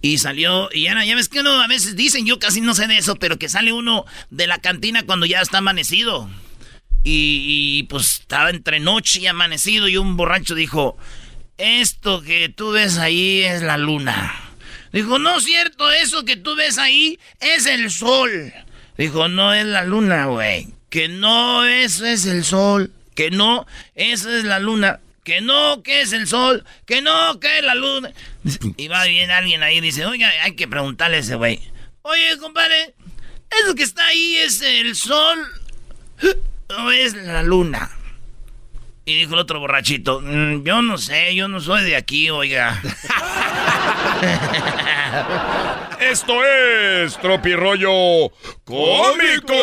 Y 0.00 0.18
salió. 0.18 0.68
Y 0.72 0.84
ya, 0.84 1.04
ya 1.04 1.16
ves 1.16 1.28
que 1.28 1.40
uno 1.40 1.60
a 1.60 1.66
veces 1.66 1.96
dicen, 1.96 2.24
yo 2.24 2.38
casi 2.38 2.60
no 2.60 2.72
sé 2.72 2.86
de 2.86 2.98
eso, 2.98 3.16
pero 3.16 3.36
que 3.36 3.48
sale 3.48 3.72
uno 3.72 4.04
de 4.30 4.46
la 4.46 4.58
cantina 4.58 5.02
cuando 5.02 5.26
ya 5.26 5.40
está 5.40 5.58
amanecido. 5.58 6.30
Y, 7.02 7.80
y, 7.80 7.82
pues 7.88 8.20
estaba 8.20 8.48
entre 8.50 8.78
noche 8.78 9.18
y 9.18 9.26
amanecido. 9.26 9.88
Y 9.88 9.96
un 9.96 10.16
borracho 10.16 10.54
dijo: 10.54 10.96
Esto 11.58 12.22
que 12.22 12.48
tú 12.48 12.70
ves 12.70 12.96
ahí 12.96 13.40
es 13.40 13.60
la 13.60 13.76
luna. 13.76 14.36
Dijo: 14.92 15.18
No 15.18 15.38
es 15.38 15.44
cierto, 15.44 15.90
eso 15.90 16.24
que 16.24 16.36
tú 16.36 16.54
ves 16.54 16.78
ahí 16.78 17.18
es 17.40 17.66
el 17.66 17.90
sol. 17.90 18.52
Dijo: 18.96 19.26
No 19.26 19.52
es 19.52 19.66
la 19.66 19.82
luna, 19.82 20.26
güey. 20.26 20.68
Que 20.90 21.08
no, 21.08 21.64
eso 21.64 22.06
es 22.06 22.24
el 22.26 22.44
sol. 22.44 22.92
Que 23.16 23.32
no, 23.32 23.66
esa 23.96 24.36
es 24.36 24.44
la 24.44 24.60
luna. 24.60 25.00
Que 25.24 25.40
no, 25.40 25.82
que 25.82 26.02
es 26.02 26.12
el 26.12 26.28
sol. 26.28 26.64
Que 26.86 27.02
no, 27.02 27.40
que 27.40 27.58
es 27.58 27.64
la 27.64 27.74
luna. 27.74 28.12
Y 28.76 28.86
va 28.86 29.04
bien 29.06 29.32
alguien 29.32 29.64
ahí 29.64 29.78
y 29.78 29.80
dice, 29.80 30.06
oiga, 30.06 30.30
hay 30.42 30.54
que 30.54 30.68
preguntarle 30.68 31.16
a 31.16 31.20
ese 31.20 31.34
güey. 31.34 31.60
Oye, 32.02 32.38
compadre, 32.38 32.94
¿eso 33.50 33.74
que 33.74 33.82
está 33.82 34.06
ahí 34.06 34.36
es 34.36 34.62
el 34.62 34.94
sol 34.94 35.38
o 36.78 36.90
es 36.92 37.14
la 37.14 37.42
luna? 37.42 37.90
Y 39.04 39.16
dijo 39.16 39.34
el 39.34 39.40
otro 39.40 39.58
borrachito, 39.60 40.20
"Mm, 40.20 40.62
yo 40.64 40.82
no 40.82 40.98
sé, 40.98 41.34
yo 41.34 41.48
no 41.48 41.60
soy 41.60 41.82
de 41.84 41.96
aquí, 41.96 42.30
oiga. 42.30 42.80
Esto 46.00 46.44
es 46.44 47.16
Tropirollo 47.18 48.30
cómico. 48.64 49.54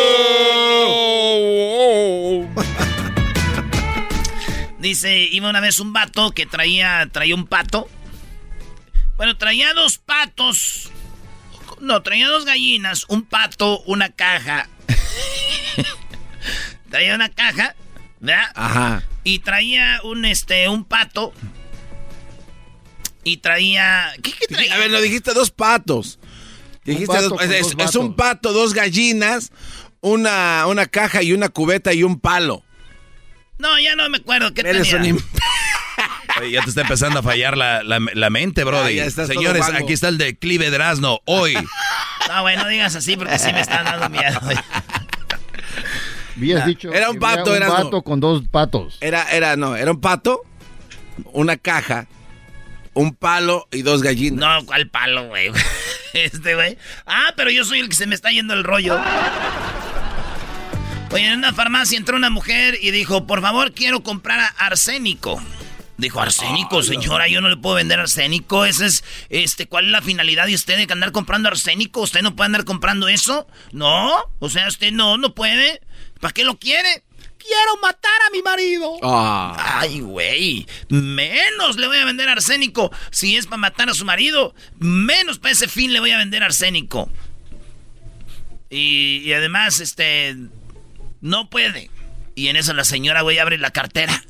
Dice, 4.84 5.18
iba 5.32 5.50
una 5.50 5.62
vez 5.62 5.80
un 5.80 5.94
vato 5.94 6.32
que 6.32 6.46
traía, 6.46 7.08
traía 7.10 7.36
un 7.36 7.48
pato. 7.48 7.88
Bueno, 9.16 9.38
traía 9.38 9.74
dos 9.74 9.98
patos. 9.98 10.92
No, 11.80 12.04
traía 12.04 12.28
dos 12.28 12.44
gallinas, 12.44 13.06
un 13.08 13.24
pato, 13.24 13.80
una 13.86 14.10
caja. 14.10 14.68
traía 16.90 17.16
una 17.16 17.30
caja, 17.30 17.76
¿verdad? 18.20 18.52
Ajá. 18.56 19.04
Y 19.24 19.40
traía 19.40 20.02
un, 20.04 20.26
este, 20.26 20.68
un 20.68 20.84
pato. 20.84 21.32
Y 23.24 23.38
traía... 23.38 24.12
¿Qué, 24.22 24.34
qué 24.34 24.48
traía? 24.48 24.76
A 24.76 24.78
ver, 24.80 24.92
lo 24.92 25.00
dijiste 25.00 25.34
dos 25.34 25.50
patos. 25.50 26.20
Dijiste 26.84 27.08
pato 27.08 27.30
dos- 27.30 27.42
es, 27.42 27.78
dos 27.78 27.90
es 27.90 27.96
un 27.96 28.18
pato, 28.18 28.52
dos 28.52 28.74
gallinas, 28.74 29.54
una, 30.02 30.66
una 30.68 30.88
caja 30.88 31.24
y 31.24 31.32
una 31.32 31.48
cubeta 31.48 31.94
y 31.94 32.04
un 32.04 32.20
palo. 32.20 32.64
No, 33.58 33.80
ya 33.80 33.96
no 33.96 34.10
me 34.10 34.18
acuerdo 34.18 34.54
qué 34.54 34.62
Eres 34.62 34.90
tenía. 34.90 35.14
un 35.14 35.24
Oye, 36.42 36.52
ya 36.52 36.62
te 36.64 36.70
está 36.70 36.82
empezando 36.82 37.20
a 37.20 37.24
fallar 37.24 37.56
la, 37.58 37.84
la- 37.84 38.00
la 38.14 38.30
mente, 38.32 38.64
Brody. 38.64 39.00
Ah, 39.00 39.10
Señores, 39.10 39.66
aquí 39.70 39.94
está 39.94 40.08
el 40.10 40.18
declive 40.18 40.70
de 40.70 40.76
Erasmo. 40.76 41.22
Hoy. 41.26 41.56
No, 42.30 42.42
güey, 42.42 42.56
no 42.56 42.66
digas 42.70 42.96
así 42.96 43.18
porque 43.18 43.38
sí 43.38 43.52
me 43.52 43.60
están 43.60 43.84
dando 43.84 44.10
miedo. 44.10 44.40
Habías 46.38 46.66
dicho 46.66 46.92
Era 46.92 47.10
un 47.10 47.20
pato, 47.20 47.52
un 47.52 47.58
era 47.58 47.68
pato 47.68 48.02
con 48.02 48.20
dos 48.22 48.44
patos. 48.50 48.98
Era, 49.02 49.30
era, 49.32 49.56
no, 49.58 49.76
era 49.76 49.92
un 49.92 50.00
pato, 50.02 50.42
una 51.34 51.58
caja, 51.58 52.08
un 52.94 53.14
palo 53.14 53.68
y 53.72 53.82
dos 53.82 54.02
gallinas. 54.02 54.40
No, 54.40 54.66
¿cuál 54.66 54.88
palo, 54.90 55.28
güey? 55.28 55.52
Este, 56.14 56.56
güey. 56.56 56.78
Ah, 57.06 57.34
pero 57.36 57.52
yo 57.52 57.66
soy 57.66 57.80
el 57.80 57.90
que 57.90 57.96
se 57.96 58.08
me 58.08 58.16
está 58.16 58.32
yendo 58.32 58.54
el 58.54 58.64
rollo. 58.64 59.00
Oye, 61.14 61.28
en 61.28 61.38
una 61.38 61.54
farmacia 61.54 61.96
entró 61.96 62.18
una 62.18 62.32
mujer 62.32 62.80
y 62.82 62.90
dijo, 62.90 63.28
por 63.28 63.42
favor, 63.42 63.74
quiero 63.74 64.02
comprar 64.02 64.52
arsénico. 64.58 65.40
Dijo, 65.96 66.20
arsénico, 66.20 66.82
señora, 66.82 67.28
yo 67.28 67.40
no 67.40 67.50
le 67.50 67.58
puedo 67.58 67.76
vender 67.76 68.00
arsénico. 68.00 68.66
Ese 68.66 68.88
es, 68.88 69.04
este, 69.30 69.68
¿cuál 69.68 69.86
es 69.86 69.92
la 69.92 70.02
finalidad 70.02 70.48
de 70.48 70.56
usted 70.56 70.76
de 70.76 70.92
andar 70.92 71.12
comprando 71.12 71.50
arsénico? 71.50 72.02
¿Usted 72.02 72.24
no 72.24 72.36
puede 72.36 72.48
andar 72.48 72.66
comprando 72.66 73.08
eso? 73.10 73.48
No, 73.72 74.12
o 74.40 74.50
sea, 74.50 74.68
usted 74.68 74.92
no, 74.92 75.18
no 75.18 75.36
puede. 75.36 75.82
¿Para 76.20 76.34
qué 76.34 76.44
lo 76.44 76.58
quiere? 76.58 77.04
Quiero 77.38 77.78
matar 77.80 78.20
a 78.28 78.32
mi 78.32 78.42
marido. 78.42 78.98
Ah. 79.04 79.82
Ay, 79.82 80.00
güey. 80.00 80.66
Menos 80.90 81.78
le 81.78 81.86
voy 81.86 81.98
a 81.98 82.06
vender 82.06 82.28
arsénico. 82.28 82.92
Si 83.12 83.38
es 83.38 83.46
para 83.46 83.58
matar 83.58 83.88
a 83.88 83.94
su 83.94 84.04
marido, 84.04 84.56
menos 84.80 85.38
para 85.38 85.52
ese 85.52 85.68
fin 85.68 85.94
le 85.94 86.00
voy 86.00 86.10
a 86.10 86.18
vender 86.18 86.42
arsénico. 86.42 87.08
Y, 88.72 89.18
y 89.26 89.34
además, 89.34 89.80
este. 89.80 90.38
No 91.24 91.50
puede. 91.50 91.90
Y 92.36 92.50
en 92.50 92.58
eso 92.58 92.74
la 92.74 92.84
señora, 92.84 93.22
güey, 93.22 93.40
abre 93.40 93.58
la 93.58 93.72
cartera. 93.72 94.24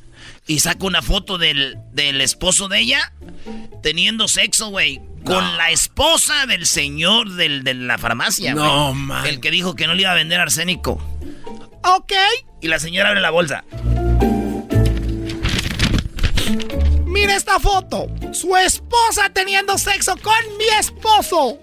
Y 0.46 0.60
saca 0.60 0.86
una 0.86 1.02
foto 1.02 1.38
del, 1.38 1.76
del 1.92 2.20
esposo 2.20 2.68
de 2.68 2.78
ella 2.78 3.12
teniendo 3.82 4.28
sexo, 4.28 4.68
güey. 4.68 5.00
Con 5.24 5.56
la 5.56 5.70
esposa 5.70 6.46
del 6.46 6.66
señor 6.66 7.32
del, 7.32 7.64
de 7.64 7.74
la 7.74 7.98
farmacia, 7.98 8.54
güey. 8.54 8.64
No, 8.64 8.94
man. 8.94 9.26
El 9.26 9.40
que 9.40 9.50
dijo 9.50 9.74
que 9.74 9.86
no 9.88 9.94
le 9.94 10.02
iba 10.02 10.12
a 10.12 10.14
vender 10.14 10.38
arsénico. 10.38 11.02
Ok. 11.82 12.12
Y 12.62 12.68
la 12.68 12.78
señora 12.78 13.08
abre 13.08 13.20
la 13.20 13.30
bolsa. 13.30 13.64
Mira 17.06 17.34
esta 17.34 17.58
foto. 17.58 18.06
Su 18.32 18.56
esposa 18.56 19.30
teniendo 19.32 19.78
sexo 19.78 20.16
con 20.18 20.34
mi 20.58 20.66
esposo. 20.78 21.58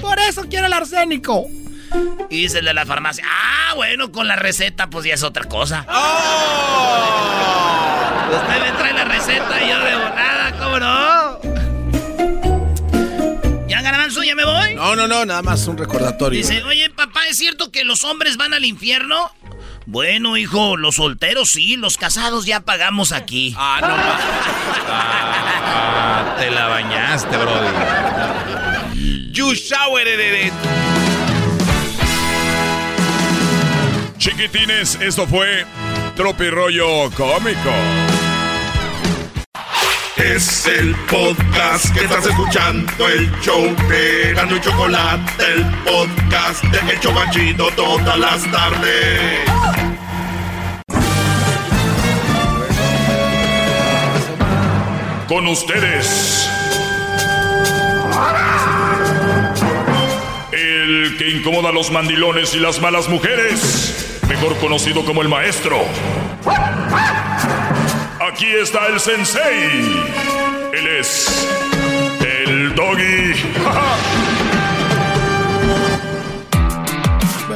Por 0.00 0.18
eso 0.18 0.42
quiere 0.48 0.66
el 0.66 0.72
arsénico. 0.72 1.46
Y 2.30 2.42
dice 2.42 2.58
el 2.60 2.64
de 2.66 2.74
la 2.74 2.84
farmacia, 2.86 3.24
ah, 3.28 3.72
bueno, 3.74 4.10
con 4.12 4.26
la 4.28 4.36
receta, 4.36 4.88
pues 4.88 5.04
ya 5.06 5.14
es 5.14 5.22
otra 5.22 5.44
cosa. 5.44 5.86
Usted 8.32 8.60
me 8.60 8.70
trae 8.78 8.92
la 8.92 9.04
receta 9.04 9.62
y 9.64 9.68
yo 9.68 9.78
de 9.78 9.94
volada, 9.96 10.52
¿cómo 10.58 10.78
no? 10.80 11.38
¿Ya 13.68 13.82
garbanzo, 13.82 14.22
ya 14.24 14.34
me 14.34 14.44
voy? 14.44 14.74
No, 14.74 14.96
no, 14.96 15.06
no, 15.06 15.24
nada 15.24 15.42
más 15.42 15.66
un 15.66 15.78
recordatorio. 15.78 16.38
Dice, 16.38 16.62
oye, 16.64 16.90
papá, 16.90 17.26
¿es 17.28 17.38
cierto 17.38 17.70
que 17.70 17.84
los 17.84 18.02
hombres 18.04 18.36
van 18.36 18.52
al 18.54 18.64
infierno? 18.64 19.30
Bueno, 19.86 20.36
hijo, 20.36 20.76
los 20.76 20.96
solteros 20.96 21.50
sí, 21.50 21.76
los 21.76 21.96
casados 21.96 22.44
ya 22.44 22.58
pagamos 22.60 23.12
aquí. 23.12 23.54
Ah, 23.56 23.78
no 23.80 23.94
Ah, 24.88 26.34
te 26.38 26.50
la 26.50 26.66
bañaste, 26.66 27.36
Brody. 27.36 27.68
You 29.32 29.54
showered 29.54 30.08
it. 30.46 30.52
Chiquitines, 34.26 34.98
esto 35.00 35.24
fue 35.24 35.64
Tropirollo 36.16 37.12
Cómico. 37.12 37.70
Es 40.16 40.66
el 40.66 40.96
podcast 41.08 41.94
que 41.94 42.00
estás 42.00 42.26
escuchando, 42.26 43.06
el 43.06 43.30
show 43.40 43.62
de 43.88 44.34
Gano 44.34 44.56
y 44.56 44.60
Chocolate, 44.60 45.44
el 45.54 45.64
podcast 45.84 46.64
de 46.64 46.92
El 46.92 46.98
Chobachito 46.98 47.68
todas 47.76 48.18
las 48.18 48.50
tardes. 48.50 49.48
Con 55.28 55.46
ustedes. 55.46 56.50
El 60.50 61.16
que 61.16 61.30
incomoda 61.30 61.68
a 61.68 61.72
los 61.72 61.92
mandilones 61.92 62.56
y 62.56 62.58
las 62.58 62.80
malas 62.80 63.08
mujeres. 63.08 64.15
Mejor 64.28 64.56
conocido 64.58 65.04
como 65.04 65.22
el 65.22 65.28
maestro. 65.28 65.84
Aquí 68.20 68.46
está 68.46 68.86
el 68.88 68.98
sensei. 68.98 70.04
Él 70.72 70.86
es 70.98 71.48
el 72.20 72.74
doggy. 72.74 73.32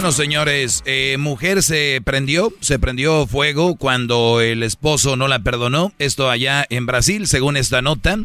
Bueno, 0.01 0.13
señores, 0.13 0.83
eh, 0.87 1.17
mujer 1.19 1.63
se 1.63 2.01
prendió, 2.03 2.55
se 2.61 2.79
prendió 2.79 3.27
fuego 3.27 3.77
cuando 3.77 4.41
el 4.41 4.63
esposo 4.63 5.15
no 5.15 5.29
la 5.29 5.41
perdonó. 5.41 5.93
Esto 5.99 6.31
allá 6.31 6.65
en 6.71 6.87
Brasil, 6.87 7.27
según 7.27 7.59
esta 7.59 7.83
nota. 7.83 8.19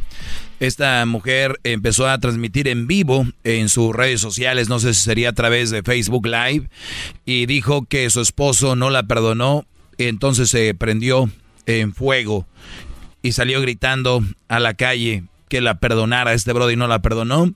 Esta 0.62 1.06
mujer 1.06 1.60
empezó 1.66 2.08
a 2.08 2.18
transmitir 2.18 2.70
en 2.70 2.88
vivo 2.88 3.28
en 3.44 3.68
sus 3.68 3.94
redes 3.94 4.22
sociales, 4.22 4.70
no 4.70 4.80
sé 4.80 4.94
si 4.94 5.02
sería 5.02 5.32
a 5.32 5.34
través 5.34 5.70
de 5.70 5.84
Facebook 5.84 6.28
Live, 6.28 6.70
y 7.26 7.46
dijo 7.46 7.86
que 7.86 8.10
su 8.10 8.22
esposo 8.22 8.78
no 8.78 8.90
la 8.90 9.04
perdonó, 9.04 9.66
entonces 9.98 10.50
se 10.50 10.74
prendió 10.76 11.30
en 11.66 11.94
fuego 11.94 12.48
y 13.22 13.34
salió 13.34 13.60
gritando 13.60 14.24
a 14.48 14.62
la 14.62 14.76
calle 14.76 15.26
que 15.50 15.62
la 15.62 15.80
perdonara. 15.80 16.34
Este 16.34 16.54
Brody 16.54 16.76
no 16.76 16.88
la 16.88 17.02
perdonó. 17.02 17.54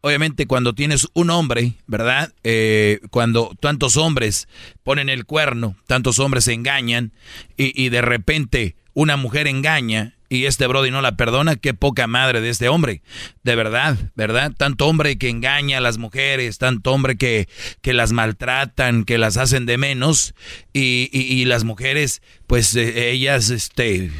Obviamente 0.00 0.46
cuando 0.46 0.74
tienes 0.74 1.08
un 1.14 1.30
hombre, 1.30 1.72
¿verdad? 1.86 2.32
Eh, 2.44 3.00
cuando 3.10 3.56
tantos 3.60 3.96
hombres 3.96 4.48
ponen 4.84 5.08
el 5.08 5.24
cuerno, 5.24 5.76
tantos 5.86 6.18
hombres 6.18 6.44
se 6.44 6.52
engañan 6.52 7.12
y, 7.56 7.88
de 7.88 8.02
repente 8.02 8.76
una 8.94 9.16
mujer 9.16 9.46
engaña 9.46 10.14
y 10.28 10.46
este 10.46 10.66
Brody 10.66 10.90
no 10.90 11.02
la 11.02 11.16
perdona, 11.16 11.54
qué 11.56 11.72
poca 11.74 12.06
madre 12.08 12.40
de 12.40 12.48
este 12.50 12.68
hombre. 12.68 13.02
De 13.44 13.54
verdad, 13.54 13.96
¿verdad? 14.16 14.52
Tanto 14.56 14.86
hombre 14.88 15.18
que 15.18 15.28
engaña 15.28 15.78
a 15.78 15.80
las 15.80 15.98
mujeres, 15.98 16.58
tanto 16.58 16.92
hombre 16.92 17.16
que, 17.16 17.48
que 17.82 17.92
las 17.92 18.12
maltratan, 18.12 19.04
que 19.04 19.18
las 19.18 19.36
hacen 19.36 19.66
de 19.66 19.76
menos 19.78 20.34
y, 20.72 21.08
y- 21.12 21.20
y 21.40 21.44
las 21.44 21.62
mujeres, 21.64 22.22
pues 22.48 22.74
eh, 22.74 23.10
ellas, 23.10 23.50
este, 23.50 24.10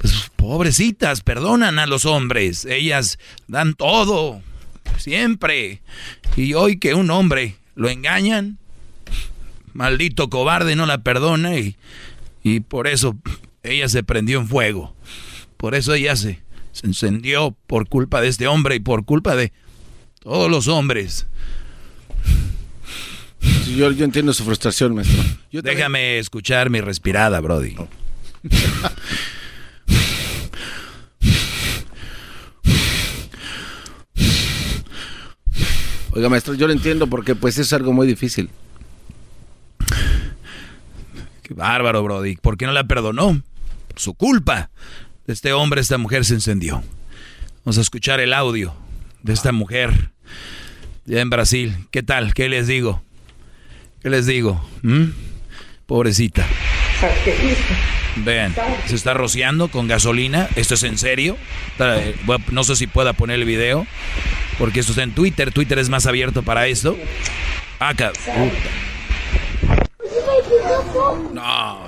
pues 0.00 0.30
pobrecitas, 0.36 1.20
perdonan 1.20 1.78
a 1.78 1.86
los 1.86 2.04
hombres. 2.06 2.64
Ellas 2.64 3.18
dan 3.48 3.74
todo, 3.74 4.42
siempre. 4.98 5.82
Y 6.36 6.54
hoy 6.54 6.78
que 6.78 6.94
un 6.94 7.10
hombre 7.10 7.56
lo 7.74 7.88
engañan, 7.90 8.58
maldito 9.74 10.30
cobarde 10.30 10.74
no 10.76 10.86
la 10.86 10.98
perdona 11.02 11.56
y, 11.58 11.76
y 12.42 12.60
por 12.60 12.86
eso 12.88 13.16
ella 13.62 13.88
se 13.88 14.02
prendió 14.02 14.40
en 14.40 14.48
fuego. 14.48 14.94
Por 15.56 15.74
eso 15.74 15.92
ella 15.92 16.16
se, 16.16 16.40
se 16.72 16.86
encendió 16.86 17.54
por 17.66 17.88
culpa 17.88 18.20
de 18.22 18.28
este 18.28 18.46
hombre 18.46 18.76
y 18.76 18.80
por 18.80 19.04
culpa 19.04 19.36
de 19.36 19.52
todos 20.20 20.50
los 20.50 20.66
hombres. 20.68 21.26
Sí, 23.64 23.76
yo, 23.76 23.90
yo 23.92 24.04
entiendo 24.04 24.32
su 24.32 24.44
frustración, 24.44 24.94
maestro. 24.94 25.22
Yo 25.52 25.60
también- 25.62 25.76
Déjame 25.76 26.18
escuchar 26.18 26.70
mi 26.70 26.80
respirada, 26.80 27.40
Brody. 27.40 27.74
Oiga, 36.12 36.28
maestro, 36.28 36.54
yo 36.54 36.66
lo 36.66 36.72
entiendo 36.72 37.06
porque 37.06 37.34
pues 37.34 37.58
es 37.58 37.72
algo 37.72 37.92
muy 37.92 38.06
difícil. 38.06 38.50
Qué 41.42 41.54
bárbaro, 41.54 42.02
Brody. 42.02 42.36
¿Por 42.36 42.56
qué 42.56 42.66
no 42.66 42.72
la 42.72 42.84
perdonó? 42.84 43.40
Su 43.96 44.14
culpa. 44.14 44.70
Este 45.26 45.52
hombre, 45.52 45.80
esta 45.80 45.98
mujer 45.98 46.24
se 46.24 46.34
encendió. 46.34 46.82
Vamos 47.64 47.78
a 47.78 47.82
escuchar 47.82 48.20
el 48.20 48.32
audio 48.32 48.74
de 49.22 49.32
esta 49.32 49.52
mujer 49.52 50.10
ya 51.04 51.20
en 51.20 51.30
Brasil. 51.30 51.76
¿Qué 51.90 52.02
tal? 52.02 52.34
¿Qué 52.34 52.48
les 52.48 52.66
digo? 52.66 53.02
¿Qué 54.02 54.10
les 54.10 54.26
digo? 54.26 54.64
¿Mm? 54.82 55.10
Pobrecita. 55.86 56.46
Vean, 58.16 58.54
se 58.86 58.94
está 58.94 59.14
rociando 59.14 59.68
con 59.68 59.88
gasolina. 59.88 60.48
¿Esto 60.56 60.74
es 60.74 60.82
en 60.82 60.98
serio? 60.98 61.36
Eh, 61.78 62.14
No 62.50 62.64
sé 62.64 62.76
si 62.76 62.86
pueda 62.86 63.12
poner 63.12 63.38
el 63.38 63.44
video. 63.44 63.86
Porque 64.58 64.80
esto 64.80 64.92
está 64.92 65.02
en 65.02 65.12
Twitter. 65.14 65.52
Twitter 65.52 65.78
es 65.78 65.88
más 65.88 66.06
abierto 66.06 66.42
para 66.42 66.66
esto. 66.66 66.96
Acá. 67.78 68.12
No. 71.32 71.78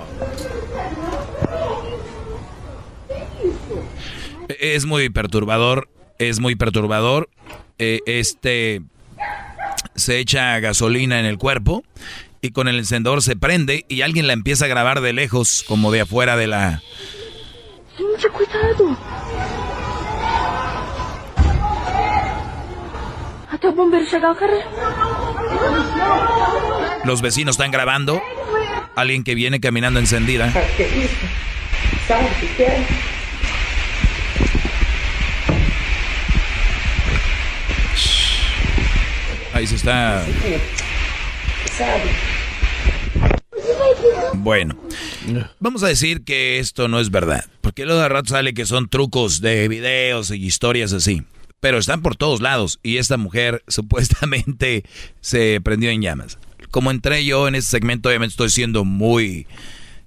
Es 4.59 4.85
muy 4.85 5.09
perturbador, 5.09 5.89
es 6.19 6.39
muy 6.39 6.55
perturbador. 6.55 7.29
Eh, 7.77 7.99
este 8.05 8.81
se 9.95 10.17
echa 10.19 10.59
gasolina 10.59 11.19
en 11.19 11.25
el 11.25 11.37
cuerpo 11.37 11.83
y 12.43 12.51
con 12.51 12.67
el 12.67 12.77
encendedor 12.77 13.23
se 13.23 13.37
prende 13.37 13.85
y 13.87 14.01
alguien 14.01 14.27
la 14.27 14.33
empieza 14.33 14.65
a 14.65 14.67
grabar 14.67 14.99
de 14.99 15.13
lejos, 15.13 15.63
como 15.65 15.93
de 15.93 16.01
afuera 16.01 16.35
de 16.35 16.47
la... 16.47 16.83
cuidado. 18.33 18.97
Los 27.05 27.21
vecinos 27.21 27.53
están 27.53 27.71
grabando. 27.71 28.21
Alguien 28.97 29.23
que 29.23 29.35
viene 29.35 29.61
caminando 29.61 30.01
encendida. 30.01 30.51
Ahí 39.53 39.65
se 39.65 39.75
está. 39.75 40.25
Bueno, 44.35 44.75
vamos 45.59 45.83
a 45.83 45.87
decir 45.87 46.23
que 46.23 46.59
esto 46.59 46.87
no 46.87 46.99
es 46.99 47.11
verdad, 47.11 47.45
porque 47.61 47.85
luego 47.85 48.01
de 48.01 48.09
rato 48.09 48.29
sale 48.29 48.53
que 48.53 48.65
son 48.65 48.89
trucos 48.89 49.41
de 49.41 49.67
videos 49.67 50.31
y 50.31 50.45
historias 50.45 50.91
así, 50.93 51.23
pero 51.59 51.77
están 51.77 52.01
por 52.01 52.15
todos 52.15 52.41
lados 52.41 52.79
y 52.83 52.97
esta 52.97 53.17
mujer 53.17 53.63
supuestamente 53.67 54.83
se 55.21 55.61
prendió 55.63 55.91
en 55.91 56.01
llamas. 56.01 56.39
Como 56.71 56.91
entré 56.91 57.23
yo 57.23 57.47
en 57.47 57.55
este 57.55 57.71
segmento, 57.71 58.09
obviamente 58.09 58.33
estoy 58.33 58.49
siendo 58.49 58.83
muy, 58.83 59.47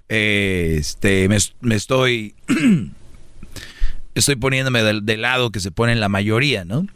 eh, 0.08 0.76
este, 0.78 1.28
me, 1.28 1.74
estoy, 1.74 2.34
estoy 4.14 4.36
poniéndome 4.36 4.82
del, 4.82 5.22
lado 5.22 5.50
que 5.50 5.60
se 5.60 5.70
pone 5.70 5.92
en 5.92 6.00
la 6.00 6.08
mayoría, 6.08 6.64
¿no? 6.64 6.86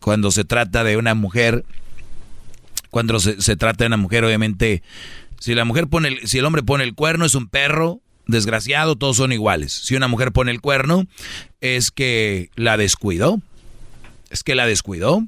Cuando 0.00 0.30
se 0.30 0.44
trata 0.44 0.84
de 0.84 0.96
una 0.98 1.14
mujer 1.14 1.64
cuando 2.90 3.20
se, 3.20 3.56
trata 3.56 3.84
de 3.84 3.88
una 3.88 3.98
mujer, 3.98 4.24
obviamente, 4.24 4.82
si 5.46 5.54
la 5.54 5.64
mujer 5.64 5.86
pone, 5.86 6.08
el, 6.08 6.26
si 6.26 6.38
el 6.38 6.44
hombre 6.44 6.64
pone 6.64 6.82
el 6.82 6.96
cuerno, 6.96 7.24
es 7.24 7.36
un 7.36 7.46
perro, 7.46 8.00
desgraciado, 8.26 8.96
todos 8.96 9.18
son 9.18 9.30
iguales. 9.30 9.72
Si 9.72 9.94
una 9.94 10.08
mujer 10.08 10.32
pone 10.32 10.50
el 10.50 10.60
cuerno, 10.60 11.06
es 11.60 11.92
que 11.92 12.50
la 12.56 12.76
descuidó. 12.76 13.40
Es 14.28 14.42
que 14.42 14.56
la 14.56 14.66
descuidó, 14.66 15.22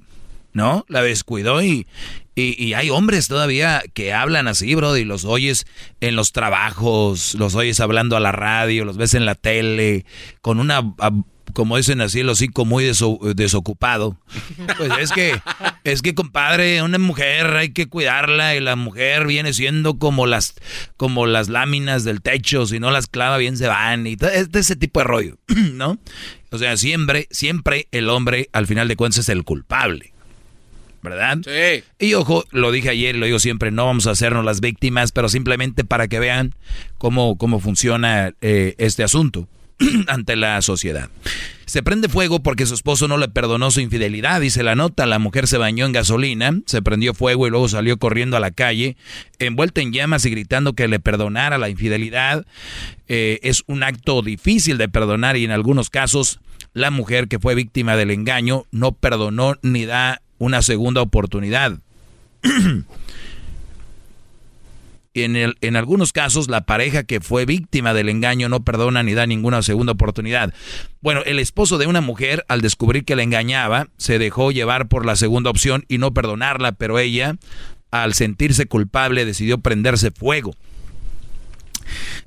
¿no? 0.52 0.84
La 0.88 1.02
descuidó 1.02 1.62
y, 1.62 1.86
y, 2.34 2.72
hay 2.72 2.90
hombres 2.90 3.28
todavía 3.28 3.80
que 3.94 4.12
hablan 4.12 4.48
así, 4.48 4.74
bro, 4.74 4.96
y 4.96 5.04
los 5.04 5.24
oyes 5.24 5.66
en 6.00 6.16
los 6.16 6.32
trabajos, 6.32 7.36
los 7.36 7.54
oyes 7.54 7.78
hablando 7.78 8.16
a 8.16 8.20
la 8.20 8.32
radio, 8.32 8.84
los 8.84 8.96
ves 8.96 9.14
en 9.14 9.24
la 9.24 9.36
tele, 9.36 10.04
con 10.40 10.58
una 10.58 10.82
como 11.52 11.76
dicen 11.76 12.00
así, 12.00 12.20
el 12.20 12.28
hocico 12.28 12.64
muy 12.64 12.84
desocupado. 13.34 14.16
Pues 14.76 14.92
es 15.00 15.12
que, 15.12 15.40
es 15.84 16.02
que, 16.02 16.14
compadre, 16.14 16.82
una 16.82 16.98
mujer 16.98 17.56
hay 17.56 17.72
que 17.72 17.88
cuidarla 17.88 18.54
y 18.54 18.60
la 18.60 18.76
mujer 18.76 19.26
viene 19.26 19.52
siendo 19.52 19.98
como 19.98 20.26
las, 20.26 20.54
como 20.96 21.26
las 21.26 21.48
láminas 21.48 22.04
del 22.04 22.22
techo, 22.22 22.66
si 22.66 22.80
no 22.80 22.90
las 22.90 23.06
clava 23.06 23.38
bien 23.38 23.56
se 23.56 23.68
van 23.68 24.06
y 24.06 24.16
todo, 24.16 24.30
es 24.30 24.50
de 24.50 24.60
ese 24.60 24.76
tipo 24.76 25.00
de 25.00 25.04
rollo, 25.04 25.38
¿no? 25.72 25.98
O 26.50 26.58
sea, 26.58 26.76
siempre, 26.76 27.26
siempre 27.30 27.88
el 27.92 28.08
hombre 28.08 28.48
al 28.52 28.66
final 28.66 28.88
de 28.88 28.96
cuentas 28.96 29.20
es 29.20 29.28
el 29.28 29.44
culpable. 29.44 30.12
¿verdad? 31.00 31.38
Sí. 31.44 31.84
Y 32.04 32.14
ojo, 32.14 32.44
lo 32.50 32.72
dije 32.72 32.90
ayer, 32.90 33.16
lo 33.16 33.26
digo 33.26 33.38
siempre, 33.38 33.70
no 33.70 33.86
vamos 33.86 34.06
a 34.06 34.10
hacernos 34.10 34.44
las 34.44 34.60
víctimas, 34.60 35.12
pero 35.12 35.28
simplemente 35.28 35.84
para 35.84 36.08
que 36.08 36.18
vean 36.18 36.54
cómo, 36.98 37.38
cómo 37.38 37.60
funciona 37.60 38.34
eh, 38.40 38.74
este 38.78 39.04
asunto. 39.04 39.48
ante 40.08 40.36
la 40.36 40.60
sociedad. 40.62 41.10
Se 41.66 41.82
prende 41.82 42.08
fuego 42.08 42.40
porque 42.40 42.64
su 42.64 42.72
esposo 42.72 43.08
no 43.08 43.18
le 43.18 43.28
perdonó 43.28 43.70
su 43.70 43.80
infidelidad, 43.80 44.40
dice 44.40 44.62
la 44.62 44.74
nota. 44.74 45.04
La 45.04 45.18
mujer 45.18 45.46
se 45.46 45.58
bañó 45.58 45.84
en 45.84 45.92
gasolina, 45.92 46.58
se 46.64 46.80
prendió 46.80 47.12
fuego 47.12 47.46
y 47.46 47.50
luego 47.50 47.68
salió 47.68 47.98
corriendo 47.98 48.38
a 48.38 48.40
la 48.40 48.50
calle, 48.50 48.96
envuelta 49.38 49.82
en 49.82 49.92
llamas 49.92 50.24
y 50.24 50.30
gritando 50.30 50.72
que 50.72 50.88
le 50.88 50.98
perdonara 50.98 51.58
la 51.58 51.68
infidelidad. 51.68 52.46
Eh, 53.06 53.40
es 53.42 53.64
un 53.66 53.82
acto 53.82 54.22
difícil 54.22 54.78
de 54.78 54.88
perdonar 54.88 55.36
y 55.36 55.44
en 55.44 55.50
algunos 55.50 55.90
casos 55.90 56.40
la 56.72 56.90
mujer 56.90 57.28
que 57.28 57.38
fue 57.38 57.54
víctima 57.54 57.96
del 57.96 58.12
engaño 58.12 58.64
no 58.70 58.92
perdonó 58.92 59.56
ni 59.60 59.84
da 59.84 60.22
una 60.38 60.62
segunda 60.62 61.02
oportunidad. 61.02 61.78
en, 65.22 65.36
el, 65.36 65.56
en 65.60 65.76
algunos 65.76 66.12
casos 66.12 66.48
la 66.48 66.62
pareja 66.62 67.04
que 67.04 67.20
fue 67.20 67.46
víctima 67.46 67.94
del 67.94 68.08
engaño 68.08 68.48
no 68.48 68.64
perdona 68.64 69.02
ni 69.02 69.14
da 69.14 69.26
ninguna 69.26 69.62
segunda 69.62 69.92
oportunidad. 69.92 70.52
Bueno, 71.00 71.22
el 71.26 71.38
esposo 71.38 71.78
de 71.78 71.86
una 71.86 72.00
mujer 72.00 72.44
al 72.48 72.60
descubrir 72.60 73.04
que 73.04 73.16
la 73.16 73.22
engañaba 73.22 73.88
se 73.96 74.18
dejó 74.18 74.50
llevar 74.50 74.88
por 74.88 75.06
la 75.06 75.16
segunda 75.16 75.50
opción 75.50 75.84
y 75.88 75.98
no 75.98 76.12
perdonarla, 76.12 76.72
pero 76.72 76.98
ella 76.98 77.36
al 77.90 78.14
sentirse 78.14 78.66
culpable 78.66 79.24
decidió 79.24 79.58
prenderse 79.58 80.10
fuego. 80.10 80.54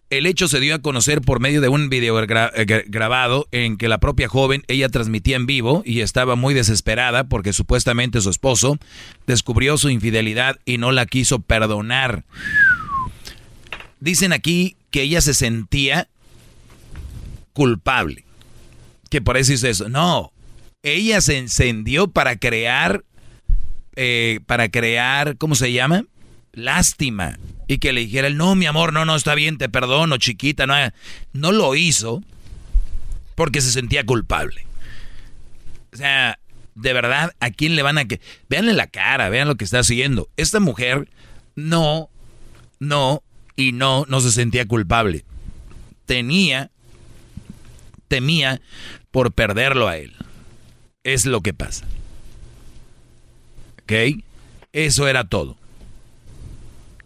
El 0.10 0.26
hecho 0.26 0.48
se 0.48 0.60
dio 0.60 0.76
a 0.76 0.80
conocer 0.80 1.22
por 1.22 1.40
medio 1.40 1.62
de 1.62 1.70
un 1.70 1.90
video 1.90 2.22
eh, 2.22 2.84
grabado 2.88 3.48
en 3.52 3.78
que 3.78 3.88
la 3.88 4.00
propia 4.00 4.28
joven, 4.28 4.64
ella 4.68 4.90
transmitía 4.90 5.38
en 5.38 5.46
vivo 5.46 5.84
y 5.86 6.02
estaba 6.02 6.36
muy 6.36 6.54
desesperada 6.54 7.26
porque 7.26 7.54
supuestamente 7.54 8.20
su 8.20 8.30
esposo 8.30 8.78
descubrió 9.26 9.78
su 9.78 9.90
infidelidad 9.90 10.60
y 10.66 10.78
no 10.78 10.92
la 10.92 11.06
quiso 11.06 11.40
perdonar. 11.40 12.26
Dicen 14.02 14.34
aquí 14.34 14.76
que 14.90 15.04
ella 15.04 15.22
se 15.22 15.34
sentía 15.34 16.10
culpable. 17.54 18.26
Que 19.10 19.22
por 19.22 19.38
eso 19.38 19.54
hizo 19.54 19.68
eso. 19.68 19.90
No, 19.90 20.34
ella 20.84 21.22
se 21.22 21.38
encendió 21.38 22.08
para 22.08 22.36
crear, 22.36 23.04
eh, 23.96 24.40
para 24.48 24.70
crear, 24.70 25.38
¿cómo 25.38 25.54
se 25.56 25.72
llama? 25.72 26.06
Lástima. 26.52 27.38
Y 27.68 27.78
que 27.78 27.94
le 27.94 28.02
dijera, 28.02 28.30
no, 28.32 28.56
mi 28.56 28.66
amor, 28.66 28.92
no, 28.92 29.06
no, 29.06 29.16
está 29.16 29.36
bien, 29.36 29.58
te 29.58 29.70
perdono, 29.70 30.18
chiquita. 30.18 30.66
No, 30.66 30.74
no 31.34 31.52
lo 31.52 31.76
hizo 31.76 32.24
porque 33.36 33.62
se 33.62 33.72
sentía 33.72 34.04
culpable. 34.04 34.66
O 35.94 35.98
sea, 35.98 36.40
de 36.74 36.94
verdad, 36.94 37.34
¿a 37.40 37.52
quién 37.52 37.76
le 37.76 37.84
van 37.84 38.00
a 38.00 38.06
que... 38.06 38.20
Veanle 38.50 38.74
la 38.74 38.88
cara, 38.88 39.30
vean 39.30 39.48
lo 39.48 39.58
que 39.58 39.66
está 39.66 39.80
haciendo. 39.80 40.28
Esta 40.38 40.60
mujer 40.60 41.08
no, 41.56 42.10
no 42.80 43.22
y 43.62 43.72
no, 43.72 44.06
no 44.08 44.22
se 44.22 44.32
sentía 44.32 44.68
culpable. 44.68 45.24
Tenía, 46.06 46.72
temía 48.08 48.62
por 49.12 49.32
perderlo 49.32 49.88
a 49.88 49.98
él. 49.98 50.14
Es 51.04 51.26
lo 51.26 51.42
que 51.42 51.54
pasa. 51.54 51.86
¿Ok? 53.84 54.24
Eso 54.74 55.08
era 55.08 55.26
todo. 55.26 55.58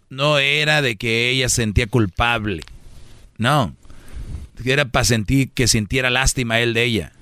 No 0.08 0.38
era 0.38 0.82
de 0.82 0.96
que 0.96 1.30
ella 1.30 1.48
sentía 1.48 1.86
culpable. 1.86 2.62
No. 3.38 3.74
Era 4.64 4.86
para 4.86 5.04
sentir 5.04 5.50
que 5.50 5.68
sintiera 5.68 6.10
lástima 6.10 6.60
él 6.60 6.74
de 6.74 6.84
ella. 6.84 7.12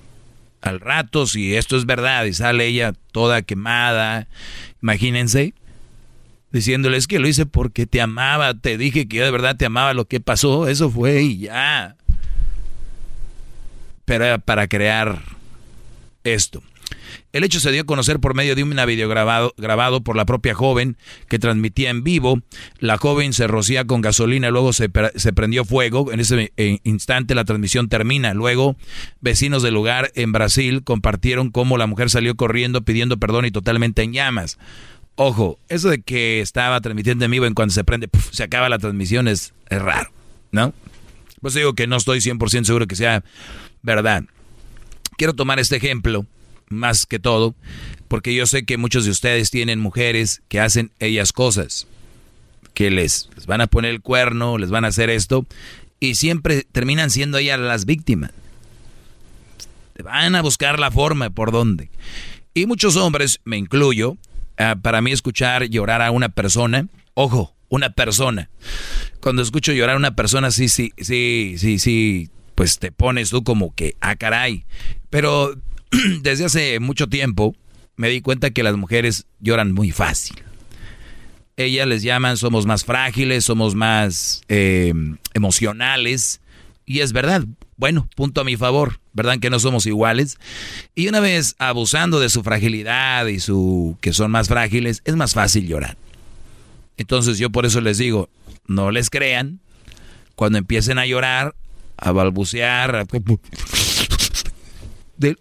Al 0.61 0.81
rato, 0.81 1.27
si 1.27 1.57
esto 1.57 1.77
es 1.77 1.87
verdad 1.87 2.25
y 2.25 2.33
sale 2.33 2.67
ella 2.67 2.95
toda 3.13 3.43
quemada, 3.43 4.29
imagínense, 4.83 5.55
diciéndoles 6.55 7.09
que 7.09 7.19
lo 7.19 7.27
hice 7.27 7.47
porque 7.47 7.85
te 7.85 8.01
amaba, 8.01 8.55
te 8.55 8.79
dije 8.79 9.09
que 9.09 9.17
yo 9.17 9.25
de 9.25 9.31
verdad 9.33 9.57
te 9.57 9.67
amaba, 9.67 9.93
lo 9.93 10.05
que 10.07 10.21
pasó, 10.21 10.69
eso 10.69 10.89
fue 10.89 11.21
y 11.23 11.39
ya. 11.39 11.97
Pero 14.05 14.25
era 14.25 14.39
para 14.39 14.69
crear 14.69 15.21
esto. 16.23 16.63
El 17.33 17.43
hecho 17.43 17.59
se 17.59 17.73
dio 17.73 17.83
a 17.83 17.87
conocer 17.87 18.21
por 18.21 18.35
medio 18.35 18.55
de 18.55 18.63
un 18.63 18.71
video 18.71 19.09
grabado, 19.09 19.53
grabado 19.57 20.03
por 20.03 20.15
la 20.15 20.27
propia 20.27 20.55
joven 20.55 20.97
que 21.29 21.41
transmitía 21.41 21.91
en 21.91 22.05
vivo. 22.05 22.39
La 22.79 22.99
joven 22.99 23.33
se 23.33 23.49
rocía 23.49 23.85
con 23.85 24.01
gasolina, 24.01 24.51
luego 24.51 24.73
se, 24.73 24.89
se 25.17 25.33
prendió 25.33 25.65
fuego. 25.65 26.13
En 26.13 26.21
ese 26.21 26.53
eh, 26.57 26.79
instante 26.85 27.35
la 27.35 27.45
transmisión 27.45 27.89
termina. 27.89 28.33
Luego, 28.33 28.77
vecinos 29.21 29.65
del 29.65 29.75
lugar 29.75 30.13
en 30.15 30.31
Brasil 30.31 30.85
compartieron 30.85 31.51
cómo 31.51 31.79
la 31.79 31.89
mujer 31.89 32.11
salió 32.11 32.37
corriendo 32.37 32.83
pidiendo 32.83 33.17
perdón 33.17 33.47
y 33.47 33.51
totalmente 33.51 34.03
en 34.03 34.13
llamas. 34.13 34.57
Ojo, 35.17 35.59
eso 35.69 35.91
de 35.91 36.03
que 36.03 36.41
estaba 36.41 36.81
transmitiendo 36.81 37.25
en 37.25 37.31
vivo 37.31 37.47
en 37.47 37.55
cuando 37.55 37.73
se 37.73 37.85
prende, 37.85 38.09
se 38.33 38.43
acaba 38.43 38.69
la 38.69 38.79
transmisión 38.79 39.29
es, 39.29 39.53
raro, 39.71 40.11
¿no? 40.51 40.75
Pues 41.41 41.55
digo 41.55 41.75
que 41.75 41.87
no 41.87 41.97
estoy 41.97 42.19
100% 42.19 42.65
seguro 42.65 42.87
que 42.87 42.97
sea 42.97 43.23
verdad. 43.83 44.25
Quiero 45.17 45.35
tomar 45.35 45.61
este 45.61 45.77
ejemplo, 45.77 46.27
más 46.69 47.07
que 47.07 47.21
todo, 47.21 47.55
porque 48.09 48.35
yo 48.35 48.47
sé 48.47 48.65
que 48.65 48.77
muchos 48.77 49.05
de 49.05 49.13
ustedes 49.13 49.51
tienen 49.51 49.79
mujeres 49.79 50.43
que 50.49 50.59
hacen 50.59 50.91
ellas 50.99 51.33
cosas, 51.33 51.87
que 52.73 52.91
les, 52.91 53.29
les 53.37 53.47
van 53.47 53.61
a 53.61 53.69
poner 53.69 53.93
el 53.93 54.01
cuerno, 54.01 54.59
les 54.59 54.71
van 54.71 54.85
a 54.85 54.89
hacer 54.89 55.11
esto, 55.11 55.47
y 56.01 56.17
siempre 56.17 56.67
terminan 56.73 57.11
siendo 57.11 57.39
ellas 57.39 57.61
las 57.61 57.85
víctimas. 57.85 58.33
Van 60.03 60.35
a 60.35 60.43
buscar 60.43 60.81
la 60.81 60.91
forma 60.91 61.31
por 61.31 61.53
dónde. 61.53 61.89
Y 62.53 62.67
muchos 62.67 62.97
hombres, 62.97 63.41
me 63.45 63.57
incluyo, 63.57 64.17
Ah, 64.59 64.77
para 64.81 65.01
mí 65.01 65.13
escuchar 65.13 65.65
llorar 65.69 66.03
a 66.03 66.11
una 66.11 66.29
persona, 66.29 66.87
ojo, 67.15 67.55
una 67.69 67.91
persona. 67.91 68.51
Cuando 69.21 69.43
escucho 69.43 69.73
llorar 69.73 69.97
a 69.97 69.99
una 69.99 70.15
persona, 70.15 70.51
sí, 70.51 70.69
sí, 70.69 70.93
sí, 70.99 71.57
sí, 71.59 71.79
sí, 71.79 72.31
pues 72.55 72.79
te 72.79 72.93
pones 72.93 73.31
tú 73.31 73.43
como 73.43 73.75
que, 73.75 73.97
ah, 74.01 74.17
caray. 74.17 74.65
Pero 75.11 75.55
desde 76.23 76.45
hace 76.45 76.81
mucho 76.81 77.09
tiempo 77.09 77.55
me 77.97 78.09
di 78.09 78.21
cuenta 78.21 78.51
que 78.51 78.63
las 78.63 78.77
mujeres 78.77 79.27
lloran 79.41 79.73
muy 79.73 79.91
fácil. 79.91 80.37
Ellas 81.57 81.87
les 81.87 82.03
llaman 82.03 82.37
somos 82.37 82.67
más 82.67 82.85
frágiles, 82.85 83.45
somos 83.45 83.75
más 83.75 84.43
eh, 84.49 84.93
emocionales. 85.35 86.41
Y 86.85 87.01
es 87.01 87.13
verdad. 87.13 87.45
Bueno, 87.77 88.09
punto 88.15 88.41
a 88.41 88.45
mi 88.45 88.57
favor, 88.57 89.01
¿verdad? 89.13 89.39
Que 89.41 89.51
no 89.51 89.59
somos 89.59 89.87
iguales. 89.87 90.39
Y 90.95 91.09
una 91.09 91.21
vez 91.21 91.57
abusando 91.59 92.21
de 92.21 92.29
su 92.29 92.43
fragilidad 92.43 93.27
y 93.27 93.41
su 93.41 93.97
que 94.01 94.13
son 94.13 94.31
más 94.31 94.49
frágiles, 94.49 95.03
es 95.05 95.17
más 95.17 95.35
fácil 95.35 95.67
llorar. 95.67 95.97
Entonces 96.97 97.39
yo 97.39 97.51
por 97.51 97.67
eso 97.67 97.81
les 97.81 97.99
digo, 97.99 98.29
no 98.67 98.91
les 98.91 99.11
crean. 99.11 99.61
Cuando 100.37 100.59
empiecen 100.59 100.99
a 100.99 101.07
llorar, 101.07 101.55
a 101.97 102.13
balbucear, 102.13 102.97
a... 102.97 103.07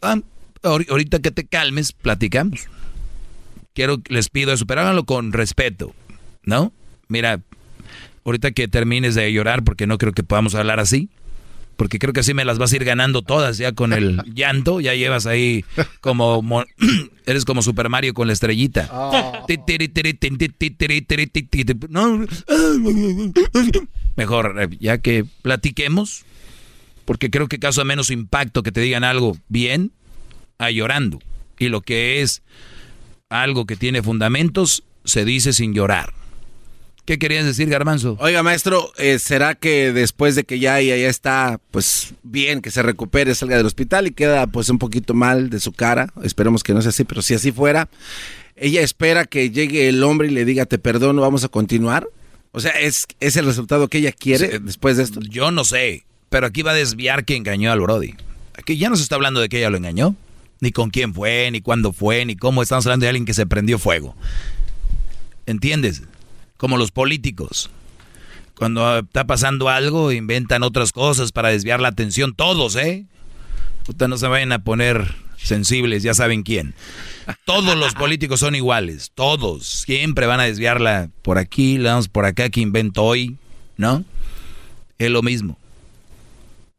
Ah, 0.02 0.20
ahorita 0.64 1.20
que 1.20 1.32
te 1.32 1.46
calmes, 1.46 1.92
platicamos. 1.92 2.68
Quiero, 3.74 4.02
les 4.08 4.30
pido 4.30 4.54
eso, 4.54 4.66
pero 4.66 4.82
háganlo 4.82 5.04
con 5.04 5.34
respeto, 5.34 5.94
¿no? 6.44 6.72
Mira, 7.08 7.42
ahorita 8.24 8.52
que 8.52 8.68
termines 8.68 9.16
de 9.16 9.34
llorar, 9.34 9.64
porque 9.64 9.88
no 9.88 9.98
creo 9.98 10.14
que 10.14 10.24
podamos 10.24 10.56
hablar 10.56 10.80
así, 10.80 11.10
porque 11.84 12.00
creo 12.00 12.14
que 12.14 12.22
así 12.22 12.34
me 12.34 12.46
las 12.46 12.60
vas 12.60 12.72
a 12.72 12.78
ir 12.78 12.86
ganando 12.86 13.24
todas 13.24 13.58
ya 13.58 13.74
con 13.74 13.92
el 13.92 14.24
llanto, 14.34 14.80
ya 14.80 14.96
llevas 14.96 15.26
ahí 15.26 15.66
como, 16.00 16.64
eres 17.26 17.44
como 17.44 17.62
Super 17.62 17.90
Mario 17.90 18.14
con 18.14 18.28
la 18.28 18.32
estrellita. 18.32 18.90
Mejor, 24.16 24.70
ya 24.80 25.00
que 25.00 25.26
platiquemos, 25.42 26.24
porque 27.04 27.30
creo 27.30 27.50
que 27.50 27.60
causa 27.60 27.84
menos 27.84 28.12
impacto 28.12 28.64
que 28.64 28.72
te 28.72 28.80
digan 28.80 29.04
algo 29.04 29.36
bien 29.50 29.92
a 30.60 30.72
llorando. 30.72 31.20
Y 31.60 31.68
lo 31.68 31.82
que 31.82 32.22
es 32.22 32.44
algo 33.28 33.66
que 33.66 33.76
tiene 33.76 34.02
fundamentos, 34.02 34.86
se 35.04 35.26
dice 35.26 35.52
sin 35.52 35.74
llorar. 35.74 36.14
¿Qué 37.06 37.20
querías 37.20 37.44
decir, 37.44 37.68
Garbanzo? 37.68 38.16
Oiga, 38.22 38.44
maestro, 38.44 38.94
eh, 38.98 39.20
¿será 39.20 39.56
que 39.56 39.92
después 39.92 40.36
de 40.36 40.46
que 40.46 40.60
ya 40.60 40.80
ella 40.80 40.96
ya 40.96 41.10
está, 41.10 41.60
pues 41.72 42.14
bien, 42.24 42.62
que 42.62 42.72
se 42.72 42.82
recupere, 42.82 43.36
salga 43.36 43.58
del 43.58 43.66
hospital 43.66 44.08
y 44.08 44.12
queda 44.12 44.48
pues 44.48 44.70
un 44.70 44.80
poquito 44.80 45.14
mal 45.14 45.50
de 45.50 45.60
su 45.60 45.74
cara? 45.74 46.14
Esperemos 46.24 46.64
que 46.64 46.74
no 46.74 46.82
sea 46.82 46.90
así, 46.90 47.04
pero 47.04 47.22
si 47.22 47.34
así 47.34 47.52
fuera, 47.52 47.90
ella 48.56 48.82
espera 48.82 49.26
que 49.26 49.50
llegue 49.50 49.90
el 49.90 50.02
hombre 50.02 50.30
y 50.30 50.32
le 50.32 50.46
diga, 50.46 50.66
te 50.66 50.80
perdono, 50.80 51.22
vamos 51.22 51.44
a 51.44 51.50
continuar. 51.50 52.08
O 52.54 52.62
sea, 52.62 52.72
¿es, 52.72 53.06
es 53.20 53.36
el 53.36 53.46
resultado 53.46 53.90
que 53.90 53.98
ella 53.98 54.14
quiere 54.14 54.60
después 54.60 54.96
de 54.96 55.04
esto? 55.04 55.20
Yo 55.20 55.52
no 55.52 55.66
sé. 55.66 56.06
Pero 56.30 56.48
aquí 56.48 56.62
va 56.62 56.72
a 56.72 56.76
desviar 56.76 57.26
que 57.26 57.36
engañó 57.36 57.72
al 57.72 57.82
Brody. 57.82 58.16
Aquí 58.58 58.78
ya 58.78 58.90
no 58.90 58.96
se 58.96 59.04
está 59.04 59.16
hablando 59.16 59.42
de 59.42 59.50
que 59.50 59.58
ella 59.58 59.70
lo 59.70 59.78
engañó. 59.78 60.16
Ni 60.62 60.72
con 60.72 60.90
quién 60.90 61.14
fue, 61.14 61.50
ni 61.52 61.62
cuándo 61.62 61.92
fue, 61.92 62.26
ni 62.26 62.36
cómo. 62.38 62.64
Estamos 62.64 62.86
hablando 62.86 63.04
de 63.04 63.10
alguien 63.10 63.26
que 63.26 63.34
se 63.34 63.46
prendió 63.46 63.78
fuego. 63.78 64.16
¿Entiendes? 65.46 66.04
Como 66.64 66.78
los 66.78 66.92
políticos. 66.92 67.70
Cuando 68.56 69.00
está 69.00 69.26
pasando 69.26 69.68
algo, 69.68 70.14
inventan 70.14 70.64
otras 70.64 70.94
cosas 70.94 71.34
para 71.34 71.50
desviar 71.50 71.82
la 71.82 71.90
atención. 71.90 72.34
Todos, 72.34 72.78
¿eh? 72.78 73.06
Ustedes 73.86 74.08
no 74.08 74.16
se 74.16 74.28
vayan 74.28 74.54
a 74.54 74.64
poner 74.64 75.14
sensibles, 75.36 76.04
ya 76.04 76.14
saben 76.14 76.44
quién. 76.44 76.74
Todos 77.44 77.76
los 77.76 77.94
políticos 77.96 78.40
son 78.40 78.56
iguales. 78.56 79.12
Todos. 79.14 79.68
Siempre 79.68 80.26
van 80.26 80.40
a 80.40 80.44
desviarla 80.44 81.10
por 81.22 81.38
aquí, 81.38 81.78
la 81.78 81.92
vamos 81.92 82.08
por 82.08 82.24
acá, 82.24 82.50
que 82.50 82.62
invento 82.62 83.04
hoy. 83.04 83.36
¿No? 83.76 84.06
Es 85.00 85.12
lo 85.12 85.22
mismo. 85.22 85.58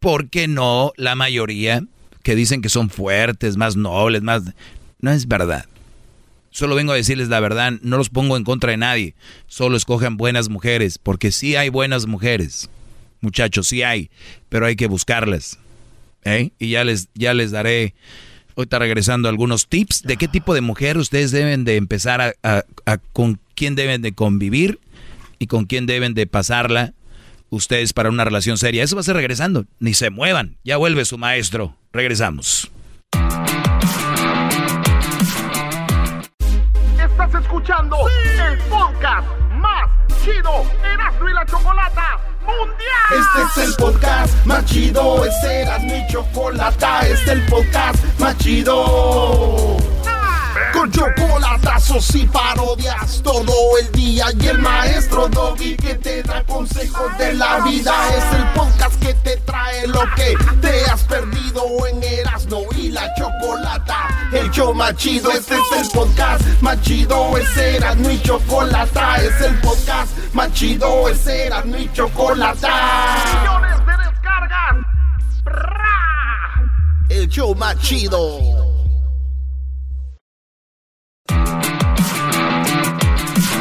¿por 0.05 0.29
qué 0.29 0.49
no 0.49 0.93
la 0.99 1.15
mayoría 1.15 1.83
que 2.23 2.35
dicen 2.35 2.61
que 2.61 2.69
son 2.69 2.91
fuertes, 2.91 3.57
más 3.57 3.75
nobles, 3.75 4.23
más... 4.23 4.43
No 5.01 5.11
es 5.11 5.27
verdad. 5.27 5.65
Solo 6.55 6.77
vengo 6.77 6.93
a 6.93 6.95
decirles 6.95 7.29
la 7.29 7.41
verdad, 7.41 7.73
no 7.83 7.97
los 7.97 8.11
pongo 8.11 8.37
en 8.37 8.45
contra 8.45 8.71
de 8.71 8.77
nadie. 8.77 9.17
Solo 9.49 9.77
escojan 9.77 10.17
buenas 10.17 10.49
mujeres, 10.49 10.99
porque 10.99 11.33
sí 11.33 11.57
hay 11.57 11.69
buenas 11.69 12.07
mujeres. 12.07 12.71
Muchachos, 13.21 13.67
sí 13.67 13.83
hay, 13.83 14.09
pero 14.51 14.65
hay 14.65 14.77
que 14.77 14.87
buscarlas. 14.87 15.59
¿eh? 16.23 16.53
Y 16.61 16.71
ya 16.71 16.85
les, 16.85 17.09
ya 17.15 17.35
les 17.35 17.51
daré, 17.51 17.97
ahorita 18.55 18.79
regresando, 18.79 19.29
algunos 19.29 19.67
tips 19.67 20.03
de 20.03 20.17
qué 20.17 20.29
tipo 20.29 20.55
de 20.55 20.61
mujer 20.61 20.97
ustedes 20.97 21.33
deben 21.33 21.65
de 21.65 21.75
empezar 21.75 22.21
a, 22.21 22.65
a 22.87 22.99
con 22.99 23.41
quién 23.57 23.75
deben 23.75 24.01
de 24.01 24.13
convivir 24.13 24.79
y 25.41 25.49
con 25.49 25.65
quién 25.65 25.87
deben 25.87 26.15
de 26.15 26.29
pasarla 26.29 26.95
ustedes 27.51 27.93
para 27.93 28.11
una 28.11 28.25
relación 28.25 28.59
seria. 28.59 28.85
Eso 28.85 28.95
va 28.95 29.01
a 29.01 29.05
ser 29.05 29.17
regresando. 29.17 29.67
Ni 29.81 29.93
se 29.93 30.11
muevan. 30.11 30.57
Ya 30.63 30.77
vuelve 30.77 31.05
su 31.05 31.19
maestro. 31.19 31.77
Regresamos. 31.93 32.71
Chido. 44.75 45.25
Este 45.25 45.61
era 45.63 45.79
mi 45.79 46.05
chocolata. 46.09 47.07
Es 47.07 47.27
el 47.29 47.41
podcast 47.47 48.03
más 48.19 48.37
chido 48.39 49.77
con 50.73 50.91
chocolatazos 50.91 52.15
y 52.17 52.27
parodias 52.27 53.23
todo 53.23 53.55
el 53.81 53.93
día. 53.93 54.27
Y 54.41 54.49
el 54.49 54.59
maestro 54.59 55.29
Doggy 55.29 55.77
que 55.77 55.95
te 55.95 56.23
da 56.25 56.43
consejos 56.45 57.17
de 57.19 57.35
la 57.35 57.61
vida. 57.61 57.95
Es 58.17 58.39
el 58.39 58.47
podcast 58.53 59.01
que 59.01 59.15
te 59.15 59.37
trae 59.39 59.87
lo 59.87 60.03
que 60.17 60.35
te 60.61 60.85
has 60.87 61.05
perdido 61.05 61.65
en 61.87 62.03
Erasmo 62.03 62.65
y 62.77 62.89
la 62.89 63.15
Chocolata. 63.15 64.09
El 64.33 64.51
show 64.51 64.75
más 64.75 64.97
chido, 64.97 65.31
este 65.31 65.55
es 65.55 65.83
el 65.83 65.89
podcast 65.91 66.43
más 66.61 66.81
chido. 66.83 67.37
Es 67.39 68.23
Chocolata. 68.23 69.17
Es 69.23 69.41
el 69.41 69.55
podcast 69.61 70.11
más 70.33 70.53
chido. 70.53 71.09
Es 71.09 71.25
y 71.79 71.93
Chocolata. 71.93 73.64
El 77.25 77.31
show 77.31 77.55
más 77.55 77.81
chido. 77.81 78.21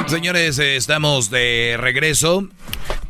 Señores, 0.07 0.59
eh, 0.59 0.75
estamos 0.75 1.29
de 1.29 1.77
regreso. 1.79 2.49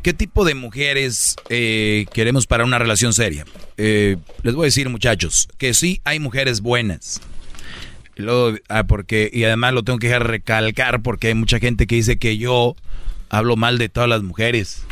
¿Qué 0.03 0.13
tipo 0.13 0.45
de 0.45 0.53
mujeres 0.53 1.38
eh, 1.49 2.05
queremos 2.13 2.45
para 2.45 2.65
una 2.65 2.77
relación 2.77 3.13
seria? 3.13 3.45
Eh, 3.77 4.17
les 4.43 4.53
voy 4.53 4.65
a 4.65 4.67
decir, 4.67 4.89
muchachos, 4.89 5.49
que 5.57 5.73
sí 5.73 6.01
hay 6.03 6.19
mujeres 6.19 6.61
buenas. 6.61 7.19
Luego, 8.15 8.55
ah, 8.69 8.84
porque, 8.84 9.31
y 9.34 9.45
además 9.45 9.73
lo 9.73 9.81
tengo 9.81 9.97
que 9.97 10.19
recalcar 10.19 11.01
porque 11.01 11.30
hay 11.30 11.34
mucha 11.34 11.57
gente 11.57 11.88
que 11.88 11.95
dice 11.95 12.19
que 12.19 12.38
yo 12.38 12.75
hablo 13.30 13.55
mal 13.55 13.80
de 13.80 13.89
todas 13.89 14.07
las 14.07 14.21
mujeres 14.21 14.84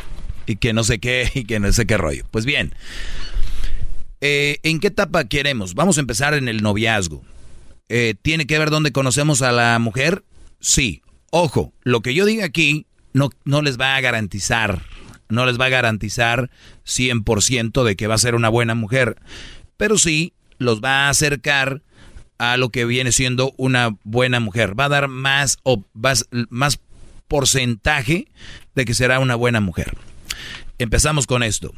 y 0.46 0.56
que 0.56 0.72
no 0.72 0.82
sé 0.82 0.98
qué 0.98 1.30
y 1.34 1.44
que 1.44 1.60
no 1.60 1.72
sé 1.72 1.86
qué 1.86 1.98
rollo. 1.98 2.24
Pues 2.32 2.46
bien, 2.46 2.74
¿en 4.22 4.80
qué 4.80 4.86
etapa 4.86 5.24
queremos? 5.24 5.74
Vamos 5.74 5.98
a 5.98 6.00
empezar 6.00 6.32
en 6.34 6.48
el 6.48 6.62
noviazgo. 6.62 7.22
¿Tiene 8.22 8.46
que 8.46 8.58
ver 8.58 8.70
dónde 8.70 8.92
conocemos 8.92 9.42
a 9.42 9.52
la 9.52 9.78
mujer? 9.78 10.24
Sí. 10.60 11.02
Ojo, 11.30 11.72
lo 11.82 12.00
que 12.00 12.14
yo 12.14 12.24
diga 12.24 12.44
aquí 12.44 12.86
no, 13.12 13.30
no 13.44 13.62
les 13.62 13.80
va 13.80 13.96
a 13.96 14.00
garantizar, 14.00 14.82
no 15.28 15.46
les 15.46 15.58
va 15.58 15.66
a 15.66 15.70
garantizar 15.70 16.50
100% 16.86 17.84
de 17.84 17.96
que 17.96 18.06
va 18.06 18.14
a 18.14 18.18
ser 18.18 18.34
una 18.34 18.48
buena 18.48 18.74
mujer, 18.74 19.16
pero 19.76 19.98
sí 19.98 20.34
los 20.58 20.80
va 20.82 21.06
a 21.06 21.08
acercar 21.08 21.82
a 22.38 22.56
lo 22.56 22.70
que 22.70 22.84
viene 22.84 23.12
siendo 23.12 23.54
una 23.56 23.96
buena 24.04 24.40
mujer. 24.40 24.78
Va 24.78 24.86
a 24.86 24.90
dar 24.90 25.08
más, 25.08 25.58
o 25.62 25.84
más, 25.94 26.28
más 26.50 26.80
porcentaje 27.28 28.28
de 28.74 28.84
que 28.84 28.94
será 28.94 29.20
una 29.20 29.34
buena 29.34 29.60
mujer. 29.60 29.96
Empezamos 30.78 31.26
con 31.26 31.42
esto. 31.42 31.72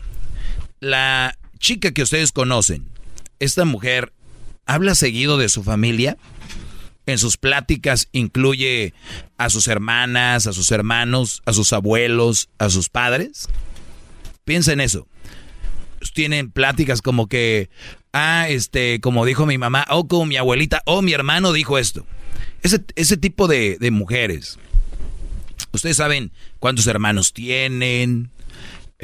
La 0.81 1.39
chica 1.65 1.93
que 1.93 2.03
ustedes 2.03 2.31
conocen, 2.31 2.85
esta 3.41 3.65
mujer 3.65 4.13
habla 4.67 4.95
seguido 4.95 5.39
de 5.39 5.49
su 5.49 5.63
familia. 5.63 6.19
En 7.07 7.17
sus 7.17 7.39
pláticas 7.39 8.09
incluye 8.13 8.93
a 9.39 9.49
sus 9.49 9.67
hermanas, 9.69 10.47
a 10.47 10.53
sus 10.53 10.71
hermanos, 10.71 11.43
a 11.47 11.55
sus 11.55 11.73
abuelos, 11.73 12.51
a 12.59 12.69
sus 12.69 12.91
padres. 12.91 13.49
Piensa 14.45 14.75
en 14.75 14.81
eso. 14.81 15.09
Tienen 16.13 16.51
pláticas 16.51 17.01
como 17.01 17.29
que, 17.29 17.71
ah, 18.13 18.47
este, 18.51 19.01
como 19.01 19.25
dijo 19.25 19.47
mi 19.47 19.57
mamá, 19.57 19.87
o 19.89 20.07
como 20.07 20.27
mi 20.27 20.37
abuelita, 20.37 20.83
o 20.85 21.01
mi 21.01 21.15
hermano 21.15 21.53
dijo 21.53 21.79
esto. 21.79 22.07
Ese, 22.63 22.85
ese 22.95 23.17
tipo 23.17 23.49
de, 23.49 23.79
mujeres. 23.91 24.59
Ustedes 25.73 25.97
saben 25.97 26.31
cuántos 26.59 26.87
hermanos 26.89 27.33
tienen, 27.33 28.31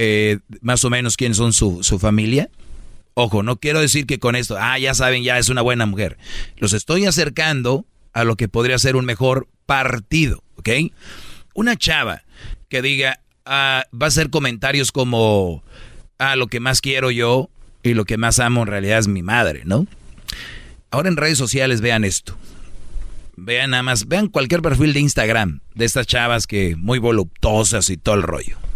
eh, 0.02 0.39
más 0.62 0.82
o 0.86 0.89
menos 0.89 1.18
quiénes 1.18 1.36
son 1.36 1.52
su, 1.52 1.85
su 1.85 1.98
familia. 1.98 2.48
Ojo, 3.12 3.43
no 3.43 3.59
quiero 3.59 3.82
decir 3.82 4.06
que 4.06 4.18
con 4.18 4.35
esto, 4.35 4.56
ah, 4.59 4.78
ya 4.78 4.94
saben, 4.94 5.22
ya 5.22 5.36
es 5.36 5.51
una 5.51 5.60
buena 5.60 5.85
mujer. 5.85 6.16
Los 6.56 6.72
estoy 6.72 7.05
acercando 7.05 7.85
a 8.14 8.24
lo 8.24 8.36
que 8.36 8.48
podría 8.48 8.78
ser 8.78 8.97
un 8.97 9.05
mejor 9.05 9.47
partido, 9.66 10.43
¿ok? 10.56 10.70
Una 11.52 11.77
chava 11.77 12.22
que 12.70 12.81
diga, 12.81 13.20
ah, 13.44 13.85
va 13.93 14.06
a 14.06 14.09
hacer 14.09 14.31
comentarios 14.31 14.90
como, 14.90 15.62
ah, 16.18 16.35
lo 16.35 16.47
que 16.47 16.60
más 16.60 16.81
quiero 16.81 17.10
yo 17.10 17.51
y 17.82 17.93
lo 17.93 18.06
que 18.06 18.16
más 18.16 18.40
amo 18.40 18.62
en 18.62 18.68
realidad 18.68 19.01
es 19.01 19.06
mi 19.06 19.22
madre, 19.22 19.64
¿no? 19.66 19.86
Ahora 20.90 21.10
en 21.10 21.18
redes 21.18 21.36
sociales 21.36 21.82
vean 21.82 22.05
esto. 22.05 22.39
Vean 23.36 23.72
nada 23.72 23.82
más, 23.82 24.09
vean 24.09 24.28
cualquier 24.28 24.62
perfil 24.62 24.94
de 24.94 25.01
Instagram 25.01 25.60
de 25.74 25.85
estas 25.85 26.06
chavas 26.06 26.47
que 26.47 26.74
muy 26.74 26.98
voluptuosas 26.98 27.90
y 27.90 27.98
todo 27.98 28.14
el 28.14 28.22
rollo. 28.22 28.70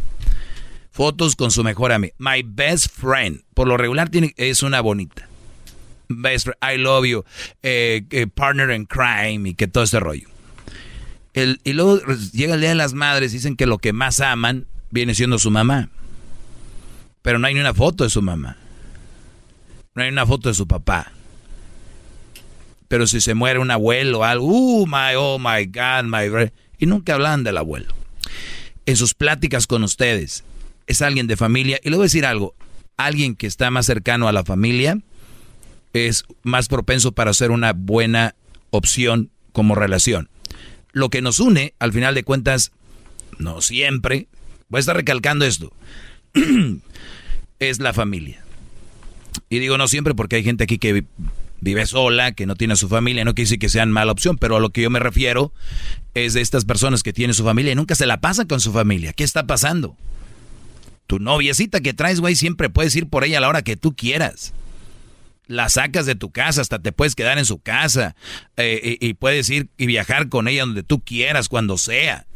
Fotos 0.95 1.35
con 1.35 1.51
su 1.51 1.65
mejor 1.65 1.91
amiga. 1.91 2.15
My 2.19 2.45
best 2.47 2.87
friend. 2.89 3.43
Por 3.53 3.67
lo 3.67 3.77
regular 3.77 4.09
es 4.37 4.63
una 4.63 4.81
bonita. 4.81 5.29
Best 6.09 6.47
friend, 6.47 6.59
I 6.63 6.81
love 6.81 7.05
you. 7.05 7.25
eh, 7.65 8.27
partner 8.33 8.71
in 8.71 8.85
crime 8.87 9.49
y 9.49 9.55
que 9.55 9.67
todo 9.67 9.83
ese 9.83 9.99
rollo. 9.99 10.29
El- 11.33 11.61
y 11.65 11.73
luego 11.73 11.99
llega 12.33 12.55
el 12.55 12.61
Día 12.61 12.69
de 12.69 12.75
las 12.77 12.93
Madres, 12.93 13.33
dicen 13.33 13.57
que 13.57 13.67
lo 13.67 13.79
que 13.79 13.93
más 13.93 14.21
aman 14.21 14.67
viene 14.91 15.17
siendo 15.17 15.41
su 15.41 15.51
mamá. 15.51 15.89
Pero 17.23 17.41
no 17.41 17.49
hay 17.49 17.55
ni 17.55 17.61
una 17.61 17.75
foto 17.75 18.05
de 18.05 18.11
su 18.11 18.23
mamá. 18.23 18.57
No 19.97 20.03
hay 20.05 20.11
una 20.11 20.25
foto 20.25 20.49
de 20.49 20.55
su 20.55 20.69
papá. 20.69 21.11
Pero 22.87 23.09
si 23.09 23.21
se 23.21 23.35
muere 23.35 23.59
un 23.59 23.73
abuelo 23.73 24.21
o 24.21 24.25
algo, 24.25 24.47
uh, 24.47 24.87
my, 24.87 25.17
oh 25.17 25.41
my 25.41 25.65
God, 25.67 26.05
my... 26.05 26.29
bre-". 26.29 26.53
Y 26.79 26.87
nunca 26.87 27.15
hablan 27.15 27.43
del 27.43 27.57
abuelo. 27.57 27.93
En 28.87 28.95
sus 28.97 29.15
pláticas 29.15 29.67
con 29.67 29.83
ustedes, 29.83 30.45
es 30.87 31.03
alguien 31.03 31.27
de 31.27 31.37
familia. 31.37 31.81
Y 31.83 31.91
le 31.91 31.97
voy 31.97 32.05
a 32.05 32.07
decir 32.07 32.27
algo, 32.27 32.55
alguien 32.97 33.35
que 33.37 33.47
está 33.47 33.71
más 33.71 33.87
cercano 33.87 34.29
a 34.29 34.33
la 34.33 34.45
familia 34.45 34.99
es 35.93 36.25
más 36.43 36.69
propenso 36.69 37.13
para 37.13 37.33
ser 37.35 37.51
una 37.51 37.73
buena 37.73 38.35
opción 38.71 39.31
como 39.53 39.75
relación. 39.75 40.29
Lo 40.93 41.09
que 41.11 41.23
nos 41.23 41.41
une, 41.41 41.75
al 41.79 41.93
final 41.93 42.15
de 42.15 42.25
cuentas, 42.25 42.73
no 43.39 43.61
siempre, 43.61 44.29
voy 44.69 44.79
a 44.79 44.81
estar 44.81 44.97
recalcando 44.97 45.45
esto, 45.45 45.73
es 47.59 47.79
la 47.79 47.93
familia. 47.93 48.43
Y 49.49 49.59
digo 49.59 49.79
no 49.79 49.89
siempre 49.89 50.15
porque 50.15 50.37
hay 50.37 50.45
gente 50.45 50.65
aquí 50.65 50.79
que 50.79 50.93
vi- 50.93 51.07
vive 51.61 51.87
sola, 51.87 52.33
que 52.33 52.47
no 52.47 52.57
tiene 52.57 52.75
a 52.75 52.77
su 52.77 52.89
familia, 52.89 53.25
no 53.25 53.35
quiere 53.35 53.47
decir 53.47 53.59
que 53.59 53.69
sean 53.69 53.91
mala 53.91 54.13
opción, 54.13 54.37
pero 54.39 54.57
a 54.57 54.61
lo 54.61 54.71
que 54.71 54.83
yo 54.83 54.91
me 54.91 54.99
refiero 55.01 55.53
es 56.15 56.35
de 56.35 56.41
estas 56.41 56.65
personas 56.65 57.03
que 57.03 57.13
tienen 57.13 57.35
su 57.35 57.45
familia 57.45 57.73
y 57.73 57.75
nunca 57.75 57.95
se 57.95 58.07
la 58.07 58.21
pasan 58.21 58.47
con 58.47 58.61
su 58.61 58.73
familia. 58.73 59.13
¿Qué 59.13 59.25
está 59.25 59.47
pasando? 59.47 59.97
Tu 61.07 61.19
noviecita 61.19 61.81
que 61.81 61.95
traes, 61.95 62.21
güey, 62.21 62.35
siempre 62.37 62.71
puedes 62.71 62.95
ir 62.97 63.09
por 63.09 63.25
ella 63.25 63.39
a 63.39 63.41
la 63.41 63.49
hora 63.49 63.63
que 63.63 63.77
tú 63.77 63.95
quieras. 63.95 64.53
La 65.47 65.69
sacas 65.69 66.07
de 66.07 66.15
tu 66.15 66.31
casa, 66.31 66.63
hasta 66.63 66.79
te 66.79 66.93
puedes 66.93 67.15
quedar 67.15 67.37
en 67.39 67.45
su 67.45 67.59
casa 67.59 68.17
eh, 68.57 68.97
y, 68.99 69.15
puedes 69.15 69.51
ir 69.51 69.69
y 69.77 69.87
viajar 69.87 70.31
con 70.31 70.49
ella 70.49 70.63
donde 70.63 70.83
tú 70.83 71.01
quieras, 71.01 71.49
cuando 71.49 71.77
sea. 71.77 72.27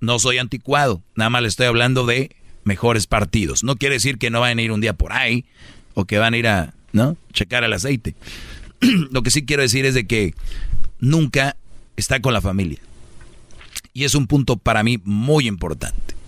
No 0.00 0.18
soy 0.18 0.38
anticuado, 0.38 1.02
nada 1.14 1.28
más 1.28 1.42
le 1.42 1.48
estoy 1.48 1.66
hablando 1.66 2.06
de 2.06 2.34
mejores 2.64 3.06
partidos. 3.06 3.62
No 3.62 3.76
quiere 3.76 3.96
decir 3.96 4.16
que 4.16 4.30
no 4.30 4.40
vayan 4.40 4.58
a 4.58 4.62
ir 4.62 4.72
un 4.72 4.80
día 4.80 4.94
por 4.94 5.12
ahí 5.12 5.44
o 5.92 6.06
que 6.06 6.16
van 6.16 6.32
a 6.32 6.38
ir 6.38 6.48
a, 6.48 6.72
¿no? 6.92 7.18
Checar 7.34 7.64
el 7.64 7.74
aceite. 7.74 8.14
Lo 9.10 9.22
que 9.22 9.30
sí 9.30 9.44
quiero 9.44 9.62
decir 9.62 9.84
es 9.84 9.92
de 9.92 10.06
que 10.06 10.34
nunca 10.98 11.56
está 11.96 12.20
con 12.20 12.32
la 12.32 12.40
familia. 12.40 12.78
Y 13.92 14.04
es 14.04 14.14
un 14.14 14.26
punto 14.26 14.56
para 14.56 14.82
mí 14.82 14.98
muy 15.04 15.46
importante. 15.46 16.19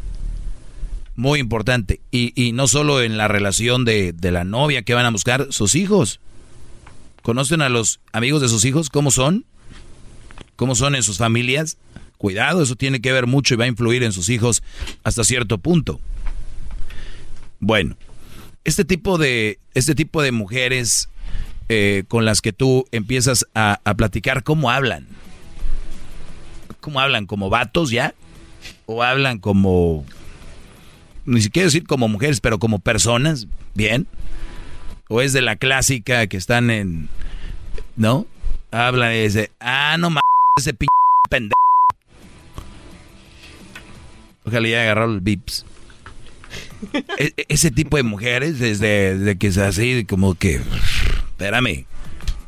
Muy 1.15 1.41
importante. 1.41 2.01
Y, 2.11 2.33
y 2.35 2.53
no 2.53 2.67
solo 2.69 3.03
en 3.03 3.17
la 3.17 3.29
relación 3.29 3.85
de, 3.85 4.13
de 4.13 4.31
la 4.31 4.45
novia 4.45 4.83
que 4.83 4.95
van 4.95 5.07
a 5.07 5.11
buscar, 5.11 5.49
sus 5.51 5.75
hijos. 5.75 6.21
¿Conocen 7.23 7.63
a 7.63 7.69
los 7.69 8.01
amigos 8.13 8.43
de 8.43 8.49
sus 8.49 8.65
hijos? 8.65 8.89
¿Cómo 8.91 9.11
son? 9.11 9.45
¿Cómo 10.57 10.75
son 10.75 10.95
en 10.95 11.03
sus 11.03 11.19
familias? 11.19 11.79
Cuidado, 12.19 12.63
eso 12.63 12.77
tiene 12.77 13.01
que 13.01 13.13
ver 13.13 13.27
mucho 13.27 13.55
y 13.55 13.57
va 13.57 13.65
a 13.65 13.69
influir 13.69 14.03
en 14.03 14.13
sus 14.13 14.29
hijos 14.29 14.63
hasta 15.03 15.25
cierto 15.25 15.59
punto. 15.59 16.01
Bueno, 17.59 17.97
este 18.65 18.85
tipo 18.85 19.19
de, 19.19 19.59
este 19.75 19.95
tipo 19.95 20.23
de 20.23 20.33
mujeres 20.33 21.09
eh, 21.69 22.05
con 22.09 22.25
las 22.25 22.41
que 22.41 22.53
tú 22.53 22.87
empiezas 22.93 23.47
a, 23.55 23.81
a 23.85 23.95
platicar, 23.95 24.43
¿cómo 24.43 24.71
hablan? 24.71 25.07
¿Cómo 26.81 27.01
hablan? 27.01 27.27
¿Como 27.27 27.51
vatos 27.51 27.91
ya? 27.91 28.15
¿O 28.87 29.03
hablan 29.03 29.39
como, 29.39 30.05
ni 31.25 31.41
siquiera 31.41 31.67
decir 31.67 31.85
como 31.87 32.09
mujeres, 32.09 32.41
pero 32.41 32.59
como 32.59 32.79
personas? 32.79 33.47
¿Bien? 33.75 34.07
¿O 35.09 35.21
es 35.21 35.33
de 35.33 35.43
la 35.43 35.57
clásica 35.57 36.27
que 36.27 36.37
están 36.37 36.71
en, 36.71 37.09
¿no? 37.97 38.27
Hablan 38.71 39.13
y 39.15 39.23
dice, 39.25 39.51
ah, 39.61 39.97
no 39.99 40.11
mames, 40.11 40.23
ese 40.59 40.75
p 40.75 40.87
pendejo. 41.29 41.55
Ojalá 44.45 44.69
ya 44.69 44.83
agarrado 44.83 45.15
el 45.15 45.21
bips. 45.21 45.65
E- 47.19 47.33
e- 47.37 47.47
ese 47.49 47.71
tipo 47.71 47.97
de 47.97 48.03
mujeres, 48.03 48.59
desde, 48.59 49.19
desde 49.19 49.37
que 49.37 49.47
es 49.47 49.59
así, 49.59 50.05
como 50.09 50.35
que, 50.35 50.61
espérame. 51.31 51.87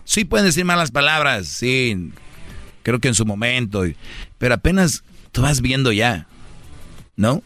Sí 0.04 0.24
pueden 0.24 0.46
decir 0.46 0.64
malas 0.64 0.90
palabras, 0.90 1.46
sí, 1.46 2.10
creo 2.82 2.98
que 3.00 3.08
en 3.08 3.14
su 3.14 3.24
momento, 3.24 3.84
pero 4.38 4.54
apenas 4.54 5.02
tú 5.32 5.42
vas 5.42 5.60
viendo 5.60 5.92
ya, 5.92 6.26
¿no? 7.16 7.42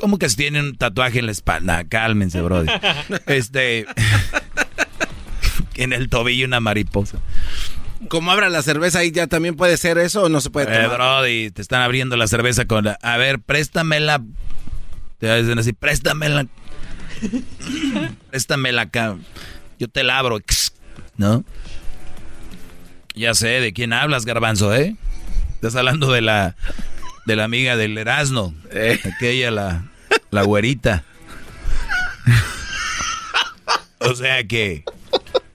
¿Cómo 0.00 0.18
que 0.18 0.30
si 0.30 0.36
tienen 0.36 0.64
un 0.64 0.76
tatuaje 0.76 1.18
en 1.18 1.26
la 1.26 1.32
espalda? 1.32 1.84
Cálmense, 1.84 2.40
brother. 2.40 2.70
Este, 3.26 3.84
en 5.74 5.92
el 5.92 6.08
tobillo 6.08 6.46
una 6.46 6.58
mariposa. 6.58 7.18
Como 8.08 8.30
abra 8.32 8.48
la 8.48 8.62
cerveza 8.62 9.00
ahí 9.00 9.10
ya 9.10 9.26
también 9.26 9.56
puede 9.56 9.76
ser 9.76 9.98
eso 9.98 10.22
o 10.22 10.28
no 10.30 10.40
se 10.40 10.48
puede 10.48 10.72
Eh, 10.74 10.82
tomar. 10.84 10.96
Brody, 10.96 11.50
te 11.50 11.60
están 11.60 11.82
abriendo 11.82 12.16
la 12.16 12.26
cerveza 12.28 12.64
con 12.64 12.84
la... 12.86 12.92
A 13.02 13.18
ver, 13.18 13.40
préstamela. 13.40 14.22
Te 15.18 15.42
dicen 15.42 15.58
así, 15.58 15.74
préstamela. 15.74 16.46
préstamela 18.30 18.82
acá. 18.82 19.16
Yo 19.78 19.88
te 19.88 20.02
la 20.02 20.18
abro. 20.18 20.38
¿No? 21.18 21.44
Ya 23.14 23.34
sé 23.34 23.48
de 23.60 23.74
quién 23.74 23.92
hablas, 23.92 24.24
garbanzo, 24.24 24.74
¿eh? 24.74 24.96
Estás 25.56 25.76
hablando 25.76 26.10
de 26.10 26.22
la... 26.22 26.56
De 27.26 27.36
la 27.36 27.44
amiga 27.44 27.76
del 27.76 27.98
Erasmo. 27.98 28.54
Aquella, 29.04 29.50
la... 29.50 29.84
La 30.30 30.42
güerita. 30.42 31.04
o 33.98 34.14
sea 34.14 34.44
que... 34.44 34.84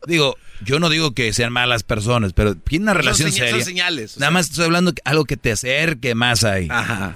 Digo, 0.08 0.38
yo 0.64 0.80
no 0.80 0.90
digo 0.90 1.14
que 1.14 1.34
sean 1.34 1.52
malas 1.52 1.84
personas, 1.84 2.34
pero 2.34 2.56
tiene 2.56 2.84
una 2.84 2.94
relación 2.94 3.32
son 3.32 3.40
seria. 3.40 3.64
señales, 3.64 4.18
Nada 4.18 4.32
más 4.32 4.50
estoy 4.50 4.66
hablando 4.66 4.92
de 4.92 5.02
algo 5.06 5.26
que 5.26 5.38
te 5.38 5.52
acerque 5.52 6.16
más 6.16 6.44
ahí. 6.44 6.68
Ajá. 6.70 7.16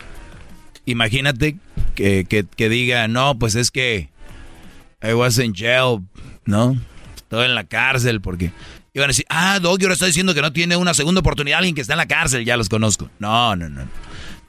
Imagínate 0.86 1.58
que, 1.96 2.26
que, 2.28 2.46
que 2.46 2.70
diga, 2.70 3.08
no, 3.08 3.38
pues 3.38 3.56
es 3.56 3.70
que 3.72 4.10
I 5.04 5.14
was 5.14 5.38
in 5.38 5.54
jail, 5.54 6.02
¿no? 6.46 6.78
Estoy 7.16 7.46
en 7.46 7.56
la 7.56 7.66
cárcel 7.66 8.22
porque... 8.22 8.52
Iban 8.92 9.06
a 9.06 9.10
decir, 9.10 9.26
ah, 9.30 9.60
Doggy 9.60 9.84
ahora 9.84 9.94
está 9.94 10.08
diciendo 10.08 10.34
que 10.34 10.42
no 10.42 10.52
tiene 10.52 10.76
una 10.76 10.96
segunda 10.96 11.22
oportunidad 11.22 11.60
alguien 11.60 11.76
que 11.76 11.82
está 11.82 11.94
en 11.94 12.00
la 12.00 12.08
cárcel, 12.08 12.44
ya 12.44 12.58
los 12.58 12.70
conozco. 12.70 13.10
No, 13.20 13.56
no, 13.56 13.70
no. 13.70 13.84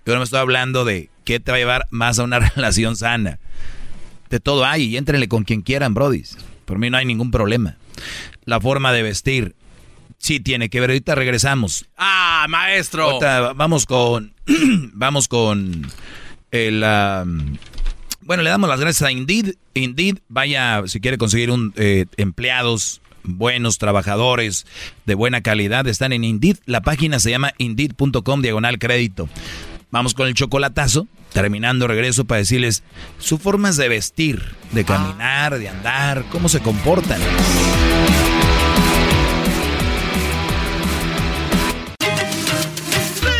Yo 0.07 0.15
no 0.15 0.19
me 0.19 0.25
estoy 0.25 0.41
hablando 0.41 0.87
de 0.87 1.10
qué 1.31 1.39
te 1.39 1.53
va 1.53 1.59
a 1.59 1.61
llevar 1.61 1.87
más 1.91 2.19
a 2.19 2.25
una 2.25 2.41
relación 2.57 2.97
sana. 2.97 3.39
De 4.31 4.41
todo 4.41 4.65
hay 4.65 4.83
y 4.83 4.97
éntrenle 4.97 5.29
con 5.29 5.45
quien 5.45 5.63
quieran, 5.63 5.95
brodis. 5.95 6.37
Por 6.65 6.81
mí 6.81 6.91
no 6.91 6.97
hay 6.97 7.05
ningún 7.05 7.31
problema. 7.31 7.77
La 8.47 8.61
forma 8.61 8.93
de 8.93 9.05
vestir 9.05 9.55
sí 10.19 10.41
tiene 10.41 10.71
que 10.71 10.81
ver. 10.81 10.91
Ahorita 10.91 11.15
regresamos. 11.15 11.87
Ah, 11.97 12.47
maestro. 12.49 13.05
Ahorita 13.05 13.53
vamos 13.53 13.87
con. 13.87 14.35
vamos 14.93 15.29
con. 15.29 15.87
El. 16.51 16.83
um, 16.83 17.57
bueno, 18.23 18.43
le 18.43 18.51
damos 18.51 18.69
las 18.69 18.81
gracias 18.81 19.09
a 19.09 19.13
Indeed. 19.13 19.55
Indeed, 19.75 20.19
vaya, 20.29 20.83
si 20.87 21.01
quiere 21.01 21.17
conseguir 21.17 21.53
un 21.53 21.73
eh, 21.77 22.07
empleados 22.17 23.03
buenos, 23.23 23.79
trabajadores 23.79 24.67
de 25.07 25.15
buena 25.15 25.43
calidad, 25.43 25.87
están 25.87 26.13
en 26.13 26.25
Indeed. 26.25 26.57
La 26.67 26.81
página 26.81 27.21
se 27.21 27.31
llama 27.31 27.53
indeed.com 27.59 28.43
diagonal 28.43 28.81
crédito. 28.81 29.29
Vamos 29.93 30.15
con 30.15 30.27
el 30.27 30.35
chocolatazo. 30.35 31.07
Terminando, 31.33 31.87
regreso 31.87 32.25
para 32.25 32.39
decirles 32.39 32.83
sus 33.19 33.41
formas 33.41 33.77
de 33.77 33.89
vestir, 33.89 34.55
de 34.73 34.85
caminar, 34.85 35.59
de 35.59 35.69
andar, 35.69 36.25
cómo 36.31 36.49
se 36.49 36.61
comportan. 36.61 37.21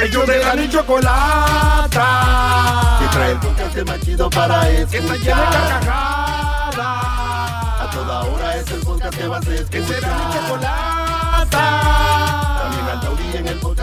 Ellos 0.03 0.27
de 0.27 0.39
la 0.39 0.55
ni 0.55 0.69
chocolata. 0.69 1.99
Que 3.01 3.07
trae 3.09 3.33
el 3.33 3.39
podcast 3.39 3.77
más 3.87 4.01
chido 4.01 4.31
para 4.31 4.71
escuchar. 4.71 4.91
Que 4.91 4.97
está 4.99 5.15
llena 5.17 5.41
de 5.41 5.57
carcajadas. 5.69 6.77
A 7.81 7.91
toda 7.93 8.21
hora 8.23 8.57
es 8.57 8.71
el 8.71 8.81
podcast 8.81 9.17
que 9.19 9.29
vas 9.29 9.47
a 9.47 9.55
escuchar. 9.55 9.71
Que 9.71 9.87
será 9.87 10.09
mi 10.17 10.33
chocolata. 10.33 12.20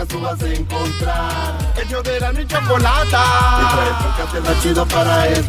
Tú 0.06 0.20
vas 0.20 0.42
a 0.42 0.52
encontrar. 0.52 1.74
Ellos 1.84 2.02
de 2.04 2.20
la 2.20 2.32
chocolata. 2.46 3.24
El. 5.28 5.44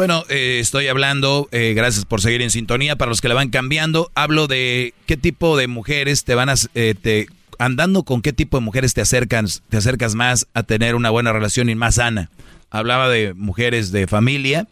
Bueno, 0.00 0.24
eh, 0.30 0.60
estoy 0.60 0.88
hablando, 0.88 1.46
eh, 1.52 1.74
gracias 1.76 2.06
por 2.06 2.22
seguir 2.22 2.40
en 2.40 2.50
sintonía, 2.50 2.96
para 2.96 3.10
los 3.10 3.20
que 3.20 3.28
la 3.28 3.34
van 3.34 3.50
cambiando, 3.50 4.10
hablo 4.14 4.46
de 4.46 4.94
qué 5.04 5.18
tipo 5.18 5.58
de 5.58 5.68
mujeres 5.68 6.24
te 6.24 6.34
van 6.34 6.48
a... 6.48 6.54
eh, 6.74 7.26
andando 7.58 8.04
con 8.04 8.22
qué 8.22 8.32
tipo 8.32 8.56
de 8.56 8.64
mujeres 8.64 8.94
te 8.94 9.02
acercas, 9.02 9.62
te 9.68 9.76
acercas 9.76 10.14
más 10.14 10.46
a 10.54 10.62
tener 10.62 10.94
una 10.94 11.10
buena 11.10 11.34
relación 11.34 11.68
y 11.68 11.74
más 11.74 11.96
sana. 11.96 12.30
Hablaba 12.70 13.10
de 13.10 13.34
mujeres 13.34 13.92
de 13.92 14.06
familia, 14.06 14.66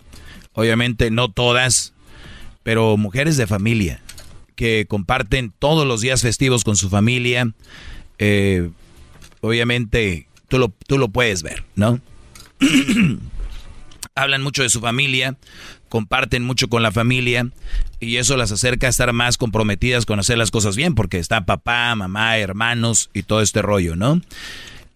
obviamente 0.55 1.11
no 1.11 1.31
todas, 1.31 1.93
pero 2.69 2.99
mujeres 2.99 3.39
de 3.39 3.47
familia 3.47 3.99
que 4.55 4.85
comparten 4.86 5.55
todos 5.59 5.86
los 5.86 6.03
días 6.03 6.20
festivos 6.20 6.65
con 6.65 6.77
su 6.77 6.90
familia. 6.90 7.51
Eh, 8.19 8.69
obviamente 9.40 10.27
tú 10.49 10.59
lo, 10.59 10.74
tú 10.86 10.99
lo 10.99 11.09
puedes 11.09 11.43
ver, 11.43 11.65
¿no? 11.77 11.99
Hablan 14.15 14.43
mucho 14.43 14.62
de 14.62 14.69
su 14.69 14.82
familia, 14.82 15.39
comparten 15.89 16.45
mucho 16.45 16.69
con 16.69 16.82
la 16.82 16.93
familia 16.93 17.51
y 18.01 18.16
eso 18.16 18.36
las 18.36 18.53
acerca 18.53 18.86
a 18.86 18.90
estar 18.90 19.15
más 19.15 19.39
comprometidas 19.39 20.05
con 20.05 20.20
hacer 20.20 20.36
las 20.36 20.51
cosas 20.51 20.77
bien 20.77 20.95
porque 20.95 21.19
está 21.19 21.47
papá, 21.47 21.95
mamá, 21.95 22.36
hermanos 22.36 23.09
y 23.15 23.23
todo 23.23 23.40
este 23.40 23.62
rollo, 23.62 23.97
¿no? 23.97 24.20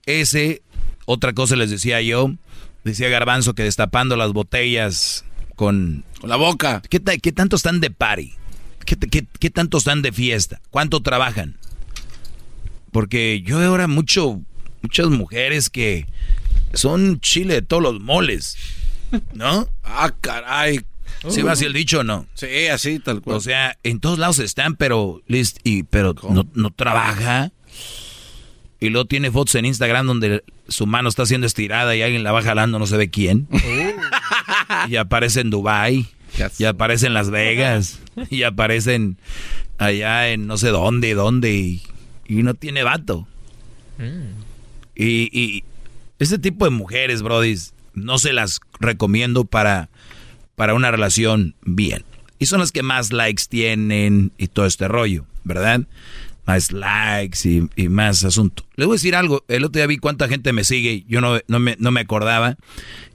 Ese, 0.05 0.61
otra 1.07 1.33
cosa 1.33 1.57
les 1.57 1.71
decía 1.71 2.03
yo, 2.03 2.35
decía 2.85 3.09
Garbanzo 3.09 3.55
que 3.55 3.63
destapando 3.63 4.17
las 4.17 4.35
botellas 4.35 5.25
con... 5.63 6.05
Con 6.21 6.29
la 6.29 6.35
boca. 6.37 6.83
¿Qué, 6.91 7.01
qué 7.01 7.31
tanto 7.31 7.55
están 7.55 7.81
de 7.81 7.91
party? 7.93 8.33
¿Qué, 8.85 8.97
qué, 8.97 9.25
qué 9.39 9.49
tanto 9.51 9.79
están 9.79 10.03
de 10.03 10.11
fiesta? 10.11 10.61
¿Cuánto 10.71 11.01
trabajan? 11.03 11.57
Porque 12.91 13.43
yo 13.43 13.59
veo 13.59 13.69
ahora 13.71 13.87
mucho, 13.87 14.41
muchas 14.83 15.07
mujeres 15.09 15.71
que 15.71 16.07
son 16.75 17.21
chile 17.21 17.55
de 17.55 17.63
todos 17.63 17.81
los 17.83 18.01
moles, 18.01 18.57
¿no? 19.35 19.69
Ah, 19.85 20.13
caray. 20.21 20.81
¿Sí 21.29 21.43
va 21.43 21.53
así 21.53 21.65
el 21.67 21.73
dicho 21.75 22.01
o 22.01 22.03
no? 22.05 22.27
Sí, 22.35 22.67
así, 22.67 22.99
tal 22.99 23.21
cual. 23.21 23.37
O 23.37 23.41
sea, 23.41 23.79
en 23.85 24.01
todos 24.01 24.19
lados 24.19 24.41
están, 24.41 24.75
pero, 24.75 25.23
list- 25.29 25.59
y, 25.63 25.85
pero 25.85 26.15
no, 26.31 26.47
no 26.55 26.71
trabaja. 26.71 27.53
Y 28.81 28.89
luego 28.89 29.05
tiene 29.07 29.31
fotos 29.31 29.55
en 29.55 29.67
Instagram 29.67 30.07
donde 30.07 30.43
su 30.67 30.87
mano 30.87 31.09
está 31.09 31.25
siendo 31.27 31.47
estirada 31.47 31.95
y 31.95 32.03
alguien 32.03 32.25
la 32.25 32.33
va 32.33 32.43
jalando, 32.43 32.81
no 32.81 32.87
se 32.87 32.97
ve 32.97 33.11
quién. 33.11 33.47
Y 34.89 34.97
aparece 34.97 35.41
en 35.41 35.51
Dubai 35.51 36.07
y 36.59 36.65
aparece 36.65 37.07
en 37.07 37.15
Las 37.15 37.31
Vegas, 37.31 38.01
y 38.31 38.43
aparece 38.43 38.95
en 38.95 39.19
allá 39.79 40.31
en 40.31 40.47
no 40.47 40.57
sé 40.57 40.69
dónde, 40.69 41.15
dónde, 41.15 41.53
y, 41.55 41.83
y 42.27 42.43
no 42.43 42.55
tiene 42.55 42.83
vato. 42.83 43.27
Y, 44.95 45.39
y 45.39 45.65
ese 46.19 46.39
tipo 46.39 46.65
de 46.65 46.71
mujeres, 46.71 47.23
brodis, 47.23 47.75
no 47.95 48.19
se 48.19 48.33
las 48.33 48.61
recomiendo 48.81 49.45
para, 49.45 49.91
para 50.57 50.75
una 50.75 50.91
relación 50.91 51.55
bien. 51.63 52.05
Y 52.39 52.47
son 52.47 52.61
las 52.61 52.73
que 52.73 52.83
más 52.83 53.13
likes 53.13 53.45
tienen 53.49 54.33
y 54.39 54.49
todo 54.49 54.67
este 54.67 54.89
rollo, 54.89 55.25
¿verdad? 55.45 55.83
Más 56.45 56.73
likes 56.73 57.49
y, 57.49 57.69
y 57.77 57.89
más 57.89 58.25
asunto. 58.25 58.65
Le 58.75 58.87
voy 58.87 58.95
a 58.95 58.97
decir 58.97 59.15
algo, 59.15 59.45
el 59.47 59.65
otro 59.65 59.79
día 59.79 59.87
vi 59.87 59.99
cuánta 59.99 60.27
gente 60.27 60.53
me 60.53 60.65
sigue, 60.65 61.05
yo 61.07 61.21
no, 61.21 61.39
no, 61.47 61.59
me, 61.61 61.77
no 61.79 61.93
me 61.93 62.01
acordaba. 62.01 62.57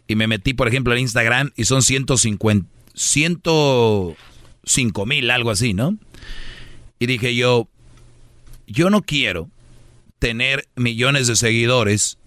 Y 0.07 0.15
me 0.15 0.27
metí, 0.27 0.53
por 0.53 0.67
ejemplo, 0.67 0.93
en 0.93 0.99
Instagram 0.99 1.51
y 1.55 1.65
son 1.65 1.83
150, 1.83 2.67
105 2.93 5.05
mil, 5.05 5.31
algo 5.31 5.51
así, 5.51 5.73
¿no? 5.73 5.97
Y 6.99 7.05
dije 7.05 7.35
yo, 7.35 7.67
yo 8.67 8.89
no 8.89 9.01
quiero 9.01 9.49
tener 10.19 10.67
millones 10.75 11.27
de 11.27 11.35
seguidores 11.35 12.17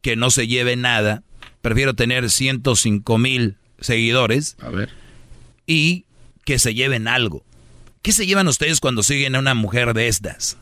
que 0.00 0.16
no 0.16 0.30
se 0.30 0.46
lleve 0.46 0.76
nada. 0.76 1.22
Prefiero 1.60 1.94
tener 1.94 2.30
105 2.30 3.18
mil 3.18 3.56
seguidores. 3.80 4.56
A 4.60 4.70
ver. 4.70 4.90
Y 5.66 6.04
que 6.44 6.58
se 6.58 6.74
lleven 6.74 7.08
algo. 7.08 7.44
¿Qué 8.02 8.12
se 8.12 8.26
llevan 8.26 8.48
ustedes 8.48 8.80
cuando 8.80 9.02
siguen 9.02 9.36
a 9.36 9.38
una 9.38 9.54
mujer 9.54 9.94
de 9.94 10.08
estas? 10.08 10.56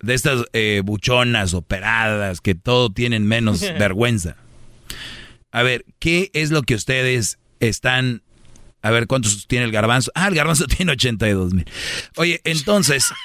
De 0.00 0.14
estas 0.14 0.44
eh, 0.52 0.82
buchonas, 0.84 1.54
operadas, 1.54 2.40
que 2.40 2.54
todo 2.54 2.90
tienen 2.90 3.26
menos 3.26 3.60
vergüenza. 3.78 4.36
A 5.52 5.62
ver, 5.62 5.84
¿qué 5.98 6.30
es 6.34 6.50
lo 6.50 6.62
que 6.62 6.74
ustedes 6.74 7.38
están... 7.60 8.22
A 8.82 8.90
ver, 8.90 9.06
¿cuántos 9.06 9.46
tiene 9.48 9.64
el 9.64 9.72
garbanzo? 9.72 10.12
Ah, 10.14 10.28
el 10.28 10.34
garbanzo 10.34 10.66
tiene 10.76 10.92
82 10.92 11.54
mil. 11.54 11.64
Oye, 12.16 12.40
entonces... 12.44 13.12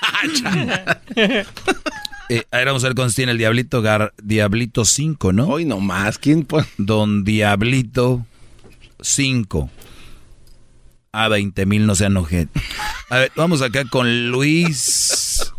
Eh, 2.30 2.46
a 2.52 2.58
ver, 2.58 2.68
vamos 2.68 2.84
a 2.86 2.88
ver 2.88 2.96
cuántos 2.96 3.16
tiene 3.16 3.34
el 3.34 3.38
Diablito. 3.38 3.84
Gar- 3.84 4.14
Diablito 4.24 4.86
5, 4.86 5.34
¿no? 5.34 5.48
Hoy 5.50 5.66
nomás, 5.66 6.18
¿quién 6.18 6.46
pone? 6.46 6.66
Don 6.78 7.26
Diablito 7.26 8.26
5. 9.02 9.70
A 11.12 11.28
20 11.28 11.66
mil, 11.66 11.86
no 11.86 11.96
sean 11.96 12.16
ojete. 12.16 12.62
A 13.10 13.18
ver, 13.18 13.32
vamos 13.36 13.62
acá 13.62 13.84
con 13.86 14.32
Luis 14.32 15.52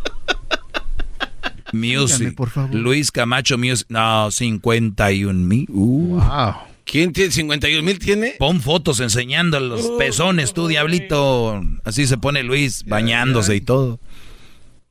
Music. 1.74 2.18
Dígame, 2.18 2.32
por 2.36 2.50
favor. 2.50 2.74
Luis 2.74 3.10
Camacho 3.10 3.58
Music. 3.58 3.86
No, 3.90 4.30
51 4.30 5.34
mil. 5.46 5.66
Uh. 5.68 6.20
Wow. 6.20 6.54
¿Quién 6.84 7.12
tiene 7.12 7.30
51 7.32 7.82
mil 7.82 7.98
tiene? 7.98 8.34
Pon 8.38 8.60
fotos 8.60 9.00
enseñando 9.00 9.58
los 9.58 9.90
pezones, 9.98 10.52
tú, 10.52 10.68
Diablito. 10.68 11.62
Así 11.82 12.06
se 12.06 12.18
pone 12.18 12.42
Luis, 12.42 12.84
bañándose 12.86 13.56
y 13.56 13.60
todo. 13.62 13.98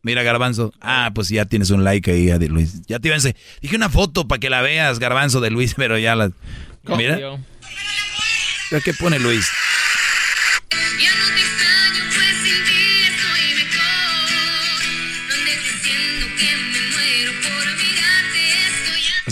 Mira, 0.01 0.22
Garbanzo. 0.23 0.73
Ah, 0.81 1.11
pues 1.15 1.30
ya 1.30 1.45
tienes 1.45 1.69
un 1.69 1.84
like 1.84 2.11
ahí, 2.11 2.26
de 2.26 2.49
Luis. 2.49 2.81
Ya 2.88 2.99
te 2.99 3.07
iba 3.07 3.15
a 3.15 3.19
ense- 3.19 3.35
Dije 3.61 3.76
una 3.76 3.89
foto 3.89 4.27
para 4.27 4.39
que 4.39 4.49
la 4.49 4.61
veas, 4.61 4.99
Garbanzo, 4.99 5.39
de 5.39 5.49
Luis, 5.51 5.73
pero 5.77 5.97
ya 5.97 6.15
la... 6.15 6.31
Mira. 6.97 7.15
Mira 7.18 8.84
¿Qué 8.84 8.93
pone 8.95 9.19
Luis? 9.19 9.47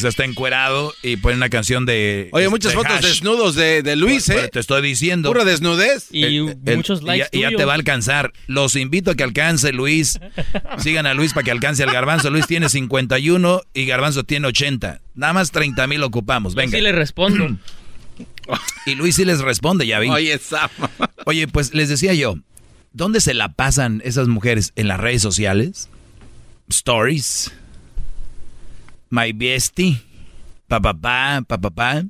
Sea, 0.01 0.09
está 0.09 0.25
encuerado 0.25 0.93
y 1.03 1.17
pone 1.17 1.35
una 1.35 1.49
canción 1.49 1.85
de... 1.85 2.29
Oye, 2.33 2.49
muchas 2.49 2.71
de 2.73 2.77
fotos 2.77 2.91
Hash. 2.97 3.03
desnudos 3.05 3.55
de, 3.55 3.81
de 3.83 3.95
Luis, 3.95 4.25
Pues, 4.25 4.29
¿eh? 4.29 4.33
pues, 4.41 4.51
Te 4.51 4.59
estoy 4.59 4.81
diciendo. 4.81 5.29
Pura 5.29 5.45
desnudez. 5.45 6.07
El- 6.11 6.57
el- 6.65 6.83
ya, 6.83 7.29
ya 7.31 7.49
te 7.55 7.65
va 7.65 7.71
a 7.73 7.75
alcanzar. 7.75 8.33
Los 8.47 8.75
invito 8.75 9.11
a 9.11 9.15
que 9.15 9.23
alcance 9.23 9.71
Luis. 9.73 10.19
Sigan 10.79 11.05
a 11.05 11.13
Luis 11.13 11.33
para 11.33 11.43
que 11.45 11.51
alcance 11.51 11.83
al 11.83 11.91
Garbanzo. 11.91 12.29
Luis 12.29 12.47
tiene 12.47 12.67
51 12.69 13.61
y 13.73 13.85
Garbanzo 13.85 14.23
tiene 14.23 14.47
80. 14.47 14.99
Nada 15.15 15.33
más 15.33 15.51
30 15.51 15.87
mil 15.87 16.03
ocupamos. 16.03 16.55
Venga. 16.55 16.75
sí 16.77 16.81
le 16.83 16.91
respondo. 16.91 17.57
Y 18.85 18.95
Luis 18.95 19.15
sí 19.15 19.25
les 19.25 19.39
responde, 19.39 19.85
ya 19.87 19.99
vi. 19.99 20.09
Oye, 20.09 20.37
Sama. 20.39 20.69
Oye, 21.25 21.47
pues 21.47 21.73
les 21.73 21.89
decía 21.89 22.13
yo, 22.13 22.35
¿dónde 22.93 23.21
se 23.21 23.33
la 23.33 23.49
pasan 23.53 24.01
esas 24.03 24.27
mujeres? 24.27 24.73
¿En 24.75 24.87
las 24.87 24.99
redes 24.99 25.21
sociales? 25.21 25.89
¿Stories? 26.69 27.51
¿My 29.11 29.33
bestie? 29.33 30.01
¿Papapá? 30.67 31.43
¿Papapá? 31.45 32.05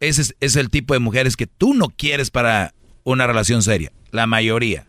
Ese 0.00 0.34
es, 0.40 0.56
el 0.56 0.68
tipo 0.68 0.94
de 0.94 1.00
mujeres 1.00 1.36
que 1.36 1.46
tú 1.46 1.74
no 1.74 1.88
quieres 1.88 2.30
para 2.30 2.74
una 3.04 3.26
relación 3.26 3.62
seria. 3.62 3.92
La 4.10 4.26
mayoría. 4.26 4.84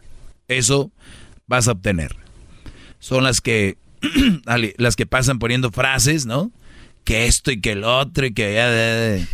Eso 0.48 0.92
vas 1.46 1.68
a 1.68 1.74
obtener. 1.74 2.16
Son 3.00 3.24
las 3.24 3.42
que, 3.42 3.78
las 4.78 4.96
que 4.96 5.06
pasan 5.06 5.38
poniendo 5.38 5.72
frases, 5.72 6.26
¿no? 6.26 6.52
Que 7.04 7.28
esto 7.28 7.52
y 7.52 7.62
que 7.62 7.74
el 7.74 7.84
otro 7.84 8.26
y 8.26 8.34
que... 8.34 8.56
ya. 8.56 9.28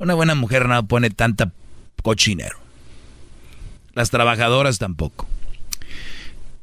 Una 0.00 0.14
buena 0.14 0.34
mujer 0.34 0.68
no 0.68 0.86
pone 0.88 1.10
tanta 1.10 1.52
cochinero. 2.02 2.58
Las 3.94 4.10
trabajadoras 4.10 4.78
tampoco. 4.78 5.28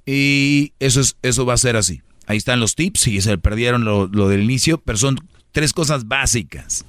Y 0.06 0.74
eso, 0.80 1.00
es, 1.00 1.16
eso 1.22 1.46
va 1.46 1.54
a 1.54 1.58
ser 1.58 1.78
así. 1.78 2.02
Ahí 2.32 2.38
están 2.38 2.62
los 2.62 2.76
tips, 2.76 3.02
si 3.02 3.20
se 3.20 3.38
perdieron 3.38 3.84
lo, 3.84 4.08
lo 4.08 4.30
del 4.30 4.42
inicio, 4.42 4.78
pero 4.78 4.98
son 4.98 5.20
tres 5.52 5.74
cosas 5.74 6.08
básicas 6.08 6.86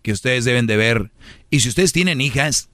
que 0.00 0.12
ustedes 0.12 0.46
deben 0.46 0.66
de 0.66 0.78
ver. 0.78 1.10
Y 1.50 1.60
si 1.60 1.68
ustedes 1.68 1.92
tienen 1.92 2.22
hijas, 2.22 2.70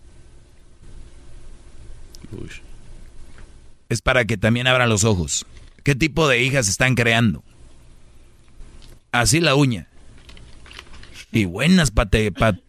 es 3.88 4.00
para 4.00 4.26
que 4.26 4.36
también 4.36 4.68
abran 4.68 4.88
los 4.88 5.02
ojos. 5.02 5.44
¿Qué 5.82 5.96
tipo 5.96 6.28
de 6.28 6.40
hijas 6.40 6.68
están 6.68 6.94
creando? 6.94 7.42
Así 9.10 9.40
la 9.40 9.56
uña. 9.56 9.88
Y 11.32 11.46
buenas 11.46 11.90
para 11.90 12.10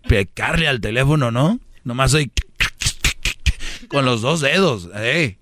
pecarle 0.08 0.68
al 0.68 0.82
teléfono, 0.82 1.30
¿no? 1.30 1.60
Nomás 1.84 2.10
soy 2.10 2.32
con 3.90 4.06
los 4.06 4.22
dos 4.22 4.42
dedos. 4.42 4.90
Eh. 4.96 5.38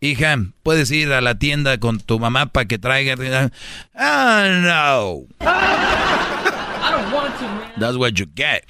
Hija, 0.00 0.38
puedes 0.62 0.90
ir 0.90 1.12
a 1.12 1.20
la 1.20 1.38
tienda 1.38 1.78
con 1.78 2.00
tu 2.00 2.18
mamá 2.18 2.46
para 2.46 2.66
que 2.66 2.78
traiga. 2.78 3.14
Ah, 3.94 4.46
no. 4.62 5.26
I 5.40 6.90
don't 6.90 7.12
want 7.12 7.36
to, 7.38 7.42
man. 7.44 7.72
That's 7.78 7.96
what 7.96 8.12
you 8.14 8.26
get. 8.34 8.64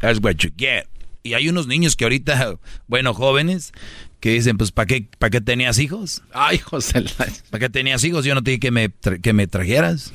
That's 0.00 0.18
what 0.20 0.36
you 0.42 0.50
get. 0.56 0.86
Y 1.22 1.34
hay 1.34 1.48
unos 1.48 1.68
niños 1.68 1.94
que 1.94 2.04
ahorita, 2.04 2.56
bueno, 2.88 3.14
jóvenes, 3.14 3.72
que 4.18 4.30
dicen, 4.30 4.58
pues, 4.58 4.72
¿para 4.72 4.86
qué, 4.86 5.08
¿para 5.20 5.30
qué 5.30 5.40
tenías 5.40 5.78
hijos? 5.78 6.22
Ay, 6.32 6.58
José. 6.58 7.04
¿Para 7.50 7.60
qué 7.60 7.68
tenías 7.70 8.02
hijos? 8.02 8.24
Yo 8.24 8.34
no 8.34 8.42
te 8.42 8.50
dije 8.50 8.60
que 8.60 8.70
me, 8.72 8.90
tra- 8.90 9.20
que 9.20 9.32
me 9.32 9.46
trajeras. 9.46 10.12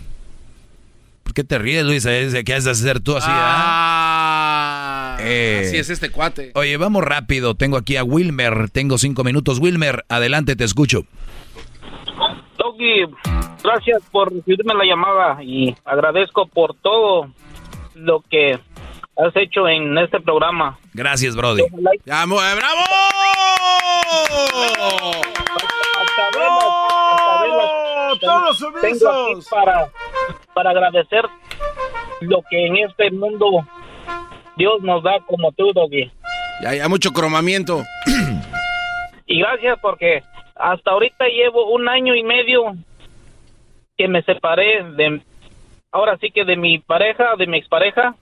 ¿Por 1.23 1.33
qué 1.33 1.45
te 1.45 1.57
ríes, 1.59 1.85
Luis? 1.85 2.05
¿Qué 2.45 2.53
has 2.53 2.65
de 2.65 2.71
hacer 2.71 2.99
tú 2.99 3.15
así? 3.15 3.27
Ah, 3.29 4.13
Eh. 4.15 4.16
Así 5.17 5.77
es 5.77 5.89
este 5.89 6.09
cuate. 6.09 6.51
Oye, 6.55 6.77
vamos 6.77 7.03
rápido. 7.03 7.55
Tengo 7.55 7.77
aquí 7.77 7.97
a 7.97 8.03
Wilmer. 8.03 8.69
Tengo 8.69 8.97
cinco 8.97 9.23
minutos. 9.23 9.59
Wilmer, 9.59 10.05
adelante, 10.09 10.55
te 10.55 10.63
escucho. 10.63 11.03
Doggy, 12.57 13.05
gracias 13.63 14.03
por 14.11 14.33
recibirme 14.33 14.73
la 14.73 14.85
llamada 14.85 15.43
y 15.43 15.75
agradezco 15.85 16.47
por 16.47 16.75
todo 16.75 17.29
lo 17.95 18.21
que 18.29 18.53
has 19.17 19.35
hecho 19.35 19.67
en 19.67 19.97
este 19.97 20.19
programa. 20.19 20.77
Gracias, 20.93 21.35
Brody. 21.35 21.63
¡Bravo! 22.05 22.35
¡Bravo! 22.35 22.81
¡Todos! 28.19 29.47
Para, 29.49 29.89
para 30.53 30.69
agradecer 30.71 31.25
lo 32.21 32.41
que 32.49 32.65
en 32.67 32.77
este 32.77 33.11
mundo 33.11 33.67
Dios 34.57 34.81
nos 34.81 35.03
da 35.03 35.19
como 35.25 35.51
tú, 35.51 35.71
Doggy. 35.73 36.11
Ya 36.61 36.69
hay 36.69 36.89
mucho 36.89 37.11
cromamiento. 37.11 37.83
Y 39.29 39.39
gracias 39.39 39.77
porque 39.81 40.23
hasta 40.55 40.91
ahorita 40.91 41.25
llevo 41.25 41.73
un 41.73 41.89
año 41.89 42.15
y 42.15 42.23
medio 42.23 42.77
que 43.97 44.07
me 44.07 44.23
separé 44.23 44.83
de, 44.95 45.21
ahora 45.91 46.17
sí 46.21 46.31
que 46.31 46.45
de 46.45 46.55
mi 46.55 46.79
pareja, 46.79 47.35
de 47.37 47.45
mi 47.45 47.57
expareja. 47.57 48.15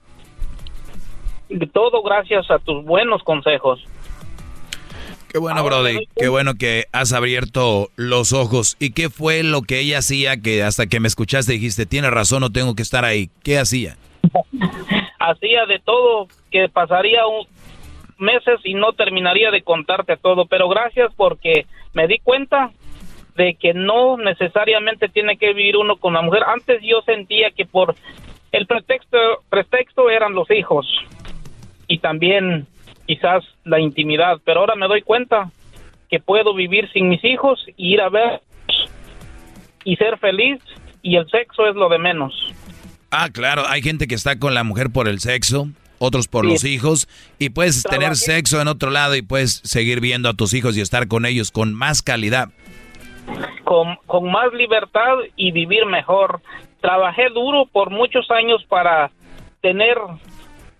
Todo 1.72 2.02
gracias 2.02 2.50
a 2.50 2.58
tus 2.58 2.84
buenos 2.84 3.22
consejos. 3.22 3.84
Qué 5.28 5.38
bueno, 5.38 5.62
Brody. 5.62 6.08
Qué 6.16 6.26
bueno 6.26 6.54
que 6.54 6.86
has 6.90 7.12
abierto 7.12 7.88
los 7.94 8.32
ojos. 8.32 8.76
¿Y 8.80 8.90
qué 8.90 9.08
fue 9.08 9.44
lo 9.44 9.62
que 9.62 9.78
ella 9.78 9.98
hacía 9.98 10.40
que 10.40 10.64
hasta 10.64 10.88
que 10.88 10.98
me 10.98 11.06
escuchaste 11.06 11.52
dijiste, 11.52 11.86
tiene 11.86 12.10
razón, 12.10 12.40
no 12.40 12.50
tengo 12.50 12.74
que 12.74 12.82
estar 12.82 13.04
ahí? 13.04 13.30
¿Qué 13.44 13.58
hacía? 13.58 13.96
Hacía 15.30 15.66
de 15.66 15.78
todo, 15.78 16.28
que 16.50 16.68
pasaría 16.68 17.26
un, 17.26 17.46
meses 18.18 18.60
y 18.64 18.74
no 18.74 18.92
terminaría 18.92 19.50
de 19.50 19.62
contarte 19.62 20.16
todo, 20.16 20.46
pero 20.46 20.68
gracias 20.68 21.12
porque 21.16 21.66
me 21.92 22.06
di 22.06 22.18
cuenta 22.18 22.70
de 23.36 23.54
que 23.54 23.74
no 23.74 24.16
necesariamente 24.16 25.08
tiene 25.08 25.36
que 25.36 25.52
vivir 25.52 25.76
uno 25.76 25.96
con 25.96 26.14
la 26.14 26.22
mujer. 26.22 26.42
Antes 26.46 26.80
yo 26.82 27.02
sentía 27.02 27.50
que 27.50 27.66
por 27.66 27.94
el 28.52 28.66
pretexto, 28.66 29.18
pretexto 29.50 30.08
eran 30.08 30.34
los 30.34 30.50
hijos 30.50 30.86
y 31.86 31.98
también 31.98 32.66
quizás 33.06 33.44
la 33.64 33.78
intimidad, 33.78 34.40
pero 34.44 34.60
ahora 34.60 34.74
me 34.74 34.88
doy 34.88 35.02
cuenta 35.02 35.50
que 36.08 36.20
puedo 36.20 36.54
vivir 36.54 36.90
sin 36.92 37.08
mis 37.08 37.22
hijos 37.24 37.64
y 37.76 37.94
ir 37.94 38.00
a 38.00 38.08
ver 38.08 38.40
y 39.84 39.96
ser 39.96 40.18
feliz 40.18 40.60
y 41.02 41.16
el 41.16 41.28
sexo 41.28 41.66
es 41.66 41.74
lo 41.74 41.88
de 41.88 41.98
menos. 41.98 42.32
Ah, 43.10 43.28
claro, 43.32 43.64
hay 43.66 43.82
gente 43.82 44.06
que 44.08 44.14
está 44.14 44.38
con 44.38 44.54
la 44.54 44.64
mujer 44.64 44.90
por 44.90 45.08
el 45.08 45.20
sexo, 45.20 45.68
otros 45.98 46.28
por 46.28 46.44
los 46.44 46.64
hijos, 46.64 47.08
y 47.38 47.50
puedes 47.50 47.82
tener 47.82 48.16
sexo 48.16 48.60
en 48.60 48.68
otro 48.68 48.90
lado 48.90 49.14
y 49.14 49.22
puedes 49.22 49.60
seguir 49.64 50.00
viendo 50.00 50.28
a 50.28 50.34
tus 50.34 50.54
hijos 50.54 50.76
y 50.76 50.80
estar 50.80 51.08
con 51.08 51.24
ellos 51.24 51.50
con 51.50 51.72
más 51.72 52.02
calidad. 52.02 52.48
Con, 53.64 53.96
con 54.06 54.30
más 54.30 54.52
libertad 54.52 55.16
y 55.36 55.52
vivir 55.52 55.86
mejor. 55.86 56.40
Trabajé 56.80 57.28
duro 57.30 57.66
por 57.66 57.90
muchos 57.90 58.30
años 58.30 58.64
para 58.68 59.10
tener 59.60 59.96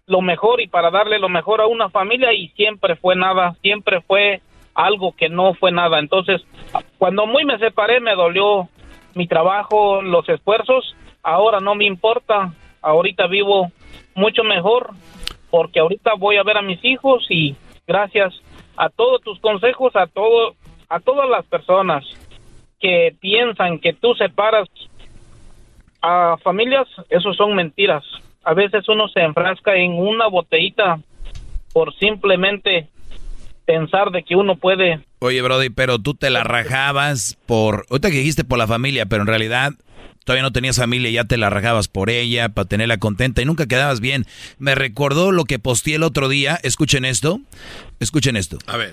lo 0.06 0.20
mejor 0.20 0.60
y 0.60 0.68
para 0.68 0.90
darle 0.90 1.18
lo 1.18 1.28
mejor 1.28 1.60
a 1.60 1.66
una 1.66 1.90
familia 1.90 2.32
y 2.32 2.48
siempre 2.50 2.96
fue 2.96 3.16
nada, 3.16 3.56
siempre 3.62 4.00
fue 4.02 4.40
algo 4.74 5.14
que 5.16 5.28
no 5.28 5.54
fue 5.54 5.72
nada. 5.72 5.98
Entonces, 5.98 6.42
cuando 6.98 7.26
muy 7.26 7.44
me 7.44 7.58
separé 7.58 8.00
me 8.00 8.14
dolió 8.14 8.68
mi 9.14 9.26
trabajo, 9.26 10.02
los 10.02 10.28
esfuerzos, 10.28 10.95
ahora 11.26 11.58
no 11.58 11.74
me 11.74 11.84
importa, 11.84 12.54
ahorita 12.80 13.26
vivo 13.26 13.72
mucho 14.14 14.44
mejor 14.44 14.90
porque 15.50 15.80
ahorita 15.80 16.14
voy 16.14 16.36
a 16.36 16.44
ver 16.44 16.56
a 16.56 16.62
mis 16.62 16.82
hijos 16.84 17.26
y 17.28 17.56
gracias 17.86 18.32
a 18.76 18.88
todos 18.90 19.20
tus 19.22 19.40
consejos, 19.40 19.94
a 19.96 20.06
todo 20.06 20.54
a 20.88 21.00
todas 21.00 21.28
las 21.28 21.44
personas 21.46 22.04
que 22.78 23.16
piensan 23.20 23.80
que 23.80 23.92
tú 23.92 24.14
separas 24.14 24.68
a 26.00 26.36
familias, 26.44 26.86
eso 27.10 27.34
son 27.34 27.56
mentiras. 27.56 28.04
A 28.44 28.54
veces 28.54 28.88
uno 28.88 29.08
se 29.08 29.20
enfrasca 29.20 29.74
en 29.74 29.94
una 29.94 30.28
botellita 30.28 31.00
por 31.72 31.92
simplemente 31.96 32.88
pensar 33.64 34.12
de 34.12 34.22
que 34.22 34.36
uno 34.36 34.54
puede. 34.54 35.00
Oye, 35.18 35.42
Brody, 35.42 35.70
pero 35.70 35.98
tú 35.98 36.14
te 36.14 36.30
la 36.30 36.44
rajabas 36.44 37.36
por. 37.46 37.84
Ahorita 37.90 38.08
dijiste 38.08 38.44
por 38.44 38.58
la 38.58 38.68
familia, 38.68 39.06
pero 39.06 39.22
en 39.22 39.28
realidad 39.28 39.72
todavía 40.26 40.42
no 40.42 40.50
tenías 40.50 40.76
familia, 40.76 41.08
ya 41.08 41.24
te 41.24 41.36
la 41.36 41.50
rajabas 41.50 41.86
por 41.86 42.10
ella, 42.10 42.48
para 42.48 42.66
tenerla 42.66 42.98
contenta 42.98 43.42
y 43.42 43.44
nunca 43.44 43.66
quedabas 43.66 44.00
bien. 44.00 44.26
Me 44.58 44.74
recordó 44.74 45.30
lo 45.30 45.44
que 45.44 45.60
posteé 45.60 45.94
el 45.94 46.02
otro 46.02 46.28
día. 46.28 46.58
Escuchen 46.64 47.04
esto. 47.04 47.40
Escuchen 48.00 48.36
esto. 48.36 48.58
A 48.66 48.76
ver. 48.76 48.90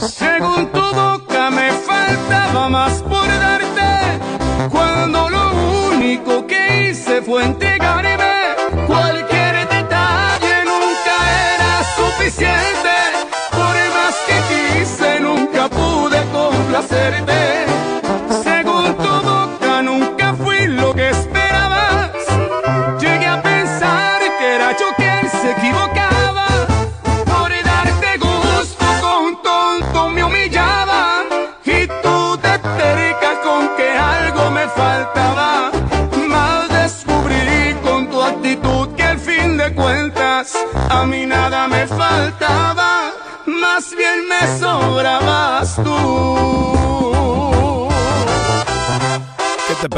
Según 0.00 0.72
tu 0.72 0.80
boca 0.80 1.48
me 1.50 1.70
faltaba 1.70 2.68
más 2.68 3.02
por 3.02 3.28
darte, 3.28 4.68
cuando 4.68 5.30
lo 5.30 5.92
único 5.92 6.44
que 6.48 6.90
hice 6.90 7.22
fue 7.22 7.44
entregarme. 7.44 8.34
Cualquier 8.88 9.68
detalle 9.68 10.64
nunca 10.64 11.16
era 11.54 11.84
suficiente, 11.94 12.96
por 13.52 13.76
más 13.94 14.16
que 14.26 14.80
quise 14.80 15.20
nunca 15.20 15.68
pude 15.68 16.20
complacerte. 16.32 17.43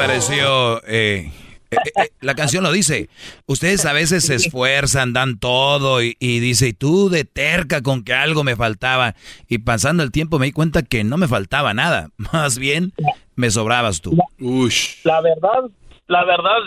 Pareció? 0.07 0.81
eh, 0.87 1.31
eh, 1.71 1.77
eh, 1.97 2.09
la 2.21 2.35
canción 2.35 2.63
lo 2.63 2.71
dice. 2.71 3.09
Ustedes 3.47 3.85
a 3.87 3.93
veces 3.93 4.27
se 4.27 4.37
esfuerzan, 4.37 5.13
dan 5.13 5.39
todo 5.39 6.03
y, 6.03 6.17
y 6.21 6.39
dice, 6.39 6.69
y 6.69 6.73
tú 6.73 7.09
de 7.09 7.25
terca 7.25 7.83
con 7.83 8.05
que 8.05 8.15
algo 8.15 8.45
me 8.45 8.57
faltaba. 8.57 9.15
Y 9.49 9.59
pasando 9.59 10.03
el 10.03 10.13
tiempo 10.13 10.39
me 10.39 10.47
di 10.47 10.53
cuenta 10.53 10.83
que 10.83 11.03
no 11.05 11.17
me 11.17 11.29
faltaba 11.29 11.75
nada. 11.75 12.09
Más 12.33 12.59
bien, 12.59 12.93
me 13.35 13.51
sobrabas 13.51 14.01
tú. 14.01 14.17
La 15.05 15.21
verdad, 15.21 15.65
la 16.07 16.25
verdad, 16.25 16.59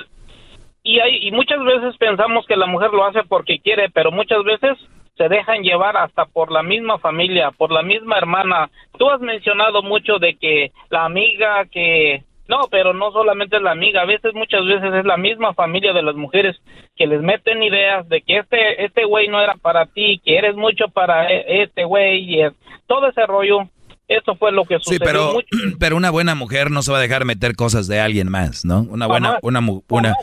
y 0.84 0.99
hay 0.99 1.28
y 1.28 1.32
muchas 1.32 1.64
veces 1.64 1.95
pensamos 1.98 2.45
que 2.45 2.57
la 2.57 2.68
mujer 2.68 2.91
lo 2.91 3.06
hace 3.06 3.24
porque 3.24 3.60
quiere, 3.60 3.90
pero 3.90 4.11
muchas 4.11 4.44
veces 4.44 4.78
se 5.18 5.28
dejan 5.28 5.64
llevar 5.64 5.98
hasta 5.98 6.26
por 6.26 6.52
la 6.52 6.64
misma 6.64 6.98
familia, 6.98 7.52
por 7.52 7.72
la 7.72 7.84
misma 7.84 8.18
hermana. 8.18 8.70
Tú 8.98 9.10
has 9.10 9.20
mencionado 9.20 9.82
mucho 9.84 10.18
de 10.18 10.36
que 10.36 10.72
la 10.90 11.03
amiga 11.06 11.66
que 11.66 12.24
no, 12.49 12.67
pero 12.69 12.93
no 12.93 13.11
solamente 13.13 13.55
es 13.55 13.61
la 13.61 13.71
amiga, 13.71 14.01
a 14.01 14.05
veces 14.05 14.34
muchas 14.34 14.65
veces 14.65 14.93
es 14.93 15.05
la 15.05 15.15
misma 15.15 15.53
familia 15.53 15.93
de 15.93 16.01
las 16.03 16.15
mujeres 16.15 16.57
que 16.97 17.07
les 17.07 17.21
meten 17.21 17.63
ideas 17.63 18.09
de 18.09 18.21
que 18.21 18.39
este 18.39 18.84
este 18.84 19.05
güey 19.05 19.30
no 19.30 19.39
era 19.41 19.55
para 19.55 19.85
ti, 19.85 20.19
que 20.26 20.38
eres 20.38 20.55
mucho 20.55 20.89
para 20.89 21.30
e- 21.31 21.61
este 21.63 21.85
güey 21.85 22.23
y 22.26 22.41
es- 22.41 22.53
todo 22.88 23.07
ese 23.07 23.26
rollo. 23.26 23.69
Eso 24.07 24.35
fue 24.35 24.51
lo 24.51 24.65
que 24.65 24.77
Sí, 24.80 24.95
sucedió 24.95 25.05
pero, 25.05 25.34
mucho. 25.34 25.47
pero 25.80 25.95
una 25.95 26.09
buena 26.09 26.34
mujer 26.34 26.71
no 26.71 26.81
se 26.81 26.91
va 26.91 26.97
a 26.97 27.01
dejar 27.01 27.26
meter 27.26 27.55
cosas 27.55 27.88
de 27.88 27.99
alguien 27.99 28.27
más, 28.27 28.65
¿no? 28.65 28.80
Una 28.89 29.05
buena, 29.05 29.38
una, 29.43 29.61
mu- 29.61 29.84
una. 29.88 30.15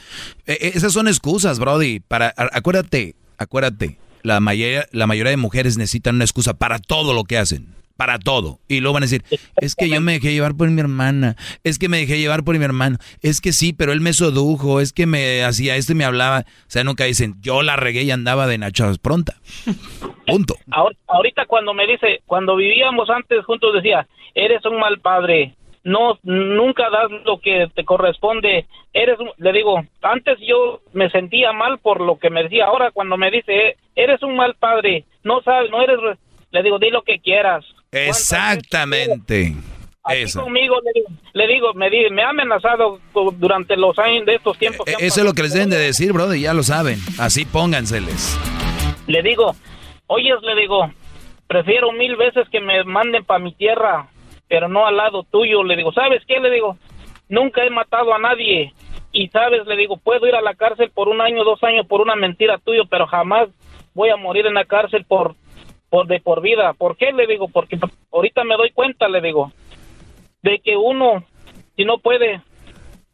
Eh, 0.44 0.58
eh, 0.60 0.72
esas 0.74 0.92
son 0.92 1.06
excusas, 1.06 1.60
Brody. 1.60 2.00
Para, 2.00 2.34
acuérdate, 2.36 3.14
acuérdate. 3.38 3.98
La 4.24 4.40
mayoría, 4.40 4.86
la 4.90 5.06
mayoría 5.06 5.30
de 5.30 5.36
mujeres 5.36 5.78
necesitan 5.78 6.16
una 6.16 6.24
excusa 6.24 6.54
para 6.54 6.80
todo 6.80 7.14
lo 7.14 7.22
que 7.22 7.38
hacen. 7.38 7.75
Para 7.96 8.18
todo. 8.18 8.58
Y 8.68 8.80
luego 8.80 8.94
van 8.94 9.04
a 9.04 9.06
decir, 9.06 9.22
es 9.60 9.74
que 9.74 9.88
yo 9.88 10.00
me 10.02 10.12
dejé 10.12 10.32
llevar 10.32 10.54
por 10.54 10.68
mi 10.70 10.80
hermana. 10.80 11.34
Es 11.64 11.78
que 11.78 11.88
me 11.88 11.96
dejé 11.98 12.18
llevar 12.18 12.44
por 12.44 12.58
mi 12.58 12.64
hermano. 12.64 12.98
Es 13.22 13.40
que 13.40 13.52
sí, 13.54 13.72
pero 13.72 13.92
él 13.92 14.00
me 14.02 14.12
sedujo. 14.12 14.80
Es 14.80 14.92
que 14.92 15.06
me 15.06 15.42
hacía 15.44 15.76
esto 15.76 15.92
y 15.92 15.94
me 15.94 16.04
hablaba. 16.04 16.40
O 16.40 16.44
sea, 16.70 16.84
nunca 16.84 17.04
dicen, 17.04 17.36
yo 17.40 17.62
la 17.62 17.76
regué 17.76 18.02
y 18.02 18.10
andaba 18.10 18.46
de 18.46 18.58
nachas 18.58 18.98
pronta. 18.98 19.36
Punto. 20.26 20.56
Ahor- 20.70 20.96
Ahorita 21.06 21.46
cuando 21.46 21.72
me 21.72 21.86
dice, 21.86 22.20
cuando 22.26 22.56
vivíamos 22.56 23.08
antes 23.10 23.44
juntos 23.44 23.72
decía, 23.74 24.06
eres 24.34 24.64
un 24.66 24.78
mal 24.78 24.98
padre, 25.00 25.54
no, 25.84 26.18
nunca 26.24 26.90
das 26.90 27.10
lo 27.24 27.38
que 27.40 27.68
te 27.74 27.84
corresponde, 27.84 28.66
eres, 28.92 29.18
un-", 29.20 29.30
le 29.38 29.52
digo, 29.52 29.82
antes 30.02 30.36
yo 30.46 30.80
me 30.92 31.08
sentía 31.10 31.52
mal 31.52 31.78
por 31.78 32.00
lo 32.00 32.18
que 32.18 32.28
me 32.28 32.42
decía, 32.42 32.66
ahora 32.66 32.90
cuando 32.90 33.16
me 33.16 33.30
dice, 33.30 33.76
eres 33.94 34.22
un 34.22 34.36
mal 34.36 34.54
padre, 34.56 35.04
no 35.22 35.40
sabes, 35.42 35.70
no 35.70 35.80
eres, 35.80 35.98
re-", 36.00 36.16
le 36.50 36.62
digo, 36.62 36.78
di 36.78 36.90
lo 36.90 37.02
que 37.02 37.20
quieras. 37.20 37.64
Exactamente. 37.96 39.54
Así 40.04 40.22
Eso. 40.22 40.42
conmigo 40.42 40.76
le 40.84 40.92
digo, 40.94 41.08
le 41.32 41.46
digo, 41.48 41.74
me, 41.74 41.90
di- 41.90 42.10
me 42.10 42.22
ha 42.22 42.28
amenazado 42.30 43.00
durante 43.38 43.76
los 43.76 43.98
años 43.98 44.24
de 44.24 44.36
estos 44.36 44.56
tiempos. 44.56 44.84
que 44.86 44.94
han 44.94 45.00
E-, 45.00 45.06
Eso 45.06 45.20
es 45.20 45.26
lo 45.26 45.32
que 45.32 45.42
les 45.42 45.52
deben 45.52 45.70
de 45.70 45.78
decir, 45.78 46.12
Brody. 46.12 46.40
Ya 46.42 46.54
lo 46.54 46.62
saben. 46.62 46.98
Así 47.18 47.44
pónganseles. 47.44 48.38
Le 49.08 49.22
digo, 49.22 49.56
oyes, 50.06 50.36
le 50.42 50.54
digo, 50.60 50.90
prefiero 51.48 51.90
mil 51.92 52.14
veces 52.16 52.48
que 52.50 52.60
me 52.60 52.84
manden 52.84 53.24
para 53.24 53.40
mi 53.40 53.52
tierra, 53.52 54.08
pero 54.48 54.68
no 54.68 54.86
al 54.86 54.96
lado 54.96 55.24
tuyo. 55.24 55.64
Le 55.64 55.74
digo, 55.76 55.92
¿sabes 55.92 56.22
qué? 56.28 56.38
Le 56.38 56.50
digo, 56.50 56.76
nunca 57.28 57.64
he 57.64 57.70
matado 57.70 58.14
a 58.14 58.18
nadie 58.18 58.72
y 59.12 59.28
sabes, 59.28 59.66
le 59.66 59.76
digo, 59.76 59.96
puedo 59.96 60.26
ir 60.28 60.34
a 60.36 60.40
la 60.42 60.54
cárcel 60.54 60.90
por 60.94 61.08
un 61.08 61.20
año, 61.20 61.42
dos 61.42 61.62
años 61.64 61.84
por 61.86 62.00
una 62.00 62.14
mentira 62.14 62.58
tuya, 62.58 62.82
pero 62.88 63.06
jamás 63.08 63.48
voy 63.94 64.10
a 64.10 64.16
morir 64.16 64.46
en 64.46 64.54
la 64.54 64.66
cárcel 64.66 65.04
por, 65.04 65.34
por 65.96 66.06
de 66.08 66.20
por 66.20 66.42
vida. 66.42 66.74
¿Por 66.74 66.98
qué? 66.98 67.10
Le 67.10 67.26
digo, 67.26 67.48
porque 67.48 67.78
ahorita 68.12 68.44
me 68.44 68.56
doy 68.56 68.70
cuenta, 68.70 69.08
le 69.08 69.22
digo, 69.22 69.50
de 70.42 70.58
que 70.58 70.76
uno, 70.76 71.24
si 71.74 71.86
no 71.86 71.96
puede, 71.96 72.42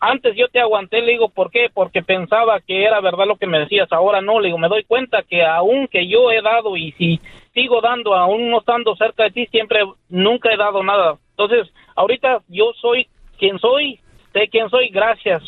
antes 0.00 0.34
yo 0.34 0.48
te 0.48 0.59
aguanté, 0.59 1.00
le 1.00 1.12
digo, 1.12 1.28
¿por 1.28 1.52
qué? 1.52 1.70
Porque 1.72 2.02
pensaba 2.02 2.59
que 2.59 2.82
era 2.82 3.00
verdad 3.00 3.28
lo 3.28 3.36
que 3.36 3.46
me 3.46 3.60
decías, 3.60 3.86
ahora 3.92 4.20
no, 4.20 4.40
le 4.40 4.48
digo, 4.48 4.59
me 4.59 4.66
doy 4.66 4.82
cuenta 4.82 5.22
que 5.22 5.44
aún 5.44 5.86
que 5.86 6.09
yo 6.09 6.32
he 6.32 6.42
dado 6.42 6.76
y 6.76 6.90
si 6.98 7.20
sigo 7.54 7.80
dando, 7.80 8.16
aún 8.16 8.50
no 8.50 8.59
estando 8.59 8.96
cerca 8.96 9.22
de 9.22 9.30
ti, 9.30 9.46
siempre, 9.46 9.84
nunca 10.09 10.52
he 10.52 10.56
dado 10.56 10.82
nada. 10.82 11.18
Entonces, 11.30 11.72
ahorita 11.94 12.42
yo 12.48 12.72
soy 12.80 13.06
quien 13.38 13.60
soy, 13.60 14.00
sé 14.32 14.48
quién 14.48 14.68
soy, 14.70 14.88
gracias 14.88 15.40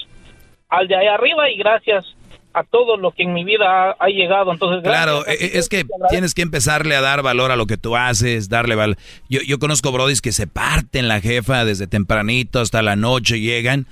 al 0.69 0.87
de 0.87 0.95
ahí 0.95 1.09
arriba 1.09 1.51
y 1.51 1.57
gracias 1.57 2.14
a 2.55 2.65
todo 2.65 2.97
lo 2.97 3.11
que 3.11 3.25
en 3.25 3.35
mi 3.35 3.45
vida 3.45 3.67
ha, 3.67 3.97
ha 3.99 4.09
llegado. 4.09 4.53
Entonces. 4.53 4.83
Claro, 4.83 5.27
e- 5.27 5.59
es 5.59 5.69
que 5.69 5.85
tienes 6.09 6.35
que 6.35 6.43
empezarle 6.43 6.97
a 6.97 7.01
dar 7.01 7.23
valor 7.23 7.51
a 7.51 7.57
lo 7.57 7.67
que 7.67 7.77
tú 7.77 7.97
haces, 7.97 8.49
darle 8.49 8.75
valor. 8.77 8.97
Yo, 9.29 9.41
yo 9.43 9.59
conozco 9.59 9.93
brodis 9.93 10.23
que 10.23 10.33
se 10.33 10.47
parten 10.47 11.09
la 11.09 11.21
jefa 11.21 11.65
desde 11.65 11.87
tempranito 11.87 12.61
hasta 12.61 12.81
la 12.83 12.97
noche, 12.97 13.41
llegan 13.41 13.87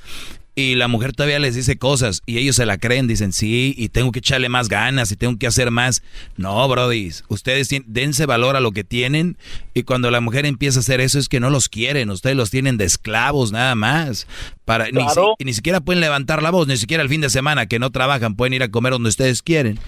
y 0.55 0.74
la 0.74 0.87
mujer 0.87 1.12
todavía 1.15 1.39
les 1.39 1.55
dice 1.55 1.79
cosas 1.79 2.20
y 2.27 2.37
ellos 2.39 2.57
se 2.57 2.66
la 2.66 2.77
creen, 2.77 3.07
dicen 3.07 3.33
sí, 3.33 3.74
y 3.77 3.89
tengo 3.89 4.12
que 4.12 4.19
echarle 4.19 4.49
más 4.51 4.69
ganas 4.69 5.11
y 5.11 5.16
tengo 5.16 5.39
que 5.39 5.47
hacer 5.47 5.70
más. 5.70 6.03
No, 6.37 6.69
brodis, 6.69 7.24
ustedes 7.29 7.69
dense 7.87 8.27
valor 8.27 8.57
a 8.57 8.61
lo 8.61 8.73
que 8.73 8.85
tienen 8.85 9.39
y 9.73 9.85
cuando 9.85 10.11
la 10.11 10.20
mujer 10.20 10.45
empieza 10.45 10.79
a 10.79 10.83
hacer 10.83 11.01
eso 11.01 11.19
es 11.19 11.29
que 11.29 11.41
no 11.41 11.49
los 11.49 11.69
quieren, 11.69 12.11
ustedes 12.11 12.37
los 12.37 12.51
tienen 12.51 12.77
de 12.77 12.85
esclavos 12.85 13.51
nada 13.53 13.74
más. 13.74 14.27
Para, 14.65 14.85
ni, 14.87 14.93
Claro. 14.93 15.35
y 15.39 15.45
ni 15.45 15.55
siquiera 15.55 15.81
pueden 15.81 16.01
levantar 16.01 16.43
la 16.43 16.51
voz, 16.51 16.69
ni 16.69 16.77
siquiera 16.77 17.03
el 17.03 17.09
fin 17.09 17.20
de 17.20 17.31
semana 17.31 17.66
que 17.66 17.79
no 17.79 17.91
trabajan, 17.91 18.37
pueden 18.37 18.53
ir 18.53 18.62
a 18.62 18.70
comer 18.70 18.93
donde 18.93 19.09
ustedes 19.09 19.43
quieren. 19.43 19.79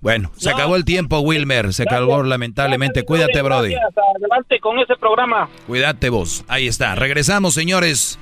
Bueno, 0.00 0.30
se 0.36 0.48
acabó 0.50 0.76
el 0.76 0.84
tiempo, 0.84 1.18
Wilmer, 1.20 1.74
se 1.74 1.82
acabó 1.82 2.22
lamentablemente. 2.22 3.02
Cuídate, 3.04 3.42
Brody. 3.42 3.74
Adelante 3.74 4.60
con 4.60 4.78
ese 4.78 4.94
programa. 4.96 5.48
Cuídate 5.66 6.08
vos. 6.08 6.44
Ahí 6.48 6.68
está. 6.68 6.94
Regresamos, 6.94 7.54
señores. 7.54 8.18